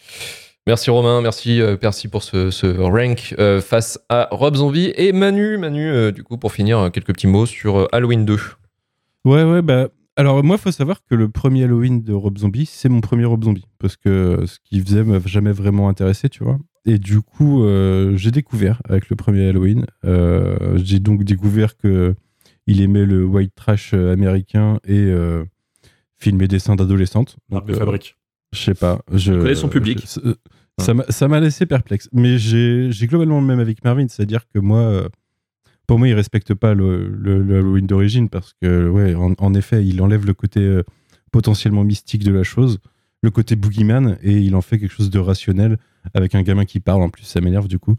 Merci 0.66 0.90
Romain, 0.90 1.20
merci 1.22 1.60
euh, 1.62 1.76
Percy 1.76 2.08
pour 2.08 2.22
ce, 2.22 2.50
ce 2.50 2.66
rank 2.66 3.34
euh, 3.38 3.60
face 3.60 3.98
à 4.08 4.28
Rob 4.30 4.56
Zombie 4.56 4.92
et 4.96 5.12
Manu. 5.12 5.58
Manu, 5.58 5.88
euh, 5.88 6.10
du 6.10 6.22
coup, 6.24 6.36
pour 6.38 6.52
finir, 6.52 6.78
euh, 6.78 6.90
quelques 6.90 7.14
petits 7.14 7.28
mots 7.28 7.46
sur 7.46 7.78
euh, 7.78 7.88
Halloween 7.92 8.24
2. 8.24 8.38
Ouais, 9.24 9.44
ouais, 9.44 9.62
bah. 9.62 9.88
Alors, 10.20 10.44
moi, 10.44 10.58
faut 10.58 10.70
savoir 10.70 11.00
que 11.08 11.14
le 11.14 11.28
premier 11.30 11.64
Halloween 11.64 12.02
de 12.02 12.12
Rob 12.12 12.36
Zombie, 12.36 12.66
c'est 12.66 12.90
mon 12.90 13.00
premier 13.00 13.24
Rob 13.24 13.42
Zombie. 13.42 13.64
Parce 13.78 13.96
que 13.96 14.44
ce 14.46 14.58
qu'il 14.64 14.82
faisait 14.84 15.02
m'a 15.02 15.18
jamais 15.24 15.52
vraiment 15.52 15.88
intéressé, 15.88 16.28
tu 16.28 16.44
vois. 16.44 16.58
Et 16.84 16.98
du 16.98 17.22
coup, 17.22 17.62
euh, 17.64 18.16
j'ai 18.16 18.30
découvert 18.30 18.82
avec 18.88 19.08
le 19.08 19.16
premier 19.16 19.46
Halloween. 19.48 19.86
euh, 20.04 20.78
j'ai 20.82 20.98
donc 20.98 21.24
découvert 21.24 21.76
que 21.76 22.14
il 22.66 22.82
aimait 22.82 23.06
le 23.06 23.24
white 23.24 23.54
trash 23.54 23.92
euh, 23.94 24.12
américain 24.12 24.78
et 24.84 24.98
euh, 24.98 25.42
filmer 26.18 26.48
des 26.48 26.58
seins 26.58 26.76
d'adolescentes. 26.76 27.36
Marque 27.50 27.66
de 27.68 27.72
euh, 27.74 27.78
fabrique. 27.78 28.16
Je 28.52 28.58
sais 28.60 28.74
pas. 28.74 29.00
Je 29.12 29.32
connaît 29.32 29.54
son 29.54 29.68
public. 29.68 30.00
je- 30.06 30.34
ça 30.84 30.92
m'a- 30.94 31.04
ça 31.08 31.28
m'a 31.28 31.40
laissé 31.40 31.64
perplexe. 31.66 32.08
Mais 32.12 32.36
j'ai 32.38 32.88
j'ai 32.92 33.06
globalement 33.06 33.40
le 33.40 33.46
même 33.46 33.60
avec 33.60 33.82
Marvin. 33.84 34.06
C'est-à-dire 34.08 34.44
que 34.52 34.58
moi, 34.58 34.80
euh, 34.80 35.08
pour 35.90 35.98
moi, 35.98 36.06
il 36.06 36.14
respecte 36.14 36.54
pas 36.54 36.72
le, 36.72 37.08
le- 37.08 37.58
Halloween 37.58 37.84
d'origine 37.84 38.28
parce 38.28 38.52
que, 38.62 38.88
ouais, 38.88 39.16
en, 39.16 39.54
effet, 39.54 39.84
il 39.84 40.00
enlève 40.00 40.24
le 40.24 40.34
côté 40.34 40.60
euh, 40.60 40.84
potentiellement 41.32 41.82
mystique 41.82 42.22
de 42.22 42.30
la 42.30 42.44
chose, 42.44 42.78
le 43.24 43.30
côté 43.32 43.56
boogeyman, 43.56 44.16
et 44.22 44.38
il 44.38 44.54
en 44.54 44.60
fait 44.60 44.78
quelque 44.78 44.92
chose 44.92 45.10
de 45.10 45.18
rationnel 45.18 45.78
avec 46.14 46.36
un 46.36 46.42
gamin 46.42 46.64
qui 46.64 46.78
parle. 46.78 47.02
En 47.02 47.08
plus, 47.08 47.24
ça 47.24 47.40
m'énerve 47.40 47.66
du 47.66 47.80
coup. 47.80 47.96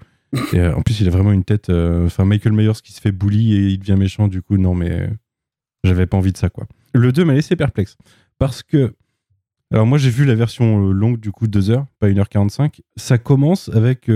Et, 0.53 0.59
euh, 0.61 0.73
en 0.73 0.83
plus, 0.83 1.01
il 1.01 1.07
a 1.09 1.11
vraiment 1.11 1.33
une 1.33 1.43
tête. 1.43 1.69
euh, 1.69 2.05
Enfin, 2.05 2.23
Michael 2.23 2.53
Myers 2.53 2.79
qui 2.81 2.93
se 2.93 3.01
fait 3.01 3.11
bully 3.11 3.55
et 3.55 3.67
il 3.71 3.79
devient 3.79 3.97
méchant. 3.99 4.29
Du 4.29 4.41
coup, 4.41 4.55
non, 4.55 4.73
mais 4.73 5.09
j'avais 5.83 6.05
pas 6.05 6.15
envie 6.15 6.31
de 6.31 6.37
ça, 6.37 6.49
quoi. 6.49 6.67
Le 6.93 7.11
2 7.11 7.25
m'a 7.25 7.33
laissé 7.33 7.57
perplexe 7.57 7.97
parce 8.39 8.63
que. 8.63 8.93
Alors, 9.73 9.85
moi, 9.85 9.97
j'ai 9.97 10.11
vu 10.11 10.23
la 10.23 10.35
version 10.35 10.79
longue, 10.79 11.19
du 11.19 11.33
coup, 11.33 11.49
2 11.49 11.71
heures, 11.71 11.87
pas 11.99 12.07
1h45. 12.09 12.79
Ça 12.95 13.17
commence 13.17 13.67
avec 13.67 14.09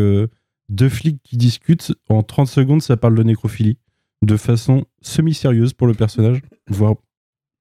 deux 0.70 0.90
flics 0.90 1.22
qui 1.24 1.38
discutent. 1.38 1.94
En 2.10 2.24
30 2.24 2.48
secondes, 2.48 2.82
ça 2.82 2.98
parle 2.98 3.16
de 3.16 3.24
nécrophilie 3.24 3.78
de 4.22 4.38
façon 4.38 4.86
semi-sérieuse 5.02 5.74
pour 5.74 5.88
le 5.88 5.94
personnage, 5.94 6.42
voire 6.68 6.96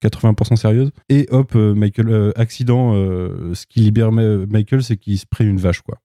80% 0.03 0.57
sérieuse. 0.57 0.91
Et 1.09 1.27
hop, 1.31 1.53
euh, 1.55 1.75
Michael, 1.75 2.09
euh, 2.09 2.33
accident, 2.37 2.95
euh, 2.95 3.55
ce 3.55 3.67
qui 3.67 3.81
libère 3.81 4.13
Michael, 4.13 4.83
c'est 4.83 4.97
qu'il 4.97 5.19
se 5.19 5.27
prenne 5.27 5.49
une 5.49 5.59
vache, 5.59 5.81
quoi. 5.83 5.99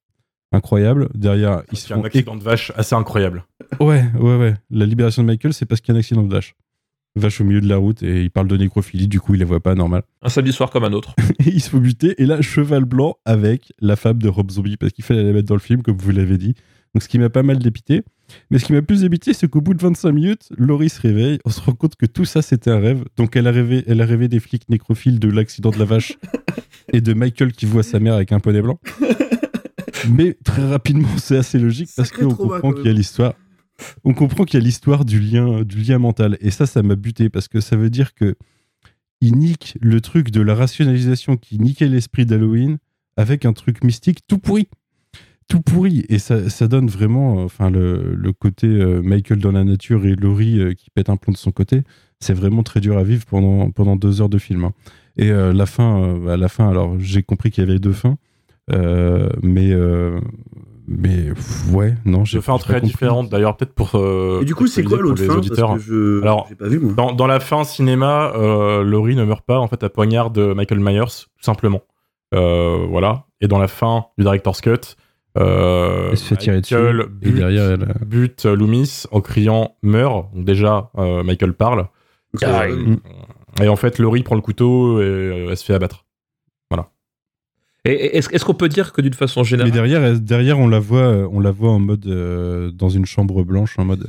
Incroyable. 0.52 1.10
Derrière, 1.14 1.62
ils 1.72 1.78
se 1.78 1.88
C'est 1.88 1.94
un 1.94 1.98
font 1.98 2.04
accident 2.04 2.36
de 2.36 2.44
vache 2.44 2.72
assez 2.76 2.96
incroyable. 2.96 3.46
Ouais, 3.80 4.04
ouais, 4.20 4.38
ouais. 4.38 4.56
La 4.72 4.86
libération 4.86 5.22
de 5.22 5.28
Michael, 5.28 5.54
c'est 5.54 5.66
parce 5.66 5.80
qu'il 5.80 5.94
y 5.94 5.96
a 5.96 5.98
un 5.98 6.00
accident 6.00 6.24
de 6.24 6.32
vache. 6.32 6.56
Vache 7.16 7.42
au 7.42 7.44
milieu 7.44 7.62
de 7.62 7.68
la 7.68 7.78
route 7.78 8.02
et 8.04 8.22
il 8.24 8.32
parle 8.32 8.48
de 8.48 8.56
nécrophilie, 8.56 9.08
du 9.08 9.20
coup 9.20 9.34
il 9.34 9.40
la 9.40 9.46
voit 9.46 9.60
pas 9.60 9.74
normal. 9.74 10.04
Un 10.22 10.30
samedi 10.30 10.54
soir 10.54 10.70
comme 10.70 10.84
un 10.84 10.94
autre. 10.94 11.16
Et 11.40 11.50
il 11.50 11.60
se 11.60 11.70
faut 11.70 11.80
buter. 11.80 12.14
Et 12.22 12.26
là, 12.26 12.40
cheval 12.42 12.86
blanc 12.86 13.18
avec 13.26 13.74
la 13.80 13.96
femme 13.96 14.20
de 14.20 14.30
Rob 14.30 14.52
Zombie, 14.52 14.78
parce 14.78 14.94
qu'il 14.94 15.04
fallait 15.04 15.24
la 15.24 15.34
mettre 15.34 15.48
dans 15.48 15.56
le 15.56 15.60
film, 15.60 15.82
comme 15.82 15.98
vous 15.98 16.12
l'avez 16.12 16.38
dit. 16.38 16.54
Donc 16.94 17.04
ce 17.04 17.08
qui 17.08 17.20
m'a 17.20 17.30
pas 17.30 17.44
mal 17.44 17.60
dépité. 17.60 18.04
Mais 18.52 18.60
ce 18.60 18.66
qui 18.66 18.74
m'a 18.74 18.82
plus 18.82 19.02
dépité, 19.02 19.34
c'est 19.34 19.48
qu'au 19.48 19.62
bout 19.62 19.74
de 19.74 19.82
25 19.82 20.12
minutes, 20.12 20.50
Laurie 20.58 20.90
se 20.90 21.02
réveille. 21.02 21.40
On 21.46 21.50
se 21.50 21.62
rend 21.62 21.74
compte 21.74 21.96
que 21.96 22.06
tout 22.06 22.26
ça, 22.26 22.42
c'était 22.42 22.72
un 22.72 22.80
rêve. 22.80 23.06
Donc 23.18 23.36
elle 23.36 23.48
a 23.48 23.52
rêvé, 23.52 23.84
elle 23.88 24.02
a 24.02 24.06
rêvé 24.06 24.28
des 24.28 24.40
flics 24.40 24.70
nécrophiles, 24.70 25.20
de 25.20 25.30
l'accident 25.30 25.72
de 25.72 25.80
la 25.80 25.86
vache 25.86 26.18
et 26.94 27.02
de 27.02 27.14
Michael 27.14 27.54
qui 27.54 27.66
voit 27.66 27.84
sa 27.84 28.00
mère 28.00 28.16
avec 28.16 28.32
un 28.32 28.40
poney 28.40 28.62
blanc. 28.62 28.80
Mais 30.10 30.38
très 30.44 30.68
rapidement, 30.68 31.18
c'est 31.18 31.38
assez 31.38 31.60
logique 31.60 31.90
parce 31.96 32.12
qu'on 32.12 32.34
comprend 32.34 32.72
qu'il 32.72 32.86
y 32.86 32.90
a 32.90 32.94
l'histoire. 32.94 33.34
On 34.04 34.14
comprend 34.14 34.46
qu'il 34.46 34.60
y 34.60 34.64
a 34.64 34.66
l'histoire 34.66 35.06
du 35.06 35.20
lien, 35.20 35.64
du 35.64 35.78
lien 35.78 36.00
mental. 36.00 36.38
Et 36.42 36.52
ça, 36.52 36.66
ça 36.66 36.84
m'a 36.84 36.96
buté 36.96 37.30
parce 37.30 37.48
que 37.48 37.62
ça 37.62 37.76
veut 37.76 37.90
dire 37.90 38.14
que 38.14 38.36
il 39.22 39.36
nique 39.36 39.78
le 39.82 40.00
truc 40.00 40.32
de 40.32 40.42
la 40.42 40.56
rationalisation 40.56 41.36
qui 41.36 41.60
niquait 41.60 41.88
l'esprit 41.88 42.26
d'Halloween 42.26 42.78
avec 43.18 43.46
un 43.46 43.52
truc 43.52 43.84
mystique 43.84 44.20
tout 44.28 44.38
pourri. 44.38 44.70
Tout 45.50 45.62
pourri. 45.62 46.06
Et 46.10 46.20
ça, 46.20 46.50
ça 46.50 46.68
donne 46.68 46.88
vraiment 46.88 47.40
euh, 47.40 47.44
enfin, 47.46 47.70
le, 47.70 48.14
le 48.16 48.32
côté 48.34 48.68
euh, 48.68 49.02
Michael 49.02 49.40
dans 49.40 49.52
la 49.52 49.64
nature 49.66 50.06
et 50.06 50.16
Laurie 50.16 50.60
euh, 50.60 50.74
qui 50.74 50.90
pète 50.92 51.10
un 51.10 51.18
plomb 51.18 51.34
de 51.34 51.38
son 51.38 51.52
côté. 51.52 51.82
C'est 52.22 52.34
vraiment 52.34 52.64
très 52.64 52.80
dur 52.80 52.98
à 52.98 53.04
vivre 53.04 53.26
pendant, 53.26 53.70
pendant 53.72 53.96
deux 53.98 54.22
heures 54.22 54.30
de 54.30 54.38
film. 54.38 54.64
hein. 54.66 54.74
Et 55.18 55.32
euh, 55.32 55.52
la 55.52 55.66
fin, 55.66 56.02
euh, 56.02 56.28
à 56.34 56.38
la 56.38 56.48
fin, 56.50 56.70
alors 56.70 56.96
j'ai 57.00 57.24
compris 57.24 57.50
qu'il 57.52 57.66
y 57.66 57.70
avait 57.70 57.80
deux 57.80 57.92
fins. 57.94 58.18
euh, 58.72 59.30
mais, 59.42 59.72
euh, 59.72 60.20
mais 60.88 61.30
pff, 61.34 61.72
ouais, 61.74 61.96
non, 62.06 62.26
j'ai 62.26 62.38
Deux 62.38 62.42
fins 62.42 62.54
j'ai 62.58 62.60
pas 62.60 62.64
très 62.66 62.74
compris. 62.82 62.92
différentes 62.92 63.30
d'ailleurs, 63.30 63.58
peut-être 63.58 63.74
pour. 63.74 63.96
euh, 63.96 64.42
Et 64.42 64.46
du 64.46 64.54
coup, 64.56 64.68
c'est 64.68 64.84
quoi 64.84 65.00
l'autre 65.00 65.22
les 65.22 65.28
fin? 65.28 65.36
Parce 65.36 65.48
auditeurs. 65.48 65.74
que 65.74 65.80
je 65.80 66.22
Alors, 66.22 66.46
j'ai 66.50 66.56
pas 66.56 66.68
vu 66.68 66.80
moi. 66.80 66.94
Dans, 66.94 67.12
dans 67.14 67.28
la 67.28 67.40
fin 67.40 67.64
cinéma, 67.64 68.32
euh, 68.36 68.84
Laurie 68.84 69.16
ne 69.16 69.24
meurt 69.24 69.44
pas 69.46 69.58
en 69.60 69.68
fait 69.68 69.84
à 69.84 69.90
poignard 69.90 70.30
de 70.32 70.54
Michael 70.54 70.80
Myers, 70.80 71.06
tout 71.06 71.44
simplement. 71.44 71.82
Euh, 72.36 72.86
voilà. 72.88 73.26
Et 73.42 73.48
dans 73.48 73.58
la 73.60 73.68
fin 73.68 74.06
du 74.18 74.24
director's 74.24 74.62
cut, 74.62 74.96
euh, 75.38 76.10
Elle 76.12 76.18
se 76.18 76.24
fait 76.26 76.36
tirer 76.38 76.62
dessus, 76.62 76.76
Michael 76.76 77.02
et 77.22 77.26
bute, 77.26 77.36
derrière, 77.36 77.72
elle, 77.72 77.84
euh, 77.84 78.06
bute 78.06 78.46
Loomis 78.46 79.04
en 79.12 79.22
criant 79.22 79.76
meurt. 79.84 80.34
Donc 80.34 80.46
déjà, 80.46 80.90
euh, 80.98 81.24
Michael 81.24 81.54
parle. 81.54 81.88
Ah, 82.44 82.64
Euh, 82.66 82.96
et 83.62 83.68
en 83.68 83.76
fait, 83.76 84.00
Laurie 84.00 84.24
prend 84.24 84.36
le 84.36 84.42
couteau 84.42 85.02
et 85.02 85.48
elle 85.50 85.58
se 85.58 85.66
fait 85.66 85.74
abattre. 85.74 86.06
Et 87.86 87.92
et 87.94 88.18
est-ce 88.18 88.44
qu'on 88.44 88.54
peut 88.54 88.68
dire 88.68 88.92
que 88.92 89.00
d'une 89.02 89.14
façon 89.14 89.40
Mais 89.40 89.48
générale, 89.48 89.72
derrière, 89.72 90.04
elle- 90.04 90.22
derrière, 90.24 90.60
on 90.60 90.68
la 90.68 90.80
voit, 90.80 91.30
on 91.32 91.40
la 91.40 91.52
voit 91.52 91.72
en 91.72 91.80
mode 91.80 92.06
euh, 92.08 92.72
dans 92.72 92.90
une 92.90 93.06
chambre 93.06 93.42
blanche, 93.46 93.80
en 93.80 93.86
mode. 93.86 94.06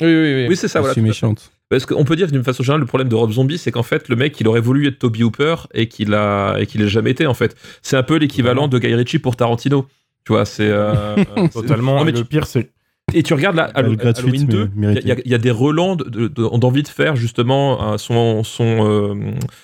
Oui, 0.00 0.08
oui, 0.08 0.34
oui. 0.34 0.46
oui 0.48 0.56
c'est 0.56 0.68
ça, 0.68 0.78
je 0.78 0.84
voilà. 0.84 0.94
suis 0.94 1.02
méchante. 1.02 1.52
Parce 1.68 1.84
qu'on 1.84 2.04
peut 2.04 2.16
dire 2.16 2.28
que 2.28 2.32
d'une 2.32 2.42
façon 2.44 2.62
générale, 2.62 2.80
le 2.80 2.86
problème 2.86 3.08
de 3.10 3.14
Rob 3.14 3.30
Zombie, 3.30 3.58
c'est 3.58 3.70
qu'en 3.70 3.82
fait, 3.82 4.08
le 4.08 4.16
mec, 4.16 4.40
il 4.40 4.48
aurait 4.48 4.60
voulu 4.62 4.86
être 4.88 4.98
Toby 4.98 5.22
Hooper 5.22 5.54
et 5.74 5.86
qu'il 5.86 6.14
a 6.14 6.56
et 6.58 6.66
qu'il 6.66 6.80
l'a 6.80 6.86
jamais 6.88 7.10
été 7.10 7.26
en 7.26 7.34
fait. 7.34 7.54
C'est 7.82 7.96
un 7.98 8.02
peu 8.02 8.16
l'équivalent 8.16 8.68
de 8.68 8.78
Guy 8.78 8.94
Ritchie 8.94 9.18
pour 9.18 9.36
Tarantino. 9.36 9.86
Tu 10.24 10.32
vois, 10.32 10.44
c'est 10.44 10.68
euh, 10.68 11.16
c'est- 11.36 11.48
Totalement. 11.52 11.96
Non, 11.98 12.04
mais 12.04 12.10
et 12.10 12.14
le 12.14 12.18
tu- 12.20 12.24
pire, 12.26 12.46
c'est 12.46 12.70
Et 13.14 13.22
tu 13.22 13.34
regardes 13.34 13.56
là, 13.56 13.70
gratuite, 13.74 14.18
Halloween 14.18 14.46
mais 14.74 14.94
2, 14.94 15.00
il 15.02 15.06
y, 15.08 15.12
a- 15.12 15.16
il 15.24 15.30
y 15.30 15.34
a 15.34 15.38
des 15.38 15.50
relents 15.50 15.96
de- 15.96 16.04
de- 16.04 16.28
de- 16.28 16.58
d'envie 16.58 16.82
de 16.84 16.88
faire 16.88 17.16
justement 17.16 17.92
euh, 17.94 17.98
son, 17.98 18.44
son, 18.44 18.86
euh, 18.88 19.14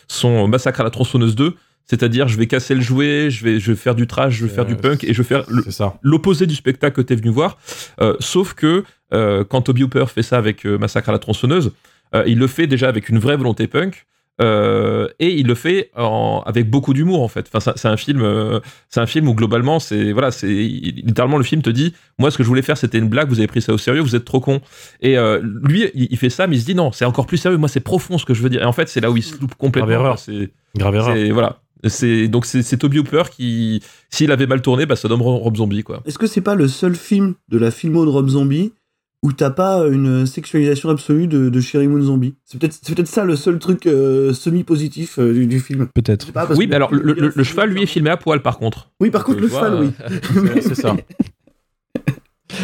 son 0.08 0.48
massacre 0.48 0.80
à 0.80 0.84
la 0.84 0.90
tronçonneuse 0.90 1.36
2. 1.36 1.54
C'est-à-dire, 1.84 2.28
je 2.28 2.36
vais 2.36 2.46
casser 2.46 2.74
le 2.74 2.82
jouet, 2.82 3.30
je 3.30 3.42
vais, 3.44 3.58
je 3.60 3.70
vais 3.72 3.76
faire 3.76 3.94
du 3.94 4.06
trash, 4.06 4.34
je 4.34 4.44
vais 4.44 4.52
faire 4.52 4.66
du 4.66 4.76
punk 4.76 5.04
et 5.04 5.14
je 5.14 5.22
vais 5.22 5.26
faire 5.28 5.44
le- 5.48 5.62
c'est 5.62 5.70
ça. 5.70 5.96
l'opposé 6.02 6.44
du 6.46 6.54
spectacle 6.54 6.94
que 6.96 7.00
t'es 7.00 7.14
venu 7.14 7.30
voir. 7.30 7.56
Euh, 8.02 8.14
sauf 8.20 8.52
que 8.52 8.84
euh, 9.14 9.42
quand 9.48 9.62
Toby 9.62 9.84
Hooper 9.84 10.04
fait 10.14 10.22
ça 10.22 10.36
avec 10.36 10.66
euh, 10.66 10.76
Massacre 10.76 11.08
à 11.08 11.12
la 11.12 11.18
tronçonneuse, 11.18 11.72
euh, 12.14 12.24
il 12.26 12.38
le 12.38 12.46
fait 12.46 12.66
déjà 12.66 12.88
avec 12.90 13.08
une 13.08 13.18
vraie 13.18 13.36
volonté 13.38 13.66
punk. 13.68 14.04
Euh, 14.40 15.08
et 15.18 15.34
il 15.38 15.46
le 15.46 15.54
fait 15.54 15.90
en- 15.96 16.42
avec 16.46 16.70
beaucoup 16.70 16.94
d'humour 16.94 17.22
en 17.22 17.28
fait. 17.28 17.48
Enfin, 17.52 17.72
c'est 17.76 17.88
un 17.88 17.96
film, 17.96 18.22
euh, 18.22 18.60
c'est 18.88 19.00
un 19.00 19.06
film 19.06 19.28
où 19.28 19.34
globalement, 19.34 19.80
c'est 19.80 20.12
voilà, 20.12 20.30
c'est 20.30 20.46
littéralement 20.46 21.38
le 21.38 21.44
film 21.44 21.62
te 21.62 21.70
dit, 21.70 21.94
moi 22.18 22.30
ce 22.30 22.36
que 22.38 22.42
je 22.44 22.48
voulais 22.48 22.62
faire 22.62 22.76
c'était 22.78 22.98
une 22.98 23.08
blague, 23.08 23.28
vous 23.28 23.38
avez 23.38 23.46
pris 23.48 23.62
ça 23.62 23.72
au 23.72 23.78
sérieux, 23.78 24.00
vous 24.00 24.14
êtes 24.16 24.24
trop 24.24 24.40
con. 24.40 24.60
Et 25.00 25.18
euh, 25.18 25.40
lui, 25.64 25.86
il, 25.94 26.08
il 26.10 26.16
fait 26.16 26.30
ça, 26.30 26.46
mais 26.46 26.56
il 26.56 26.60
se 26.60 26.66
dit 26.66 26.74
non, 26.74 26.92
c'est 26.92 27.04
encore 27.04 27.26
plus 27.26 27.38
sérieux. 27.38 27.58
Moi, 27.58 27.68
c'est 27.68 27.80
profond 27.80 28.18
ce 28.18 28.24
que 28.24 28.34
je 28.34 28.42
veux 28.42 28.50
dire. 28.50 28.62
Et 28.62 28.66
en 28.66 28.72
fait, 28.72 28.88
c'est 28.88 29.00
là 29.00 29.10
où 29.10 29.16
il 29.16 29.22
se 29.22 29.38
loupe 29.40 29.54
complètement. 29.56 29.88
Grave 29.88 30.00
erreur. 30.00 30.18
C'est 30.18 30.50
Grave 30.76 30.94
erreur. 30.94 31.16
c'est- 31.16 31.30
voilà. 31.30 31.58
C'est 31.84 32.26
donc 32.26 32.44
c'est 32.44 32.62
c'est 32.64 32.76
Toby 32.76 32.98
Hooper 32.98 33.22
qui, 33.30 33.80
s'il 34.10 34.32
avait 34.32 34.48
mal 34.48 34.60
tourné, 34.62 34.84
bah 34.84 34.96
ça 34.96 35.06
donne 35.06 35.20
Rob 35.22 35.56
Zombie 35.56 35.84
quoi. 35.84 36.02
Est-ce 36.06 36.18
que 36.18 36.26
c'est 36.26 36.40
pas 36.40 36.56
le 36.56 36.66
seul 36.66 36.96
film 36.96 37.34
de 37.50 37.56
la 37.56 37.70
filmo 37.70 38.04
de 38.04 38.10
Rob 38.10 38.28
Zombie 38.28 38.72
où 39.24 39.32
t'as 39.32 39.50
pas 39.50 39.86
une 39.88 40.26
sexualisation 40.26 40.90
absolue 40.90 41.26
de, 41.26 41.48
de 41.48 41.60
Sherry 41.60 41.88
Moon 41.88 42.00
Zombie 42.02 42.34
C'est 42.44 42.58
peut-être 42.60 43.08
ça 43.08 43.24
le 43.24 43.34
seul 43.34 43.58
truc 43.58 43.86
euh, 43.86 44.32
semi-positif 44.32 45.18
euh, 45.18 45.32
du, 45.32 45.46
du 45.46 45.58
film. 45.60 45.88
Peut-être. 45.94 46.28
Oui, 46.56 46.66
mais 46.68 46.76
alors 46.76 46.94
le, 46.94 47.12
le- 47.14 47.32
le 47.34 47.44
cheval 47.44 47.70
lui 47.70 47.82
est 47.82 47.86
filmé 47.86 48.10
à 48.10 48.16
poil 48.16 48.42
par 48.42 48.58
contre. 48.58 48.90
Oui, 49.00 49.10
par 49.10 49.24
contre, 49.24 49.40
le 49.40 49.48
cheval, 49.48 49.72
euh, 49.74 49.80
oui. 50.36 50.50
C'est 50.62 50.74
ça. 50.76 50.96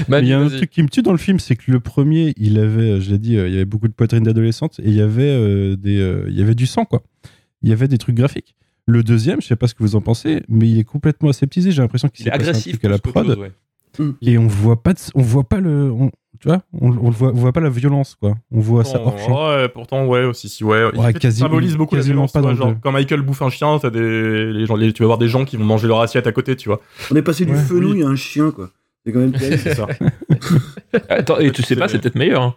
Il 0.09 0.27
y 0.29 0.33
a 0.33 0.41
un 0.41 0.49
truc 0.49 0.71
qui 0.71 0.83
me 0.83 0.89
tue 0.89 1.03
dans 1.03 1.13
le 1.13 1.19
film, 1.19 1.39
c'est 1.39 1.57
que 1.57 1.71
le 1.71 1.79
premier, 1.79 2.33
il 2.39 2.59
avait, 2.59 3.01
je 3.01 3.11
l'ai 3.11 3.19
dit, 3.19 3.37
euh, 3.37 3.47
il 3.49 3.53
y 3.53 3.57
avait 3.57 3.65
beaucoup 3.67 3.87
de 3.87 3.93
poitrines 3.93 4.23
d'adolescentes 4.25 4.81
et 4.81 4.89
il 4.89 4.95
y 4.95 5.01
avait 5.03 5.23
euh, 5.31 5.77
des, 5.77 6.01
euh, 6.01 6.25
il 6.29 6.39
y 6.39 6.43
avait 6.43 6.55
du 6.55 6.67
sang 6.67 6.85
quoi. 6.85 7.03
Il 7.63 7.69
y 7.69 7.73
avait 7.73 7.87
des 7.89 7.99
trucs 7.99 8.15
graphiques. 8.17 8.55
Le 8.87 9.03
deuxième, 9.03 9.41
je 9.41 9.47
sais 9.47 9.57
pas 9.57 9.67
ce 9.69 9.75
que 9.75 9.83
vous 9.83 9.95
en 9.95 10.01
pensez, 10.01 10.43
mais 10.49 10.69
il 10.69 10.79
est 10.79 10.85
complètement 10.85 11.29
aseptisé. 11.31 11.71
J'ai 11.71 11.83
l'impression 11.83 12.09
qu'il 12.09 12.27
Il 12.27 12.29
est 12.29 12.33
s'est 12.33 12.39
passé 12.39 12.49
un 12.49 12.51
agressif 12.51 12.73
truc 12.73 12.85
à 12.85 12.89
la 12.89 12.99
prod 12.99 13.27
chose, 13.27 13.37
ouais. 13.39 14.13
et 14.23 14.37
on 14.39 14.47
voit 14.47 14.83
pas, 14.83 14.95
de- 14.95 14.99
on 15.15 15.23
voit 15.23 15.49
pas 15.49 15.61
le, 15.61 15.91
on- 15.93 16.11
tu 16.45 16.51
vois, 16.51 16.61
on, 16.79 16.89
on 16.91 17.07
le 17.07 17.15
voit, 17.17 17.31
on 17.31 17.37
voit 17.37 17.53
pas 17.53 17.61
la 17.61 17.71
violence 17.71 18.17
quoi. 18.21 18.35
On 18.53 18.61
voit 18.61 18.85
ça 18.85 19.01
hors 19.01 19.19
champ. 19.19 19.49
Ouais, 19.49 19.67
pourtant, 19.71 20.05
ouais, 20.05 20.25
aussi, 20.25 20.51
si, 20.51 20.63
ouais. 20.63 20.91
Il 20.93 21.01
Ouais, 21.01 21.13
fait- 21.15 21.19
quasi- 21.19 21.41
symbolise 21.41 21.75
beaucoup 21.79 21.95
la 21.97 22.03
violence, 22.03 22.33
pas 22.33 22.41
le 22.43 22.75
quand 22.83 22.93
Michael 22.93 23.23
bouffe 23.23 23.41
un 23.41 23.49
chien, 23.49 23.79
t'as 23.81 23.89
des, 23.89 24.53
les 24.53 24.67
gens, 24.67 24.77
les- 24.77 24.93
tu 24.93 25.03
vas 25.03 25.07
voir 25.07 25.17
des 25.19 25.29
gens 25.29 25.47
qui 25.47 25.57
vont 25.57 25.65
manger 25.65 25.89
leur 25.89 26.01
assiette 26.03 26.27
à 26.27 26.33
côté, 26.33 26.55
tu 26.55 26.69
vois. 26.69 26.83
On 27.11 27.17
est 27.17 27.23
passé 27.23 27.47
du 27.47 27.53
Ouais. 27.53 27.59
fenouil 27.59 28.03
à 28.03 28.09
un 28.09 28.17
chien, 28.17 28.51
quoi. 28.51 28.69
C'est 29.07 29.13
quand 29.13 29.21
même 29.21 29.33
terrible. 29.39 29.59
C'est 29.59 29.75
ça. 29.75 29.87
Attends, 31.09 31.39
et 31.39 31.51
tu 31.51 31.63
sais 31.63 31.77
pas, 31.77 31.89
c'est 31.89 31.99
peut-être 31.99 32.15
meilleur. 32.17 32.43
hein. 32.43 32.55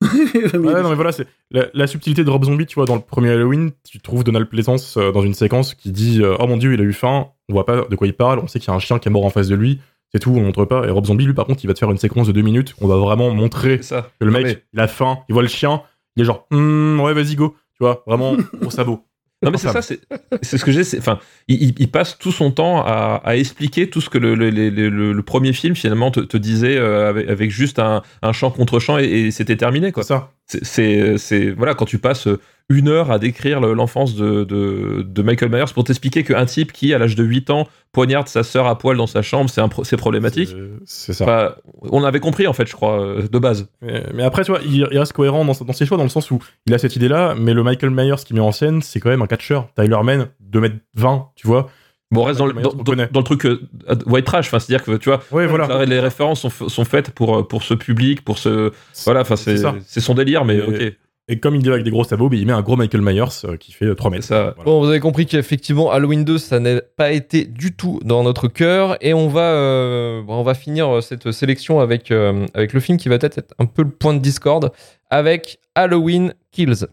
Ouais, 0.06 0.82
non, 0.82 0.88
mais 0.90 0.94
voilà, 0.94 1.12
c'est 1.12 1.26
la, 1.50 1.66
la 1.74 1.86
subtilité 1.86 2.22
de 2.24 2.30
Rob 2.30 2.44
Zombie, 2.44 2.66
tu 2.66 2.74
vois, 2.76 2.84
dans 2.86 2.94
le 2.96 3.00
premier 3.00 3.30
Halloween, 3.30 3.70
tu 3.88 3.98
trouves 4.00 4.24
Donald 4.24 4.48
Pleasance 4.48 4.96
euh, 4.96 5.12
dans 5.12 5.22
une 5.22 5.34
séquence 5.34 5.74
qui 5.74 5.90
dit 5.92 6.22
euh, 6.22 6.36
Oh 6.38 6.46
mon 6.46 6.56
dieu, 6.56 6.72
il 6.74 6.80
a 6.80 6.84
eu 6.84 6.92
faim, 6.92 7.28
on 7.48 7.52
voit 7.54 7.64
pas 7.66 7.82
de 7.88 7.96
quoi 7.96 8.06
il 8.06 8.12
parle, 8.12 8.38
on 8.40 8.46
sait 8.46 8.58
qu'il 8.58 8.68
y 8.68 8.72
a 8.72 8.74
un 8.74 8.78
chien 8.78 8.98
qui 8.98 9.08
est 9.08 9.10
mort 9.12 9.24
en 9.24 9.30
face 9.30 9.48
de 9.48 9.54
lui, 9.54 9.80
c'est 10.12 10.18
tout, 10.20 10.30
on 10.30 10.40
montre 10.42 10.64
pas. 10.64 10.86
Et 10.86 10.90
Rob 10.90 11.04
Zombie, 11.06 11.26
lui, 11.26 11.34
par 11.34 11.46
contre, 11.46 11.64
il 11.64 11.66
va 11.66 11.74
te 11.74 11.78
faire 11.78 11.90
une 11.90 11.98
séquence 11.98 12.26
de 12.26 12.32
deux 12.32 12.42
minutes, 12.42 12.74
on 12.80 12.86
va 12.88 12.96
vraiment 12.96 13.30
montrer 13.34 13.82
ça. 13.82 14.10
que 14.20 14.24
le 14.24 14.30
mec, 14.32 14.44
mais- 14.44 14.62
il 14.72 14.80
a 14.80 14.88
faim, 14.88 15.18
il 15.28 15.32
voit 15.32 15.42
le 15.42 15.48
chien, 15.48 15.82
il 16.16 16.22
est 16.22 16.24
genre 16.24 16.46
Hum, 16.50 17.00
Ouais, 17.00 17.12
vas-y, 17.14 17.34
go, 17.34 17.56
tu 17.72 17.78
vois, 17.84 18.02
vraiment, 18.06 18.34
gros 18.60 18.70
sabot. 18.70 19.02
Non 19.42 19.50
mais 19.50 19.58
c'est 19.58 19.68
ça, 19.68 19.82
c'est 19.82 20.00
c'est 20.40 20.56
ce 20.56 20.64
que 20.64 20.72
j'ai. 20.72 20.82
c'est- 20.82 20.96
Enfin, 20.98 21.18
il, 21.46 21.74
il- 21.78 21.90
passe 21.90 22.16
tout 22.18 22.32
son 22.32 22.50
temps 22.50 22.80
à, 22.82 23.20
à 23.22 23.36
expliquer 23.36 23.90
tout 23.90 24.00
ce 24.00 24.08
que 24.08 24.16
le, 24.16 24.34
le, 24.34 24.50
le- 24.50 25.22
premier 25.22 25.52
film 25.52 25.76
finalement 25.76 26.10
te, 26.10 26.20
te 26.20 26.38
disait 26.38 26.78
euh, 26.78 27.10
avec, 27.10 27.28
avec 27.28 27.50
juste 27.50 27.78
un, 27.78 28.00
un 28.22 28.32
chant 28.32 28.50
contre 28.50 28.78
chant 28.78 28.98
et, 28.98 29.04
et 29.04 29.30
c'était 29.30 29.56
terminé 29.58 29.92
quoi. 29.92 30.04
C'est 30.04 30.08
ça. 30.14 30.32
C'est- 30.46 30.64
C'est 30.64 31.18
c'est- 31.18 31.50
voilà 31.50 31.74
quand 31.74 31.84
tu 31.84 31.98
passes 31.98 32.28
une 32.68 32.88
heure 32.88 33.12
à 33.12 33.18
décrire 33.20 33.60
le- 33.60 33.74
l'enfance 33.74 34.16
de, 34.16 34.42
de, 34.44 35.04
de 35.06 35.22
Michael 35.22 35.50
Myers 35.50 35.72
pour 35.72 35.84
t'expliquer 35.84 36.24
qu'un 36.24 36.46
type 36.46 36.72
qui 36.72 36.92
à 36.92 36.98
l'âge 36.98 37.14
de 37.14 37.22
8 37.22 37.50
ans 37.50 37.68
poignarde 37.92 38.26
sa 38.26 38.42
sœur 38.42 38.66
à 38.66 38.76
poil 38.76 38.96
dans 38.96 39.06
sa 39.06 39.22
chambre, 39.22 39.48
c'est 39.48 39.66
pro- 39.68 39.84
problématique. 39.96 40.50
C'est 40.84 41.12
ça. 41.12 41.24
Enfin, 41.24 41.54
on 41.92 42.02
avait 42.02 42.18
compris 42.20 42.46
en 42.48 42.52
fait, 42.52 42.66
je 42.66 42.72
crois, 42.74 43.00
euh, 43.00 43.28
de 43.28 43.38
base. 43.38 43.68
Mais, 43.82 44.02
mais 44.14 44.24
après, 44.24 44.42
tu 44.44 44.50
vois, 44.50 44.60
il, 44.64 44.86
il 44.90 44.98
reste 44.98 45.12
cohérent 45.12 45.44
dans, 45.44 45.52
dans 45.64 45.72
ses 45.72 45.86
choix, 45.86 45.96
dans 45.96 46.02
le 46.02 46.08
sens 46.08 46.30
où 46.32 46.40
il 46.66 46.74
a 46.74 46.78
cette 46.78 46.96
idée-là, 46.96 47.36
mais 47.38 47.54
le 47.54 47.62
Michael 47.62 47.90
Myers 47.90 48.16
qui 48.26 48.34
met 48.34 48.40
en 48.40 48.52
scène, 48.52 48.82
c'est 48.82 48.98
quand 48.98 49.10
même 49.10 49.22
un 49.22 49.26
catcheur. 49.28 49.68
Tyler 49.76 49.98
Mann, 50.02 50.26
2m20, 50.52 51.26
tu 51.36 51.46
vois. 51.46 51.70
Bon, 52.12 52.20
on 52.22 52.24
reste 52.24 52.38
dans 52.38 52.46
le, 52.46 52.52
dans, 52.52 53.20
le 53.20 53.24
truc 53.24 53.46
euh, 53.46 53.60
white 54.06 54.24
trash, 54.26 54.46
enfin, 54.46 54.60
c'est-à-dire 54.60 54.84
que 54.84 54.96
tu 54.96 55.08
vois, 55.08 55.20
Ouais, 55.32 55.46
voilà. 55.46 55.84
les 55.84 55.98
références 55.98 56.40
sont, 56.40 56.68
sont 56.68 56.84
faites 56.84 57.10
pour, 57.10 57.38
euh, 57.38 57.42
pour 57.42 57.62
ce 57.64 57.74
public, 57.74 58.24
pour 58.24 58.38
ce. 58.38 58.70
Voilà, 59.04 59.22
enfin, 59.22 59.34
c'est 59.36 60.00
son 60.00 60.14
délire, 60.14 60.44
mais 60.44 60.56
Et- 60.56 60.62
ok. 60.62 60.96
Et 61.28 61.40
comme 61.40 61.56
il 61.56 61.62
dit 61.62 61.68
avec 61.68 61.82
des 61.82 61.90
gros 61.90 62.04
sabots, 62.04 62.28
ben, 62.28 62.38
il 62.38 62.46
met 62.46 62.52
un 62.52 62.62
gros 62.62 62.76
Michael 62.76 63.02
Myers 63.02 63.24
euh, 63.44 63.56
qui 63.56 63.72
fait 63.72 63.92
3 63.92 64.10
mètres. 64.12 64.24
Ça, 64.24 64.54
Bon, 64.64 64.80
vous 64.80 64.88
avez 64.88 65.00
compris 65.00 65.26
qu'effectivement, 65.26 65.90
Halloween 65.90 66.24
2, 66.24 66.38
ça 66.38 66.60
n'a 66.60 66.80
pas 66.80 67.10
été 67.10 67.44
du 67.44 67.74
tout 67.74 67.98
dans 68.04 68.22
notre 68.22 68.46
cœur. 68.46 68.96
Et 69.00 69.12
on 69.12 69.26
va, 69.26 69.40
euh, 69.40 70.22
on 70.28 70.44
va 70.44 70.54
finir 70.54 71.02
cette 71.02 71.32
sélection 71.32 71.80
avec, 71.80 72.12
euh, 72.12 72.46
avec 72.54 72.72
le 72.72 72.78
film 72.78 72.96
qui 72.96 73.08
va 73.08 73.18
peut-être 73.18 73.38
être 73.38 73.54
un 73.58 73.66
peu 73.66 73.82
le 73.82 73.90
point 73.90 74.14
de 74.14 74.20
discorde, 74.20 74.70
avec 75.10 75.58
Halloween 75.74 76.32
Kills. 76.52 76.86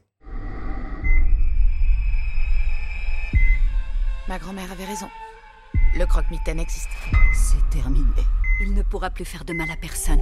Ma 4.28 4.40
grand-mère 4.40 4.72
avait 4.72 4.86
raison. 4.86 5.08
Le 5.96 6.06
croque-mitaine 6.08 6.60
existe. 6.60 6.90
C'est 7.36 7.70
terminé. 7.70 8.08
Il 8.66 8.74
ne 8.74 8.82
pourra 8.82 9.12
plus 9.12 9.26
faire 9.26 9.46
de 9.46 9.54
mal 9.54 9.70
à 9.72 9.76
personne. 9.80 10.22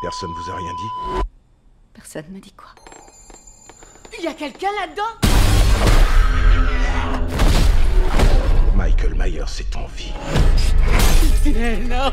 Personne 0.00 0.30
vous 0.30 0.50
a 0.50 0.56
rien 0.56 0.72
dit? 0.72 1.27
Personne 1.98 2.26
me 2.30 2.38
dit 2.38 2.52
quoi. 2.52 2.68
Il 4.16 4.24
y 4.24 4.28
a 4.28 4.32
quelqu'un 4.32 4.68
là-dedans? 4.78 5.02
Michael 8.76 9.16
Myers 9.16 9.42
est 9.58 9.76
en 9.76 9.86
vie. 9.88 10.12
non 11.88 12.12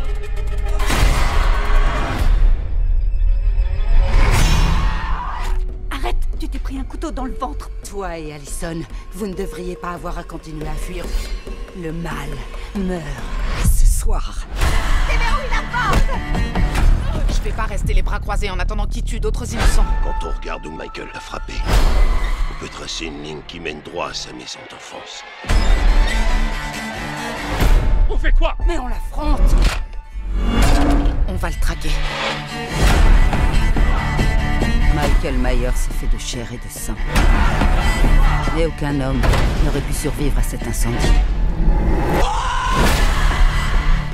Arrête 5.92 6.16
Tu 6.40 6.50
t'es 6.50 6.58
pris 6.58 6.80
un 6.80 6.84
couteau 6.84 7.12
dans 7.12 7.26
le 7.26 7.34
ventre. 7.34 7.70
Toi 7.88 8.18
et 8.18 8.34
Allison, 8.34 8.82
vous 9.14 9.28
ne 9.28 9.36
devriez 9.36 9.76
pas 9.76 9.92
avoir 9.92 10.18
à 10.18 10.24
continuer 10.24 10.68
à 10.68 10.74
fuir. 10.74 11.06
Le 11.78 11.92
mal 11.94 12.30
meurt 12.76 13.04
ce 13.64 13.86
soir. 13.86 14.48
Je 17.30 17.42
vais 17.42 17.52
pas 17.56 17.66
rester 17.66 17.94
les 17.94 18.02
bras 18.02 18.20
croisés 18.20 18.50
en 18.50 18.60
attendant 18.60 18.86
qu'il 18.86 19.04
tue 19.04 19.20
d'autres 19.20 19.52
innocents. 19.54 19.86
Quand 20.04 20.28
on 20.28 20.32
regarde 20.32 20.66
où 20.66 20.72
Michael 20.72 21.08
l'a 21.14 21.20
frappé, 21.20 21.54
on 22.52 22.60
peut 22.60 22.70
tracer 22.70 23.06
une 23.06 23.22
ligne 23.24 23.42
qui 23.48 23.60
mène 23.60 23.82
droit 23.82 24.10
à 24.10 24.14
sa 24.14 24.32
maison 24.34 24.60
d'enfance. 24.70 25.24
On 28.10 28.18
fait 28.18 28.32
quoi? 28.32 28.56
Mais 28.68 28.78
on 28.80 28.88
l'affronte 28.88 29.42
On 31.28 31.36
va 31.36 31.50
le 31.50 31.60
traquer. 31.60 31.90
Michael 34.96 35.36
Myers 35.36 35.68
est 35.68 35.94
fait 36.00 36.08
de 36.08 36.18
chair 36.18 36.48
et 36.54 36.58
de 36.58 36.72
sang. 36.72 36.96
Mais 38.56 38.66
aucun 38.66 39.00
homme 39.02 39.22
n'aurait 39.66 39.82
pu 39.82 39.94
survivre 39.94 40.38
à 40.40 40.44
cet 40.44 40.66
incendie. 40.66 40.96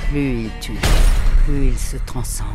Plus 0.09 0.45
il 0.45 0.51
tue, 0.59 0.79
plus 1.45 1.67
il 1.67 1.77
se 1.77 1.97
transcende. 2.05 2.47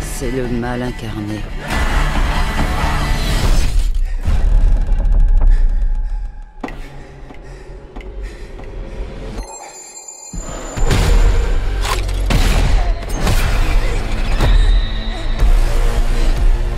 C'est 0.00 0.30
le 0.30 0.48
mal 0.48 0.82
incarné. 0.82 1.40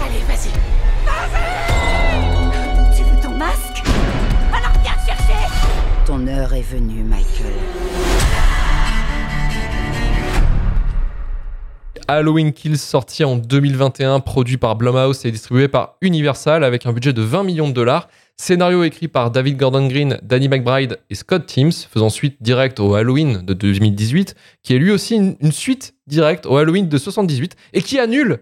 Allez, 0.02 0.22
vas-y 0.26 0.50
Tu 2.96 3.02
veux 3.02 3.20
ton 3.20 3.30
masque? 3.36 3.82
Alors 4.52 4.72
viens 4.82 4.92
le 4.92 5.06
chercher 5.06 5.48
Ton 6.06 6.26
heure 6.26 6.54
est 6.54 6.62
venue, 6.62 7.02
Michael. 7.02 7.75
Halloween 12.08 12.52
Kills 12.52 12.78
sorti 12.78 13.24
en 13.24 13.36
2021, 13.36 14.20
produit 14.20 14.56
par 14.58 14.76
Blumhouse 14.76 15.24
et 15.24 15.32
distribué 15.32 15.66
par 15.68 15.96
Universal 16.02 16.62
avec 16.62 16.86
un 16.86 16.92
budget 16.92 17.12
de 17.12 17.22
20 17.22 17.42
millions 17.42 17.68
de 17.68 17.72
dollars. 17.74 18.08
Scénario 18.36 18.84
écrit 18.84 19.08
par 19.08 19.30
David 19.30 19.56
Gordon 19.56 19.88
Green, 19.88 20.18
Danny 20.22 20.48
McBride 20.48 20.98
et 21.10 21.14
Scott 21.14 21.46
Teams, 21.46 21.72
faisant 21.72 22.10
suite 22.10 22.36
directe 22.40 22.78
au 22.80 22.94
Halloween 22.94 23.42
de 23.44 23.54
2018, 23.54 24.34
qui 24.62 24.74
est 24.74 24.78
lui 24.78 24.90
aussi 24.92 25.16
une, 25.16 25.36
une 25.40 25.52
suite 25.52 25.94
directe 26.06 26.46
au 26.46 26.56
Halloween 26.56 26.88
de 26.88 26.98
78 26.98 27.56
et 27.72 27.82
qui 27.82 27.98
annule 27.98 28.38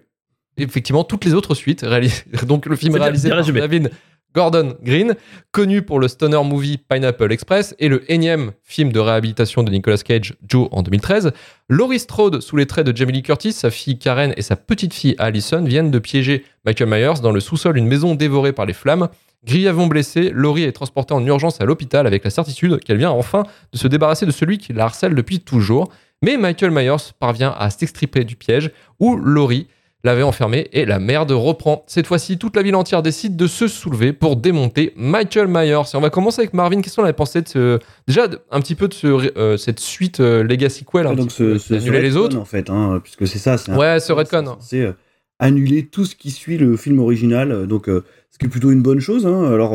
effectivement 0.59 1.05
toutes 1.05 1.25
les 1.25 1.33
autres 1.33 1.55
suites. 1.55 1.83
réalisées- 1.83 2.25
Donc 2.47 2.67
le 2.67 2.77
film 2.77 2.93
bien- 2.95 3.05
réalisé 3.05 3.29
bien 3.29 3.37
par. 3.37 3.61
David 3.61 3.91
Gordon 4.35 4.75
Green, 4.83 5.15
connu 5.53 5.83
pour 5.83 6.01
le 6.01 6.09
stoner 6.09 6.43
movie 6.43 6.77
Pineapple 6.77 7.31
Express 7.31 7.75
et 7.79 7.89
le 7.89 8.11
énième 8.11 8.51
film 8.65 8.91
de 8.91 8.99
réhabilitation 8.99 9.63
de 9.63 9.71
Nicolas 9.71 9.99
Cage, 9.99 10.35
Joe, 10.47 10.69
en 10.73 10.83
2013. 10.83 11.33
Laurie 11.69 12.01
Strode, 12.01 12.41
sous 12.41 12.57
les 12.57 12.67
traits 12.67 12.87
de 12.87 12.97
Jamie 12.97 13.13
Lee 13.13 13.23
Curtis, 13.23 13.53
sa 13.53 13.71
fille 13.71 13.97
Karen 13.97 14.35
et 14.37 14.43
sa 14.43 14.57
petite-fille 14.57 15.15
Allison 15.19 15.63
viennent 15.63 15.93
de 15.93 15.99
piéger 16.01 16.45
Michael 16.65 16.89
Myers 16.89 17.21
dans 17.23 17.31
le 17.31 17.39
sous-sol 17.39 17.75
d'une 17.75 17.87
maison 17.87 18.17
dévorée 18.17 18.53
par 18.53 18.67
les 18.67 18.73
flammes. 18.73 19.09
Grièvement 19.45 19.87
blessée, 19.87 20.31
Laurie 20.35 20.65
est 20.65 20.73
transportée 20.73 21.15
en 21.15 21.25
urgence 21.25 21.61
à 21.61 21.65
l'hôpital 21.65 22.07
avec 22.07 22.25
la 22.25 22.31
certitude 22.31 22.81
qu'elle 22.81 22.97
vient 22.97 23.11
enfin 23.11 23.45
de 23.73 23.79
se 23.79 23.87
débarrasser 23.87 24.27
de 24.27 24.33
celui 24.33 24.59
qui 24.59 24.73
la 24.73 24.85
harcèle 24.85 25.15
depuis 25.15 25.41
toujours. 25.41 25.93
Mais 26.23 26.39
Michael 26.39 26.73
Myers 26.73 27.13
parvient 27.21 27.55
à 27.57 27.71
s'extriper 27.71 28.25
du 28.25 28.35
piège 28.35 28.71
où 28.99 29.17
Laurie 29.17 29.69
l'avait 30.05 30.23
enfermée 30.23 30.69
et 30.73 30.85
la 30.85 30.99
merde 31.01 31.33
reprend. 31.33 31.83
Cette 31.89 32.07
fois-ci, 32.07 32.39
toute 32.39 32.55
la 32.55 32.63
ville 32.63 32.77
entière 32.77 33.03
décide 33.03 33.37
de 33.37 33.47
se 33.47 33.67
soulever 33.67 34.13
pour 34.13 34.37
démonter 34.37 34.93
Michael 34.97 35.49
Myers. 35.49 35.83
Et 35.93 35.97
on 35.97 36.01
va 36.01 36.11
commencer 36.11 36.43
avec 36.43 36.55
Marvin. 36.55 36.81
Qu'est-ce 36.83 36.97
qu'on 36.97 37.05
avait 37.05 37.13
pensé 37.15 37.43
de 37.43 37.49
ce... 37.49 37.79
déjà 38.07 38.29
un 38.51 38.61
petit 38.61 38.75
peu 38.75 38.87
de 38.87 38.95
ce, 38.95 39.07
euh, 39.37 39.57
cette 39.57 39.81
suite 39.81 40.21
euh, 40.21 40.43
Legacy 40.45 40.85
Quell, 40.85 41.07
Ouais, 41.07 41.17
donc 41.17 41.33
ce, 41.33 41.59
ce 41.59 41.75
annuler 41.75 42.01
les 42.03 42.17
autres. 42.17 42.39
en 42.39 42.45
fait, 42.45 42.71
hein, 42.71 43.01
puisque 43.03 43.27
c'est 43.27 43.39
ça. 43.39 43.55
un- 43.55 43.99
ce 43.99 44.13
redcon. 44.13 44.57
C'est 44.61 44.83
euh, 44.83 44.93
annuler 45.39 45.87
tout 45.87 46.05
ce 46.05 46.15
qui 46.15 46.31
suit 46.31 46.59
le 46.59 46.77
film 46.77 47.01
original, 47.01 47.67
donc 47.67 47.87
ce 47.87 48.39
qui 48.39 48.47
est 48.47 48.49
plutôt 48.49 48.71
une 48.71 48.83
bonne 48.83 49.01
chose. 49.01 49.27
hein. 49.27 49.51
Alors, 49.53 49.75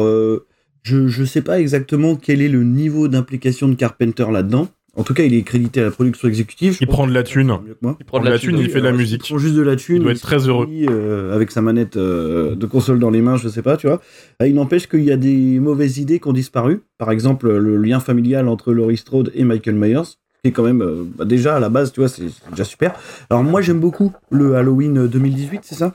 je 0.83 1.07
je 1.07 1.23
sais 1.25 1.41
pas 1.41 1.59
exactement 1.59 2.15
quel 2.15 2.41
est 2.41 2.47
le 2.49 2.63
niveau 2.63 3.07
d'implication 3.07 3.67
de 3.67 3.73
Carpenter 3.75 4.25
là-dedans. 4.31 4.67
En 4.95 5.03
tout 5.03 5.13
cas, 5.13 5.23
il 5.23 5.33
est 5.33 5.43
crédité 5.43 5.81
à 5.81 5.85
la 5.85 5.91
production 5.91 6.27
exécutive. 6.27 6.77
Il 6.81 6.87
prend 6.87 7.07
de 7.07 7.13
la 7.13 7.23
thune. 7.23 7.57
Il 7.99 8.05
prend 8.05 8.19
de 8.19 8.25
la 8.29 8.37
thune, 8.39 8.57
il 8.57 8.69
fait 8.69 8.79
de 8.79 8.85
la 8.85 8.91
musique. 8.91 9.21
Il 9.25 9.29
prend 9.29 9.37
juste 9.37 9.55
de 9.55 9.61
la 9.61 9.75
thune. 9.75 9.97
Il 9.97 10.01
doit 10.03 10.11
être 10.11 10.21
très 10.21 10.47
heureux. 10.47 10.67
euh, 10.89 11.33
avec 11.35 11.51
sa 11.51 11.61
manette 11.61 11.95
euh, 11.97 12.55
de 12.55 12.65
console 12.65 12.99
dans 12.99 13.09
les 13.09 13.21
mains, 13.21 13.37
je 13.37 13.47
sais 13.49 13.61
pas, 13.61 13.77
tu 13.77 13.87
vois. 13.87 14.01
Euh, 14.41 14.47
Il 14.47 14.55
n'empêche 14.55 14.87
qu'il 14.87 15.03
y 15.03 15.11
a 15.11 15.17
des 15.17 15.59
mauvaises 15.59 15.97
idées 15.99 16.19
qui 16.19 16.27
ont 16.27 16.33
disparu. 16.33 16.81
Par 16.97 17.11
exemple, 17.11 17.49
le 17.51 17.77
lien 17.77 17.99
familial 17.99 18.47
entre 18.47 18.73
Laurie 18.73 18.97
Strode 18.97 19.31
et 19.35 19.43
Michael 19.43 19.75
Myers, 19.75 20.01
qui 20.43 20.49
est 20.49 20.51
quand 20.51 20.63
même 20.63 20.81
euh, 20.81 21.03
bah, 21.17 21.25
déjà 21.25 21.55
à 21.57 21.59
la 21.59 21.69
base, 21.69 21.91
tu 21.91 21.99
vois, 21.99 22.09
c'est 22.09 22.23
c'est 22.29 22.49
déjà 22.51 22.63
super. 22.65 22.93
Alors 23.29 23.43
moi, 23.43 23.61
j'aime 23.61 23.79
beaucoup 23.79 24.11
le 24.31 24.55
Halloween 24.55 25.07
2018, 25.07 25.61
c'est 25.63 25.75
ça? 25.75 25.93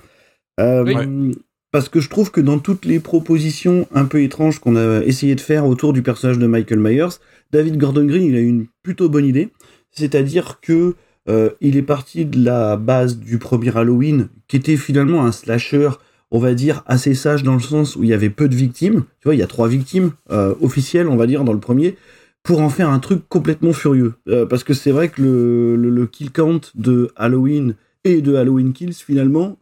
Euh, 0.61 1.33
Parce 1.73 1.89
que 1.89 1.99
je 1.99 2.09
trouve 2.09 2.31
que 2.31 2.41
dans 2.41 2.59
toutes 2.61 2.85
les 2.85 3.01
propositions 3.01 3.89
un 3.93 4.05
peu 4.05 4.23
étranges 4.23 4.61
qu'on 4.61 4.77
a 4.77 5.03
essayé 5.03 5.35
de 5.35 5.41
faire 5.41 5.67
autour 5.67 5.93
du 5.93 6.03
personnage 6.03 6.39
de 6.39 6.47
Michael 6.47 6.79
Myers, 6.79 7.19
David 7.53 7.77
Gordon 7.79 8.05
Green, 8.07 8.25
il 8.25 8.35
a 8.37 8.41
eu 8.41 8.47
une 8.49 8.67
plutôt 8.83 9.09
bonne 9.09 9.25
idée. 9.27 9.51
C'est-à-dire 9.93 10.59
que 10.61 10.95
euh, 11.29 11.51
il 11.61 11.77
est 11.77 11.83
parti 11.83 12.25
de 12.25 12.45
la 12.45 12.77
base 12.77 13.19
du 13.19 13.39
premier 13.39 13.77
Halloween, 13.77 14.29
qui 14.49 14.57
était 14.57 14.77
finalement 14.77 15.25
un 15.25 15.33
slasher, 15.33 15.91
on 16.31 16.39
va 16.39 16.55
dire, 16.55 16.83
assez 16.87 17.15
sage 17.15 17.43
dans 17.45 17.55
le 17.55 17.61
sens 17.61 17.97
où 17.97 18.03
il 18.03 18.11
y 18.11 18.13
avait 18.13 18.31
peu 18.31 18.49
de 18.49 18.55
victimes. 18.57 19.05
Tu 19.21 19.25
vois, 19.27 19.35
il 19.35 19.39
y 19.39 19.43
a 19.43 19.47
trois 19.47 19.69
victimes 19.69 20.11
euh, 20.31 20.55
officielles, 20.61 21.09
on 21.09 21.17
va 21.17 21.27
dire, 21.27 21.45
dans 21.45 21.53
le 21.53 21.61
premier. 21.61 21.97
pour 22.43 22.61
en 22.61 22.69
faire 22.69 22.91
un 22.91 22.99
truc 22.99 23.23
complètement 23.31 23.73
furieux. 23.73 24.15
Euh, 24.29 24.45
parce 24.45 24.65
que 24.65 24.75
c'est 24.75 24.91
vrai 24.91 25.09
que 25.09 25.23
le, 25.23 25.77
le, 25.77 25.89
le 25.89 26.07
kill 26.07 26.31
count 26.31 26.61
de 26.75 27.11
Halloween 27.17 27.75
et 28.05 28.21
de 28.21 28.35
Halloween 28.35 28.75
Kills, 28.75 28.93
finalement, 28.93 29.57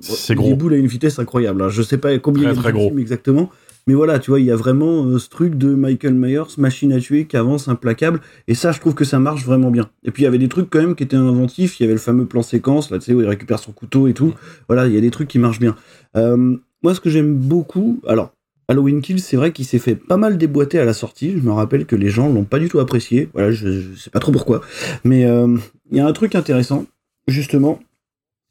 C'est 0.00 0.32
il 0.32 0.36
gros. 0.36 0.48
déboule 0.48 0.74
à 0.74 0.76
une 0.78 0.86
vitesse 0.88 1.18
incroyable. 1.20 1.62
hein. 1.62 1.68
Je 1.68 1.82
sais 1.82 1.98
pas 1.98 2.18
combien 2.18 2.42
Très, 2.42 2.52
il 2.52 2.56
y 2.56 2.68
a 2.68 2.72
de 2.72 2.78
films 2.88 2.98
exactement, 2.98 3.50
mais 3.86 3.94
voilà, 3.94 4.18
tu 4.18 4.30
vois, 4.30 4.40
il 4.40 4.46
y 4.46 4.50
a 4.50 4.56
vraiment 4.56 5.04
euh, 5.04 5.18
ce 5.18 5.28
truc 5.28 5.56
de 5.56 5.74
Michael 5.74 6.14
Myers, 6.14 6.58
machine 6.58 6.92
à 6.92 6.98
tuer, 6.98 7.26
qui 7.26 7.36
avance 7.36 7.68
implacable, 7.68 8.20
et 8.48 8.54
ça, 8.54 8.72
je 8.72 8.80
trouve 8.80 8.94
que 8.94 9.04
ça 9.04 9.18
marche 9.18 9.44
vraiment 9.44 9.70
bien. 9.70 9.90
Et 10.04 10.10
puis 10.10 10.22
il 10.22 10.24
y 10.24 10.28
avait 10.28 10.38
des 10.38 10.48
trucs 10.48 10.68
quand 10.70 10.80
même 10.80 10.96
qui 10.96 11.04
étaient 11.04 11.16
inventifs. 11.16 11.78
Il 11.78 11.84
y 11.84 11.86
avait 11.86 11.94
le 11.94 12.00
fameux 12.00 12.26
plan 12.26 12.42
séquence, 12.42 12.90
là, 12.90 12.98
tu 12.98 13.06
sais, 13.06 13.14
où 13.14 13.20
il 13.20 13.28
récupère 13.28 13.58
son 13.58 13.72
couteau 13.72 14.08
et 14.08 14.14
tout. 14.14 14.34
Voilà, 14.68 14.86
il 14.86 14.94
y 14.94 14.98
a 14.98 15.00
des 15.00 15.10
trucs 15.10 15.28
qui 15.28 15.38
marchent 15.38 15.60
bien. 15.60 15.76
Euh, 16.16 16.56
moi, 16.82 16.94
ce 16.94 17.00
que 17.00 17.10
j'aime 17.10 17.34
beaucoup, 17.34 18.00
alors. 18.06 18.32
Halloween 18.68 19.00
Kills, 19.00 19.20
c'est 19.20 19.36
vrai 19.36 19.52
qu'il 19.52 19.64
s'est 19.64 19.78
fait 19.78 19.94
pas 19.94 20.16
mal 20.16 20.38
déboîter 20.38 20.80
à 20.80 20.84
la 20.84 20.92
sortie. 20.92 21.30
Je 21.30 21.38
me 21.38 21.52
rappelle 21.52 21.86
que 21.86 21.94
les 21.94 22.08
gens 22.08 22.28
l'ont 22.28 22.42
pas 22.42 22.58
du 22.58 22.68
tout 22.68 22.80
apprécié. 22.80 23.28
Voilà, 23.32 23.52
je, 23.52 23.80
je 23.80 23.96
sais 23.96 24.10
pas 24.10 24.18
trop 24.18 24.32
pourquoi. 24.32 24.60
Mais 25.04 25.24
euh, 25.24 25.56
il 25.92 25.98
y 25.98 26.00
a 26.00 26.06
un 26.06 26.12
truc 26.12 26.34
intéressant, 26.34 26.84
justement, 27.28 27.78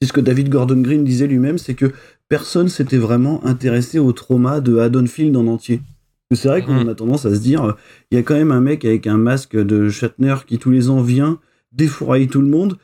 c'est 0.02 0.08
ce 0.08 0.14
que 0.14 0.22
David 0.22 0.50
Gordon 0.50 0.82
Green 0.82 1.04
disait 1.04 1.28
lui-même, 1.28 1.58
c'est 1.58 1.74
que 1.74 1.92
personne 2.30 2.70
s'était 2.70 2.98
vraiment 2.98 3.46
intéressé 3.46 4.00
au 4.00 4.12
trauma 4.12 4.60
de 4.62 4.78
Haddonfield 4.78 5.36
en 5.38 5.48
entier. 5.48 5.82
C'est 6.32 6.48
vrai 6.48 6.64
qu'on 6.64 6.88
a 6.88 6.96
tendance 6.96 7.26
à 7.26 7.36
se 7.36 7.40
dire, 7.40 7.64
euh, 7.64 7.74
il 8.12 8.16
y 8.16 8.18
a 8.20 8.24
quand 8.24 8.34
même 8.34 8.52
un 8.52 8.60
mec 8.60 8.84
avec 8.84 9.06
un 9.06 9.18
masque 9.18 9.56
de 9.56 9.90
Shatner 9.90 10.36
qui 10.48 10.58
tous 10.58 10.72
les 10.72 10.90
ans 10.90 11.02
vient 11.02 11.40
défourailler 11.72 12.28
tout 12.28 12.42
le 12.42 12.48
monde. 12.48 12.78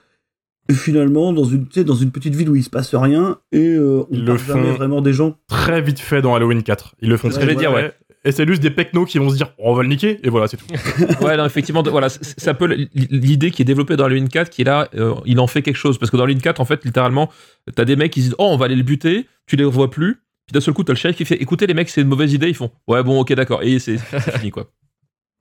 Et 0.70 0.74
finalement, 0.74 1.34
dans 1.34 1.44
une, 1.44 1.66
dans 1.66 1.96
petite 2.12 2.36
ville 2.36 2.50
où 2.50 2.56
il 2.56 2.64
se 2.64 2.70
passe 2.70 2.94
rien, 2.94 3.39
et 3.52 3.74
euh, 3.74 4.04
on 4.12 4.18
le 4.18 4.38
jamais 4.38 4.72
vraiment 4.72 5.02
des 5.02 5.12
gens. 5.12 5.36
Très 5.48 5.82
vite 5.82 6.00
fait 6.00 6.22
dans 6.22 6.36
Halloween 6.36 6.62
4. 6.64 6.96
Ils 7.02 7.10
le 7.10 7.18
font 7.18 7.30
Ouais, 7.30 7.34
très 7.34 7.48
vite. 7.48 7.60
ouais. 7.74 7.94
Et 8.24 8.32
c'est 8.32 8.47
juste 8.47 8.61
des 8.61 8.69
pecnos 8.69 9.05
qui 9.05 9.17
vont 9.17 9.30
se 9.30 9.36
dire 9.36 9.51
on 9.57 9.74
va 9.74 9.82
le 9.82 9.89
niquer 9.89 10.19
et 10.24 10.30
voilà 10.30 10.47
c'est 10.47 10.57
tout. 10.57 10.65
ouais, 11.26 11.38
non, 11.38 11.45
effectivement, 11.45 11.82
voilà, 11.82 12.09
c'est 12.09 12.47
un 12.47 12.53
peu 12.53 12.67
l'idée 12.93 13.49
qui 13.49 13.63
est 13.63 13.65
développée 13.65 13.95
dans 13.95 14.05
Halloween 14.05 14.30
4 14.30 14.49
qui 14.49 14.61
est 14.61 14.65
là, 14.65 14.89
euh, 14.95 15.15
il 15.26 15.39
en 15.39 15.47
fait 15.47 15.63
quelque 15.63 15.78
chose. 15.78 15.97
Parce 15.97 16.11
que 16.11 16.17
dans 16.17 16.24
Halloween 16.24 16.41
4, 16.41 16.59
en 16.59 16.65
fait, 16.65 16.86
littéralement, 16.86 17.32
t'as 17.76 17.86
des 17.86 17.95
mecs 17.95 18.11
qui 18.11 18.22
se 18.22 18.26
disent, 18.28 18.36
oh, 18.38 18.49
on 18.51 18.57
va 18.57 18.65
aller 18.65 18.76
le 18.76 18.84
buter, 18.84 19.26
tu 19.47 19.55
les 19.55 19.63
revois 19.63 19.89
plus. 19.89 20.22
Puis 20.45 20.53
d'un 20.53 20.61
seul 20.61 20.74
coup, 20.74 20.84
t'as 20.84 20.93
le 20.93 20.97
shérif 20.97 21.17
qui 21.17 21.26
fait, 21.26 21.41
écoutez, 21.41 21.65
les 21.65 21.74
mecs, 21.74 21.89
c'est 21.89 22.01
une 22.01 22.07
mauvaise 22.07 22.34
idée. 22.34 22.49
Ils 22.49 22.55
font, 22.55 22.72
ouais, 22.88 23.01
bon, 23.01 23.19
ok, 23.22 23.34
d'accord. 23.34 23.63
Et 23.63 23.80
c'est 23.80 23.97
c'est 23.97 24.38
fini, 24.38 24.51
quoi. 24.51 24.69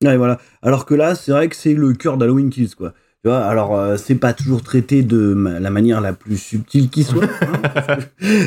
Ouais, 0.03 0.17
voilà. 0.17 0.39
Alors 0.63 0.87
que 0.87 0.95
là, 0.95 1.13
c'est 1.13 1.31
vrai 1.31 1.47
que 1.47 1.55
c'est 1.55 1.75
le 1.75 1.93
cœur 1.93 2.17
d'Halloween 2.17 2.49
Kills, 2.49 2.73
quoi. 2.73 2.95
Tu 3.23 3.29
vois, 3.29 3.39
alors 3.41 3.75
euh, 3.77 3.97
c'est 3.97 4.15
pas 4.15 4.33
toujours 4.33 4.63
traité 4.63 5.03
de 5.03 5.35
ma- 5.35 5.59
la 5.59 5.69
manière 5.69 6.01
la 6.01 6.11
plus 6.13 6.37
subtile 6.37 6.89
qui 6.89 7.03
soit. 7.03 7.25
hein, 7.41 7.97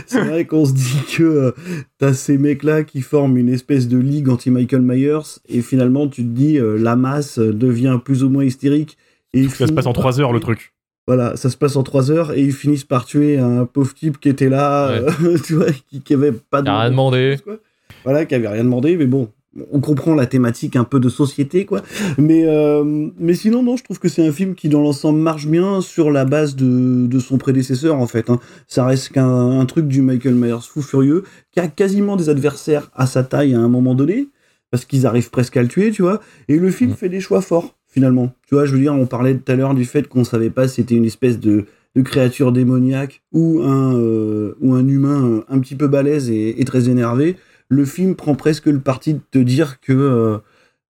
c'est 0.06 0.24
vrai 0.24 0.46
qu'on 0.46 0.64
se 0.64 0.72
dit 0.72 0.98
que 1.16 1.22
euh, 1.22 1.50
t'as 1.98 2.12
ces 2.12 2.38
mecs-là 2.38 2.82
qui 2.82 3.00
forment 3.00 3.36
une 3.36 3.48
espèce 3.48 3.86
de 3.86 3.98
ligue 3.98 4.28
anti-Michael 4.28 4.82
Myers 4.82 5.38
et 5.48 5.62
finalement 5.62 6.08
tu 6.08 6.22
te 6.22 6.28
dis 6.28 6.58
euh, 6.58 6.76
la 6.76 6.96
masse 6.96 7.38
devient 7.38 7.98
plus 8.04 8.24
ou 8.24 8.30
moins 8.30 8.42
hystérique. 8.44 8.98
Et 9.32 9.48
Ça 9.48 9.66
se 9.68 9.72
passe 9.72 9.86
en 9.86 9.92
3 9.92 10.20
heures 10.20 10.32
le 10.32 10.40
truc. 10.40 10.72
Voilà, 11.06 11.36
ça 11.36 11.50
se 11.50 11.56
passe 11.56 11.76
en 11.76 11.82
3 11.84 12.10
heures 12.10 12.32
et 12.32 12.40
ils 12.40 12.52
finissent 12.52 12.84
par 12.84 13.04
tuer 13.04 13.38
un 13.38 13.66
pauvre 13.66 13.94
type 13.94 14.18
qui 14.18 14.28
était 14.28 14.48
là, 14.48 14.90
Ouais. 15.20 15.38
tu 15.44 15.54
vois, 15.54 15.66
qui, 15.88 16.00
qui 16.00 16.14
avait 16.14 16.32
pas 16.32 16.62
a 16.66 16.80
rien 16.80 16.90
demandé. 16.90 17.36
quoi. 17.44 17.58
Voilà, 18.04 18.24
qui 18.24 18.34
avait 18.34 18.48
rien 18.48 18.64
demandé, 18.64 18.96
mais 18.96 19.06
bon, 19.06 19.30
on 19.72 19.80
comprend 19.80 20.14
la 20.14 20.26
thématique 20.26 20.76
un 20.76 20.84
peu 20.84 21.00
de 21.00 21.08
société, 21.08 21.64
quoi. 21.64 21.82
Mais, 22.18 22.44
euh, 22.46 22.82
mais 23.18 23.34
sinon, 23.34 23.62
non, 23.62 23.76
je 23.76 23.84
trouve 23.84 23.98
que 23.98 24.08
c'est 24.08 24.26
un 24.26 24.32
film 24.32 24.54
qui, 24.54 24.68
dans 24.68 24.80
l'ensemble, 24.80 25.18
marche 25.18 25.46
bien 25.46 25.80
sur 25.80 26.10
la 26.10 26.24
base 26.24 26.56
de, 26.56 27.06
de 27.06 27.18
son 27.18 27.38
prédécesseur, 27.38 27.96
en 27.98 28.06
fait. 28.06 28.30
hein. 28.30 28.40
Ça 28.66 28.84
reste 28.84 29.10
qu'un 29.10 29.60
un 29.60 29.66
truc 29.66 29.86
du 29.86 30.02
Michael 30.02 30.34
Myers 30.34 30.62
fou 30.68 30.82
furieux, 30.82 31.22
qui 31.52 31.60
a 31.60 31.68
quasiment 31.68 32.16
des 32.16 32.28
adversaires 32.28 32.90
à 32.94 33.06
sa 33.06 33.22
taille 33.22 33.54
à 33.54 33.60
un 33.60 33.68
moment 33.68 33.94
donné, 33.94 34.28
parce 34.70 34.84
qu'ils 34.84 35.06
arrivent 35.06 35.30
presque 35.30 35.56
à 35.56 35.62
le 35.62 35.68
tuer, 35.68 35.90
tu 35.92 36.02
vois. 36.02 36.20
Et 36.48 36.58
le 36.58 36.70
film 36.70 36.92
fait 36.94 37.08
des 37.08 37.20
choix 37.20 37.40
forts, 37.40 37.76
finalement. 37.86 38.32
Tu 38.48 38.56
vois, 38.56 38.66
je 38.66 38.72
veux 38.72 38.80
dire, 38.80 38.94
on 38.94 39.06
parlait 39.06 39.36
tout 39.36 39.52
à 39.52 39.54
l'heure 39.54 39.74
du 39.74 39.84
fait 39.84 40.08
qu'on 40.08 40.24
savait 40.24 40.50
pas 40.50 40.66
si 40.66 40.76
c'était 40.76 40.96
une 40.96 41.04
espèce 41.04 41.38
de, 41.38 41.66
de 41.94 42.02
créature 42.02 42.50
démoniaque 42.50 43.22
ou 43.30 43.60
un, 43.62 43.94
euh, 43.94 44.56
ou 44.60 44.74
un 44.74 44.86
humain 44.88 45.24
euh, 45.24 45.40
un 45.48 45.60
petit 45.60 45.76
peu 45.76 45.86
balèze 45.86 46.28
et, 46.28 46.60
et 46.60 46.64
très 46.64 46.88
énervé. 46.88 47.36
Le 47.68 47.84
film 47.84 48.14
prend 48.14 48.34
presque 48.34 48.66
le 48.66 48.80
parti 48.80 49.14
de 49.14 49.20
te 49.30 49.38
dire 49.38 49.80
que 49.80 49.92
euh, 49.92 50.38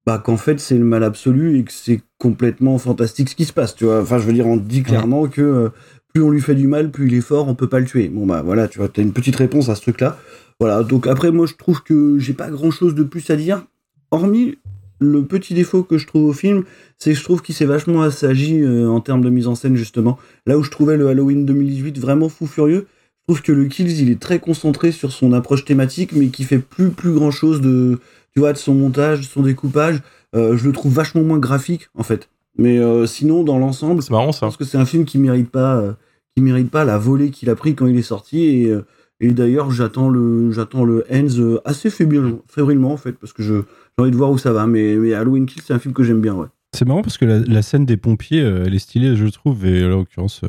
bah 0.07 0.19
qu'en 0.19 0.37
fait 0.37 0.61
c'est 0.61 0.77
le 0.77 0.85
mal 0.85 1.03
absolu 1.03 1.59
et 1.59 1.65
que 1.65 1.73
c'est 1.73 2.01
complètement 2.19 2.79
fantastique 2.79 3.31
ce 3.31 3.37
qui 3.37 3.45
se 3.45 3.53
passe 3.53 3.75
tu 3.75 3.85
vois. 3.85 4.01
Enfin 4.03 4.19
je 4.19 4.27
veux 4.27 4.33
dire 4.33 4.47
on 4.47 4.57
dit 4.57 4.83
clairement 4.83 5.27
que 5.27 5.41
euh, 5.41 5.69
plus 6.13 6.23
on 6.23 6.31
lui 6.31 6.41
fait 6.41 6.55
du 6.55 6.67
mal 6.67 6.91
plus 6.91 7.09
il 7.09 7.15
est 7.15 7.21
fort 7.21 7.49
on 7.49 7.55
peut 7.55 7.69
pas 7.69 7.81
le 7.81 7.87
tuer. 7.87 8.09
Bon 8.09 8.27
bah 8.27 8.43
voilà 8.43 8.69
tu 8.69 8.79
vois 8.79 8.89
t'as 8.89 9.03
une 9.03 9.13
petite 9.13 9.37
réponse 9.37 9.69
à 9.69 9.75
ce 9.75 9.83
truc 9.83 10.01
là 10.01 10.19
voilà 10.61 10.83
donc 10.83 11.07
après 11.07 11.31
moi 11.31 11.47
je 11.47 11.55
trouve 11.55 11.83
que 11.83 12.19
j'ai 12.19 12.35
pas 12.35 12.51
grand 12.51 12.71
chose 12.71 12.95
de 12.95 13.03
plus 13.03 13.29
à 13.31 13.37
dire 13.37 13.65
hormis 14.11 14.57
le 15.01 15.25
petit 15.25 15.55
défaut 15.55 15.83
que 15.83 15.99
je 15.99 16.07
trouve 16.07 16.25
au 16.25 16.33
film 16.33 16.65
c'est 16.99 17.13
que 17.13 17.19
je 17.19 17.25
trouve 17.25 17.43
qu'il 17.43 17.55
s'est 17.55 17.65
vachement 17.65 18.03
assagi 18.03 18.61
euh, 18.61 18.89
en 18.89 19.01
termes 19.01 19.23
de 19.23 19.31
mise 19.31 19.47
en 19.47 19.55
scène 19.55 19.77
justement. 19.77 20.19
Là 20.47 20.59
où 20.59 20.63
je 20.63 20.71
trouvais 20.71 20.97
le 20.97 21.09
Halloween 21.09 21.47
2018 21.47 21.99
vraiment 21.99 22.29
fou 22.29 22.47
furieux 22.47 22.87
je 23.27 23.33
trouve 23.33 23.43
que 23.43 23.53
le 23.53 23.65
Kills 23.65 24.03
il 24.03 24.11
est 24.11 24.21
très 24.21 24.39
concentré 24.39 24.93
sur 24.93 25.11
son 25.11 25.33
approche 25.33 25.65
thématique 25.65 26.13
mais 26.13 26.29
qui 26.29 26.45
fait 26.45 26.59
plus 26.59 26.91
plus 26.91 27.15
grand 27.15 27.31
chose 27.31 27.63
de 27.63 27.99
tu 28.35 28.41
vois 28.41 28.53
de 28.53 28.59
son 28.59 28.75
montage 28.75 29.21
de 29.21 29.25
son 29.25 29.41
découpage. 29.43 30.03
Euh, 30.37 30.59
je 30.59 30.67
le 30.67 30.73
trouve 30.73 30.93
vachement 30.93 31.23
moins 31.23 31.39
graphique 31.39 31.89
en 31.97 32.03
fait. 32.03 32.29
Mais 32.59 32.79
euh, 32.79 33.07
sinon 33.07 33.43
dans 33.43 33.59
l'ensemble 33.59 34.03
c'est 34.03 34.11
marrant 34.11 34.33
ça. 34.33 34.41
je 34.41 34.45
pense 34.47 34.57
que 34.59 34.65
c'est 34.65 34.77
un 34.77 34.85
film 34.85 35.07
qui 35.07 35.17
mérite 35.17 35.49
pas 35.49 35.77
euh, 35.77 35.93
qui 36.37 36.43
mérite 36.43 36.71
pas 36.71 36.85
la 36.85 36.99
volée 36.99 37.31
qu'il 37.31 37.49
a 37.49 37.55
pris 37.55 37.75
quand 37.75 37.87
il 37.87 37.97
est 37.97 38.03
sorti. 38.03 38.43
Et, 38.45 38.75
et 39.21 39.31
d'ailleurs 39.31 39.71
j'attends 39.71 40.11
le 40.11 40.53
j'attends 40.53 40.85
le 40.85 41.07
Ends 41.11 41.39
euh, 41.39 41.63
assez 41.65 41.89
fébrilement, 41.89 42.43
fébrilement 42.47 42.93
en 42.93 42.99
fait 42.99 43.13
parce 43.13 43.33
que 43.33 43.43
je 43.43 43.55
j'ai 43.55 44.03
envie 44.03 44.11
de 44.11 44.17
voir 44.17 44.33
où 44.33 44.37
ça 44.37 44.53
va. 44.53 44.67
Mais, 44.67 44.97
mais 44.97 45.15
Halloween 45.15 45.47
Kills 45.47 45.63
c'est 45.65 45.73
un 45.73 45.79
film 45.79 45.95
que 45.95 46.03
j'aime 46.03 46.21
bien 46.21 46.35
ouais. 46.35 46.49
C'est 46.77 46.87
marrant 46.87 47.03
parce 47.03 47.17
que 47.17 47.25
la, 47.25 47.39
la 47.39 47.63
scène 47.63 47.87
des 47.87 47.97
pompiers, 47.97 48.41
elle 48.41 48.75
est 48.75 48.81
stylée, 48.81 49.15
je 49.15 49.27
trouve. 49.29 49.65
Et 49.65 49.83
là, 49.83 49.95
en 49.95 49.99
l'occurrence, 49.99 50.43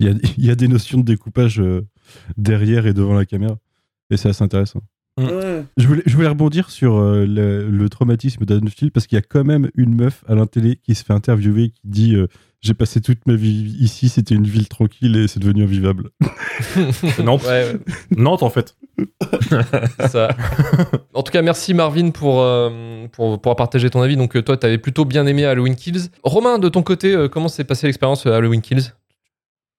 il 0.00 0.06
y, 0.06 0.10
a, 0.10 0.14
il 0.38 0.44
y 0.44 0.50
a 0.50 0.54
des 0.54 0.68
notions 0.68 0.98
de 0.98 1.04
découpage 1.04 1.60
euh, 1.60 1.82
derrière 2.36 2.86
et 2.86 2.94
devant 2.94 3.14
la 3.14 3.24
caméra. 3.24 3.56
Et 4.10 4.16
c'est 4.16 4.28
assez 4.28 4.44
intéressant. 4.44 4.80
Ouais. 5.18 5.64
Je 5.78 5.86
voulais, 5.86 6.02
je 6.04 6.14
voulais 6.14 6.28
rebondir 6.28 6.68
sur 6.68 6.96
euh, 6.96 7.24
le, 7.24 7.70
le 7.70 7.88
traumatisme 7.88 8.44
d'Haddonfield 8.44 8.92
parce 8.92 9.06
qu'il 9.06 9.16
y 9.16 9.18
a 9.18 9.22
quand 9.22 9.44
même 9.44 9.70
une 9.74 9.94
meuf 9.94 10.22
à 10.28 10.34
la 10.34 10.46
télé 10.46 10.76
qui 10.76 10.94
se 10.94 11.04
fait 11.04 11.14
interviewer 11.14 11.70
qui 11.70 11.80
dit 11.84 12.14
euh, 12.14 12.26
J'ai 12.60 12.74
passé 12.74 13.00
toute 13.00 13.26
ma 13.26 13.34
vie 13.34 13.74
ici, 13.80 14.10
c'était 14.10 14.34
une 14.34 14.46
ville 14.46 14.68
tranquille 14.68 15.16
et 15.16 15.26
c'est 15.26 15.40
devenu 15.40 15.62
invivable. 15.62 16.10
Nantes. 17.24 17.46
Nantes 18.14 18.42
en 18.42 18.50
fait. 18.50 18.76
Ça. 20.08 20.28
en 21.14 21.22
tout 21.22 21.32
cas, 21.32 21.42
merci 21.42 21.74
Marvin 21.74 22.10
pour, 22.10 22.40
euh, 22.40 23.06
pour, 23.12 23.40
pour 23.40 23.56
partager 23.56 23.90
ton 23.90 24.02
avis. 24.02 24.16
Donc, 24.16 24.42
toi, 24.44 24.56
tu 24.56 24.66
avais 24.66 24.78
plutôt 24.78 25.04
bien 25.04 25.26
aimé 25.26 25.44
Halloween 25.44 25.76
Kills. 25.76 26.10
Romain, 26.22 26.58
de 26.58 26.68
ton 26.68 26.82
côté, 26.82 27.14
euh, 27.14 27.28
comment 27.28 27.48
s'est 27.48 27.64
passée 27.64 27.86
l'expérience 27.86 28.26
Halloween 28.26 28.60
Kills? 28.60 28.92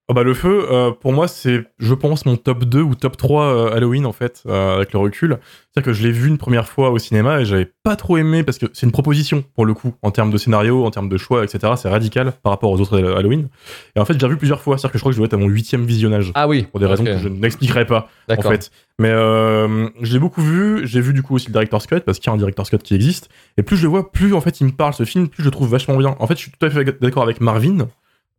Ah 0.10 0.14
bah 0.14 0.24
le 0.24 0.34
feu, 0.34 0.66
euh, 0.72 0.92
pour 0.92 1.12
moi, 1.12 1.28
c'est, 1.28 1.66
je 1.80 1.94
pense, 1.94 2.26
mon 2.26 2.38
top 2.38 2.64
2 2.64 2.82
ou 2.82 2.96
top 2.96 3.18
3 3.18 3.44
euh, 3.44 3.76
Halloween, 3.76 4.06
en 4.06 4.14
fait, 4.14 4.42
euh, 4.48 4.78
avec 4.78 4.94
le 4.94 5.00
recul. 5.00 5.38
C'est-à-dire 5.42 5.92
que 5.92 5.92
je 5.92 6.02
l'ai 6.02 6.14
vu 6.14 6.30
une 6.30 6.38
première 6.38 6.66
fois 6.70 6.92
au 6.92 6.98
cinéma 6.98 7.42
et 7.42 7.46
j'avais 7.46 7.70
pas 7.84 7.98
trop 7.98 8.16
aimé 8.16 8.44
parce 8.44 8.58
que 8.58 8.68
c'est 8.72 8.86
une 8.86 8.94
proposition, 8.94 9.44
pour 9.54 9.66
le 9.66 9.74
coup, 9.74 9.96
en 10.04 10.12
termes 10.12 10.32
de 10.32 10.38
scénario, 10.38 10.86
en 10.86 10.92
termes 10.92 11.10
de 11.10 11.18
choix, 11.18 11.44
etc. 11.44 11.74
C'est 11.76 11.90
radical 11.90 12.32
par 12.42 12.54
rapport 12.54 12.72
aux 12.72 12.80
autres 12.80 12.98
Halloween. 12.98 13.50
Et 13.98 14.00
en 14.00 14.06
fait, 14.06 14.18
j'ai 14.18 14.26
revu 14.26 14.38
plusieurs 14.38 14.62
fois. 14.62 14.78
C'est-à-dire 14.78 14.94
que 14.94 14.98
je 14.98 15.02
crois 15.02 15.12
que 15.12 15.16
je 15.16 15.20
dois 15.20 15.26
être 15.26 15.34
à 15.34 15.38
mon 15.38 15.50
huitième 15.50 15.84
visionnage. 15.84 16.32
Ah 16.36 16.48
oui. 16.48 16.64
Pour 16.64 16.80
des 16.80 16.86
raisons 16.86 17.04
que 17.04 17.18
je 17.18 17.28
n'expliquerai 17.28 17.86
pas, 17.86 18.08
en 18.30 18.42
fait. 18.42 18.72
Mais 19.00 19.10
je 19.10 20.14
l'ai 20.14 20.20
beaucoup 20.20 20.42
vu. 20.42 20.88
J'ai 20.88 21.02
vu, 21.02 21.12
du 21.12 21.22
coup, 21.22 21.36
aussi 21.36 21.48
le 21.48 21.52
Director's 21.52 21.86
Cut 21.86 22.00
parce 22.00 22.20
qu'il 22.20 22.28
y 22.28 22.32
a 22.32 22.34
un 22.34 22.38
Director's 22.38 22.70
Cut 22.70 22.78
qui 22.78 22.96
existe. 22.96 23.28
Et 23.58 23.62
plus 23.62 23.76
je 23.76 23.84
le 23.84 23.90
vois, 23.90 24.10
plus, 24.10 24.34
en 24.34 24.40
fait, 24.40 24.62
il 24.62 24.68
me 24.68 24.72
parle, 24.72 24.94
ce 24.94 25.04
film, 25.04 25.28
plus 25.28 25.44
je 25.44 25.50
le 25.50 25.52
trouve 25.52 25.70
vachement 25.70 25.98
bien. 25.98 26.16
En 26.20 26.28
fait, 26.28 26.36
je 26.36 26.44
suis 26.44 26.52
tout 26.52 26.66
à 26.66 26.70
fait 26.70 26.98
d'accord 27.02 27.24
avec 27.24 27.42
Marvin 27.42 27.90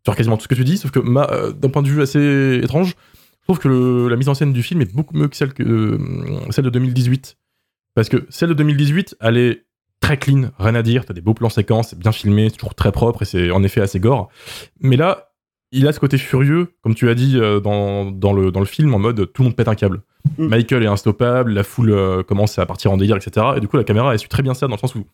sur 0.04 0.16
quasiment 0.16 0.36
tout 0.36 0.44
ce 0.44 0.48
que 0.48 0.54
tu 0.54 0.64
dis, 0.64 0.78
sauf 0.78 0.90
que 0.90 1.00
euh, 1.00 1.52
d'un 1.52 1.68
point 1.68 1.82
de 1.82 1.88
vue 1.88 2.00
assez 2.02 2.60
étrange, 2.62 2.94
je 3.40 3.44
trouve 3.44 3.58
que 3.58 3.68
le- 3.68 4.08
la 4.08 4.16
mise 4.16 4.28
en 4.28 4.34
scène 4.34 4.52
du 4.52 4.62
film 4.62 4.80
est 4.80 4.94
beaucoup 4.94 5.16
mieux 5.16 5.28
que 5.28 5.36
celle, 5.36 5.52
que, 5.52 5.62
euh, 5.62 5.98
celle 6.50 6.64
de 6.64 6.70
2018. 6.70 7.36
Parce 7.94 8.08
que 8.08 8.26
celle 8.28 8.50
de 8.50 8.54
2018, 8.54 9.16
elle 9.20 9.36
est 9.36 9.64
très 10.00 10.16
clean, 10.16 10.50
rien 10.58 10.74
à 10.74 10.82
dire, 10.82 11.04
t'as 11.04 11.14
des 11.14 11.20
beaux 11.20 11.34
plans 11.34 11.48
séquences, 11.48 11.88
c'est 11.90 11.98
bien 11.98 12.12
filmé, 12.12 12.48
c'est 12.50 12.56
toujours 12.56 12.74
très 12.74 12.92
propre 12.92 13.22
et 13.22 13.24
c'est 13.24 13.50
en 13.50 13.62
effet 13.64 13.80
assez 13.80 13.98
gore. 14.00 14.28
Mais 14.80 14.96
là, 14.96 15.30
il 15.72 15.86
a 15.88 15.92
ce 15.92 16.00
côté 16.00 16.16
furieux, 16.16 16.72
comme 16.82 16.94
tu 16.94 17.08
as 17.10 17.14
dit 17.14 17.36
euh, 17.36 17.60
dans, 17.60 18.10
dans, 18.10 18.32
le, 18.32 18.50
dans 18.52 18.60
le 18.60 18.66
film, 18.66 18.94
en 18.94 18.98
mode 18.98 19.30
tout 19.32 19.42
le 19.42 19.48
monde 19.48 19.56
pète 19.56 19.68
un 19.68 19.74
câble. 19.74 20.02
Michael 20.38 20.82
est 20.82 20.86
instoppable, 20.86 21.52
la 21.52 21.64
foule 21.64 22.22
commence 22.24 22.58
à 22.58 22.66
partir 22.66 22.92
en 22.92 22.96
délire, 22.96 23.16
etc. 23.16 23.46
Et 23.56 23.60
du 23.60 23.68
coup, 23.68 23.76
la 23.76 23.84
caméra, 23.84 24.12
elle 24.12 24.18
suit 24.18 24.28
très 24.28 24.42
bien 24.42 24.54
ça 24.54 24.66
dans 24.68 24.74
le 24.74 24.78
sens 24.80 24.94
où 24.94 25.04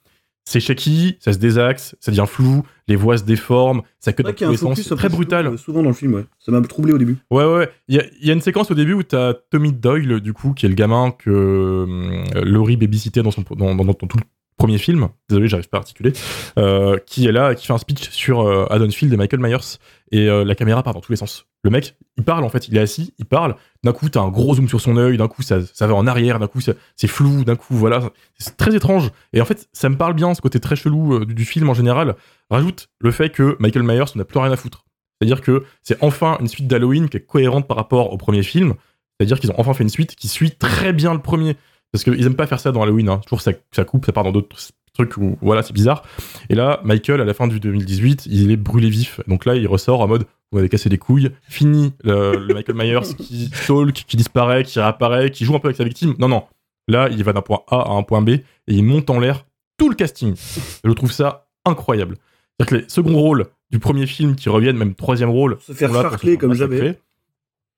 c'est 0.45 0.61
shaky, 0.61 1.17
ça 1.21 1.33
se 1.33 1.39
désaxe, 1.39 1.97
ça 2.01 2.11
devient 2.11 2.27
flou, 2.29 2.63
les 2.87 2.97
voix 2.97 3.17
se 3.17 3.25
déforment, 3.25 3.81
ça 3.99 4.13
cut 4.13 4.23
C'est 4.27 4.33
dans 4.41 4.47
tous 4.47 4.51
les 4.51 4.57
sens, 4.59 4.81
c'est 4.83 4.95
très 4.97 5.09
brutal. 5.09 5.47
euh, 5.47 5.57
souvent 5.57 5.83
dans 5.83 5.89
le 5.89 5.95
film 5.95 6.15
ouais 6.15 6.25
ça 6.39 6.53
m'a 6.53 6.61
troublé 6.61 6.93
au 6.93 6.99
début 6.99 7.17
Ouais, 7.31 7.45
ouais, 7.45 7.55
ouais. 7.57 7.71
Il 7.89 7.97
y 7.97 7.99
a, 7.99 8.05
il 8.21 8.27
y 8.27 8.31
a 8.31 8.35
une 8.35 8.41
séquence 8.43 8.71
au 8.71 8.75
début 8.75 8.93
où 8.93 9.03
t'as 9.03 9.33
Tommy 9.51 9.73
Doyle, 9.73 10.21
du 10.21 10.33
coup, 10.35 10.53
qui 10.53 10.67
est 10.67 10.69
le 10.69 10.75
gamin 10.75 11.11
que 11.13 11.31
euh, 11.31 12.25
Laurie 12.45 12.77
babysitait 12.77 13.23
dans, 13.23 13.31
son, 13.31 13.43
dans, 13.57 13.75
dans, 13.75 13.85
dans 13.85 13.95
tout 13.95 14.19
le 14.19 14.25
premier 14.57 14.79
film, 14.79 15.09
désolé, 15.29 15.49
j'arrive 15.49 15.69
pas 15.69 15.79
à 15.79 15.81
articuler, 15.81 16.13
euh, 16.59 16.99
qui 17.07 17.27
est 17.27 17.33
là, 17.33 17.55
qui 17.55 17.67
fait 17.67 17.73
un 17.73 17.79
speech 17.79 18.11
sur 18.11 18.41
euh, 18.43 18.67
Haddonfield 18.71 19.13
et 19.13 19.17
Michael 19.17 19.41
Myers, 19.41 19.79
et 20.13 20.29
euh, 20.29 20.45
la 20.45 20.55
caméra 20.55 20.83
part 20.83 20.95
dans 20.95 21.01
tous 21.01 21.13
les 21.13 21.17
sens. 21.17 21.47
Le 21.65 21.71
mec, 21.71 21.97
il 22.17 22.25
parle 22.25 22.45
en 22.45 22.49
fait, 22.49 22.69
il 22.69 22.77
est 22.77 22.81
assis, 22.81 23.15
il 23.19 23.25
parle, 23.25 23.57
d'un 23.83 23.93
coup 23.93 24.09
t'as 24.09 24.21
un 24.21 24.29
gros 24.29 24.55
zoom 24.55 24.69
sur 24.69 24.81
son 24.81 24.97
œil, 24.97 25.17
d'un 25.17 25.29
coup 25.29 25.43
ça, 25.43 25.59
ça 25.73 25.87
va 25.87 25.95
en 25.95 26.07
arrière, 26.07 26.39
d'un 26.39 26.47
coup 26.47 26.61
c'est 26.61 27.07
flou, 27.07 27.45
d'un 27.45 27.57
coup 27.57 27.75
voilà, 27.75 28.11
c'est 28.39 28.57
très 28.57 28.75
étrange. 28.75 29.11
Et 29.33 29.41
en 29.41 29.45
fait, 29.45 29.69
ça 29.73 29.89
me 29.89 29.97
parle 29.97 30.15
bien, 30.15 30.35
ce 30.35 30.41
côté 30.41 30.61
très 30.61 30.77
chelou 30.77 31.25
du, 31.25 31.35
du 31.35 31.45
film 31.45 31.69
en 31.69 31.75
général. 31.75 32.17
Rajoute 32.51 32.91
le 33.01 33.11
fait 33.11 33.31
que 33.31 33.57
Michael 33.59 33.83
Myers 33.83 34.15
n'a 34.15 34.25
plus 34.25 34.39
rien 34.39 34.53
à 34.53 34.57
foutre. 34.57 34.85
C'est-à-dire 35.19 35.41
que 35.41 35.65
c'est 35.83 35.97
enfin 36.03 36.37
une 36.41 36.49
suite 36.49 36.67
d'Halloween 36.67 37.09
qui 37.09 37.17
est 37.17 37.27
cohérente 37.27 37.67
par 37.67 37.77
rapport 37.77 38.13
au 38.13 38.19
premier 38.19 38.43
film. 38.43 38.75
C'est-à-dire 39.19 39.41
qu'ils 39.41 39.51
ont 39.51 39.59
enfin 39.59 39.75
fait 39.75 39.85
une 39.85 39.91
suite 39.91 40.17
qui 40.17 40.29
suit 40.29 40.51
très 40.51 40.93
bien 40.93 41.15
le 41.15 41.21
premier. 41.21 41.57
Parce 41.95 42.03
qu'ils 42.03 42.27
aiment 42.27 42.35
pas 42.35 42.49
faire 42.49 42.59
ça 42.59 42.73
dans 42.73 42.83
Halloween. 42.83 43.09
Hein. 43.09 43.21
Toujours 43.25 43.41
ça, 43.41 43.53
ça 43.71 43.85
coupe, 43.85 44.05
ça 44.05 44.11
part 44.11 44.25
dans 44.25 44.33
d'autres 44.33 44.57
trucs 44.95 45.17
où 45.17 45.39
voilà, 45.41 45.63
c'est 45.63 45.73
bizarre. 45.73 46.03
Et 46.51 46.57
là, 46.57 46.81
Michael, 46.83 47.21
à 47.21 47.25
la 47.25 47.35
fin 47.35 47.47
du 47.47 47.61
2018, 47.61 48.27
il 48.27 48.51
est 48.51 48.57
brûlé 48.57 48.91
vif. 48.91 49.21
Donc 49.29 49.45
là, 49.45 49.55
il 49.55 49.69
ressort 49.69 50.01
en 50.01 50.09
mode 50.09 50.25
vous 50.51 50.59
m'avez 50.59 50.69
cassé 50.69 50.89
les 50.89 50.99
couilles. 50.99 51.31
Fini 51.49 51.93
le, 52.03 52.37
le 52.37 52.53
Michael 52.53 52.75
Myers 52.75 53.15
qui 53.17 53.49
talk, 53.69 53.93
qui 53.93 54.17
disparaît, 54.17 54.65
qui 54.65 54.81
réapparaît, 54.81 55.31
qui 55.31 55.45
joue 55.45 55.55
un 55.55 55.61
peu 55.61 55.69
avec 55.69 55.77
sa 55.77 55.85
victime. 55.85 56.17
Non, 56.19 56.27
non. 56.27 56.43
Là, 56.89 57.09
il 57.13 57.23
va 57.23 57.33
d'un 57.33 57.43
point 57.43 57.61
A 57.69 57.83
à 57.83 57.93
un 57.93 58.03
point 58.03 58.23
B 58.23 58.31
et 58.31 58.45
il 58.67 58.83
monte 58.83 59.09
en 59.09 59.21
l'air 59.21 59.47
tout 59.79 59.89
le 59.89 59.95
casting. 59.95 60.35
Je 60.83 60.91
trouve 60.91 61.13
ça 61.13 61.47
incroyable. 61.65 62.17
C'est-à-dire 62.59 62.71
que 62.71 62.83
les 62.83 62.89
seconds 62.89 63.21
rôles 63.21 63.47
du 63.71 63.79
premier 63.79 64.09
film 64.09 64.35
qui 64.35 64.49
reviennent, 64.49 64.77
même 64.77 64.97
troisième 64.97 65.31
rôle, 65.31 65.59
Se 65.61 65.73
faire 65.73 65.93
charcler 65.93 66.39
comme 66.39 66.55
jamais. 66.55 66.99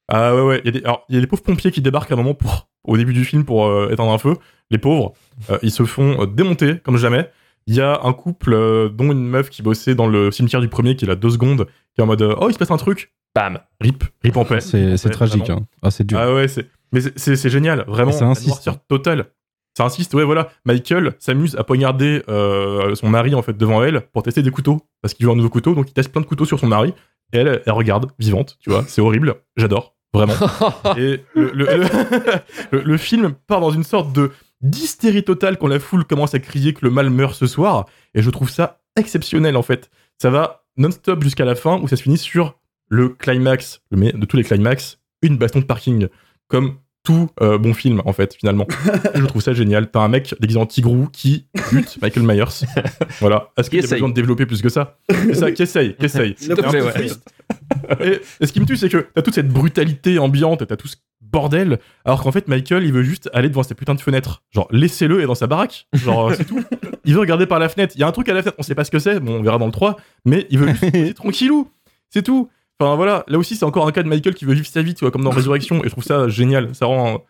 Ah 0.09 0.35
ouais, 0.35 0.43
ouais. 0.43 0.61
Il 0.65 0.75
y, 0.75 0.77
a 0.77 0.81
des, 0.81 0.85
alors, 0.85 1.05
il 1.09 1.15
y 1.15 1.19
a 1.19 1.21
des 1.21 1.27
pauvres 1.27 1.43
pompiers 1.43 1.71
qui 1.71 1.81
débarquent 1.81 2.11
à 2.13 2.15
un 2.15 2.19
moment 2.19 2.35
pour, 2.35 2.69
au 2.85 2.97
début 2.97 3.13
du 3.13 3.25
film 3.25 3.45
pour 3.45 3.67
euh, 3.67 3.91
éteindre 3.91 4.13
un 4.13 4.19
feu. 4.19 4.35
Les 4.71 4.79
pauvres, 4.79 5.15
euh, 5.51 5.59
ils 5.63 5.71
se 5.71 5.85
font 5.85 6.23
euh, 6.23 6.27
démonter 6.27 6.79
comme 6.79 6.97
jamais. 6.97 7.31
Il 7.67 7.75
y 7.75 7.81
a 7.81 8.01
un 8.05 8.13
couple, 8.13 8.53
euh, 8.55 8.89
dont 8.89 9.11
une 9.11 9.27
meuf 9.27 9.51
qui 9.51 9.63
bossait 9.63 9.95
dans 9.97 10.07
le 10.07 10.31
cimetière 10.31 10.61
du 10.61 10.69
premier, 10.69 10.95
qui 10.95 11.05
est 11.05 11.09
là 11.09 11.17
deux 11.17 11.31
secondes, 11.31 11.67
qui 11.95 12.01
est 12.01 12.03
en 12.03 12.07
mode 12.07 12.23
Oh, 12.41 12.49
il 12.49 12.53
se 12.53 12.59
passe 12.59 12.71
un 12.71 12.77
truc. 12.77 13.13
Bam, 13.35 13.59
rip, 13.81 14.05
rip 14.23 14.37
en 14.37 14.45
paix. 14.45 14.61
C'est 14.61 14.97
c'est 14.97 15.09
Ouais, 15.09 15.15
tragique. 15.15 15.51
Hein. 15.51 15.61
Ah, 15.83 15.91
c'est 15.91 16.05
dur. 16.05 16.19
Ah 16.19 16.33
ouais, 16.33 16.47
c'est 16.49 16.69
mais 16.93 17.01
c'est- 17.01 17.19
c'est 17.19 17.37
c'est 17.37 17.51
génial, 17.51 17.85
vraiment. 17.89 18.13
Ça 18.13 18.25
la 18.25 18.31
insiste. 18.31 18.71
totale. 18.89 19.27
Ça 19.77 19.85
insiste, 19.85 20.15
ouais, 20.15 20.25
voilà. 20.25 20.49
Michael 20.65 21.15
s'amuse 21.19 21.55
à 21.57 21.65
poignarder 21.65 22.23
euh, 22.31 22.95
son 22.95 23.11
mari 23.11 23.35
en 23.35 23.43
fait 23.43 23.59
devant 23.59 23.83
elle 23.85 24.01
pour 24.13 24.23
tester 24.23 24.41
des 24.43 24.51
couteaux 24.51 24.81
parce 25.03 25.13
qu'il 25.13 25.27
veut 25.27 25.33
un 25.33 25.37
nouveau 25.37 25.51
couteau, 25.51 25.75
donc 25.75 25.91
il 25.91 25.93
teste 25.93 26.11
plein 26.13 26.23
de 26.23 26.27
couteaux 26.27 26.47
sur 26.47 26.59
son 26.61 26.67
mari. 26.69 26.95
Et 27.33 27.39
elle, 27.39 27.61
elle 27.67 27.73
regarde, 27.73 28.07
vivante, 28.21 28.57
tu 28.61 28.71
vois. 28.71 28.85
C'est 28.87 29.03
horrible. 29.03 29.35
J'adore, 29.57 29.96
vraiment. 30.17 30.35
et 30.97 31.23
le, 31.35 31.51
le- 31.53 31.65
le- 31.77 31.87
le- 32.73 32.83
le 32.83 32.97
film 32.97 33.35
part 33.47 33.61
dans 33.61 33.71
une 33.71 33.85
sorte 33.85 34.13
de 34.13 34.33
d'hystérie 34.63 35.23
totale 35.23 35.59
quand 35.59 35.67
la 35.69 35.79
foule 35.79 36.05
commence 36.05 36.35
à 36.35 36.39
crier 36.39 36.73
que 36.73 36.85
le 36.85 36.91
mal 36.91 37.11
meurt 37.11 37.35
ce 37.35 37.47
soir. 37.47 37.87
Et 38.15 38.23
je 38.23 38.31
trouve 38.31 38.51
ça 38.51 38.81
exceptionnel 38.97 39.57
en 39.57 39.63
fait. 39.63 39.91
Ça 40.21 40.31
va 40.31 40.65
non-stop 40.79 41.23
jusqu'à 41.23 41.45
la 41.45 41.55
fin 41.55 41.79
où 41.81 41.89
ça 41.89 41.97
se 41.97 42.03
finit 42.03 42.17
sur 42.19 42.59
le 42.89 43.11
climax, 43.11 43.83
le 43.91 44.13
de 44.13 44.25
tous 44.27 44.37
les 44.37 44.45
climax, 44.45 44.99
une 45.23 45.37
baston 45.37 45.61
de 45.61 45.65
parking. 45.65 46.09
Comme 46.49 46.79
tout 47.07 47.29
euh, 47.41 47.57
bon 47.57 47.73
film 47.73 48.03
en 48.05 48.13
fait 48.13 48.35
finalement. 48.35 48.67
Je 49.15 49.25
trouve 49.25 49.41
ça 49.41 49.53
génial. 49.53 49.91
T'as 49.91 50.01
un 50.01 50.09
mec 50.09 50.35
déguisé 50.41 50.59
en 50.59 50.67
tigrou 50.67 51.09
qui 51.13 51.47
bute 51.71 51.99
Michael 52.03 52.25
Myers. 52.25 52.45
Voilà. 53.21 53.51
Est-ce 53.57 53.71
qu'il 53.71 53.81
y 53.81 53.85
a 53.85 53.89
besoin 53.89 54.09
de 54.09 54.15
développer 54.15 54.45
plus 54.45 54.61
que 54.61 54.69
ça? 54.69 54.99
C'est 55.09 55.35
ça, 55.35 55.53
qui 55.53 55.63
essaye, 55.63 55.95
qui 55.97 56.07
essaye. 56.07 56.35
S'il 56.37 56.55
te 56.55 56.61
Et 56.61 56.65
un 56.65 56.69
plaît, 56.69 56.81
peu 56.81 56.87
ouais. 56.87 58.09
Et, 58.09 58.21
et 58.41 58.47
ce 58.47 58.53
qui 58.53 58.61
me 58.61 58.67
tue, 58.67 58.77
c'est 58.77 58.89
que 58.89 59.07
t'as 59.15 59.23
toute 59.23 59.35
cette 59.35 59.49
brutalité 59.49 60.19
ambiante, 60.19 60.67
t'as 60.67 60.77
tout 60.77 60.89
ce 60.89 60.97
bordel, 61.21 61.79
alors 62.05 62.23
qu'en 62.23 62.33
fait, 62.33 62.49
Michael, 62.49 62.85
il 62.85 62.93
veut 62.93 63.03
juste 63.03 63.31
aller 63.33 63.49
devant 63.49 63.63
ses 63.63 63.75
putains 63.75 63.95
de 63.95 64.01
fenêtres. 64.01 64.43
Genre, 64.51 64.67
laissez-le 64.71 65.23
et 65.23 65.27
dans 65.27 65.35
sa 65.35 65.47
baraque. 65.47 65.87
Genre, 65.93 66.31
euh, 66.31 66.35
c'est 66.37 66.45
tout. 66.45 66.63
Il 67.05 67.15
veut 67.15 67.21
regarder 67.21 67.47
par 67.47 67.59
la 67.59 67.69
fenêtre. 67.69 67.95
Il 67.97 68.01
y 68.01 68.05
a 68.05 68.09
un 68.09 68.13
truc 68.13 68.29
à 68.29 68.35
la 68.35 68.43
fenêtre, 68.43 68.57
on 68.59 68.63
sait 68.63 68.75
pas 68.75 68.85
ce 68.85 68.91
que 68.91 68.99
c'est, 68.99 69.21
bon, 69.21 69.39
on 69.39 69.43
verra 69.43 69.59
dans 69.59 69.67
le 69.67 69.73
3, 69.73 69.97
mais 70.25 70.47
il 70.51 70.59
veut 70.59 70.75
juste 70.75 71.15
tranquillou. 71.15 71.71
C'est 72.11 72.23
tout. 72.23 72.49
Enfin, 72.79 72.95
voilà. 72.97 73.25
Là 73.29 73.39
aussi, 73.39 73.57
c'est 73.57 73.65
encore 73.65 73.87
un 73.87 73.93
cas 73.93 74.03
de 74.03 74.09
Michael 74.09 74.35
qui 74.35 74.45
veut 74.45 74.55
vivre 74.55 74.67
sa 74.67 74.83
vie, 74.83 74.95
tu 74.95 75.01
vois, 75.05 75.11
comme 75.11 75.25
dans 75.25 75.31
Résurrection, 75.31 75.81
et 75.83 75.85
je 75.85 75.91
trouve 75.91 76.05
ça 76.05 76.29
génial. 76.29 76.75
Ça 76.75 76.87
rend, 76.87 77.25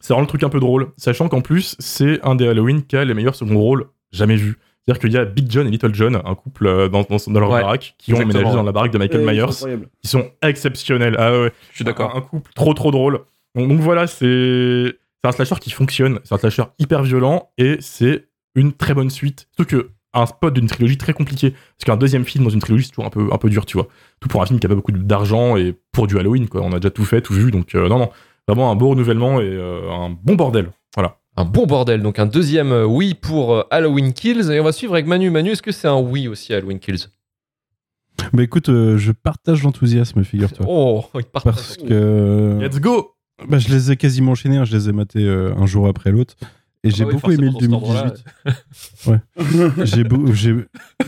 ça 0.00 0.14
rend 0.14 0.20
le 0.22 0.26
truc 0.26 0.42
un 0.42 0.48
peu 0.48 0.60
drôle. 0.60 0.88
Sachant 0.96 1.28
qu'en 1.28 1.40
plus, 1.42 1.76
c'est 1.78 2.20
un 2.24 2.34
des 2.34 2.48
Halloween 2.48 2.82
qui 2.82 2.96
a 2.96 3.04
les 3.04 3.14
meilleurs 3.14 3.34
second 3.34 3.58
rôles 3.58 3.86
jamais 4.12 4.36
vus. 4.36 4.58
C'est-à-dire 4.86 5.00
qu'il 5.00 5.12
y 5.12 5.16
a 5.18 5.24
Big 5.24 5.50
John 5.50 5.66
et 5.66 5.70
Little 5.70 5.92
John, 5.94 6.20
un 6.24 6.34
couple 6.36 6.66
euh, 6.68 6.88
dans, 6.88 7.02
dans, 7.02 7.16
dans 7.26 7.40
leur 7.40 7.50
Ouais, 7.50 7.60
baraque, 7.60 7.94
qui 7.98 8.12
ont 8.14 8.16
exactement, 8.18 8.38
emménagé 8.38 8.56
dans 8.56 8.62
la 8.62 8.72
baraque 8.72 8.92
de 8.92 8.98
Michael 8.98 9.26
Ouais, 9.26 9.32
Myers 9.34 9.78
qui 10.00 10.08
sont 10.08 10.30
exceptionnels. 10.42 11.16
Ah 11.18 11.32
ouais, 11.40 11.52
Je 11.72 11.76
suis 11.76 11.84
d'accord. 11.84 12.14
Un, 12.14 12.18
un 12.18 12.22
couple 12.22 12.52
trop 12.54 12.72
trop 12.72 12.92
drôle. 12.92 13.20
Donc, 13.56 13.68
donc 13.68 13.80
voilà, 13.80 14.06
c'est 14.06 14.94
c'est 15.24 15.28
un 15.28 15.32
slasher 15.32 15.56
qui 15.60 15.70
fonctionne. 15.70 16.20
C'est 16.22 16.34
un 16.34 16.38
slasher 16.38 16.62
hyper 16.78 17.02
violent 17.02 17.50
et 17.58 17.78
c'est 17.80 18.28
une 18.54 18.72
très 18.72 18.94
bonne 18.94 19.10
suite. 19.10 19.48
Surtout 19.56 19.76
que 19.76 19.90
un 20.16 20.26
spot 20.26 20.54
d'une 20.54 20.66
trilogie 20.66 20.96
très 20.96 21.12
compliquée. 21.12 21.50
Parce 21.50 21.84
qu'un 21.84 21.96
deuxième 21.96 22.24
film 22.24 22.44
dans 22.44 22.50
une 22.50 22.60
trilogie, 22.60 22.84
c'est 22.84 22.90
toujours 22.90 23.06
un 23.06 23.10
peu, 23.10 23.28
un 23.32 23.38
peu 23.38 23.50
dur, 23.50 23.66
tu 23.66 23.76
vois. 23.76 23.88
Tout 24.20 24.28
pour 24.28 24.42
un 24.42 24.46
film 24.46 24.58
qui 24.58 24.66
a 24.66 24.68
pas 24.68 24.74
beaucoup 24.74 24.92
d'argent 24.92 25.56
et 25.56 25.74
pour 25.92 26.06
du 26.06 26.18
Halloween, 26.18 26.48
quoi. 26.48 26.62
On 26.62 26.72
a 26.72 26.80
déjà 26.80 26.90
tout 26.90 27.04
fait, 27.04 27.20
tout 27.20 27.34
vu. 27.34 27.50
Donc 27.50 27.74
euh, 27.74 27.88
non, 27.88 27.98
non. 27.98 28.10
Vraiment 28.48 28.70
un 28.70 28.76
beau 28.76 28.90
renouvellement 28.90 29.40
et 29.40 29.48
euh, 29.48 29.90
un 29.90 30.10
bon 30.10 30.34
bordel. 30.34 30.70
Voilà. 30.94 31.18
Un 31.36 31.44
bon 31.44 31.66
bordel. 31.66 32.02
Donc 32.02 32.18
un 32.18 32.26
deuxième 32.26 32.72
euh, 32.72 32.84
oui 32.84 33.14
pour 33.14 33.64
Halloween 33.70 34.12
Kills. 34.12 34.50
Et 34.50 34.60
on 34.60 34.64
va 34.64 34.72
suivre 34.72 34.94
avec 34.94 35.06
Manu. 35.06 35.30
Manu, 35.30 35.50
est-ce 35.50 35.62
que 35.62 35.72
c'est 35.72 35.88
un 35.88 36.00
oui 36.00 36.28
aussi 36.28 36.54
Halloween 36.54 36.78
Kills? 36.78 37.08
Bah 38.32 38.42
écoute, 38.42 38.68
euh, 38.68 38.96
je 38.96 39.12
partage 39.12 39.62
l'enthousiasme, 39.62 40.24
figure-toi. 40.24 40.66
Oh, 40.68 41.04
il 41.14 41.24
part. 41.24 41.42
Parce 41.42 41.76
que. 41.76 42.58
Let's 42.60 42.80
go 42.80 43.14
Bah, 43.48 43.58
je 43.58 43.68
les 43.68 43.92
ai 43.92 43.96
quasiment 43.96 44.32
enchaînés, 44.32 44.56
hein, 44.56 44.64
je 44.64 44.76
les 44.76 44.88
ai 44.88 44.92
matés 44.92 45.24
euh, 45.24 45.54
un 45.56 45.66
jour 45.66 45.86
après 45.86 46.10
l'autre. 46.10 46.36
Et 46.84 46.90
j'ai 46.90 47.02
Ah 47.02 47.06
oui, 47.08 47.14
beaucoup 47.14 47.32
aimé 47.32 47.46
le 47.46 47.50
forcément, 47.52 47.80
dans 47.80 47.94
cet 47.94 48.24
2018. 49.04 49.06
Ouais. 49.78 49.84
j'ai, 49.86 50.04
beau- 50.04 50.32
j'ai, 50.32 50.54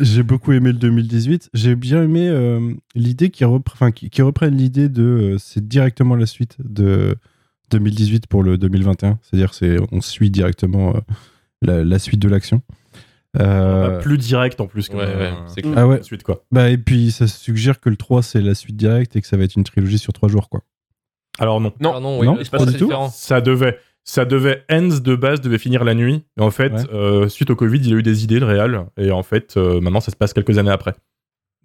j'ai 0.01 0.23
beaucoup 0.25 0.53
aimé 0.53 0.73
le 0.73 0.79
2018. 0.79 1.51
J'ai 1.55 1.77
bien 1.77 2.03
aimé 2.03 2.29
euh, 2.29 2.73
l'idée 2.95 3.31
qui, 3.31 3.45
repre- 3.45 3.73
enfin, 3.73 3.91
qui, 3.93 4.11
qui 4.11 4.23
reprenne 4.23 4.57
l'idée 4.57 4.89
de. 4.89 5.03
euh, 5.03 5.39
c'est 5.39 5.67
directement 5.69 6.17
la 6.17 6.27
suite 6.27 6.57
de 6.59 7.15
2018 7.71 8.27
pour 8.27 8.43
le 8.43 8.59
2021. 8.59 9.19
C'est-à-dire, 9.23 9.55
c'est, 9.55 9.77
on 9.93 10.01
suit 10.01 10.31
directement 10.31 10.97
euh, 10.97 11.01
la, 11.63 11.85
la 11.85 11.99
suite 11.99 12.21
de 12.21 12.29
l'action. 12.29 12.63
Euh, 13.39 13.89
Bah, 13.91 13.99
plus 13.99 14.19
direct 14.19 14.61
en 14.61 14.67
plus. 14.67 14.89
Ouais, 14.89 14.97
ouais, 14.97 15.33
c'est 15.49 15.63
clair. 15.63 15.75
ah 15.77 15.87
ouais. 15.87 16.03
suite, 16.03 16.23
quoi. 16.25 16.43
Bah, 16.51 16.71
et 16.71 16.79
puis, 16.79 17.11
ça 17.13 17.29
suggère 17.29 17.79
que 17.79 17.91
le 17.91 17.97
3, 17.97 18.23
c'est 18.23 18.41
la 18.41 18.55
suite 18.55 18.77
directe 18.77 19.15
et 19.17 19.21
que 19.21 19.27
ça 19.27 19.37
va 19.37 19.45
être 19.45 19.55
une 19.55 19.65
trilogie 19.65 19.99
sur 19.99 20.13
3 20.13 20.29
jours, 20.31 20.49
quoi. 20.49 20.63
Alors 21.39 21.61
non. 21.61 21.73
Non, 21.79 21.93
Ah 21.95 22.01
non, 22.01 22.19
oui, 22.19 22.27
Non, 22.27 22.37
il 22.41 22.45
se 22.45 22.51
pas 22.51 22.59
passe 22.59 22.69
du 22.73 22.79
tout. 22.79 22.87
différent. 22.87 23.11
Ça 23.11 23.41
devait. 23.41 23.79
Ça 24.11 24.25
devait. 24.25 24.65
Ends 24.73 24.89
de 25.03 25.17
base 25.17 25.43
devait 25.43 25.59
finir 25.59 25.85
la 25.85 25.93
nuit. 25.95 26.25
Et 26.39 26.43
en 26.43 26.51
fait, 26.51 26.73
Ouais. 26.73 26.85
euh, 26.95 27.29
suite 27.29 27.51
au 27.51 27.57
Covid, 27.57 27.79
il 27.79 27.93
a 27.93 27.97
eu 27.99 28.03
des 28.03 28.25
idées, 28.25 28.41
le 28.41 28.47
réal. 28.47 28.87
Et 28.97 29.11
en 29.11 29.23
fait, 29.23 29.57
euh, 29.59 29.83
maintenant, 29.83 30.01
ça 30.01 30.11
se 30.11 30.17
passe 30.17 30.33
quelques 30.33 30.57
années 30.57 30.71
après. 30.71 30.95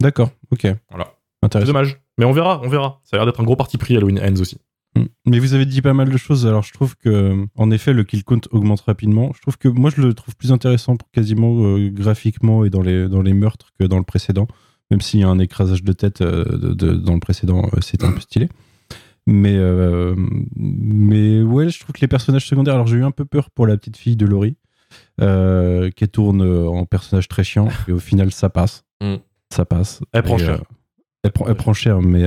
D'accord, 0.02 0.30
ok. 0.52 0.68
Voilà. 0.90 1.14
C'est 1.52 1.64
dommage. 1.66 2.02
Mais 2.18 2.26
on 2.26 2.34
verra, 2.34 2.60
on 2.64 2.68
verra. 2.68 3.00
Ça 3.06 3.16
a 3.16 3.20
l'air 3.20 3.26
d'être 3.26 3.40
un 3.40 3.46
gros 3.46 3.56
parti 3.56 3.78
pris 3.78 3.96
Halloween 3.96 4.20
Ends 4.20 4.42
aussi. 4.42 4.58
Mm. 4.98 5.04
Mais 5.28 5.40
vous 5.40 5.54
avez 5.54 5.66
dit 5.66 5.82
pas 5.82 5.94
mal 5.94 6.10
de 6.10 6.18
choses. 6.18 6.46
Alors, 6.46 6.64
je 6.64 6.74
trouve 6.74 6.96
que, 6.98 7.46
en 7.56 7.72
effet, 7.72 7.94
le 7.94 8.04
kill 8.04 8.26
count 8.26 8.42
augmente 8.52 8.82
rapidement. 8.82 9.32
Je 9.36 9.42
trouve 9.42 9.58
que 9.58 9.70
moi, 9.70 9.90
je 9.96 10.02
le 10.02 10.14
trouve 10.14 10.36
plus 10.36 10.52
intéressant 10.52 10.98
quasiment 11.14 11.64
euh, 11.78 11.90
graphiquement 11.92 12.66
et 12.66 12.70
dans 12.70 12.82
les, 12.82 13.08
dans 13.08 13.22
les 13.22 13.34
meurtres 13.34 13.70
que 13.80 13.86
dans 13.86 13.98
le 14.00 14.04
précédent. 14.04 14.48
Même 14.92 15.00
s'il 15.00 15.22
y 15.22 15.24
a 15.24 15.30
un 15.30 15.40
écrasage 15.40 15.82
de 15.84 15.94
tête 15.94 16.22
de- 16.22 16.74
de- 16.74 16.94
dans 16.94 17.14
le 17.14 17.20
précédent, 17.22 17.70
c'était 17.80 18.06
un 18.06 18.12
peu 18.12 18.20
stylé. 18.20 18.50
Mais, 19.26 19.56
euh, 19.56 20.16
mais 20.56 21.42
ouais, 21.42 21.70
je 21.70 21.80
trouve 21.80 21.94
que 21.94 22.02
les 22.02 22.08
personnages 22.08 22.46
secondaires. 22.46 22.76
Alors, 22.76 22.88
j'ai 22.88 22.98
eu 22.98 23.04
un 23.04 23.12
peu 23.12 23.26
peur 23.26 23.50
pour 23.52 23.68
la 23.68 23.78
petite 23.78 23.98
fille 23.98 24.18
de 24.18 24.26
Laurie, 24.26 24.58
euh, 25.22 25.90
qui 25.92 26.08
tourne 26.10 26.42
euh, 26.42 26.68
en 26.68 26.86
personnage 26.86 27.28
très 27.28 27.44
chiant. 27.44 27.70
Et 27.88 27.92
au 27.92 28.00
final, 28.00 28.32
ça 28.32 28.50
passe. 28.50 28.84
Mm. 29.02 29.16
Ça 29.54 29.66
passe. 29.66 30.02
Elle 30.12 30.24
prend 30.24 30.38
Et, 30.38 30.46
cher. 30.46 30.64
elle, 31.24 31.32
prend, 31.32 31.48
elle 31.48 31.56
prend 31.56 31.74
cher, 31.74 32.02
mais. 32.02 32.24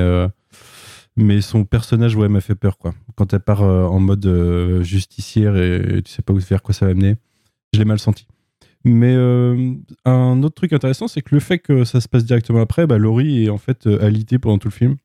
mais 1.16 1.40
son 1.40 1.64
personnage, 1.64 2.16
ouais, 2.16 2.28
m'a 2.28 2.40
fait 2.40 2.54
peur, 2.54 2.78
quoi. 2.78 2.94
Quand 3.14 3.32
elle 3.34 3.40
part 3.40 3.62
en 3.62 4.00
mode 4.00 4.80
justicière 4.82 5.56
et 5.56 6.02
tu 6.02 6.12
sais 6.12 6.22
pas 6.22 6.32
où 6.32 6.38
vers 6.38 6.62
quoi 6.62 6.74
ça 6.74 6.86
va 6.86 6.94
mener, 6.94 7.16
je 7.72 7.78
l'ai 7.78 7.84
mal 7.84 7.98
senti. 7.98 8.26
Mais 8.84 9.14
euh, 9.16 9.74
un 10.04 10.42
autre 10.44 10.54
truc 10.54 10.72
intéressant, 10.72 11.08
c'est 11.08 11.20
que 11.20 11.34
le 11.34 11.40
fait 11.40 11.58
que 11.58 11.82
ça 11.84 12.00
se 12.00 12.06
passe 12.06 12.24
directement 12.24 12.60
après, 12.60 12.86
bah, 12.86 12.98
Laurie 12.98 13.44
est 13.44 13.48
en 13.50 13.58
fait 13.58 13.86
alitée 13.86 14.38
pendant 14.38 14.58
tout 14.58 14.68
le 14.68 14.72
film. 14.72 14.96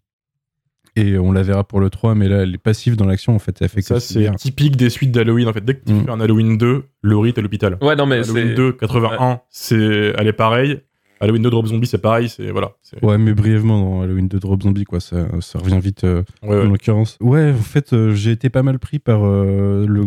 Et 0.97 1.17
on 1.17 1.31
la 1.31 1.41
verra 1.43 1.63
pour 1.63 1.79
le 1.79 1.89
3, 1.89 2.15
mais 2.15 2.27
là, 2.27 2.43
elle 2.43 2.53
est 2.53 2.57
passive 2.57 2.97
dans 2.97 3.05
l'action, 3.05 3.33
en 3.33 3.39
fait. 3.39 3.57
Elle 3.61 3.69
fait 3.69 3.81
Ça, 3.81 3.99
c'est 4.01 4.29
typique 4.35 4.75
des 4.75 4.89
suites 4.89 5.11
d'Halloween. 5.11 5.47
En 5.47 5.53
fait, 5.53 5.63
dès 5.63 5.75
que 5.75 5.85
tu 5.85 5.93
Mm. 5.93 6.03
fais 6.05 6.11
un 6.11 6.19
Halloween 6.19 6.57
2, 6.57 6.83
Laurie 7.01 7.29
est 7.29 7.37
à 7.37 7.41
l'hôpital. 7.41 7.77
Ouais, 7.81 7.95
non, 7.95 8.05
mais 8.05 8.17
Halloween 8.17 8.49
c'est. 8.49 8.55
2, 8.55 8.71
81, 8.73 9.39
c'est, 9.49 10.13
elle 10.17 10.27
est 10.27 10.33
pareille. 10.33 10.81
Halloween 11.21 11.43
2 11.43 11.49
Drop 11.51 11.67
Zombie, 11.67 11.85
c'est 11.87 11.99
pareil. 12.01 12.27
C'est, 12.29 12.49
voilà. 12.51 12.71
Ouais, 13.03 13.17
mais 13.19 13.33
brièvement 13.33 13.79
dans 13.79 14.01
Halloween 14.01 14.27
2 14.27 14.39
Drop 14.39 14.63
Zombie, 14.63 14.83
quoi. 14.85 14.99
Ça, 14.99 15.27
ça 15.39 15.59
revient 15.59 15.79
vite. 15.79 16.03
euh, 16.03 16.23
Ouais, 16.41 16.49
ouais. 16.49 16.65
en 16.65 16.69
l'occurrence. 16.71 17.17
Ouais, 17.21 17.51
en 17.51 17.61
fait, 17.61 17.93
euh, 17.93 18.13
j'ai 18.15 18.31
été 18.31 18.49
pas 18.49 18.63
mal 18.63 18.79
pris 18.79 18.97
par 18.99 19.21
euh, 19.23 19.85
le, 19.87 20.03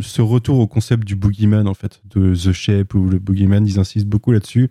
ce 0.00 0.22
retour 0.22 0.58
au 0.58 0.66
concept 0.66 1.04
du 1.06 1.14
boogeyman, 1.14 1.68
en 1.68 1.74
fait, 1.74 2.00
de 2.14 2.34
The 2.34 2.52
Shape 2.52 2.94
ou 2.94 3.06
le 3.08 3.18
boogeyman. 3.18 3.66
Ils 3.66 3.78
insistent 3.78 4.08
beaucoup 4.08 4.32
là-dessus, 4.32 4.70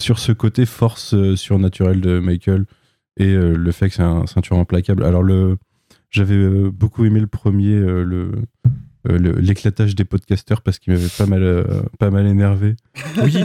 sur 0.00 0.20
ce 0.20 0.30
côté 0.30 0.64
force 0.64 1.12
euh, 1.12 1.34
surnaturelle 1.36 2.00
de 2.00 2.20
Michael 2.20 2.64
et 3.18 3.32
euh, 3.34 3.56
le 3.56 3.72
fait 3.72 3.88
que 3.88 3.94
c'est 3.94 4.02
un 4.02 4.26
ceinture 4.26 4.58
implacable. 4.58 5.04
Alors, 5.04 5.22
le, 5.22 5.56
j'avais 6.10 6.34
euh, 6.34 6.70
beaucoup 6.72 7.04
aimé 7.04 7.20
le 7.20 7.26
premier, 7.26 7.74
euh, 7.74 8.04
le, 8.04 8.30
euh, 9.08 9.18
le- 9.18 9.32
l'éclatage 9.40 9.94
des 9.94 10.04
podcasteurs 10.04 10.62
parce 10.62 10.78
qu'il 10.78 10.92
m'avait 10.92 11.08
pas 11.16 11.26
mal, 11.26 11.42
euh, 11.42 11.64
pas 11.98 12.10
mal 12.10 12.26
énervé. 12.26 12.74
Oui. 13.22 13.36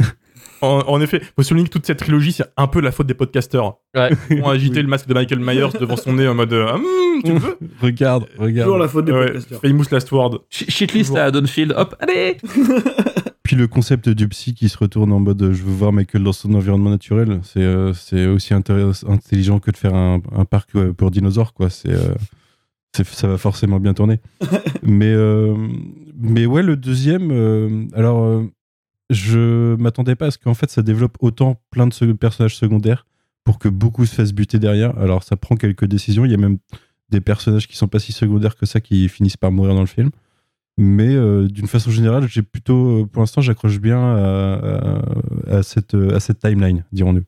en, 0.62 0.82
en 0.86 1.00
effet, 1.00 1.20
faut 1.36 1.42
souligner 1.42 1.66
que 1.68 1.72
toute 1.72 1.86
cette 1.86 1.98
trilogie, 1.98 2.32
c'est 2.32 2.46
un 2.56 2.66
peu 2.66 2.80
la 2.80 2.92
faute 2.92 3.06
des 3.06 3.14
podcasteurs. 3.14 3.78
Ouais. 3.96 4.10
Ils 4.30 4.42
ont 4.42 4.48
agité 4.48 4.82
le 4.82 4.88
masque 4.88 5.06
de 5.08 5.14
Michael 5.14 5.40
Myers 5.40 5.78
devant 5.80 5.96
son 5.96 6.14
nez 6.14 6.26
en 6.28 6.34
mode 6.34 6.52
Ah, 6.52 6.74
hum, 6.74 6.82
Tu 7.24 7.32
veux? 7.32 7.58
Regarde, 7.80 8.26
regarde. 8.38 8.66
Toujours 8.66 8.78
la 8.82 8.88
faute 8.88 9.04
des 9.06 9.12
Ouais, 9.12 9.26
podcasteurs. 9.26 9.60
Famous 9.60 9.84
Last 9.90 10.12
Word. 10.12 10.40
Sh- 10.50 10.70
Shitlist 10.70 11.16
à 11.16 11.30
Donfield, 11.30 11.72
hop, 11.76 11.94
allez 12.00 12.36
Puis 13.46 13.54
le 13.54 13.68
concept 13.68 14.08
du 14.08 14.26
psy 14.26 14.54
qui 14.54 14.68
se 14.68 14.76
retourne 14.76 15.12
en 15.12 15.20
mode 15.20 15.52
je 15.52 15.62
veux 15.62 15.72
voir 15.72 15.92
Michael 15.92 16.24
dans 16.24 16.32
son 16.32 16.52
environnement 16.54 16.90
naturel, 16.90 17.38
c'est 17.44 17.60
euh, 17.60 17.92
c'est 17.92 18.26
aussi 18.26 18.52
intelligent 18.54 19.60
que 19.60 19.70
de 19.70 19.76
faire 19.76 19.94
un, 19.94 20.20
un 20.32 20.44
parc 20.44 20.74
euh, 20.74 20.92
pour 20.92 21.12
dinosaures, 21.12 21.54
quoi. 21.54 21.70
C'est 21.70 21.92
euh, 21.92 22.12
ça 22.92 23.28
va 23.28 23.38
forcément 23.38 23.78
bien 23.78 23.94
tourner. 23.94 24.18
mais, 24.82 25.14
mais 26.16 26.44
ouais, 26.44 26.64
le 26.64 26.76
deuxième, 26.76 27.88
alors 27.94 28.42
je 29.10 29.76
m'attendais 29.76 30.16
pas 30.16 30.26
à 30.26 30.30
ce 30.32 30.38
qu'en 30.38 30.54
fait 30.54 30.68
ça 30.68 30.82
développe 30.82 31.16
autant 31.20 31.60
plein 31.70 31.86
de 31.86 32.12
personnages 32.14 32.56
secondaires 32.56 33.06
pour 33.44 33.60
que 33.60 33.68
beaucoup 33.68 34.06
se 34.06 34.14
fassent 34.16 34.32
buter 34.32 34.58
derrière. 34.58 34.98
Alors 34.98 35.22
ça 35.22 35.36
prend 35.36 35.54
quelques 35.54 35.84
décisions, 35.84 36.24
il 36.24 36.32
y 36.32 36.34
a 36.34 36.38
même 36.38 36.58
des 37.10 37.20
personnages 37.20 37.68
qui 37.68 37.76
sont 37.76 37.86
pas 37.86 38.00
si 38.00 38.10
secondaires 38.10 38.56
que 38.56 38.66
ça 38.66 38.80
qui 38.80 39.08
finissent 39.08 39.36
par 39.36 39.52
mourir 39.52 39.74
dans 39.74 39.82
le 39.82 39.86
film. 39.86 40.10
Mais 40.78 41.14
euh, 41.14 41.48
d'une 41.48 41.66
façon 41.66 41.90
générale, 41.90 42.28
j'ai 42.28 42.42
plutôt, 42.42 43.02
euh, 43.02 43.06
pour 43.06 43.22
l'instant, 43.22 43.40
j'accroche 43.40 43.78
bien 43.80 43.98
à, 45.48 45.62
cette, 45.62 45.94
euh, 45.94 46.14
à 46.14 46.20
cette 46.20 46.38
timeline, 46.40 46.84
dirons-nous. 46.92 47.24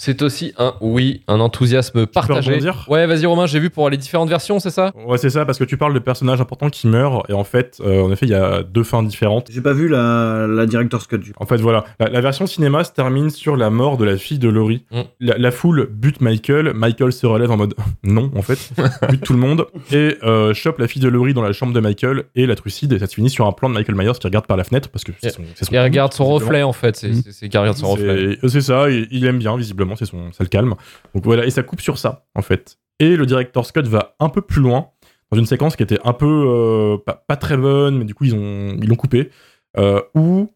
C'est 0.00 0.22
aussi 0.22 0.52
un 0.58 0.74
oui, 0.80 1.22
un 1.26 1.40
enthousiasme 1.40 2.06
partagé. 2.06 2.60
Ouais, 2.88 3.06
vas-y 3.08 3.26
Romain, 3.26 3.46
j'ai 3.46 3.58
vu 3.58 3.68
pour 3.68 3.90
les 3.90 3.96
différentes 3.96 4.28
versions, 4.28 4.60
c'est 4.60 4.70
ça? 4.70 4.92
Ouais, 5.06 5.18
c'est 5.18 5.28
ça, 5.28 5.44
parce 5.44 5.58
que 5.58 5.64
tu 5.64 5.76
parles 5.76 5.92
de 5.92 5.98
personnages 5.98 6.40
importants 6.40 6.70
qui 6.70 6.86
meurent, 6.86 7.24
et 7.28 7.32
en 7.32 7.42
fait, 7.42 7.78
euh, 7.84 8.02
en 8.02 8.12
effet, 8.12 8.26
il 8.26 8.30
y 8.30 8.34
a 8.34 8.62
deux 8.62 8.84
fins 8.84 9.02
différentes. 9.02 9.48
J'ai 9.50 9.60
pas 9.60 9.72
vu 9.72 9.88
la, 9.88 10.46
la 10.48 10.66
director's 10.66 11.08
cut 11.08 11.18
du 11.18 11.32
coup. 11.32 11.42
En 11.42 11.46
fait, 11.46 11.56
voilà. 11.56 11.84
La, 11.98 12.08
la 12.10 12.20
version 12.20 12.46
cinéma 12.46 12.84
se 12.84 12.92
termine 12.92 13.28
sur 13.30 13.56
la 13.56 13.70
mort 13.70 13.96
de 13.96 14.04
la 14.04 14.16
fille 14.16 14.38
de 14.38 14.48
Laurie. 14.48 14.84
Mm. 14.92 15.00
La, 15.18 15.36
la 15.36 15.50
foule 15.50 15.88
bute 15.90 16.20
Michael. 16.20 16.74
Michael 16.74 17.12
se 17.12 17.26
relève 17.26 17.50
en 17.50 17.56
mode 17.56 17.74
non, 18.04 18.30
en 18.36 18.42
fait. 18.42 18.70
bute 19.10 19.22
tout 19.24 19.32
le 19.32 19.40
monde. 19.40 19.66
Et 19.90 20.16
euh, 20.22 20.54
chope 20.54 20.78
la 20.78 20.86
fille 20.86 21.02
de 21.02 21.08
Laurie 21.08 21.34
dans 21.34 21.42
la 21.42 21.52
chambre 21.52 21.72
de 21.72 21.80
Michael 21.80 22.22
et 22.36 22.46
la 22.46 22.54
trucide. 22.54 22.92
Et 22.92 23.00
ça 23.00 23.08
se 23.08 23.14
finit 23.16 23.30
sur 23.30 23.46
un 23.46 23.52
plan 23.52 23.68
de 23.68 23.74
Michael 23.74 23.96
Myers 23.96 24.12
qui 24.20 24.26
regarde 24.28 24.46
par 24.46 24.56
la 24.56 24.62
fenêtre 24.62 24.90
parce 24.90 25.02
que 25.02 25.10
c'est 25.20 25.30
son, 25.30 25.42
son 25.60 25.72
Il 25.72 25.78
regarde 25.80 26.12
son 26.12 26.24
reflet 26.26 26.62
en 26.62 26.72
fait, 26.72 26.94
c'est 26.94 27.08
Mm. 27.08 27.48
qu'il 27.48 27.58
regarde 27.58 27.76
son 27.76 27.88
reflet. 27.88 28.38
C'est- 28.46 28.60
ça, 28.60 28.86
il 28.90 29.24
aime 29.26 29.38
bien, 29.38 29.56
visiblement, 29.56 29.87
c'est 29.96 30.06
son, 30.06 30.32
ça 30.32 30.44
le 30.44 30.48
calme. 30.48 30.74
Donc 31.14 31.24
voilà, 31.24 31.46
et 31.46 31.50
ça 31.50 31.62
coupe 31.62 31.80
sur 31.80 31.98
ça, 31.98 32.26
en 32.34 32.42
fait. 32.42 32.78
Et 32.98 33.16
le 33.16 33.26
directeur 33.26 33.64
Scott 33.66 33.86
va 33.86 34.16
un 34.20 34.28
peu 34.28 34.42
plus 34.42 34.60
loin, 34.60 34.90
dans 35.30 35.38
une 35.38 35.46
séquence 35.46 35.76
qui 35.76 35.82
était 35.82 35.98
un 36.04 36.12
peu 36.12 36.26
euh, 36.26 36.96
pas, 37.26 37.36
très 37.36 37.56
bonne, 37.56 37.98
mais 37.98 38.04
du 38.04 38.14
coup, 38.14 38.24
ils 38.24 38.34
ont 38.34 38.76
ils 38.80 38.88
l'ont 38.88 38.96
coupé, 38.96 39.30
euh, 39.76 40.00
où 40.14 40.52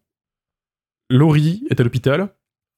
Laurie 1.09 1.63
est 1.69 1.79
à 1.79 1.83
l'hôpital 1.83 2.29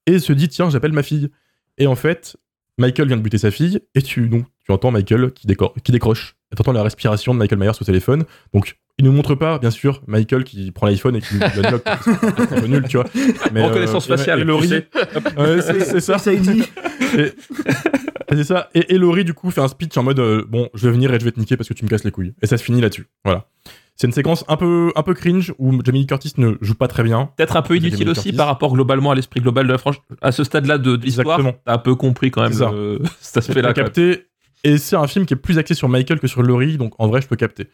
et 0.05 0.19
se 0.19 0.33
dit 0.33 0.49
Tiens, 0.49 0.69
j'appelle 0.69 0.93
ma 0.93 1.03
fille. 1.03 1.29
Et 1.77 1.87
en 1.87 1.95
fait, 1.95 2.37
Michael 2.77 3.07
vient 3.07 3.17
de 3.17 3.21
buter 3.21 3.37
sa 3.37 3.51
fille, 3.51 3.79
et 3.95 4.01
tu, 4.01 4.27
donc, 4.29 4.45
tu 4.63 4.71
entends 4.71 4.91
Michael 4.91 5.31
qui, 5.31 5.47
décroche. 5.47 6.35
Tu 6.55 6.61
entends 6.61 6.71
la 6.71 6.83
respiration 6.83 7.33
de 7.33 7.39
Michael 7.39 7.59
Myers 7.59 7.71
au 7.79 7.85
téléphone. 7.85 8.25
Donc, 8.53 8.77
il 8.97 9.05
ne 9.05 9.09
montre 9.09 9.35
pas, 9.35 9.59
bien 9.59 9.71
sûr, 9.71 10.01
Michael 10.07 10.43
qui 10.45 10.71
prend 10.71 10.87
l'iPhone 10.87 11.15
et 11.17 11.21
qui 11.21 11.33
le 11.35 11.69
bloque. 11.69 11.83
C'est 11.85 12.53
un 12.53 12.61
peu 12.61 12.67
nul, 12.67 12.83
tu 12.87 12.97
vois. 12.97 13.05
Mais, 13.51 13.65
Reconnaissance 13.65 14.09
euh, 14.09 14.15
faciale, 14.17 14.43
Laurie. 14.43 14.69
Ouais, 15.37 15.61
c'est 15.61 15.79
c'est 15.81 15.99
ça. 15.99 16.17
Ça, 16.17 16.33
dit. 16.35 16.63
Et- 17.17 17.31
c'est 18.31 18.43
ça. 18.43 18.69
Et, 18.73 18.93
et 18.95 18.97
Laurie, 18.97 19.23
du 19.23 19.33
coup, 19.33 19.51
fait 19.51 19.61
un 19.61 19.67
speech 19.67 19.95
en 19.97 20.03
mode 20.03 20.19
euh, 20.19 20.43
Bon, 20.47 20.69
je 20.73 20.87
vais 20.87 20.93
venir 20.93 21.13
et 21.13 21.19
je 21.19 21.25
vais 21.25 21.31
te 21.31 21.39
niquer 21.39 21.57
parce 21.57 21.69
que 21.69 21.73
tu 21.73 21.83
me 21.85 21.89
casses 21.89 22.03
les 22.03 22.11
couilles. 22.11 22.33
Et 22.41 22.47
ça 22.47 22.57
se 22.57 22.63
finit 22.63 22.81
là-dessus. 22.81 23.07
Voilà. 23.23 23.45
C'est 23.97 24.07
une 24.07 24.13
séquence 24.13 24.43
un 24.49 24.57
peu, 24.57 24.91
un 24.95 25.03
peu 25.03 25.13
cringe 25.13 25.53
où 25.57 25.71
Jamie 25.83 25.99
Lee 25.99 26.07
Curtis 26.07 26.33
ne 26.37 26.53
joue 26.59 26.73
pas 26.75 26.87
très 26.89 27.03
bien. 27.03 27.29
Peut-être 27.37 27.55
un 27.55 27.61
peu 27.61 27.77
inutile 27.77 28.09
aussi 28.09 28.23
Curtis. 28.23 28.37
par 28.37 28.47
rapport 28.47 28.73
globalement 28.73 29.11
à 29.11 29.15
l'esprit 29.15 29.39
global 29.41 29.67
de 29.67 29.71
la 29.71 29.77
franchise. 29.77 30.01
À 30.21 30.31
ce 30.33 30.43
stade-là 30.43 30.77
de, 30.77 30.95
de 30.97 31.03
l'histoire, 31.05 31.39
Exactement. 31.39 31.61
t'as 31.65 31.73
un 31.73 31.77
peu 31.77 31.95
compris 31.95 32.29
quand 32.31 32.41
même 32.41 32.51
ça. 32.53 32.71
le- 32.71 32.99
cet 33.21 33.43
Je 33.43 33.47
peux 33.47 33.59
aspect-là. 33.59 33.73
capter. 33.73 34.25
Et 34.65 34.77
c'est 34.79 34.95
un 34.95 35.07
film 35.07 35.25
qui 35.25 35.33
est 35.35 35.37
plus 35.37 35.59
axé 35.59 35.75
sur 35.75 35.87
Michael 35.87 36.19
que 36.19 36.27
sur 36.27 36.41
Laurie, 36.41 36.77
donc 36.77 36.93
en 36.97 37.07
vrai, 37.07 37.21
je 37.21 37.27
peux 37.27 37.35
capter. 37.35 37.67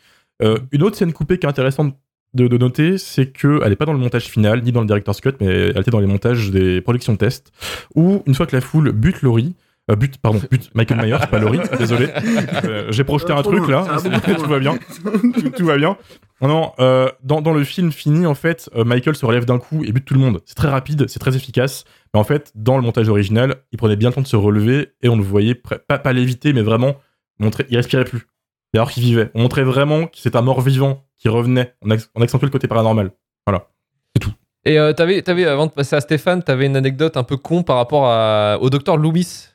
Euh, 0.43 0.57
une 0.71 0.83
autre 0.83 0.97
scène 0.97 1.13
coupée 1.13 1.37
qui 1.37 1.45
est 1.45 1.49
intéressante 1.49 1.95
de, 2.33 2.47
de 2.47 2.57
noter, 2.57 2.97
c'est 2.97 3.31
qu'elle 3.31 3.67
n'est 3.67 3.75
pas 3.75 3.85
dans 3.85 3.93
le 3.93 3.99
montage 3.99 4.25
final, 4.25 4.61
ni 4.63 4.71
dans 4.71 4.81
le 4.81 4.87
director's 4.87 5.21
cut, 5.21 5.33
mais 5.39 5.47
elle 5.47 5.79
était 5.79 5.91
dans 5.91 5.99
les 5.99 6.07
montages 6.07 6.49
des 6.51 6.81
productions 6.81 7.15
test, 7.17 7.51
où 7.95 8.23
une 8.25 8.35
fois 8.35 8.45
que 8.45 8.55
la 8.55 8.61
foule 8.61 8.91
bute 8.93 9.21
Laurie, 9.21 9.55
euh, 9.89 9.95
bute, 9.95 10.17
pardon, 10.17 10.39
bute 10.49 10.73
Michael 10.75 11.01
Myers, 11.01 11.17
pas 11.29 11.39
Laurie, 11.39 11.59
désolé. 11.77 12.07
Euh, 12.65 12.91
J'ai 12.91 13.03
projeté 13.03 13.33
un 13.33 13.41
truc 13.41 13.67
là, 13.67 13.85
tout 14.37 14.49
va 14.49 14.59
bien. 14.59 14.77
Tout, 15.33 15.49
tout 15.49 15.65
va 15.65 15.77
bien. 15.77 15.97
Non, 16.41 16.71
euh, 16.79 17.09
dans, 17.23 17.41
dans 17.41 17.53
le 17.53 17.63
film 17.63 17.91
fini, 17.91 18.25
en 18.25 18.35
fait, 18.35 18.69
Michael 18.75 19.15
se 19.15 19.25
relève 19.25 19.45
d'un 19.45 19.59
coup 19.59 19.83
et 19.83 19.91
bute 19.91 20.05
tout 20.05 20.13
le 20.13 20.19
monde. 20.19 20.41
C'est 20.45 20.55
très 20.55 20.69
rapide, 20.69 21.07
c'est 21.07 21.19
très 21.19 21.35
efficace. 21.35 21.83
Mais 22.13 22.19
en 22.19 22.23
fait, 22.23 22.51
dans 22.55 22.77
le 22.77 22.83
montage 22.83 23.09
original, 23.09 23.55
il 23.71 23.77
prenait 23.77 23.95
bien 23.95 24.09
le 24.09 24.15
temps 24.15 24.21
de 24.21 24.27
se 24.27 24.35
relever 24.35 24.89
et 25.01 25.09
on 25.09 25.15
le 25.17 25.23
voyait 25.23 25.55
pas, 25.55 25.77
pas 25.97 26.13
l'éviter, 26.13 26.53
mais 26.53 26.61
vraiment 26.61 26.95
montrer. 27.39 27.65
Il 27.69 27.77
respirait 27.77 28.05
plus. 28.05 28.27
Et 28.73 28.77
alors 28.77 28.89
qu'il 28.91 29.03
vivait. 29.03 29.31
On 29.33 29.41
montrait 29.41 29.63
vraiment 29.63 30.05
que 30.07 30.17
c'est 30.17 30.35
un 30.35 30.41
mort 30.41 30.61
vivant 30.61 31.03
qui 31.17 31.27
revenait. 31.29 31.73
On, 31.81 31.89
ac- 31.89 32.07
on 32.15 32.21
accentuait 32.21 32.47
le 32.47 32.51
côté 32.51 32.67
paranormal. 32.67 33.11
Voilà. 33.45 33.67
Et 34.63 34.77
euh, 34.79 34.93
t'avais, 34.93 35.21
t'avais, 35.23 35.45
avant 35.45 35.65
de 35.65 35.71
passer 35.71 35.95
à 35.95 36.01
Stéphane, 36.01 36.43
t'avais 36.43 36.67
une 36.67 36.75
anecdote 36.75 37.17
un 37.17 37.23
peu 37.23 37.35
con 37.37 37.63
par 37.63 37.77
rapport 37.77 38.05
à- 38.05 38.57
au 38.61 38.69
docteur 38.69 38.95
Loomis 38.97 39.47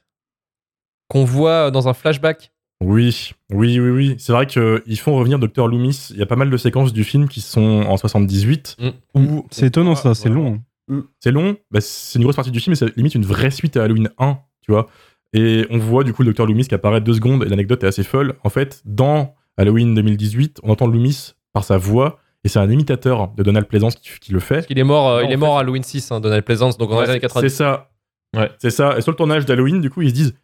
qu'on 1.09 1.25
voit 1.25 1.71
dans 1.71 1.89
un 1.89 1.95
flashback. 1.95 2.53
Oui, 2.85 3.31
oui, 3.51 3.79
oui, 3.81 3.91
oui. 3.91 4.17
C'est 4.19 4.33
vrai 4.33 4.47
qu'ils 4.47 4.99
font 4.99 5.17
revenir 5.17 5.39
Dr. 5.39 5.67
Loomis. 5.69 6.09
Il 6.11 6.17
y 6.19 6.23
a 6.23 6.27
pas 6.27 6.37
mal 6.37 6.51
de 6.51 6.57
séquences 6.57 6.93
du 6.93 7.05
film 7.05 7.29
qui 7.29 7.41
sont 7.41 7.85
en 7.89 7.97
78. 7.97 8.77
Mm. 8.79 8.89
où 9.15 9.47
C'est 9.51 9.67
étonnant 9.67 9.95
ça, 9.95 10.15
c'est 10.15 10.29
long. 10.29 10.61
hein. 10.91 11.03
C'est 11.21 11.33
long, 11.33 11.57
bah, 11.73 11.81
c'est 11.81 12.19
une 12.19 12.23
grosse 12.25 12.37
partie 12.37 12.51
du 12.53 12.61
film, 12.61 12.73
mais 12.73 12.77
c'est 12.77 12.97
limite 12.97 13.15
une 13.17 13.25
vraie 13.25 13.51
suite 13.51 13.77
à 13.77 13.83
Halloween 13.85 14.09
1, 14.19 14.39
tu 14.63 14.71
vois. 14.73 14.89
Et 15.33 15.67
on 15.71 15.79
voit 15.79 16.05
du 16.05 16.13
coup 16.13 16.23
le 16.23 16.33
Dr. 16.33 16.47
Loomis 16.47 16.67
qui 16.69 16.75
apparaît 16.75 17.01
deux 17.01 17.15
secondes, 17.15 17.45
et 17.45 17.49
l'anecdote 17.49 17.83
est 17.85 17.87
assez 17.89 18.05
folle. 18.05 18.35
En 18.45 18.49
fait, 18.51 18.81
dans 18.85 19.35
Halloween 19.57 19.95
2018, 19.95 20.61
on 20.63 20.71
entend 20.71 20.87
Loomis 20.87 21.33
par 21.53 21.65
sa 21.65 21.77
voix, 21.79 22.19
et 22.45 22.49
c'est 22.49 22.59
un 22.59 22.71
imitateur 22.71 23.29
de 23.37 23.43
Donald 23.43 23.67
Pleasance 23.67 23.97
qui, 23.97 24.11
qui 24.21 24.33
le 24.33 24.41
fait. 24.41 24.67
Il 24.71 24.79
est 24.79 24.85
mort, 24.85 25.09
euh, 25.09 25.23
Non, 25.23 25.29
il 25.29 25.33
est 25.33 25.37
mort 25.37 25.57
à 25.57 25.61
Halloween 25.61 25.83
6, 25.83 26.13
hein, 26.13 26.21
Donald 26.21 26.45
Pleasance, 26.45 26.79
donc 26.79 26.91
en 26.93 26.99
Ouais, 26.99 27.05
années 27.05 27.15
c'est- 27.15 27.21
90. 27.21 27.49
C'est 27.51 27.57
ça. 27.57 27.91
Ouais. 28.37 28.51
C'est 28.59 28.71
ça. 28.71 28.97
Et 28.99 29.01
sur 29.01 29.11
le 29.13 29.17
tournage 29.17 29.47
d'Halloween, 29.47 29.81
du 29.81 29.91
coup, 29.91 30.03
ils 30.03 30.11
se 30.11 30.15
disent, 30.15 30.35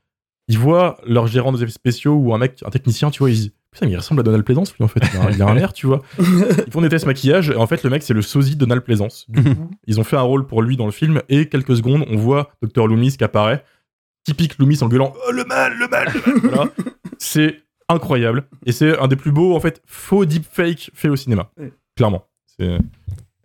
ils 0.49 0.59
voient 0.59 0.99
leur 1.07 1.27
gérant 1.27 1.53
des 1.53 1.63
effets 1.63 1.73
spéciaux 1.73 2.15
ou 2.15 2.35
un 2.35 2.39
mec, 2.39 2.59
un 2.65 2.71
technicien, 2.71 3.11
tu 3.11 3.21
vois, 3.21 3.31
ils 3.31 3.37
se 3.37 3.41
disent, 3.43 3.53
putain, 3.71 3.87
mais 3.87 3.93
il 3.93 3.97
ressemble 3.97 4.21
à 4.21 4.25
Donald 4.25 4.45
Pleasance, 4.45 4.75
lui, 4.77 4.85
en 4.85 4.89
fait. 4.89 5.01
Il 5.15 5.21
a, 5.21 5.31
il 5.31 5.43
a 5.43 5.47
un 5.47 5.57
air, 5.57 5.73
tu 5.73 5.87
vois. 5.87 6.01
Ils 6.19 6.73
font 6.73 6.81
des 6.81 6.89
tests 6.89 7.07
maquillage, 7.07 7.51
et 7.51 7.57
en 7.57 7.67
fait, 7.67 7.85
le 7.85 7.91
mec, 7.91 8.03
c'est 8.03 8.15
le 8.15 8.23
sosie 8.23 8.55
de 8.57 8.61
Donald 8.61 8.83
Pleasance. 8.83 9.27
Du 9.29 9.43
coup, 9.43 9.71
ils 9.87 10.01
ont 10.01 10.05
fait 10.05 10.17
un 10.17 10.23
rôle 10.23 10.47
pour 10.47 10.63
lui 10.63 10.77
dans 10.77 10.87
le 10.87 10.93
film, 10.93 11.23
et 11.29 11.49
quelques 11.49 11.77
secondes, 11.77 12.05
on 12.11 12.17
voit 12.17 12.51
Dr. 12.63 12.87
Loomis 12.89 13.17
qui 13.17 13.25
apparaît. 13.25 13.63
Typique 14.25 14.57
Loomis 14.59 14.83
en 14.83 14.89
gueulant, 14.89 15.13
oh, 15.29 15.33
le 15.33 15.45
mal, 15.45 15.75
le 15.79 15.89
mal, 15.89 16.09
le 16.15 16.33
mal. 16.41 16.51
Voilà. 16.55 16.71
C'est 17.19 17.61
incroyable. 17.89 18.45
Et 18.67 18.73
c'est 18.73 18.99
un 18.99 19.09
des 19.09 19.17
plus 19.17 19.33
beaux, 19.33 19.55
en 19.57 19.61
fait, 19.61 19.83
faux 19.87 20.25
deepfake 20.25 20.91
fait 20.95 21.09
au 21.09 21.17
cinéma. 21.17 21.51
Ouais. 21.59 21.73
Clairement. 21.97 22.25
C'est. 22.59 22.79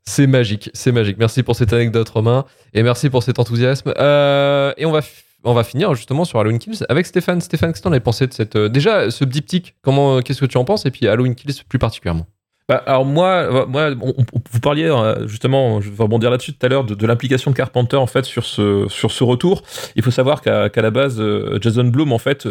C'est 0.10 0.26
magique, 0.28 0.70
c'est 0.74 0.94
magique. 0.94 1.18
Merci 1.18 1.44
pour 1.44 1.56
cette 1.58 1.74
anecdote, 1.74 2.08
Romain, 2.08 2.45
et 2.74 2.82
merci 2.82 3.10
pour 3.10 3.24
cet 3.24 3.40
enthousiasme. 3.40 3.94
Euh, 3.98 4.72
et 4.78 4.86
on 4.86 4.91
va, 4.91 4.99
f- 5.02 5.24
on 5.44 5.54
va 5.54 5.66
finir 5.66 5.94
justement 5.95 6.24
sur 6.24 6.40
Halloween 6.40 6.60
Kills 6.60 6.80
avec 6.88 7.06
Stéphane. 7.06 7.41
Stéphane, 7.41 7.72
qu'est-ce 7.72 7.82
que 7.82 7.90
t'en 7.90 7.94
as 7.94 7.99
pensé 7.99 8.26
de 8.26 8.32
cette. 8.34 8.56
euh, 8.56 8.70
déjà, 8.70 9.12
ce 9.12 9.26
diptyque, 9.26 9.76
comment, 9.82 10.22
qu'est-ce 10.22 10.40
que 10.40 10.45
tu 10.45 10.58
en 10.58 10.64
penses? 10.64 10.86
Et 10.86 10.91
puis 10.91 11.08
Halloween 11.10 11.36
Kills 11.36 11.62
plus 11.68 11.78
particulièrement. 11.78 12.26
Bah, 12.69 12.84
alors 12.85 13.06
moi, 13.06 13.27
euh, 13.27 13.65
moi 13.65 13.91
vous 13.91 14.60
parliez 14.60 14.85
euh, 14.85 15.26
justement, 15.26 15.80
je 15.80 15.89
vais 15.89 16.03
rebondir 16.03 16.30
là-dessus 16.30 16.52
tout 16.52 16.65
à 16.65 16.69
l'heure, 16.69 16.84
de, 16.84 17.07
l'implication 17.07 17.52
de 17.52 17.56
Carpenter 17.56 17.95
en 17.95 18.07
fait 18.07 18.26
sur 18.26 18.45
ce, 18.45 18.88
sur 18.89 19.11
ce 19.11 19.23
retour. 19.23 19.64
Il 19.95 20.03
faut 20.03 20.11
savoir 20.11 20.41
qu'à 20.41 20.69
la 20.76 20.91
base, 20.91 21.22
euh, 21.22 21.60
Jason 21.61 21.85
Blum 21.85 22.11
en 22.11 22.18
fait 22.18 22.45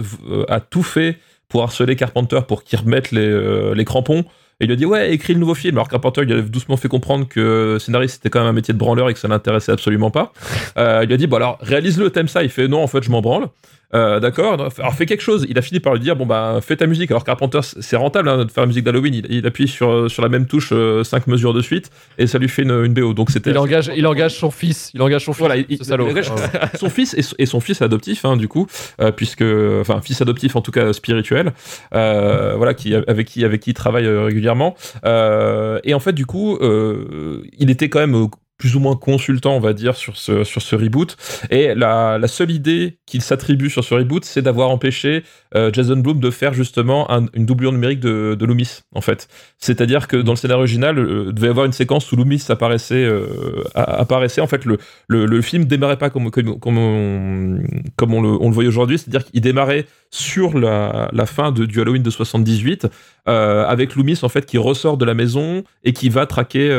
a 0.48 0.60
tout 0.60 0.82
fait 0.82 1.18
pour 1.48 1.62
harceler 1.62 1.97
Carpenter 1.97 2.40
pour 2.48 2.64
qu'il 2.64 2.78
remette 2.78 3.12
les, 3.12 3.84
crampons. 3.84 4.24
Et 4.59 4.64
il 4.64 4.68
lui 4.68 4.72
a 4.72 4.76
dit 4.76 4.86
ouais, 4.86 5.12
écris 5.12 5.34
le 5.34 5.40
nouveau 5.40 5.55
film. 5.55 5.76
Alors 5.76 5.88
Carpenter 5.88 6.22
il 6.24 6.32
a 6.32 6.40
doucement 6.40 6.78
fait 6.78 6.88
comprendre 6.88 7.28
que 7.28 7.76
scénariste 7.78 8.14
c'était 8.14 8.30
quand 8.30 8.40
même 8.40 8.48
un 8.48 8.55
métier 8.55 8.72
de 8.72 8.78
branleur 8.78 9.10
et 9.10 9.12
que 9.12 9.18
ça 9.18 9.28
l'intéressait 9.28 9.72
absolument 9.72 10.10
pas. 10.10 10.32
Il 10.78 11.09
lui 11.09 11.12
a 11.12 11.16
dit 11.18 11.26
bon 11.26 11.36
alors 11.36 11.59
réalise-le, 11.60 12.09
t'aimes 12.09 12.28
ça? 12.28 12.43
Il 12.43 12.48
fait 12.48 12.68
non 12.68 12.82
en 12.82 12.86
fait 12.86 13.02
je 13.02 13.10
m'en 13.10 13.20
branle. 13.20 13.48
Euh, 13.94 14.20
D'accord, 14.20 14.54
alors 14.54 14.94
fais 14.94 15.06
quelque 15.06 15.22
chose. 15.22 15.46
Il 15.48 15.58
a 15.58 15.62
fini 15.62 15.80
par 15.80 15.94
lui 15.94 16.00
dire 16.00 16.16
bon 16.16 16.26
bah 16.26 16.58
fais 16.62 16.76
ta 16.76 16.86
musique. 16.86 17.10
Alors 17.10 17.24
Carpenter 17.24 17.60
c'est 17.62 17.96
rentable 17.96 18.28
hein, 18.28 18.44
de 18.44 18.50
faire 18.50 18.62
la 18.62 18.68
musique 18.68 18.84
d'Halloween. 18.84 19.14
Il, 19.14 19.26
il 19.30 19.46
appuie 19.46 19.68
sur, 19.68 20.10
sur 20.10 20.22
la 20.22 20.28
même 20.28 20.46
touche 20.46 20.72
5 21.04 21.26
mesures 21.26 21.54
de 21.54 21.60
suite 21.60 21.90
et 22.18 22.26
ça 22.26 22.38
lui 22.38 22.48
fait 22.48 22.62
une, 22.62 22.84
une 22.84 22.94
BO. 22.94 23.14
Donc 23.14 23.30
c'était 23.30 23.50
Il 23.50 23.58
engage, 23.58 23.90
il 23.96 24.06
engage 24.06 24.36
son 24.36 24.50
fils. 24.50 24.90
Il 24.94 25.02
engage 25.02 25.24
son 25.24 25.32
fils. 25.32 25.40
voilà, 25.40 25.56
il, 25.56 25.78
ce 25.78 25.84
salaud. 25.84 26.06
il 26.06 26.10
engage 26.10 26.30
son 26.78 26.90
fils 26.90 27.14
et, 27.14 27.22
et 27.42 27.46
son 27.46 27.60
fils 27.60 27.80
adoptif, 27.82 28.24
hein, 28.24 28.36
du 28.36 28.48
coup, 28.48 28.66
euh, 29.00 29.12
puisque, 29.12 29.44
enfin, 29.80 30.00
fils 30.00 30.20
adoptif 30.20 30.56
en 30.56 30.62
tout 30.62 30.72
cas 30.72 30.92
spirituel, 30.92 31.52
euh, 31.94 32.54
voilà, 32.56 32.74
qui 32.74 32.94
avec 32.94 33.26
qui 33.26 33.44
avec 33.44 33.60
qui 33.60 33.70
il 33.70 33.74
travaille 33.74 34.06
euh, 34.06 34.24
régulièrement. 34.24 34.74
Euh, 35.04 35.78
et 35.84 35.94
en 35.94 36.00
fait, 36.00 36.12
du 36.12 36.26
coup, 36.26 36.56
euh, 36.56 37.42
il 37.58 37.70
était 37.70 37.88
quand 37.88 38.00
même 38.00 38.14
euh, 38.14 38.26
plus 38.58 38.74
ou 38.76 38.80
moins 38.80 38.96
consultant, 38.96 39.54
on 39.54 39.60
va 39.60 39.72
dire, 39.72 39.96
sur 39.96 40.16
ce, 40.16 40.44
sur 40.44 40.62
ce 40.62 40.74
reboot. 40.76 41.16
Et 41.50 41.74
la, 41.74 42.18
la 42.18 42.28
seule 42.28 42.50
idée 42.50 42.98
qu'il 43.06 43.20
s'attribue 43.22 43.68
sur 43.68 43.84
ce 43.84 43.94
reboot, 43.94 44.24
c'est 44.24 44.42
d'avoir 44.42 44.70
empêché 44.70 45.24
euh, 45.54 45.70
Jason 45.72 45.96
Blum 45.98 46.20
de 46.20 46.30
faire 46.30 46.54
justement 46.54 47.10
un- 47.10 47.26
une 47.34 47.44
doublure 47.46 47.72
numérique 47.72 48.00
de, 48.00 48.34
de 48.38 48.46
Loomis, 48.46 48.80
en 48.94 49.00
fait. 49.00 49.28
C'est-à-dire 49.58 50.08
que 50.08 50.16
dans 50.16 50.32
le 50.32 50.36
scénario 50.36 50.60
original, 50.62 50.98
euh, 50.98 51.32
devait 51.32 51.48
y 51.48 51.50
avoir 51.50 51.66
une 51.66 51.72
séquence 51.72 52.10
où 52.12 52.16
Loomis 52.16 52.42
apparaissait, 52.48 53.04
euh, 53.04 53.62
apparaissait. 53.74 54.40
En 54.40 54.46
fait, 54.46 54.64
le, 54.64 54.78
le, 55.08 55.26
le 55.26 55.42
film 55.42 55.64
démarrait 55.66 55.98
pas 55.98 56.08
comme, 56.10 56.30
comme, 56.30 56.58
comme 56.58 56.78
on, 56.78 57.58
comme 57.96 58.14
on 58.14 58.22
le, 58.22 58.28
on 58.40 58.48
le 58.48 58.54
voyait 58.54 58.68
aujourd'hui, 58.68 58.98
c'est-à-dire 58.98 59.24
qu'il 59.24 59.40
démarrait 59.40 59.86
sur 60.10 60.58
la, 60.58 61.10
la 61.12 61.26
fin 61.26 61.52
de, 61.52 61.66
du 61.66 61.80
Halloween 61.80 62.02
de 62.02 62.10
78, 62.10 62.86
euh, 63.28 63.64
avec 63.66 63.96
Loomis 63.96 64.20
en 64.22 64.28
fait 64.28 64.46
qui 64.46 64.56
ressort 64.56 64.96
de 64.96 65.04
la 65.04 65.14
maison 65.14 65.64
et 65.84 65.92
qui 65.92 66.08
va 66.08 66.26
traquer 66.26 66.70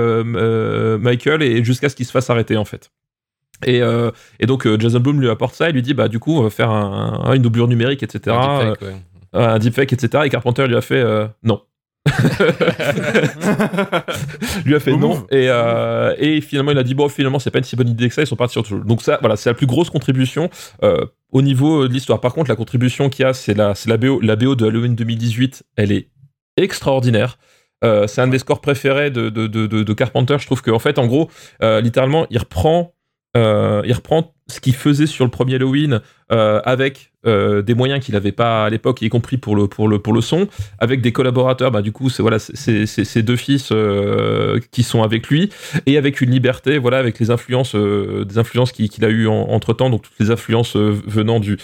Michael 1.02 1.44
et 1.44 1.64
jusqu'à 1.68 1.90
ce 1.90 1.96
qu'il 1.96 2.06
se 2.08 2.12
fasse 2.12 2.30
arrêter 2.32 2.58
en 2.58 2.66
fait. 2.66 2.90
Et, 3.66 3.82
euh, 3.82 4.12
et 4.40 4.46
donc 4.46 4.66
euh, 4.68 4.78
Jason 4.80 5.00
Blum 5.00 5.20
lui 5.22 5.30
apporte 5.30 5.54
ça 5.56 5.70
et 5.70 5.72
lui 5.72 5.82
dit 5.82 5.94
bah 5.94 6.08
du 6.08 6.20
coup 6.20 6.36
on 6.38 6.42
va 6.44 6.50
faire 6.50 6.70
un, 6.72 7.22
un- 7.26 7.34
une 7.34 7.42
doublure 7.42 7.68
numérique 7.68 8.02
etc. 8.04 8.36
Un 8.40 8.70
deepfake, 8.72 8.82
ouais. 8.82 8.96
Euh, 9.36 9.48
un 9.56 9.60
deepfake 9.60 9.94
etc. 9.94 10.24
Et 10.26 10.30
Carpenter 10.30 10.68
lui 10.68 10.76
a 10.76 10.82
fait 10.82 11.02
euh, 11.02 11.28
non. 11.44 11.62
lui 14.66 14.76
a 14.76 14.80
fait 14.80 14.96
non 14.96 15.26
et, 15.32 15.48
euh, 15.50 16.16
et 16.18 16.42
finalement 16.42 16.72
il 16.72 16.78
a 16.78 16.84
dit 16.84 16.94
bon 16.96 17.10
finalement 17.10 17.40
c'est 17.40 17.52
pas 17.52 17.58
une 17.60 17.64
si 17.66 17.76
bonne 17.76 17.90
idée 17.90 18.08
que 18.08 18.14
ça 18.14 18.22
ils 18.22 18.28
sont 18.28 18.36
partis 18.36 18.54
sur 18.54 18.66
chose 18.66 18.86
donc 18.86 19.02
ça 19.02 19.18
voilà 19.22 19.36
c'est 19.36 19.50
la 19.50 19.54
plus 19.54 19.66
grosse 19.68 19.90
contribution 19.90 20.50
euh, 20.84 21.06
au 21.32 21.42
niveau 21.42 21.88
de 21.88 21.94
l'histoire 21.94 22.20
par 22.22 22.34
contre 22.34 22.50
la 22.50 22.56
contribution 22.56 23.10
qu'il 23.10 23.24
y 23.24 23.26
a 23.26 23.34
c'est 23.34 23.54
la, 23.54 23.76
c'est 23.76 23.90
la 23.90 23.98
BO 23.98 24.20
la 24.22 24.36
BO 24.36 24.56
de 24.56 24.66
Halloween 24.68 24.96
2018 24.96 25.64
elle 25.76 25.92
est 25.92 26.08
extraordinaire 26.56 27.38
Euh, 27.84 28.08
c'est 28.08 28.22
un 28.22 28.28
de 28.28 28.32
mes 28.32 28.40
scores 28.40 28.60
préférés 28.62 29.12
de, 29.12 29.30
de, 29.30 29.46
de, 29.46 29.68
de- 29.68 29.84
de 29.84 29.94
Carpenter 29.94 30.38
je 30.40 30.48
trouve 30.48 30.64
qu'en 30.64 30.80
fait 30.80 30.98
en 30.98 31.06
gros 31.06 31.30
euh, 31.62 31.80
littéralement 31.80 32.26
il 32.32 32.40
reprend 32.40 32.94
euh, 33.36 33.84
il 33.86 33.94
reprend 33.94 34.34
ce 34.50 34.60
qu'il 34.60 34.76
faisait 34.76 35.08
sur 35.08 35.26
le 35.26 35.32
premier 35.32 35.56
Halloween 35.56 36.02
euh, 36.32 36.62
avec 36.66 37.12
euh, 37.26 37.62
des 37.62 37.74
moyens 37.74 38.04
qu'il 38.04 38.14
n'avait 38.14 38.32
pas 38.32 38.66
à 38.66 38.70
l'époque, 38.70 39.02
y 39.02 39.10
compris 39.10 39.38
pour 39.38 39.56
le, 39.56 39.68
pour 39.68 39.88
le, 39.90 40.00
pour 40.00 40.14
le 40.14 40.22
son, 40.22 40.48
avec 40.80 41.02
des 41.02 41.12
collaborateurs, 41.12 41.72
bah, 41.72 41.82
du 41.82 41.92
coup, 41.92 42.10
c'est 42.10 42.22
voilà, 42.22 42.38
ces 42.40 43.24
deux 43.24 43.36
fils 43.36 43.70
euh, 43.72 44.60
qui 44.72 44.84
sont 44.84 45.04
avec 45.04 45.28
lui, 45.28 45.50
et 45.86 45.98
avec 45.98 46.22
une 46.22 46.30
liberté, 46.30 46.78
voilà, 46.78 46.98
avec 47.00 47.20
les 47.20 47.30
influences, 47.32 47.76
des 47.76 48.38
influences 48.38 48.72
qu'il 48.72 49.04
a 49.06 49.10
eu 49.10 49.28
entre 49.28 49.74
temps, 49.74 49.90
donc 49.90 50.04
toutes 50.04 50.20
les 50.20 50.32
influences 50.32 50.76
venant 50.78 51.40
du, 51.42 51.58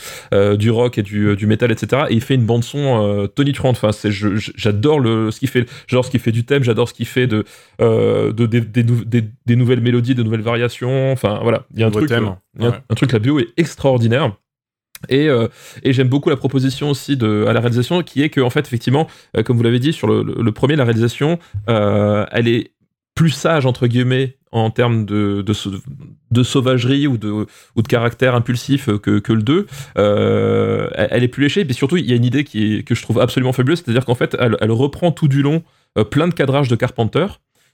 du 0.58 0.70
rock 0.72 0.98
et 0.98 1.04
du, 1.04 1.36
du 1.38 1.48
métal, 1.48 1.72
etc. 1.72 2.04
Et 2.10 2.16
il 2.16 2.22
fait 2.22 2.36
une 2.36 2.46
bande 2.46 2.64
son 2.64 3.02
euh, 3.06 3.28
tonitruante. 3.28 3.78
Enfin, 3.82 3.92
j'adore 4.10 5.00
ce 5.32 5.40
qu'il 5.40 5.50
fait, 5.50 5.66
j'adore 5.88 6.06
ce 6.06 6.12
qu'il 6.12 6.20
fait 6.20 6.32
du 6.34 6.44
thème, 6.46 6.64
j'adore 6.64 6.90
ce 6.90 6.94
qu'il 6.94 7.06
fait 7.06 7.28
de, 7.28 7.46
de 7.80 8.46
des, 8.46 8.62
des, 8.62 8.84
nou- 8.84 9.06
des- 9.06 9.24
des 9.46 9.56
nouvelles 9.56 9.82
mélodies, 9.82 10.16
de 10.16 10.24
nouvelles 10.24 10.42
variations. 10.42 11.12
Enfin, 11.12 11.40
voilà, 11.44 11.66
il 11.74 11.80
y 11.80 11.84
a 11.84 11.88
un 11.88 11.92
truc, 11.92 12.10
thème. 12.10 12.36
Un- 12.60 12.96
truc, 12.96 13.12
la 13.12 13.20
bio 13.20 13.40
est 13.40 13.48
extraordinaire. 13.58 14.36
Et, 15.10 15.28
euh, 15.28 15.48
et 15.84 15.92
j'aime 15.92 16.08
beaucoup 16.08 16.30
la 16.30 16.38
proposition 16.38 16.90
aussi 16.90 17.18
de, 17.18 17.46
à 17.48 17.52
la 17.54 17.60
réalisation 17.60 18.02
qui 18.04 18.22
est 18.24 18.30
que, 18.30 18.40
en 18.40 18.50
fait, 18.50 18.66
effectivement, 18.66 19.08
euh, 19.36 19.44
comme 19.44 19.58
vous 19.58 19.64
l'avez 19.64 19.80
dit, 19.80 19.92
sur 19.92 20.08
le, 20.08 20.24
le- 20.24 20.42
le 20.42 20.52
premier, 20.54 20.76
la 20.78 20.86
réalisation, 20.86 21.40
euh, 21.70 22.26
elle 22.32 22.48
est 22.48 22.72
plus 23.16 23.32
sage, 23.32 23.66
entre 23.66 23.86
guillemets, 23.88 24.38
en 24.52 24.70
termes 24.72 25.06
de, 25.06 25.42
de, 25.46 25.54
sau- 25.54 25.72
de 26.32 26.44
sauvagerie 26.44 27.06
ou 27.08 27.18
de, 27.18 27.30
ou 27.32 27.82
de 27.82 27.88
caractère 27.88 28.34
impulsif 28.34 28.86
que, 29.00 29.20
que 29.20 29.34
le 29.34 29.42
2. 29.42 29.68
Euh, 29.98 30.88
elle, 30.96 31.08
elle 31.12 31.24
est 31.24 31.28
plus 31.28 31.44
léchée, 31.44 31.66
et 31.68 31.74
surtout, 31.74 31.98
il 31.98 32.06
y 32.10 32.14
a 32.14 32.16
une 32.16 32.26
idée 32.26 32.44
qui 32.44 32.76
est, 32.78 32.84
que 32.84 32.96
je 32.96 33.02
trouve 33.04 33.20
absolument 33.20 33.52
fabuleuse, 33.54 33.82
c'est-à-dire 33.84 34.06
qu'en 34.06 34.16
fait, 34.16 34.36
elle, 34.40 34.58
elle 34.62 34.72
reprend 34.72 35.12
tout 35.12 35.28
du 35.28 35.42
long 35.42 35.64
euh, 35.98 36.04
plein 36.04 36.28
de 36.28 36.34
cadrages 36.34 36.70
de 36.70 36.76
Carpenter, 36.76 37.26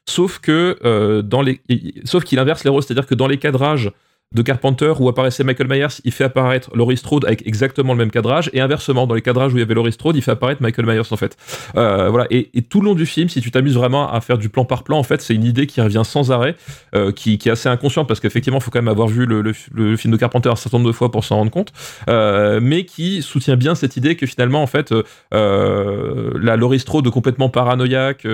sauf 0.07 0.39
que 0.39 0.77
euh, 0.83 1.21
dans 1.21 1.41
les, 1.41 1.61
sauf 2.05 2.23
qu'il 2.23 2.39
inverse 2.39 2.63
les 2.63 2.69
rôles, 2.69 2.81
c'est-à-dire 2.83 3.05
que 3.05 3.15
dans 3.15 3.27
les 3.27 3.37
cadrages 3.37 3.91
de 4.35 4.43
Carpenter 4.43 4.93
où 4.99 5.09
apparaissait 5.09 5.43
Michael 5.43 5.67
Myers, 5.67 6.01
il 6.03 6.11
fait 6.11 6.25
apparaître 6.25 6.69
Laurie 6.75 6.97
Strode 6.97 7.25
avec 7.25 7.47
exactement 7.47 7.93
le 7.93 7.97
même 7.97 8.11
cadrage, 8.11 8.51
et 8.53 8.61
inversement, 8.61 9.07
dans 9.07 9.15
les 9.15 9.23
cadrages 9.23 9.53
où 9.53 9.57
il 9.57 9.61
y 9.61 9.63
avait 9.63 9.73
Laurie 9.73 9.91
Strode, 9.91 10.15
il 10.15 10.21
fait 10.21 10.31
apparaître 10.31 10.61
Michael 10.61 10.85
Myers 10.85 11.11
en 11.11 11.17
fait. 11.17 11.35
Euh, 11.75 12.09
voilà, 12.09 12.27
et, 12.29 12.47
tout 12.69 12.81
le 12.81 12.85
long 12.85 12.95
du 12.95 13.07
film, 13.07 13.27
si 13.27 13.41
tu 13.41 13.49
t'amuses 13.49 13.73
vraiment 13.73 14.11
à 14.11 14.21
faire 14.21 14.37
du 14.37 14.49
plan 14.49 14.65
par 14.65 14.83
plan, 14.83 14.99
en 14.99 15.03
fait, 15.03 15.21
c'est 15.21 15.33
une 15.33 15.43
idée 15.43 15.65
qui 15.65 15.81
revient 15.81 16.03
sans 16.05 16.31
arrêt, 16.31 16.55
euh, 16.93 17.11
qui, 17.11 17.33
est 17.33 17.49
assez 17.49 17.69
inconsciente 17.69 18.07
parce 18.07 18.19
qu'effectivement, 18.19 18.59
il 18.59 18.61
faut 18.61 18.69
quand 18.69 18.79
même 18.79 18.87
avoir 18.87 19.07
vu 19.07 19.25
le, 19.25 19.53
film 19.97 20.13
de 20.13 20.17
Carpenter 20.17 20.49
un 20.49 20.55
certain 20.55 20.77
nombre 20.77 20.89
de 20.89 20.95
fois 20.95 21.09
pour 21.09 21.23
s'en 21.25 21.37
rendre 21.37 21.51
compte, 21.51 21.73
euh, 22.07 22.59
mais 22.61 22.85
qui 22.85 23.23
soutient 23.23 23.55
bien 23.55 23.73
cette 23.73 23.97
idée 23.97 24.15
que 24.15 24.27
finalement, 24.27 24.61
en 24.61 24.67
fait, 24.67 24.93
la 25.31 26.55
Laurie 26.55 26.79
Strode 26.79 27.09
complètement 27.09 27.49
paranoïaque, 27.49 28.27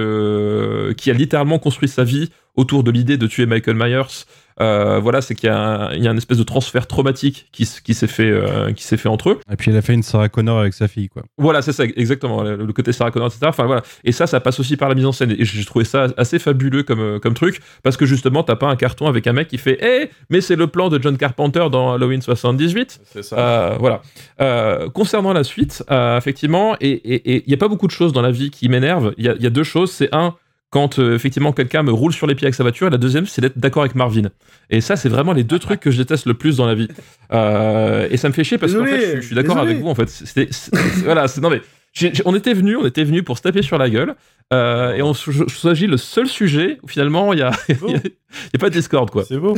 qui 0.98 1.12
a 1.12 1.14
littéralement 1.14 1.58
construit 1.58 1.88
sa 1.88 2.04
vie 2.04 2.32
autour 2.56 2.84
de 2.84 2.92
l'idée 2.92 3.18
de 3.18 3.28
tuer 3.28 3.46
Michael 3.46 3.76
Myers. 3.76 4.26
Euh, 4.62 5.00
voilà, 5.00 5.22
c'est 5.22 5.36
qu'il 5.36 5.48
y, 5.48 5.52
a 5.52 5.58
un- 5.58 5.94
il 5.94 6.04
y 6.04 6.08
a 6.08 6.12
un 6.12 6.18
espèce 6.18 6.38
de 6.38 6.44
transfert 6.44 6.88
traumatique 6.88 7.48
qui, 7.52 7.68
qui 7.84 7.94
s'est 7.94 8.08
fait, 8.08 8.30
euh, 8.30 8.72
qui 8.72 8.84
s'est 8.84 8.98
fait 8.98 9.10
entre 9.10 9.32
eux. 9.32 9.40
Et 9.52 9.56
puis 9.56 9.72
elle 9.72 9.78
a 9.78 9.82
fait 9.82 9.94
une 9.94 10.04
Sarah 10.04 10.30
Connor 10.30 10.60
avec 10.60 10.74
sa 10.74 10.88
fille, 10.88 11.10
quoi. 11.10 11.24
Voilà, 11.38 11.62
c'est 11.62 11.74
ça, 11.74 11.84
exactement. 11.84 12.44
Le, 12.44 12.56
le 12.56 12.74
côté 12.74 12.94
Sarah 12.94 13.12
Connor, 13.12 13.28
etc. 13.28 13.48
Enfin 13.48 13.66
voilà. 13.66 13.84
Et 14.04 14.12
ça, 14.12 14.28
ça 14.28 14.40
passe 14.40 14.60
aussi 14.60 14.78
par 14.78 14.88
la 14.90 14.96
mise 14.96 15.06
en 15.06 15.12
scène. 15.12 15.32
Et 15.38 15.44
j'ai 15.46 15.66
trouvé 15.66 15.84
ça 15.86 16.08
assez 16.18 16.40
fabuleux 16.40 16.84
comme, 16.84 17.00
euh, 17.02 17.20
comme 17.20 17.34
truc, 17.34 17.60
parce 17.84 17.98
que 17.98 18.06
justement, 18.06 18.44
t'as 18.44 18.56
pas 18.56 18.68
un 18.68 18.76
carton 18.76 19.08
avec 19.08 19.28
un 19.28 19.34
mec 19.34 19.48
qui 19.50 19.58
fait 19.58 19.78
Eh, 19.82 20.10
mais 20.30 20.40
c'est 20.42 20.56
le 20.56 20.68
plan 20.68 20.90
de 20.90 21.02
John 21.02 21.18
Carpenter 21.18 21.68
dans 21.72 21.94
Halloween 21.94 22.22
78. 22.22 23.02
C'est 23.14 23.24
ça. 23.24 23.38
Euh, 23.38 23.76
voilà. 23.80 24.02
Euh, 24.42 24.90
concernant 24.90 25.34
la 25.34 25.44
suite, 25.44 25.84
euh, 25.92 26.18
effectivement, 26.18 26.76
et 26.82 27.36
il 27.38 27.44
n'y 27.48 27.54
a 27.54 27.58
pas 27.58 27.68
beaucoup 27.68 27.88
de 27.88 27.92
choses 27.92 28.14
dans 28.14 28.22
la 28.22 28.32
vie 28.32 28.52
qui 28.52 28.70
m'énervent. 28.70 29.14
Il 29.18 29.26
y 29.26 29.30
a, 29.30 29.36
il 29.36 29.42
y 29.42 29.48
a 29.48 29.50
deux 29.50 29.64
choses. 29.64 29.92
C'est 29.92 30.10
un, 30.14 30.36
quand 30.76 31.00
euh, 31.00 31.16
effectivement 31.16 31.54
quelqu'un 31.54 31.84
me 31.84 31.92
roule 31.94 32.12
sur 32.12 32.28
les 32.28 32.36
pieds 32.36 32.46
avec 32.48 32.56
sa 32.56 32.64
voiture, 32.64 32.88
et 32.88 32.90
la 32.90 32.98
deuxième, 32.98 33.26
c'est 33.26 33.40
d'être 33.42 33.58
d'accord 33.58 33.84
avec 33.84 33.96
Marvin. 33.96 34.28
Et 34.70 34.82
ça, 34.82 34.98
c'est 34.98 35.08
vraiment 35.08 35.32
les 35.32 35.46
deux 35.46 35.58
trucs 35.60 35.80
que 35.80 35.90
je 35.90 35.98
déteste 35.98 36.26
le 36.26 36.34
plus 36.34 36.58
dans 36.58 36.66
la 36.66 36.76
vie. 36.76 36.90
Euh, 37.32 38.08
et 38.12 38.18
ça 38.18 38.28
me 38.28 38.34
fait 38.34 38.44
chier 38.44 38.58
parce 38.58 38.74
fait, 38.74 38.80
je, 39.00 39.06
suis- 39.12 39.16
je 39.22 39.26
suis 39.28 39.36
d'accord 39.36 39.58
avec 39.58 39.80
vous. 39.80 39.88
En 39.88 39.96
fait, 39.96 40.10
c'était, 40.10 40.50
voilà, 41.06 41.28
non 41.42 41.50
mais. 41.50 41.62
on 42.26 42.36
était 42.36 42.54
venu, 42.54 42.76
on 42.76 42.86
était 42.86 43.06
venu 43.06 43.24
pour 43.24 43.38
se 43.38 43.44
taper 43.44 43.62
sur 43.62 43.78
la 43.78 43.90
gueule, 43.90 44.16
euh, 44.54 44.94
et 44.96 45.02
on 45.02 45.14
s'agit 45.14 45.88
le 45.88 45.96
seul 45.98 46.28
sujet 46.28 46.78
où 46.84 46.88
finalement 46.90 47.32
il 47.32 47.40
y 47.40 47.42
a, 47.42 47.52
il 47.70 47.76
y 47.76 47.96
a- 47.96 48.00
il 48.04 48.52
y 48.54 48.56
a 48.56 48.60
pas 48.60 48.70
de 48.70 48.76
Discord 48.76 49.10
quoi. 49.10 49.24
C'est 49.26 49.38
beau. 49.38 49.56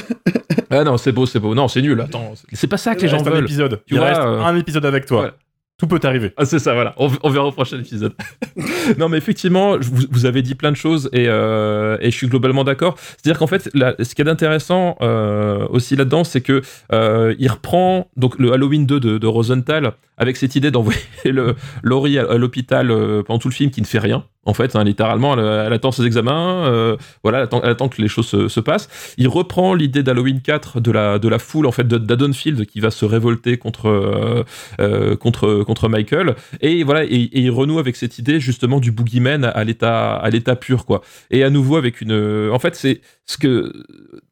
Ah 0.69 0.83
non, 0.83 0.97
c'est 0.97 1.11
beau, 1.11 1.25
c'est 1.25 1.39
beau. 1.39 1.55
Non, 1.55 1.67
c'est 1.67 1.81
nul. 1.81 1.99
Attends, 1.99 2.33
c'est 2.53 2.67
pas 2.67 2.77
ça 2.77 2.93
que 2.95 3.01
les 3.01 3.07
gens 3.07 3.25
un 3.25 3.29
veulent. 3.29 3.43
épisode. 3.45 3.81
Tu 3.87 3.95
Il 3.95 3.97
vois, 3.97 4.07
reste 4.09 4.21
euh, 4.21 4.41
un 4.41 4.55
épisode 4.55 4.85
avec 4.85 5.05
toi. 5.07 5.17
voilà. 5.17 5.33
Tout 5.77 5.85
peut 5.85 5.99
arriver. 6.03 6.33
Ah, 6.37 6.45
c'est 6.45 6.57
ça, 6.57 6.73
voilà. 6.73 6.95
On, 6.97 7.11
on 7.21 7.29
verra 7.29 7.45
au 7.45 7.51
prochain 7.51 7.79
épisode. 7.79 8.13
non, 8.97 9.09
mais 9.09 9.17
effectivement, 9.17 9.77
vous, 9.77 10.05
vous 10.09 10.25
avez 10.25 10.41
dit 10.41 10.55
plein 10.55 10.71
de 10.71 10.75
choses 10.75 11.07
et, 11.13 11.25
euh, 11.27 11.97
et 12.01 12.09
je 12.09 12.17
suis 12.17 12.27
globalement 12.27 12.63
d'accord. 12.63 12.97
C'est-à-dire 12.97 13.37
qu'en 13.37 13.45
fait, 13.45 13.69
ce 13.71 14.15
qui 14.15 14.21
est 14.23 14.27
intéressant 14.27 14.97
euh, 15.01 15.67
aussi 15.69 15.95
là-dedans, 15.95 16.23
c'est 16.23 16.41
que 16.41 16.63
euh, 16.91 17.35
il 17.37 17.47
reprend 17.51 18.09
donc 18.17 18.39
le 18.39 18.53
Halloween 18.53 18.87
2 18.87 18.99
de, 18.99 19.17
de 19.19 19.27
Rosenthal 19.27 19.93
avec 20.17 20.37
cette 20.37 20.55
idée 20.55 20.71
d'envoyer 20.71 20.99
le 21.25 21.55
Laurie 21.83 22.19
à, 22.19 22.29
à 22.29 22.37
l'hôpital 22.37 22.91
euh, 22.91 23.23
pendant 23.23 23.39
tout 23.39 23.49
le 23.49 23.53
film 23.53 23.71
qui 23.71 23.81
ne 23.81 23.85
fait 23.85 23.99
rien. 23.99 24.25
En 24.47 24.53
fait, 24.53 24.77
hein, 24.77 24.85
littéralement, 24.85 25.33
elle, 25.37 25.73
attend 25.73 25.91
ses 25.91 26.05
examens, 26.05 26.67
euh, 26.67 26.95
voilà, 27.21 27.39
elle 27.39 27.43
attend, 27.43 27.61
elle 27.63 27.69
attend 27.69 27.89
que 27.89 28.01
les 28.01 28.07
choses 28.07 28.27
se, 28.27 28.47
se 28.47 28.61
passent. 28.61 28.87
Il 29.17 29.27
reprend 29.27 29.73
l'idée 29.73 30.03
d'Halloween 30.03 30.39
4 30.41 30.79
de 30.79 30.89
la, 30.89 31.19
de 31.19 31.27
la 31.27 31.37
foule, 31.37 31.65
en 31.65 31.73
fait, 31.73 31.85
d'Adonfield 31.85 32.65
qui 32.65 32.79
va 32.79 32.89
se 32.89 33.03
révolter 33.03 33.57
contre, 33.57 33.89
euh, 33.89 34.43
euh, 34.79 35.17
contre, 35.17 35.63
contre 35.63 35.89
Michael. 35.89 36.35
Et 36.61 36.83
voilà, 36.83 37.03
et, 37.03 37.07
et 37.09 37.41
il 37.41 37.51
renoue 37.51 37.77
avec 37.77 37.97
cette 37.97 38.19
idée 38.19 38.39
justement 38.39 38.79
du 38.79 38.93
boogeyman 38.93 39.43
à 39.43 39.63
l'état, 39.65 40.15
à 40.15 40.29
l'état 40.29 40.55
pur, 40.55 40.85
quoi. 40.85 41.01
Et 41.29 41.43
à 41.43 41.49
nouveau 41.49 41.75
avec 41.75 41.99
une, 41.99 42.49
en 42.49 42.59
fait, 42.59 42.75
c'est 42.75 43.01
ce 43.25 43.37
que, 43.37 43.73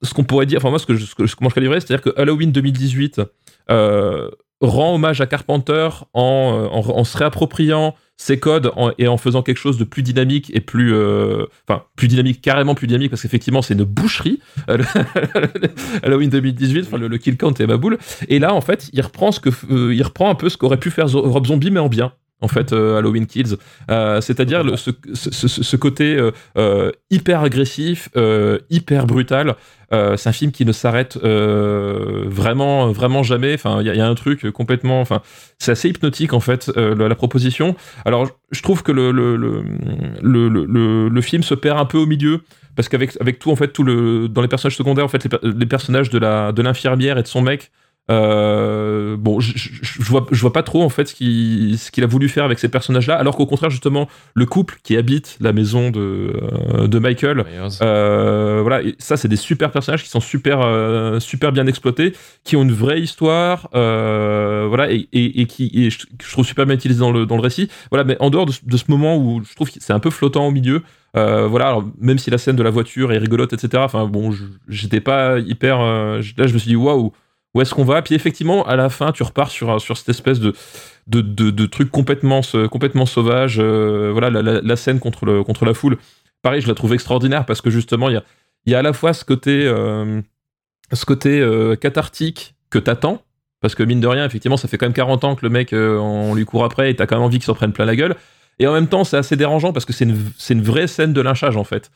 ce 0.02 0.14
qu'on 0.14 0.24
pourrait 0.24 0.46
dire. 0.46 0.60
Enfin 0.60 0.70
moi, 0.70 0.80
ce 0.80 0.86
que, 0.86 0.96
je, 0.96 1.06
ce 1.06 1.14
que 1.14 1.24
comment 1.36 1.50
je 1.50 1.56
qualifierais, 1.56 1.82
c'est-à-dire 1.82 2.02
que 2.02 2.18
Halloween 2.18 2.54
2018 2.54 3.20
euh, 3.72 4.30
rend 4.62 4.96
hommage 4.96 5.22
à 5.22 5.26
Carpenter 5.26 5.90
en, 6.14 6.70
euh, 6.74 7.04
se 7.04 7.18
réappropriant 7.18 7.96
ses 8.18 8.40
codes 8.40 8.72
et 8.98 9.08
en 9.10 9.18
faisant 9.18 9.42
quelque 9.42 9.58
chose 9.58 9.78
de 9.78 9.84
plus 9.84 10.02
dynamique 10.02 10.50
et 10.54 10.62
plus, 10.62 10.94
euh, 10.94 11.46
enfin, 11.68 11.84
plus 11.98 12.08
dynamique, 12.08 12.42
carrément 12.42 12.74
plus 12.74 12.88
dynamique, 12.88 13.10
parce 13.10 13.22
qu'effectivement, 13.22 13.62
c'est 13.62 13.74
une 13.74 13.84
boucherie. 13.84 14.40
Halloween 16.04 16.30
2018, 16.30 16.86
enfin, 16.88 16.98
le, 16.98 17.18
kill 17.18 17.36
count 17.36 17.54
est 17.54 17.68
ma 17.68 17.76
boule. 17.76 17.98
Et 18.30 18.40
là, 18.40 18.54
en 18.54 18.62
fait, 18.62 18.90
il 18.94 19.02
reprend 19.02 19.34
ce 19.34 19.42
que, 19.42 19.50
euh, 19.70 19.94
il 19.94 20.02
reprend 20.02 20.30
un 20.30 20.36
peu 20.36 20.48
ce 20.48 20.56
qu'aurait 20.56 20.80
pu 20.80 20.92
faire 20.92 21.12
Rob 21.12 21.46
Zombie, 21.46 21.72
mais 21.72 21.82
en 21.82 21.90
bien. 21.90 22.14
En 22.42 22.48
fait, 22.48 22.74
euh, 22.74 22.98
Halloween 22.98 23.28
Kills, 23.28 23.56
Euh, 23.90 24.20
c'est-à-dire 24.20 24.64
ce, 24.78 25.76
côté 25.78 26.18
euh, 26.58 26.92
hyper 27.10 27.42
agressif, 27.42 28.10
hyper 28.70 29.08
brutal. 29.08 29.56
C'est 29.92 30.28
un 30.28 30.34
film 30.34 30.52
qui 30.52 30.66
ne 30.66 30.74
s'arrête 30.74 31.18
vraiment, 31.18 32.92
vraiment 32.92 33.24
jamais. 33.24 33.54
Enfin, 33.54 33.82
il 33.82 33.88
y, 33.88 34.02
a- 34.02 34.08
un 34.08 34.16
truc 34.16 34.52
complètement. 34.52 35.00
Enfin, 35.00 35.22
c'est 35.60 35.72
assez 35.72 35.90
hypnotique 35.90 36.34
en 36.34 36.42
fait 36.42 36.70
la, 36.76 37.16
proposition. 37.16 37.76
Alors, 38.04 38.30
je 38.52 38.62
trouve 38.62 38.84
que 38.84 38.92
le 38.92 39.62
film 41.22 41.44
se 41.44 41.54
perd 41.54 41.80
un 41.80 41.86
peu 41.86 41.98
au 41.98 42.06
milieu 42.06 42.42
parce 42.76 42.90
qu'avec 42.90 43.16
avec 43.22 43.40
tout 43.40 43.52
en 43.52 43.56
fait 43.56 43.70
tout 43.70 43.84
le 43.84 44.28
dans 44.28 44.42
les 44.42 44.50
personnages 44.50 44.76
secondaires 44.76 45.06
en 45.06 45.08
fait 45.08 45.24
les, 45.24 45.54
les 45.54 45.66
personnages 45.66 46.10
de 46.10 46.20
la 46.20 46.52
de 46.52 46.62
l'infirmière 46.62 47.18
et 47.18 47.24
de 47.24 47.28
son 47.28 47.42
mec 47.42 47.72
Euh, 48.12 49.18
bon, 49.18 49.40
je, 49.40 49.54
je, 49.58 49.70
je 49.82 50.04
vois, 50.04 50.28
je 50.32 50.40
vois 50.40 50.54
pas 50.54 50.62
trop 50.62 50.84
en 50.84 50.90
fait 50.90 51.08
ce 51.08 51.16
qu'il 51.16 51.78
ce 51.80 51.90
qu'il 51.90 52.04
a 52.04 52.08
voulu 52.08 52.30
faire 52.30 52.44
avec 52.46 52.60
ces 52.60 52.70
personnages-là, 52.70 53.16
alors 53.16 53.36
qu'au 53.36 53.48
contraire 53.48 53.72
justement 53.72 54.08
le 54.36 54.46
couple 54.46 54.78
qui 54.84 54.96
habite 54.96 55.38
la 55.40 55.54
maison 55.54 55.90
de 55.90 56.34
euh, 56.76 56.88
de 56.88 57.00
Michael, 57.00 57.44
euh, 57.82 58.60
voilà, 58.62 58.84
et 58.84 58.96
ça 59.00 59.18
c'est 59.18 59.28
des 59.28 59.36
super 59.36 59.72
personnages 59.72 60.04
qui 60.04 60.10
sont 60.10 60.20
super 60.20 60.60
super 61.20 61.52
bien 61.52 61.66
exploités, 61.66 62.14
qui 62.44 62.56
ont 62.56 62.62
une 62.62 62.72
vraie 62.74 63.02
histoire, 63.02 63.70
voilà, 63.74 64.92
et, 64.92 65.08
et, 65.14 65.42
et 65.42 65.46
qui 65.48 65.72
et 65.74 65.90
je, 65.90 66.00
je 66.24 66.32
trouve 66.32 66.46
super 66.46 66.66
bien 66.66 66.76
utilisés 66.76 67.00
dans 67.00 67.12
le 67.12 67.26
dans 67.26 67.36
le 67.38 67.42
récit, 67.42 67.70
voilà, 67.90 68.04
mais 68.04 68.18
en 68.20 68.30
dehors 68.30 68.46
de, 68.46 68.52
ce- 68.52 68.60
de 68.66 68.78
ce 68.78 68.86
moment 68.88 69.18
où 69.18 69.42
je 69.44 69.56
trouve 69.56 69.72
que 69.72 69.80
c'est 69.80 69.94
un 69.94 70.00
peu 70.00 70.10
flottant 70.12 70.48
au 70.48 70.52
milieu. 70.52 70.84
Euh, 71.18 71.48
voilà, 71.48 71.68
alors, 71.70 71.86
même 72.02 72.18
si 72.18 72.30
la 72.30 72.38
scène 72.38 72.58
de 72.58 72.64
la 72.64 72.70
voiture 72.70 73.14
est 73.14 73.18
rigolote, 73.18 73.54
etc. 73.54 73.82
Enfin 73.86 74.06
bon, 74.06 74.34
j'étais 74.68 75.00
pas 75.00 75.40
hyper. 75.40 75.80
euh, 75.80 76.22
là, 76.38 76.46
je 76.46 76.54
me 76.54 76.60
suis 76.60 76.68
dit 76.70 76.76
waouh, 76.76 77.14
où 77.56 77.62
est-ce 77.62 77.74
qu'on 77.74 77.86
va 77.86 78.02
Puis 78.04 78.14
effectivement, 78.14 78.64
à 78.68 78.76
la 78.76 78.90
fin, 78.90 79.12
tu 79.12 79.24
repars 79.24 79.50
sur, 79.50 79.82
sur 79.82 79.98
cette 79.98 80.10
espèce 80.10 80.40
de, 80.40 80.54
de, 81.08 81.22
de, 81.22 81.50
de 81.50 81.66
truc 81.66 81.90
complètement, 81.90 82.42
complètement 82.70 83.06
sauvage. 83.08 83.58
euh, 83.60 84.12
voilà, 84.12 84.30
la, 84.30 84.42
la- 84.44 84.62
la 84.62 84.76
scène 84.76 85.00
contre, 85.00 85.26
le, 85.26 85.44
contre 85.44 85.66
la 85.66 85.74
foule. 85.74 85.98
Pareil, 86.44 86.62
je 86.62 86.68
la 86.68 86.76
trouve 86.76 86.94
extraordinaire 86.94 87.46
parce 87.46 87.62
que 87.62 87.70
justement, 87.72 88.10
il 88.10 88.14
y 88.14 88.18
a, 88.18 88.24
y 88.68 88.76
a 88.76 88.80
à 88.80 88.82
la 88.84 88.94
fois 88.94 89.14
ce 89.14 89.26
côté, 89.26 89.66
euh, 89.66 90.22
ce 90.94 91.06
côté 91.06 91.40
euh, 91.40 91.76
cathartique 91.76 92.56
que 92.70 92.78
t'attends. 92.78 93.22
Parce 93.62 93.74
que 93.74 93.82
mine 93.84 94.00
de 94.02 94.06
rien, 94.08 94.26
effectivement, 94.26 94.58
ça 94.58 94.68
fait 94.68 94.78
quand 94.78 94.86
même 94.86 94.94
40 94.94 95.24
ans 95.24 95.36
que 95.36 95.44
le 95.44 95.50
mec, 95.50 95.74
on 95.74 96.36
lui 96.36 96.46
court 96.46 96.66
après 96.66 96.92
et 96.92 96.96
t'as 96.96 97.08
quand 97.08 97.16
même 97.16 97.24
envie 97.24 97.38
qu'il 97.40 97.46
s'en 97.46 97.56
prenne 97.56 97.72
plein 97.74 97.86
la 97.86 97.96
gueule. 97.96 98.16
Et 98.60 98.68
en 98.68 98.74
même 98.74 98.88
temps, 98.88 99.04
c'est 99.04 99.18
assez 99.18 99.36
dérangeant 99.38 99.74
parce 99.74 99.86
que 99.86 99.94
c'est 99.94 100.04
une, 100.06 100.18
c'est 100.38 100.54
une 100.54 100.62
vraie 100.62 100.86
scène 100.88 101.14
de 101.14 101.22
lynchage 101.22 101.58
en 101.58 101.64
fait. 101.64 101.90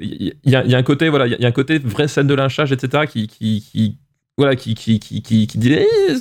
Il 0.00 0.34
y, 0.44 0.50
y 0.50 0.56
a, 0.56 0.64
y 0.64 0.74
a 0.74 0.78
un 0.78 0.82
côté, 0.82 1.08
voilà, 1.10 1.26
il 1.26 1.30
y 1.30 1.34
a- 1.34 1.36
il 1.38 1.42
y 1.42 1.44
a 1.44 1.48
un 1.48 1.52
côté 1.52 1.78
vraie 1.78 2.08
scène 2.08 2.26
de 2.26 2.34
lynchage, 2.34 2.72
etc. 2.72 3.04
qui, 3.06 3.26
qui, 3.28 3.60
qui 3.70 3.98
voilà, 4.40 4.56
qui, 4.56 4.74
qui, 4.74 4.98
qui, 5.00 5.22
qui, 5.22 5.46
qui 5.46 5.58
dit 5.58 5.72
Eh, 5.74 6.14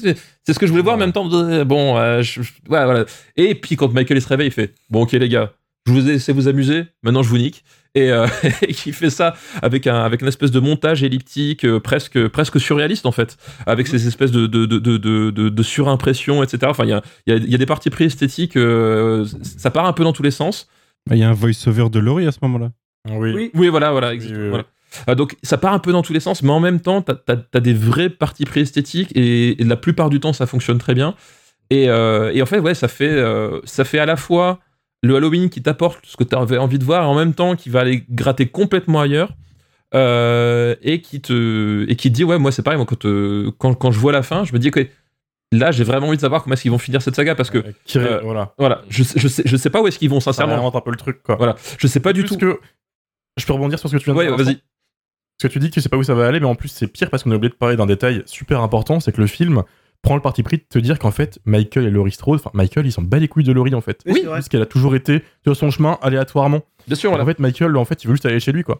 c'est 0.44 0.54
ce 0.54 0.60
que 0.60 0.66
je 0.68 0.72
voulais 0.72 0.84
voir 0.84 0.96
en 0.96 1.00
même 1.00 1.12
temps. 1.12 1.26
Bon, 1.66 1.98
euh, 1.98 2.22
je- 2.22 2.42
je- 2.42 2.52
voilà, 2.68 2.86
voilà. 2.86 3.06
Et 3.38 3.56
puis 3.56 3.76
quand 3.76 3.92
Michael 3.94 4.18
il 4.18 4.22
se 4.22 4.28
réveille, 4.28 4.48
il 4.48 4.52
fait 4.54 4.74
Bon, 4.90 5.02
ok, 5.04 5.12
les 5.14 5.30
gars, 5.30 5.54
je 5.88 5.92
vous 5.94 6.08
ai 6.10 6.14
laissé 6.14 6.34
vous 6.34 6.48
amuser, 6.48 6.84
maintenant 7.04 7.24
je 7.24 7.30
vous 7.30 7.38
nique. 7.38 7.64
Et, 7.96 8.12
euh, 8.12 8.28
et 8.62 8.74
qui 8.74 8.92
fait 8.92 9.10
ça 9.10 9.34
avec 9.64 9.88
un 9.88 9.96
avec 10.04 10.22
une 10.22 10.28
espèce 10.28 10.52
de 10.52 10.60
montage 10.60 11.02
elliptique 11.04 11.66
euh, 11.66 11.80
presque 11.80 12.28
presque 12.28 12.60
surréaliste 12.60 13.06
en 13.08 13.12
fait, 13.12 13.38
avec 13.66 13.88
ces 13.88 14.08
espèces 14.08 14.32
de 14.32 14.46
de, 14.46 14.66
de, 14.68 14.78
de, 14.78 14.98
de, 14.98 15.32
de- 15.32 15.50
de 15.50 15.64
surimpression, 15.64 16.44
etc. 16.44 16.68
Enfin, 16.68 16.84
il 16.86 16.90
y 16.90 16.94
a, 16.94 17.02
il 17.26 17.34
y, 17.34 17.36
a, 17.36 17.40
il 17.40 17.50
y 17.50 17.56
a 17.56 17.58
des 17.58 17.66
parties 17.66 17.90
pris 17.90 18.04
esthétiques, 18.06 18.58
euh, 18.58 19.26
ça 19.58 19.72
part 19.72 19.86
un 19.86 19.94
peu 19.94 20.04
dans 20.04 20.14
tous 20.14 20.24
les 20.24 20.32
sens. 20.32 20.68
Bah, 21.10 21.16
Il 21.16 21.20
y 21.20 21.24
a 21.24 21.30
un 21.30 21.34
voice-over 21.34 21.90
de 21.90 21.98
Laurie 22.00 22.28
à 22.28 22.32
ce 22.32 22.40
moment-là. 22.44 22.72
Oui. 23.10 23.50
Oui, 23.56 23.70
voilà, 23.70 23.92
voilà, 23.92 24.14
exactement, 24.14 24.50
voilà. 24.50 24.66
Ah, 25.08 25.16
donc 25.16 25.36
ça 25.44 25.58
part 25.58 25.74
un 25.74 25.80
peu 25.80 25.92
dans 25.92 26.02
tous 26.02 26.14
les 26.14 26.20
sens, 26.20 26.42
mais 26.44 26.52
en 26.52 26.60
même 26.60 26.80
temps, 26.80 27.02
t'as 27.02 27.16
as, 27.54 27.60
des 27.60 27.74
vrais 27.74 28.10
parties 28.10 28.46
pris 28.46 28.62
esthétiques 28.62 29.12
et, 29.16 29.62
et 29.62 29.64
la 29.66 29.76
plupart 29.78 30.10
du 30.10 30.20
temps, 30.20 30.34
ça 30.34 30.46
fonctionne 30.48 30.78
très 30.80 30.94
bien. 30.96 31.16
Et, 31.70 31.90
euh, 31.90 32.32
et 32.34 32.42
en 32.42 32.46
fait, 32.48 32.60
ouais, 32.60 32.74
ça 32.74 32.88
fait, 32.88 33.10
euh, 33.10 33.60
ça 33.66 33.86
fait 33.86 34.00
à 34.00 34.06
la 34.06 34.16
fois 34.16 34.60
le 35.04 35.16
Halloween 35.16 35.50
qui 35.50 35.62
t'apporte 35.62 36.00
ce 36.06 36.18
que 36.18 36.24
tu 36.24 36.36
avais 36.36 36.58
envie 36.58 36.80
de 36.80 36.84
voir 36.84 37.04
et 37.04 37.06
en 37.08 37.16
même 37.16 37.34
temps 37.34 37.56
qui 37.56 37.70
va 37.70 37.82
aller 37.82 38.04
gratter 38.10 38.48
complètement 38.48 39.00
ailleurs. 39.02 39.34
euh, 39.96 40.76
et 40.82 41.02
qui 41.02 41.20
te 41.22 41.86
et 41.90 41.96
qui 41.96 42.12
te 42.12 42.16
dit 42.16 42.24
ouais 42.24 42.38
moi 42.38 42.52
c'est 42.52 42.62
pareil 42.62 42.78
moi 42.78 42.86
quand, 42.86 43.06
euh, 43.06 43.52
quand 43.58 43.74
quand 43.74 43.92
je 43.92 43.98
vois 44.00 44.12
la 44.12 44.22
fin 44.22 44.44
je 44.46 44.54
me 44.54 44.60
dis 44.60 44.70
que 44.70 44.88
là 45.52 45.72
j'ai 45.72 45.84
vraiment 45.84 46.08
envie 46.10 46.18
de 46.18 46.22
savoir 46.22 46.44
comment 46.44 46.54
est-ce 46.54 46.62
qu'ils 46.62 46.70
vont 46.72 46.78
finir 46.78 47.02
cette 47.02 47.16
saga 47.16 47.34
parce 47.34 47.50
que 47.50 47.64
euh, 47.96 48.20
voilà. 48.24 48.54
voilà 48.60 48.84
je, 48.90 49.04
je 49.16 49.28
sais 49.28 49.42
je 49.46 49.58
sais 49.58 49.72
pas 49.72 49.82
où 49.82 49.88
est-ce 49.88 49.98
qu'ils 49.98 50.10
vont 50.12 50.20
Ça 50.20 50.32
sincèrement 50.32 50.54
réinvente 50.56 50.76
un 50.76 50.82
peu 50.82 50.92
le 50.92 50.98
truc, 50.98 51.24
quoi. 51.24 51.38
voilà 51.38 51.56
je 51.80 51.88
sais 51.88 52.00
pas 52.02 52.14
du 52.14 52.24
tout 52.24 52.38
que 52.38 52.60
je 53.38 53.46
peux 53.48 53.54
rebondir 53.54 53.80
sur 53.80 53.90
ce 53.90 53.96
que 53.96 54.00
tu 54.00 54.06
viens 54.06 54.14
de 54.14 54.20
Ouais, 54.20 54.28
dire. 54.28 54.38
vas-y. 54.38 54.62
Parce 55.42 55.54
que 55.54 55.54
tu 55.54 55.60
dis 55.60 55.70
que 55.70 55.74
tu 55.76 55.82
sais 55.82 55.90
pas 55.90 55.98
où 55.98 56.04
ça 56.04 56.14
va 56.14 56.28
aller, 56.28 56.40
mais 56.40 56.46
en 56.48 56.56
plus 56.56 56.68
c'est 56.70 56.88
pire 56.88 57.10
parce 57.10 57.24
qu'on 57.24 57.32
a 57.32 57.36
oublié 57.36 57.50
de 57.50 57.56
parler 57.56 57.76
d'un 57.78 57.86
détail 57.86 58.24
super 58.26 58.62
important, 58.62 59.00
c'est 59.00 59.12
que 59.12 59.22
le 59.22 59.28
film 59.28 59.64
prend 60.02 60.16
le 60.16 60.22
parti 60.22 60.44
pris 60.44 60.58
de 60.58 60.64
te 60.70 60.80
dire 60.80 60.98
qu'en 61.00 61.12
fait 61.12 61.40
Michael 61.46 61.86
et 61.86 61.90
Laurie 61.92 62.12
Strode, 62.12 62.40
enfin 62.40 62.52
Michael 62.54 62.86
il 62.86 62.92
s'en 62.92 63.02
bat 63.02 63.20
les 63.20 63.28
couilles 63.28 63.44
de 63.44 63.52
Laurie 63.52 63.74
en 63.76 63.82
fait. 63.82 64.02
Oui, 64.06 64.24
parce 64.26 64.48
qu'elle 64.50 64.62
a 64.62 64.66
toujours 64.66 64.96
été 64.96 65.24
sur 65.44 65.56
son 65.58 65.72
chemin 65.72 65.98
aléatoirement. 66.02 66.62
bien 66.88 66.96
sûr 66.96 67.12
En 67.14 67.26
fait 67.26 67.40
Michael 67.40 67.76
en 67.78 67.84
fait 67.86 68.04
il 68.04 68.08
veut 68.08 68.14
juste 68.14 68.26
aller 68.26 68.40
chez 68.40 68.52
lui 68.54 68.64
quoi. 68.64 68.80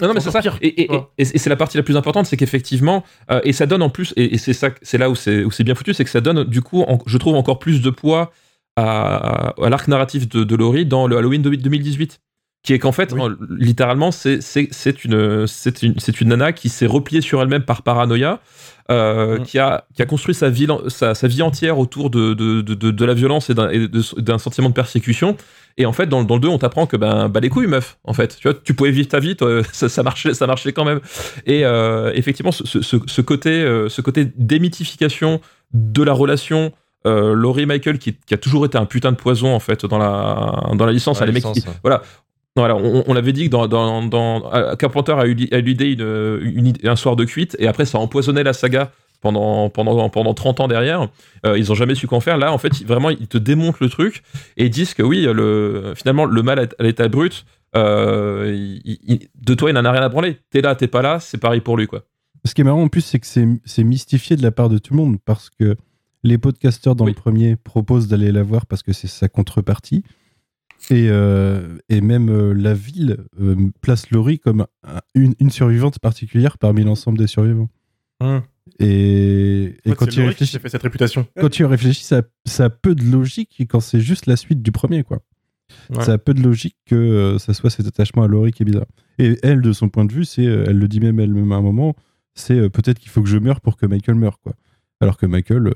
Non, 0.00 0.08
non, 0.08 0.14
mais 0.14 0.20
c'est 0.20 0.30
ça. 0.30 0.40
pire, 0.42 0.58
et 0.60 0.82
et- 0.82 0.86
tu 0.86 0.92
vois. 0.92 1.10
et- 1.18 1.22
et 1.22 1.38
c'est 1.38 1.48
la 1.50 1.56
partie 1.56 1.76
la 1.78 1.82
plus 1.82 1.96
importante, 1.96 2.26
c'est 2.26 2.36
qu'effectivement, 2.36 3.02
euh, 3.30 3.40
et 3.44 3.52
ça 3.54 3.64
donne 3.66 3.82
en 3.82 3.88
plus, 3.90 4.12
et, 4.16 4.34
et 4.34 4.38
c'est 4.38 4.52
ça, 4.52 4.68
c'est 4.82 4.98
là 4.98 5.08
où 5.10 5.14
c'est 5.14 5.44
où 5.44 5.50
c'est 5.50 5.64
bien 5.64 5.74
foutu, 5.74 5.94
c'est 5.94 6.04
que 6.04 6.10
ça 6.10 6.20
donne 6.20 6.44
du 6.44 6.60
coup, 6.62 6.82
en- 6.82 6.98
je 7.06 7.16
trouve 7.18 7.34
encore 7.34 7.58
plus 7.58 7.80
de 7.80 7.88
poids 7.90 8.30
à, 8.76 9.54
à 9.62 9.68
l'arc 9.68 9.88
narratif 9.88 10.28
de, 10.28 10.44
de 10.44 10.56
Laurie 10.56 10.86
dans 10.86 11.06
le 11.06 11.16
Halloween 11.16 11.42
de 11.42 11.50
2018, 11.50 12.20
qui 12.68 12.74
est 12.74 12.78
qu'en 12.78 12.92
fait, 12.92 13.14
en- 13.14 13.30
littéralement, 13.48 14.10
c'est 14.12 14.40
une 15.04 15.46
une 15.82 15.94
une 16.20 16.28
nana 16.28 16.52
qui 16.52 16.68
s'est 16.68 16.84
repliée 16.86 17.22
sur 17.22 17.40
elle-même 17.40 17.62
par 17.62 17.80
paranoïa. 17.82 18.40
euh, 18.90 19.38
qui, 19.40 19.58
a, 19.58 19.84
qui 19.94 20.00
a 20.00 20.06
construit 20.06 20.34
sa 20.34 20.48
vie, 20.48 20.66
sa, 20.88 21.14
sa 21.14 21.28
vie 21.28 21.42
entière 21.42 21.78
autour 21.78 22.08
de, 22.08 22.32
de, 22.32 22.62
de, 22.62 22.90
de- 22.90 23.04
la 23.04 23.12
violence 23.14 23.50
et 23.50 23.54
d'un 23.54 24.38
sentiment 24.38 24.68
de 24.70 24.74
persécution. 24.74 25.36
Et 25.76 25.84
en 25.86 25.92
fait, 25.92 26.06
dans, 26.06 26.20
le- 26.20 26.26
dans 26.26 26.34
le 26.36 26.40
2, 26.40 26.48
on 26.48 26.56
t'apprend 26.58 26.86
que 26.86 26.96
ben, 26.98 27.28
bah 27.28 27.40
les 27.40 27.48
couilles, 27.50 27.66
meuf, 27.66 27.98
en 28.04 28.12
fait. 28.14 28.36
Tu 28.38 28.48
vois, 28.48 28.54
tu 28.62 28.72
pouvais 28.74 28.90
vivre 28.90 29.08
ta 29.08 29.18
vie, 29.20 29.34
toi, 29.36 29.60
ça, 29.72 29.88
ça 29.90 30.02
marchait, 30.02 30.32
ça 30.34 30.46
marchait 30.46 30.72
quand 30.72 30.84
même. 30.86 31.00
Et 31.46 31.64
euh, 31.66 32.12
effectivement, 32.14 32.50
ce, 32.52 32.64
ce, 32.66 32.96
ce 33.06 33.20
côté, 33.22 33.50
euh, 33.62 33.88
ce 33.90 34.00
côté 34.02 34.26
démythification 34.36 35.40
de 35.72 36.02
la 36.02 36.12
relation. 36.12 36.72
Laurie 37.04 37.64
Michael 37.64 37.98
qui, 37.98 38.18
qui 38.26 38.34
a 38.34 38.36
toujours 38.36 38.66
été 38.66 38.76
un 38.76 38.84
putain 38.84 39.12
de 39.12 39.16
poison 39.16 39.54
en 39.54 39.60
fait 39.60 39.86
dans 39.86 39.96
la 39.96 40.74
dans 40.74 40.84
la 40.84 40.92
licence 40.92 41.20
la 41.20 41.26
les 41.26 41.32
mecs 41.32 41.42
qui- 41.54 41.60
ouais. 41.66 41.74
voilà 41.82 42.02
on, 42.56 43.04
on 43.06 43.16
avait 43.16 43.32
dit 43.32 43.44
que 43.46 43.50
dans, 43.50 43.68
dans, 43.68 44.02
dans 44.06 44.76
Carpenter 44.78 45.12
a 45.12 45.26
eu, 45.26 45.34
l'idée 45.34 45.92
une, 45.92 46.72
un 46.84 46.96
soir 46.96 47.14
de 47.16 47.24
cuite 47.24 47.56
et 47.58 47.66
après 47.68 47.84
ça 47.84 47.98
a 47.98 48.00
empoisonné 48.00 48.42
la 48.42 48.52
saga 48.52 48.90
pendant, 49.20 49.68
pendant, 49.70 50.08
pendant 50.10 50.34
30 50.34 50.60
ans 50.60 50.68
derrière. 50.68 51.08
Euh, 51.46 51.58
ils 51.58 51.70
ont 51.72 51.74
jamais 51.74 51.94
su 51.94 52.06
qu'en 52.06 52.20
faire. 52.20 52.38
Là, 52.38 52.52
en 52.52 52.58
fait, 52.58 52.72
vraiment, 52.84 53.10
ils 53.10 53.26
te 53.28 53.38
démontent 53.38 53.80
le 53.80 53.88
truc 53.88 54.22
et 54.56 54.66
ils 54.66 54.70
disent 54.70 54.94
que 54.94 55.02
oui, 55.02 55.22
le, 55.22 55.92
finalement, 55.96 56.24
le 56.24 56.42
mal 56.42 56.58
à, 56.78 56.82
l'état 56.82 57.08
brut, 57.08 57.44
euh, 57.76 58.52
il- 58.54 58.98
il- 59.06 59.28
de 59.34 59.54
toi, 59.54 59.70
il 59.70 59.74
n'en 59.74 59.84
a 59.84 59.90
rien 59.92 60.02
à 60.02 60.08
branler. 60.08 60.38
T'es 60.50 60.60
là, 60.60 60.74
t'es 60.74 60.86
pas 60.88 61.02
là, 61.02 61.18
c'est 61.20 61.38
pareil 61.38 61.60
pour 61.60 61.76
lui, 61.76 61.86
quoi. 61.86 62.02
Ce 62.44 62.54
qui 62.54 62.60
est 62.60 62.64
marrant 62.64 62.82
en 62.82 62.88
plus, 62.88 63.00
c'est 63.02 63.18
que 63.18 63.26
c'est 63.26 63.46
c'est 63.64 63.82
mystifié 63.84 64.36
de 64.36 64.42
la 64.42 64.52
part 64.52 64.68
de 64.68 64.78
tout 64.78 64.94
le 64.94 64.98
monde 65.00 65.16
parce 65.24 65.50
que 65.50 65.76
les 66.22 66.38
podcasteurs 66.38 66.94
dans 66.94 67.04
le 67.04 67.12
premier 67.12 67.56
proposent 67.56 68.06
d'aller 68.08 68.30
la 68.32 68.42
voir 68.44 68.66
parce 68.66 68.82
que 68.84 68.92
c'est 68.92 69.08
sa 69.08 69.28
contrepartie. 69.28 70.04
Et, 70.90 71.08
euh, 71.10 71.76
et 71.88 72.00
même 72.00 72.30
euh, 72.30 72.52
la 72.54 72.72
ville 72.74 73.18
euh, 73.40 73.56
place 73.80 74.10
Laurie 74.10 74.38
comme 74.38 74.66
un- 74.84 75.00
une, 75.14 75.34
une 75.40 75.50
survivante 75.50 75.98
particulière 75.98 76.56
parmi 76.58 76.82
l'ensemble 76.84 77.18
des 77.18 77.26
survivants. 77.26 77.68
Hum. 78.20 78.42
Et, 78.78 79.64
et 79.64 79.72
En 79.86 79.90
fait, 79.90 79.94
quand 79.96 80.04
c'est 80.06 80.10
tu 80.12 80.22
réfléchis, 80.22 80.58
fait 80.58 80.68
cette 80.68 80.82
réputation. 80.82 81.26
quand 81.38 81.48
tu 81.50 81.64
réfléchis, 81.64 82.04
ça, 82.04 82.22
ça 82.44 82.66
a 82.66 82.70
peu 82.70 82.94
de 82.94 83.02
logique 83.04 83.62
quand 83.68 83.80
c'est 83.80 84.00
juste 84.00 84.26
la 84.26 84.36
suite 84.36 84.62
du 84.62 84.72
premier, 84.72 85.02
quoi. 85.02 85.20
Ouais. 85.90 86.02
Ça 86.04 86.12
a 86.14 86.18
peu 86.18 86.32
de 86.32 86.42
logique 86.42 86.76
que 86.86 86.94
euh, 86.94 87.38
ça 87.38 87.54
soit 87.54 87.70
cet 87.70 87.86
attachement 87.86 88.22
à 88.22 88.28
Laurie 88.28 88.52
qui 88.52 88.62
est 88.62 88.66
bizarre. 88.66 88.86
Et 89.18 89.36
elle, 89.42 89.60
de 89.60 89.72
son 89.72 89.88
point 89.88 90.04
de 90.04 90.12
vue, 90.12 90.24
c'est, 90.24 90.46
euh, 90.46 90.64
elle 90.68 90.78
le 90.78 90.88
dit 90.88 91.00
même 91.00 91.18
elle-même 91.20 91.52
à 91.52 91.56
un 91.56 91.62
moment, 91.62 91.94
c'est 92.34 92.58
euh, 92.58 92.68
peut-être 92.70 92.98
qu'il 92.98 93.10
faut 93.10 93.22
que 93.22 93.28
je 93.28 93.36
meure 93.38 93.60
pour 93.60 93.76
que 93.76 93.84
Michael 93.86 94.14
meure, 94.16 94.38
quoi. 94.40 94.54
Alors 95.00 95.16
que 95.16 95.26
Michael, 95.26 95.74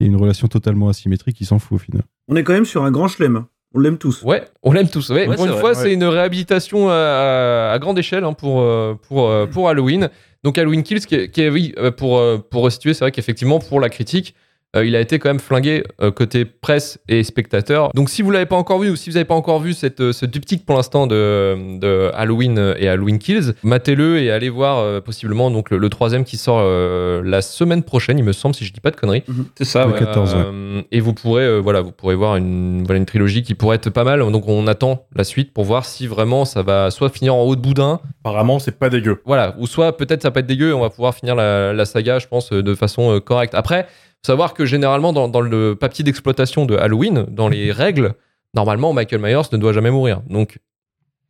il 0.00 0.06
y 0.06 0.08
a 0.08 0.12
une 0.12 0.16
relation 0.18 0.48
totalement 0.48 0.88
asymétrique, 0.88 1.40
il 1.40 1.46
s'en 1.46 1.58
fout 1.58 1.76
au 1.76 1.78
final. 1.78 2.02
On 2.28 2.36
est 2.36 2.44
quand 2.44 2.52
même 2.52 2.64
sur 2.64 2.84
un 2.84 2.90
grand 2.90 3.08
chelem. 3.08 3.44
On 3.74 3.80
l'aime 3.80 3.96
tous. 3.98 4.22
Ouais, 4.22 4.44
on 4.62 4.72
l'aime 4.72 4.88
tous. 4.88 5.08
Ouais, 5.10 5.26
Ouais, 5.26 5.34
pour 5.36 5.44
une 5.46 5.52
vrai, 5.52 5.60
fois, 5.60 5.70
ouais. 5.70 5.74
c'est 5.76 5.92
une 5.94 6.04
réhabilitation 6.04 6.88
à, 6.90 7.70
à 7.72 7.78
grande 7.78 7.98
échelle 7.98 8.24
hein, 8.24 8.32
pour, 8.34 8.60
euh, 8.60 8.94
pour, 9.08 9.28
euh, 9.28 9.46
pour 9.46 9.68
Halloween. 9.68 10.10
Donc 10.44 10.58
Halloween 10.58 10.82
Kills, 10.82 11.00
qui 11.06 11.14
est, 11.14 11.28
qui 11.30 11.40
est- 11.42 11.48
oui, 11.48 11.72
euh, 11.78 11.90
pour, 11.90 12.20
pour 12.50 12.62
resituer, 12.64 12.92
c'est 12.94 13.04
vrai 13.04 13.12
qu'effectivement, 13.12 13.58
pour 13.60 13.80
la 13.80 13.88
critique, 13.88 14.34
euh, 14.76 14.84
il 14.86 14.96
a 14.96 15.00
été 15.00 15.18
quand 15.18 15.28
même 15.28 15.40
flingué 15.40 15.84
euh, 16.00 16.10
côté 16.10 16.44
presse 16.44 16.98
et 17.08 17.22
spectateurs. 17.24 17.90
Donc 17.94 18.08
si 18.10 18.22
vous 18.22 18.30
l'avez 18.30 18.46
pas 18.46 18.56
encore 18.56 18.78
vu 18.78 18.90
ou 18.90 18.96
si 18.96 19.10
vous 19.10 19.14
n'avez 19.14 19.24
pas 19.26 19.34
encore 19.34 19.60
vu 19.60 19.72
cette, 19.74 20.00
euh, 20.00 20.12
ce 20.12 20.24
diptyque 20.26 20.64
pour 20.64 20.76
l'instant 20.76 21.06
de, 21.06 21.78
de 21.78 22.10
Halloween 22.14 22.74
et 22.78 22.88
Halloween 22.88 23.18
Kills, 23.18 23.52
matez-le 23.62 24.18
et 24.20 24.30
allez 24.30 24.48
voir 24.48 24.78
euh, 24.78 25.00
possiblement 25.00 25.50
donc 25.50 25.70
le, 25.70 25.78
le 25.78 25.88
troisième 25.88 26.24
qui 26.24 26.36
sort 26.36 26.60
euh, 26.62 27.22
la 27.24 27.42
semaine 27.42 27.82
prochaine, 27.82 28.18
il 28.18 28.24
me 28.24 28.32
semble, 28.32 28.54
si 28.54 28.64
je 28.64 28.72
dis 28.72 28.80
pas 28.80 28.90
de 28.90 28.96
conneries. 28.96 29.24
C'est 29.56 29.64
ça, 29.64 29.84
Le 29.86 29.92
ouais. 29.92 29.98
14, 29.98 30.34
ouais. 30.34 30.40
Euh, 30.44 30.82
et 30.90 31.00
vous 31.00 31.12
pourrez, 31.14 31.44
euh, 31.44 31.58
voilà, 31.58 31.80
vous 31.82 31.92
pourrez 31.92 32.14
voir 32.14 32.36
une, 32.36 32.82
voilà, 32.84 32.98
une 32.98 33.06
trilogie 33.06 33.42
qui 33.42 33.54
pourrait 33.54 33.76
être 33.76 33.90
pas 33.90 34.04
mal. 34.04 34.20
Donc 34.32 34.48
on 34.48 34.66
attend 34.66 35.06
la 35.14 35.24
suite 35.24 35.52
pour 35.52 35.64
voir 35.64 35.84
si 35.84 36.06
vraiment 36.06 36.44
ça 36.44 36.62
va 36.62 36.90
soit 36.90 37.10
finir 37.10 37.34
en 37.34 37.42
haut 37.42 37.56
de 37.56 37.60
boudin, 37.60 38.00
Apparemment, 38.24 38.58
c'est 38.58 38.78
pas 38.78 38.88
dégueu. 38.88 39.20
voilà, 39.26 39.54
ou 39.58 39.66
soit 39.66 39.96
peut-être 39.96 40.22
ça 40.22 40.28
va 40.28 40.32
pas 40.32 40.40
être 40.40 40.46
dégueu 40.46 40.70
et 40.70 40.72
on 40.72 40.80
va 40.80 40.90
pouvoir 40.90 41.14
finir 41.14 41.34
la, 41.34 41.72
la 41.72 41.84
saga, 41.84 42.18
je 42.18 42.26
pense, 42.28 42.50
de 42.50 42.74
façon 42.74 43.16
euh, 43.16 43.20
correcte. 43.20 43.54
Après, 43.54 43.86
faut 44.24 44.32
savoir 44.32 44.54
que 44.54 44.64
généralement 44.64 45.12
dans, 45.12 45.28
dans 45.28 45.40
le 45.40 45.74
papier 45.74 46.04
d'exploitation 46.04 46.64
de 46.64 46.76
Halloween, 46.76 47.26
dans 47.28 47.48
les 47.48 47.72
règles, 47.72 48.14
normalement 48.54 48.92
Michael 48.92 49.20
Myers 49.20 49.48
ne 49.52 49.56
doit 49.58 49.72
jamais 49.72 49.90
mourir. 49.90 50.22
Donc 50.30 50.58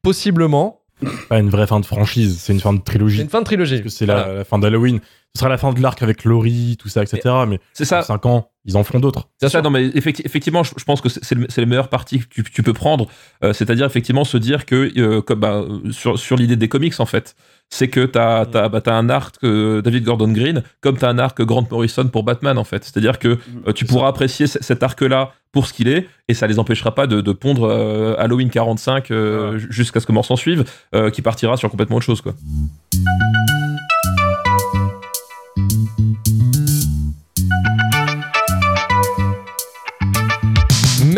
possiblement, 0.03 0.81
Pas 1.29 1.39
une 1.39 1.51
vraie 1.51 1.67
fin 1.67 1.81
de 1.81 1.87
franchise, 1.87 2.39
c'est 2.41 2.53
une 2.53 2.61
fin 2.61 2.73
de 2.73 2.81
trilogie. 2.81 3.17
c'est 3.19 3.23
une 3.25 3.29
fin 3.31 3.41
de 3.41 3.45
trilogie. 3.47 3.77
Parce 3.81 3.85
que 3.85 3.99
c'est 3.99 4.07
la, 4.07 4.23
Voilà. 4.23 4.35
la 4.39 4.45
fin 4.45 4.59
d'Halloween. 4.59 5.01
Ce 5.35 5.39
sera 5.41 5.49
la 5.49 5.57
fin 5.57 5.73
de 5.73 5.81
l'arc 5.81 6.03
avec 6.03 6.25
Laurie, 6.25 6.77
tout 6.79 6.89
ça, 6.91 7.03
etc. 7.03 7.35
Mais 7.49 7.59
C'est 7.73 7.87
ça. 7.87 8.03
5 8.03 8.27
ans. 8.27 8.51
ils 8.67 8.77
en 8.77 8.85
feront 8.85 9.01
d'autres. 9.01 9.29
C'est 9.41 9.49
ça, 9.49 9.63
non, 9.63 9.71
mais 9.71 9.89
effecti- 9.89 10.21
effectivement, 10.27 10.63
je, 10.63 10.75
je 10.77 10.85
pense 10.85 11.01
que 11.01 11.09
c'est 11.09 11.35
le, 11.35 11.47
c'est 11.49 11.63
les 11.63 11.67
meilleures 11.67 11.89
parties 11.89 12.19
que 12.19 12.27
tu, 12.29 12.43
tu 12.45 12.63
peux 12.63 12.75
prendre. 12.75 13.07
Euh, 13.43 13.55
C'est-à-dire, 13.55 13.87
effectivement, 13.87 14.25
se 14.25 14.37
dire 14.37 14.67
que, 14.67 14.93
euh, 14.99 15.23
comme, 15.23 15.41
bah, 15.41 15.55
euh, 15.67 15.91
sur, 15.91 16.19
sur 16.19 16.37
l'idée 16.37 16.57
des 16.57 16.69
comics, 16.69 17.01
en 17.01 17.07
fait, 17.07 17.35
c'est 17.73 17.89
que 17.89 18.05
t'as 18.05 18.41
as, 18.43 18.69
bah, 18.69 18.81
t'as 18.83 18.95
un 18.95 19.09
arc 19.09 19.37
euh, 19.45 19.81
David 19.81 20.05
Gordon 20.05 20.31
Green, 20.31 20.63
comme 20.83 20.99
t'as 20.99 21.09
un 21.09 21.19
arc 21.19 21.41
Grant 21.41 21.67
Morrison 21.71 22.07
pour 22.07 22.23
Batman, 22.23 22.59
en 22.59 22.65
fait. 22.65 22.85
C'est-à-dire 22.85 23.19
que 23.19 23.39
euh, 23.67 23.73
tu 23.73 23.87
pourras 23.87 24.09
apprécier 24.09 24.47
cet 24.47 24.83
arc-là 24.83 25.33
pour 25.53 25.67
ce 25.67 25.73
qu'il 25.73 25.89
est, 25.89 26.07
et 26.29 26.35
ça 26.35 26.47
les 26.47 26.59
empêchera 26.59 26.95
pas 26.95 27.07
de, 27.07 27.23
de 27.23 27.33
pondre 27.33 27.65
euh, 27.65 28.15
Halloween 28.19 28.51
45 28.51 29.11
euh, 29.11 29.59
jusqu'à 29.71 30.01
ce 30.01 30.07
que 30.07 30.13
mort 30.13 30.27
s'en 30.27 30.37
suive, 30.37 30.65
qui 31.15 31.23
partira 31.23 31.57
sur 31.57 31.71
complètement 31.71 31.97
autre 31.97 32.07
chose, 32.07 32.21
quoi. 32.21 32.35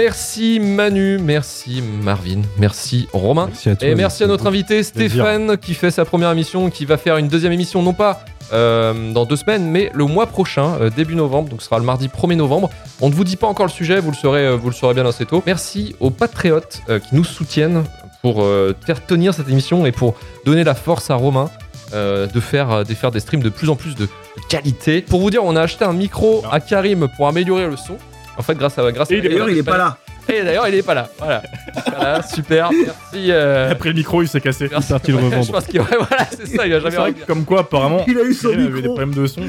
Merci 0.05 0.61
Manu, 0.61 1.17
merci 1.19 1.81
Marvin, 1.81 2.43
merci 2.59 3.09
Romain. 3.15 3.47
Merci 3.47 3.71
à 3.71 3.77
toi, 3.77 3.89
Et 3.89 3.95
merci 3.95 4.23
à 4.23 4.27
notre 4.27 4.47
invité 4.47 4.83
Plaisir. 4.83 5.25
Stéphane 5.25 5.57
qui 5.57 5.73
fait 5.73 5.91
sa 5.91 6.05
première 6.05 6.31
émission, 6.31 6.69
qui 6.69 6.85
va 6.85 6.99
faire 6.99 7.17
une 7.17 7.29
deuxième 7.29 7.53
émission, 7.53 7.83
non 7.83 7.95
pas 7.95 8.23
euh, 8.53 9.15
dans 9.15 9.25
deux 9.25 9.37
semaines, 9.37 9.65
mais 9.65 9.91
le 9.95 10.05
mois 10.05 10.27
prochain, 10.27 10.77
euh, 10.79 10.91
début 10.91 11.15
novembre, 11.15 11.49
donc 11.49 11.63
ce 11.63 11.69
sera 11.69 11.79
le 11.79 11.87
mardi 11.87 12.09
1er 12.09 12.37
novembre. 12.37 12.69
On 13.01 13.09
ne 13.09 13.15
vous 13.15 13.25
dit 13.25 13.37
pas 13.37 13.47
encore 13.47 13.65
le 13.65 13.71
sujet, 13.71 13.99
vous 13.99 14.11
le 14.11 14.17
saurez, 14.17 14.47
euh, 14.47 14.57
vous 14.57 14.69
le 14.69 14.75
saurez 14.75 14.93
bien 14.93 15.07
assez 15.07 15.25
tôt. 15.25 15.43
Merci 15.47 15.97
aux 16.01 16.11
patriotes 16.11 16.83
qui 17.09 17.15
nous 17.15 17.25
soutiennent 17.25 17.83
pour 18.21 18.45
faire 18.85 19.07
tenir 19.07 19.33
cette 19.33 19.49
émission 19.49 19.87
et 19.87 19.93
pour 19.93 20.17
donner 20.45 20.65
la 20.65 20.75
force 20.75 21.11
à 21.11 21.15
Romain. 21.15 21.49
de, 21.93 22.41
faire, 22.41 22.85
de 22.85 22.95
faire 22.95 23.11
des 23.11 23.21
streams 23.21 23.43
de 23.43 23.49
plus 23.49 23.71
en 23.71 23.77
plus 23.77 23.95
de, 23.95 24.05
de 24.05 24.11
qualité. 24.51 25.01
Pour 25.01 25.21
vous 25.21 25.31
dire, 25.31 25.45
on 25.45 25.57
a 25.57 25.63
acheté 25.63 25.87
un 25.87 25.95
micro 25.95 26.43
à 26.51 26.61
Karim 26.61 27.09
pour 27.17 27.27
améliorer 27.27 27.69
le 27.69 27.77
son. 27.77 27.97
En 28.37 28.43
fait, 28.43 28.55
grâce 28.57 28.79
à. 28.79 28.91
Grâce 28.93 29.11
à 29.11 29.17
D'ailleurs, 29.21 29.49
il 29.51 29.59
est 29.59 29.63
pas 29.63 29.79
là. 29.79 29.97
et 30.29 30.43
d'ailleurs, 30.43 30.69
il 30.69 30.75
est 30.75 30.83
pas 30.83 30.95
là. 30.95 31.09
Voilà. 31.19 31.43
Voilà, 31.87 32.23
super. 32.23 32.71
Merci. 32.73 33.31
euh, 33.31 33.71
Après 33.71 33.91
le 33.91 33.95
micro, 33.95 34.23
il 34.23 34.29
s'est 34.29 34.41
cassé. 34.41 34.69
merci. 34.71 34.89
parti 34.93 35.11
le 35.13 35.19
revendre. 35.19 35.45
Je 35.45 35.53
pense 35.53 35.67
qu'il 35.67 35.81
ouais, 35.81 35.87
voilà, 35.91 36.27
c'est 36.31 36.47
ça. 36.47 36.67
Il 36.67 36.73
a 36.75 36.81
jamais 36.81 36.97
vrai 36.97 37.15
comme 37.27 37.45
quoi, 37.45 37.61
apparemment, 37.61 38.05
Il 38.09 38.19
a 38.19 38.23
eu 38.25 38.35
son 38.35 38.51
Karim 38.51 38.67
avait 38.67 38.83
des 38.83 38.89
problèmes 38.89 39.15
de 39.15 39.27
son. 39.27 39.43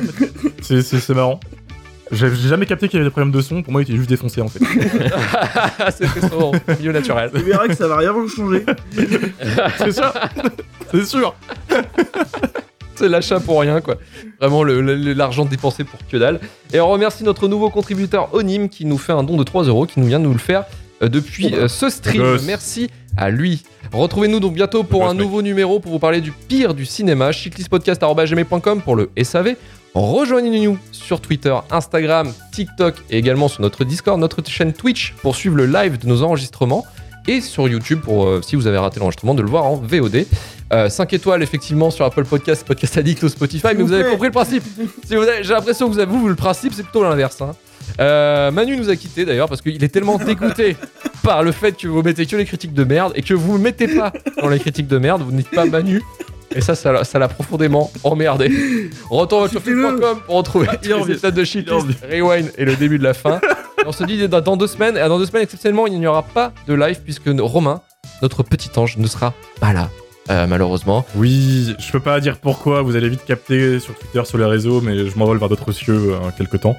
C'est- 0.61 0.81
C'est 0.81 0.99
c'est 0.99 1.13
marrant. 1.13 1.39
J'ai 2.11 2.29
j'ai 2.35 2.49
jamais 2.49 2.67
capté 2.67 2.87
qu'il 2.87 2.97
y 2.97 3.01
avait 3.01 3.07
des 3.09 3.11
problèmes 3.11 3.31
de 3.31 3.41
son. 3.41 3.63
Pour 3.63 3.71
moi, 3.73 3.81
il 3.81 3.85
était 3.85 3.97
juste 3.97 4.09
défoncé 4.09 4.39
en 4.39 4.47
fait. 4.47 4.59
C'était 5.97 6.27
son 6.27 6.51
milieu 6.77 6.91
naturel. 6.91 7.31
Tu 7.33 7.41
verras 7.41 7.67
que 7.67 7.73
ça 7.75 7.87
va 7.87 7.97
rien 7.97 8.13
changer. 8.27 8.63
C'est 9.79 9.91
ça. 9.91 10.13
C'est 10.91 11.05
sûr. 11.05 11.33
C'est 13.05 13.09
l'achat 13.09 13.39
pour 13.39 13.59
rien, 13.59 13.81
quoi. 13.81 13.95
Vraiment, 14.39 14.63
l'argent 14.63 15.45
dépensé 15.45 15.83
pour 15.83 15.99
que 16.07 16.17
dalle. 16.17 16.39
Et 16.73 16.79
on 16.79 16.89
remercie 16.89 17.23
notre 17.23 17.47
nouveau 17.47 17.69
contributeur 17.69 18.33
Onim 18.33 18.69
qui 18.69 18.85
nous 18.85 18.97
fait 18.97 19.13
un 19.13 19.23
don 19.23 19.37
de 19.37 19.43
3 19.43 19.65
euros, 19.65 19.85
qui 19.85 19.99
nous 19.99 20.07
vient 20.07 20.19
de 20.19 20.25
nous 20.25 20.33
le 20.33 20.39
faire 20.39 20.65
euh, 21.01 21.09
depuis 21.09 21.53
euh, 21.53 21.67
ce 21.67 21.89
stream. 21.89 22.37
Merci 22.45 22.89
à 23.17 23.29
lui. 23.29 23.63
Retrouvez-nous 23.91 24.39
donc 24.39 24.53
bientôt 24.53 24.83
pour 24.83 25.05
un 25.05 25.13
mec. 25.13 25.23
nouveau 25.23 25.41
numéro 25.41 25.79
pour 25.79 25.91
vous 25.91 25.99
parler 25.99 26.21
du 26.21 26.31
pire 26.31 26.73
du 26.73 26.85
cinéma. 26.85 27.31
chiclistpodcast.gmail.com 27.31 28.81
pour 28.81 28.95
le 28.95 29.09
SAV. 29.21 29.55
Rejoignez-nous 29.93 30.77
sur 30.91 31.21
Twitter, 31.21 31.55
Instagram, 31.71 32.33
TikTok 32.51 32.95
et 33.09 33.17
également 33.17 33.47
sur 33.47 33.61
notre 33.61 33.85
Discord, 33.85 34.19
notre 34.19 34.45
chaîne 34.45 34.73
Twitch 34.73 35.13
pour 35.21 35.37
suivre 35.37 35.55
le 35.55 35.65
live 35.65 35.97
de 35.97 36.07
nos 36.07 36.21
enregistrements 36.21 36.85
et 37.27 37.41
sur 37.41 37.67
YouTube 37.67 37.99
pour, 38.01 38.25
euh, 38.27 38.41
si 38.41 38.55
vous 38.55 38.67
avez 38.67 38.77
raté 38.77 38.99
l'enregistrement, 38.99 39.33
de 39.35 39.41
le 39.41 39.49
voir 39.49 39.65
en 39.65 39.75
VOD. 39.75 40.25
5 40.89 41.13
étoiles 41.13 41.41
effectivement 41.43 41.89
sur 41.89 42.03
Apple 42.05 42.25
Podcast, 42.25 42.65
Podcast 42.67 42.97
Addict 42.97 43.23
ou 43.23 43.29
Spotify, 43.29 43.67
mais 43.77 43.83
vous 43.83 43.93
avez 43.93 44.09
compris 44.11 44.27
le 44.27 44.33
principe. 44.33 44.63
Si 45.05 45.15
J'ai 45.41 45.53
l'impression 45.53 45.87
que 45.87 45.93
vous 45.93 45.99
avez 45.99 46.11
vous, 46.11 46.27
le 46.27 46.35
principe, 46.35 46.73
c'est 46.75 46.83
plutôt 46.83 47.03
l'inverse. 47.03 47.39
hein. 47.41 47.51
Euh, 48.01 48.51
Manu 48.51 48.75
nous 48.75 48.89
a 48.89 48.95
quitté 48.95 49.23
d'ailleurs 49.25 49.47
parce 49.47 49.61
qu'il 49.61 49.81
est 49.83 49.87
tellement 49.89 50.17
dégoûté 50.17 50.75
par 51.23 51.43
le 51.43 51.51
fait 51.53 51.77
que 51.77 51.87
vous 51.87 52.01
mettez 52.01 52.25
que 52.25 52.35
les 52.35 52.43
critiques 52.45 52.73
de 52.73 52.83
merde 52.83 53.13
et 53.15 53.21
que 53.21 53.33
vous 53.35 53.57
ne 53.57 53.63
mettez 53.63 53.87
pas 53.87 54.11
dans 54.41 54.49
les 54.49 54.59
critiques 54.59 54.87
de 54.87 54.97
merde, 54.97 55.21
vous 55.21 55.31
n'êtes 55.31 55.51
pas 55.51 55.65
Manu. 55.65 56.01
Et 56.53 56.61
ça, 56.61 56.73
ça 56.75 56.91
l'a- 56.91 57.03
ça 57.03 57.19
l'a 57.19 57.27
profondément 57.27 57.91
emmerdé. 58.03 58.49
Retour 59.09 59.47
sur 59.49 59.61
film.com 59.61 60.19
pour 60.25 60.35
retrouver 60.35 60.67
les 60.81 60.87
épisodes 61.11 61.33
de 61.35 61.43
Shitlist, 61.43 61.87
Rewind 62.11 62.51
et 62.57 62.65
le 62.65 62.75
début 62.75 62.97
de 62.97 63.03
la 63.03 63.13
fin. 63.13 63.39
On 63.85 63.91
se 63.91 64.03
dit 64.03 64.27
dans 64.27 64.41
dans 64.41 64.57
deux 64.57 64.67
semaines, 64.67 64.97
et 64.97 65.07
dans 65.07 65.17
deux 65.19 65.25
semaines 65.25 65.43
exceptionnellement, 65.43 65.87
il 65.87 65.99
n'y 65.99 66.07
aura 66.07 66.23
pas 66.23 66.51
de 66.67 66.73
live 66.73 67.01
puisque 67.03 67.29
Romain, 67.39 67.81
notre 68.21 68.43
petit 68.43 68.69
ange, 68.77 68.97
ne 68.97 69.07
sera 69.07 69.33
pas 69.59 69.73
là. 69.73 69.89
euh, 70.31 70.47
malheureusement. 70.47 71.05
Oui, 71.15 71.75
je 71.79 71.91
peux 71.91 71.99
pas 71.99 72.19
dire 72.19 72.37
pourquoi. 72.39 72.81
Vous 72.81 72.95
allez 72.95 73.09
vite 73.09 73.25
capter 73.25 73.79
sur 73.79 73.93
Twitter, 73.97 74.23
sur 74.25 74.37
les 74.37 74.45
réseaux, 74.45 74.81
mais 74.81 75.07
je 75.07 75.17
m'envole 75.17 75.37
vers 75.37 75.49
d'autres 75.49 75.71
cieux 75.71 76.13
euh, 76.13 76.17
quelque 76.37 76.57
temps. 76.57 76.75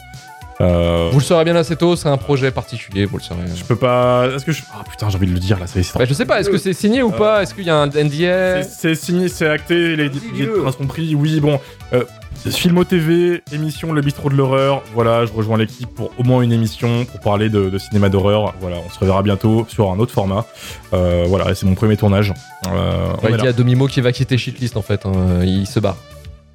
Euh, 0.62 1.10
Vous 1.12 1.18
le 1.18 1.24
saurez 1.24 1.44
bien 1.44 1.54
assez 1.54 1.76
tôt, 1.76 1.96
c'est 1.96 2.08
un 2.08 2.16
projet 2.16 2.50
particulier, 2.50 3.04
vous 3.04 3.18
le 3.18 3.22
saurez. 3.22 3.42
je 3.54 3.62
peux 3.62 3.76
pas. 3.76 4.26
Est-ce 4.34 4.44
que 4.46 4.52
je. 4.52 4.62
Ah 4.74 4.82
putain, 4.90 5.10
j'ai 5.10 5.16
envie 5.18 5.26
de 5.26 5.32
le 5.34 5.38
dire 5.38 5.58
là. 5.60 5.66
Ça 5.66 5.78
y 5.78 5.80
est, 5.80 5.82
c'est 5.84 5.98
Ouais, 5.98 6.06
je 6.06 6.14
sais 6.14 6.24
pas, 6.24 6.40
est-ce 6.40 6.48
que 6.48 6.56
c'est 6.56 6.72
signé 6.72 7.02
ou 7.02 7.10
pas 7.10 7.42
Est-ce 7.42 7.52
qu'il 7.54 7.64
y 7.64 7.70
a 7.70 7.76
un 7.76 7.86
NDA 7.88 8.62
C'est 8.62 8.94
signé, 8.94 9.28
c'est 9.28 9.46
acté, 9.46 9.96
les 9.96 10.08
billets 10.08 10.46
de 10.46 10.52
train 10.62 10.72
sont 10.72 10.86
pris. 10.86 11.14
Oui, 11.14 11.40
bon. 11.40 11.60
Euh, 11.92 12.04
Filmo 12.44 12.84
TV, 12.84 13.42
émission 13.52 13.92
Le 13.92 14.00
Bistrot 14.02 14.30
de 14.30 14.36
l'horreur. 14.36 14.82
Voilà, 14.94 15.26
je 15.26 15.32
rejoins 15.32 15.58
l'équipe 15.58 15.88
pour 15.92 16.12
au 16.18 16.22
moins 16.22 16.42
une 16.42 16.52
émission 16.52 17.04
pour 17.04 17.18
parler 17.20 17.48
de, 17.48 17.68
de 17.70 17.78
cinéma 17.78 18.08
d'horreur. 18.08 18.54
Voilà, 18.60 18.76
on 18.84 18.90
se 18.90 18.98
reverra 18.98 19.22
bientôt 19.22 19.66
sur 19.68 19.90
un 19.90 19.98
autre 19.98 20.12
format. 20.12 20.46
Euh, 20.92 21.24
voilà, 21.28 21.54
c'est 21.54 21.66
mon 21.66 21.74
premier 21.74 21.96
tournage. 21.96 22.32
Euh, 22.68 23.12
on 23.20 23.24
Ouais, 23.24 23.32
est 23.32 23.34
il 23.34 23.40
dit 23.40 23.48
à 23.48 23.52
Domimo 23.52 23.88
qui 23.88 24.00
va 24.00 24.12
quitter 24.12 24.38
Shitlist 24.38 24.76
en 24.76 24.82
fait, 24.82 25.06
hein, 25.06 25.40
il 25.42 25.66
se 25.66 25.80
barre. 25.80 25.96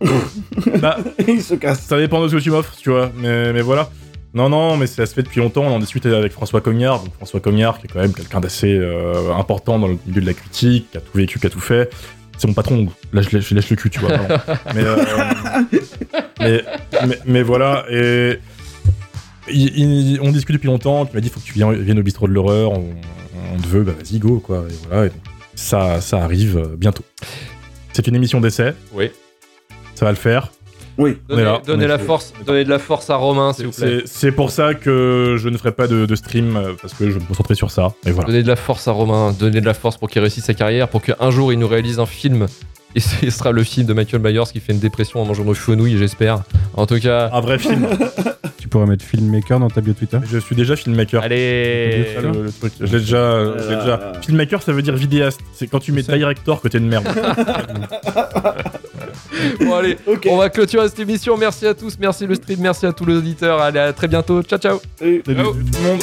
Bah, 0.80 0.98
Il 1.28 1.42
se 1.44 1.54
casse. 1.56 1.82
ça 1.82 1.98
dépend 1.98 2.22
de 2.24 2.28
ce 2.28 2.36
que 2.36 2.40
tu 2.42 2.50
m'offres, 2.52 2.74
tu 2.76 2.90
vois. 2.90 3.12
Mais, 3.18 3.54
mais 3.54 3.62
voilà. 3.62 3.90
Non, 4.34 4.48
non, 4.50 4.78
mais 4.78 4.88
ça 4.88 5.06
se 5.06 5.14
fait 5.14 5.24
depuis 5.24 5.42
longtemps. 5.42 5.64
On 5.64 5.76
en 5.76 5.80
discute 5.80 6.06
avec 6.06 6.32
François 6.32 6.62
Cognard. 6.62 7.04
Donc 7.04 7.14
François 7.16 7.40
Cognard, 7.42 7.80
qui 7.80 7.86
est 7.86 7.90
quand 7.92 8.00
même 8.00 8.14
quelqu'un 8.14 8.40
d'assez 8.40 8.74
euh, 8.74 9.34
important 9.38 9.78
dans 9.78 9.88
le 9.88 9.98
milieu 10.08 10.22
de 10.22 10.26
la 10.26 10.34
critique, 10.34 10.90
qui 10.92 10.98
a 10.98 11.02
tout 11.02 11.16
vécu, 11.18 11.38
qui 11.40 11.46
a 11.48 11.50
tout 11.50 11.60
fait. 11.60 11.90
C'est 12.42 12.48
mon 12.48 12.54
patron. 12.56 12.88
Là, 13.14 13.22
je 13.22 13.30
lèche, 13.30 13.50
je 13.50 13.54
lèche 13.54 13.70
le 13.70 13.76
cul, 13.76 13.92
tu 13.92 14.00
vois. 14.00 14.10
mais, 14.74 14.84
euh, 14.84 14.98
mais, 16.40 16.64
mais, 17.08 17.20
mais 17.26 17.44
voilà. 17.44 17.86
Et 17.92 18.40
il- 19.48 19.78
il- 20.14 20.20
on 20.22 20.32
discute 20.32 20.56
depuis 20.56 20.66
longtemps. 20.66 21.08
Il 21.12 21.16
m'a 21.16 21.22
dit 21.22 21.30
faut 21.30 21.40
que 21.40 21.46
tu 21.46 21.54
viennes, 21.54 21.76
viennes 21.76 22.00
au 22.00 22.04
bistrot 22.04 22.28
de 22.28 22.34
l'horreur. 22.34 22.72
On, 22.72 22.86
on 23.54 23.58
te 23.62 23.68
veut, 23.68 23.84
bah 23.84 23.92
vas-y, 23.92 24.18
go, 24.18 24.40
quoi. 24.40 24.66
Et 24.68 24.74
voilà. 24.88 25.06
Et 25.06 25.10
donc, 25.10 25.20
ça, 25.54 26.02
ça 26.02 26.24
arrive 26.24 26.58
euh, 26.58 26.76
bientôt. 26.78 27.04
C'est 27.94 28.08
une 28.08 28.16
émission 28.16 28.42
d'essai. 28.42 28.74
Oui. 28.94 29.12
Ça 29.94 30.06
va 30.06 30.12
le 30.12 30.18
faire. 30.18 30.52
Oui. 31.02 31.18
Donnez, 31.28 31.44
là, 31.44 31.88
la 31.88 31.98
force, 31.98 32.32
donnez 32.46 32.64
de 32.64 32.70
la 32.70 32.78
force 32.78 33.10
à 33.10 33.16
Romain 33.16 33.54
s'il 33.54 33.66
vous 33.66 33.72
plaît. 33.72 34.04
C'est 34.06 34.32
pour 34.32 34.52
ça 34.52 34.76
que 34.76 35.36
je 35.40 35.50
ne 35.50 35.58
ferai 35.58 35.72
pas 35.72 35.88
de, 35.88 36.06
de 36.06 36.16
stream 36.16 36.56
euh, 36.56 36.74
parce 36.80 36.94
que 36.94 37.06
je 37.10 37.14
vais 37.16 37.20
me 37.20 37.26
concentrer 37.26 37.56
sur 37.56 37.72
ça. 37.72 37.94
Et 38.06 38.12
voilà. 38.12 38.28
Donnez 38.28 38.44
de 38.44 38.48
la 38.48 38.56
force 38.56 38.88
à 38.88 38.92
Romain, 38.92 39.34
donnez 39.38 39.62
de 39.62 39.66
la 39.66 39.74
force 39.74 39.98
pour 39.98 40.10
qu'il 40.10 40.22
réussisse 40.22 40.46
sa 40.46 40.54
carrière, 40.54 40.88
pour 40.88 41.02
qu'un 41.02 41.32
jour 41.32 41.52
il 41.52 41.58
nous 41.60 41.68
réalise 41.68 42.00
un 42.00 42.06
film. 42.06 42.46
Et 42.94 43.00
ce 43.00 43.30
sera 43.32 43.52
le 43.52 43.64
film 43.64 43.88
de 43.88 43.94
Michael 43.94 44.22
Myers 44.22 44.44
qui 44.52 44.60
fait 44.60 44.74
une 44.74 44.80
dépression 44.80 45.22
en 45.22 45.26
mangeant 45.26 45.44
nos 45.46 45.54
fenouilles, 45.56 45.98
j'espère. 45.98 46.44
En 46.76 46.86
tout 46.86 47.00
cas, 47.00 47.30
Un 47.34 47.42
vrai 47.42 47.58
film. 47.58 47.88
Tu 48.60 48.68
pourrais 48.68 48.86
mettre 48.86 49.04
filmmaker 49.04 49.60
dans 49.60 49.70
ta 49.70 49.82
bio 49.82 49.94
Twitter. 49.94 50.20
je 50.24 50.38
suis 50.38 50.56
déjà 50.56 50.76
filmmaker. 50.76 51.24
allez. 51.24 52.06
Je 52.80 52.86
l'ai 52.86 53.00
déjà, 53.00 53.44
déjà. 53.68 54.14
Filmmaker, 54.22 54.62
ça 54.62 54.72
veut 54.72 54.84
dire 54.84 54.96
vidéaste. 54.96 55.42
C'est 55.52 55.66
quand 55.66 55.80
tu 55.80 55.92
mets 55.92 56.04
director 56.04 56.62
que 56.62 56.68
t'es 56.68 56.78
une 56.78 56.88
merde. 56.88 57.08
Bon 59.60 59.76
allez, 59.76 59.98
on 60.30 60.38
va 60.38 60.50
clôturer 60.50 60.88
cette 60.90 61.00
émission. 61.00 61.38
Merci 61.38 61.66
à 61.68 61.74
tous, 61.74 61.98
merci 62.00 62.26
le 62.28 62.36
stream, 62.36 62.60
merci 62.60 62.86
à 62.86 62.94
tous 62.94 63.06
les 63.06 63.16
auditeurs. 63.16 63.62
Allez, 63.62 63.80
à 63.80 63.94
très 63.94 64.08
bientôt. 64.08 64.42
Ciao 64.44 64.60
ciao. 64.60 64.80
Salut. 64.98 65.24
Salut 65.26 65.44
tout 65.44 65.54
le 65.54 65.90
monde. 65.90 66.02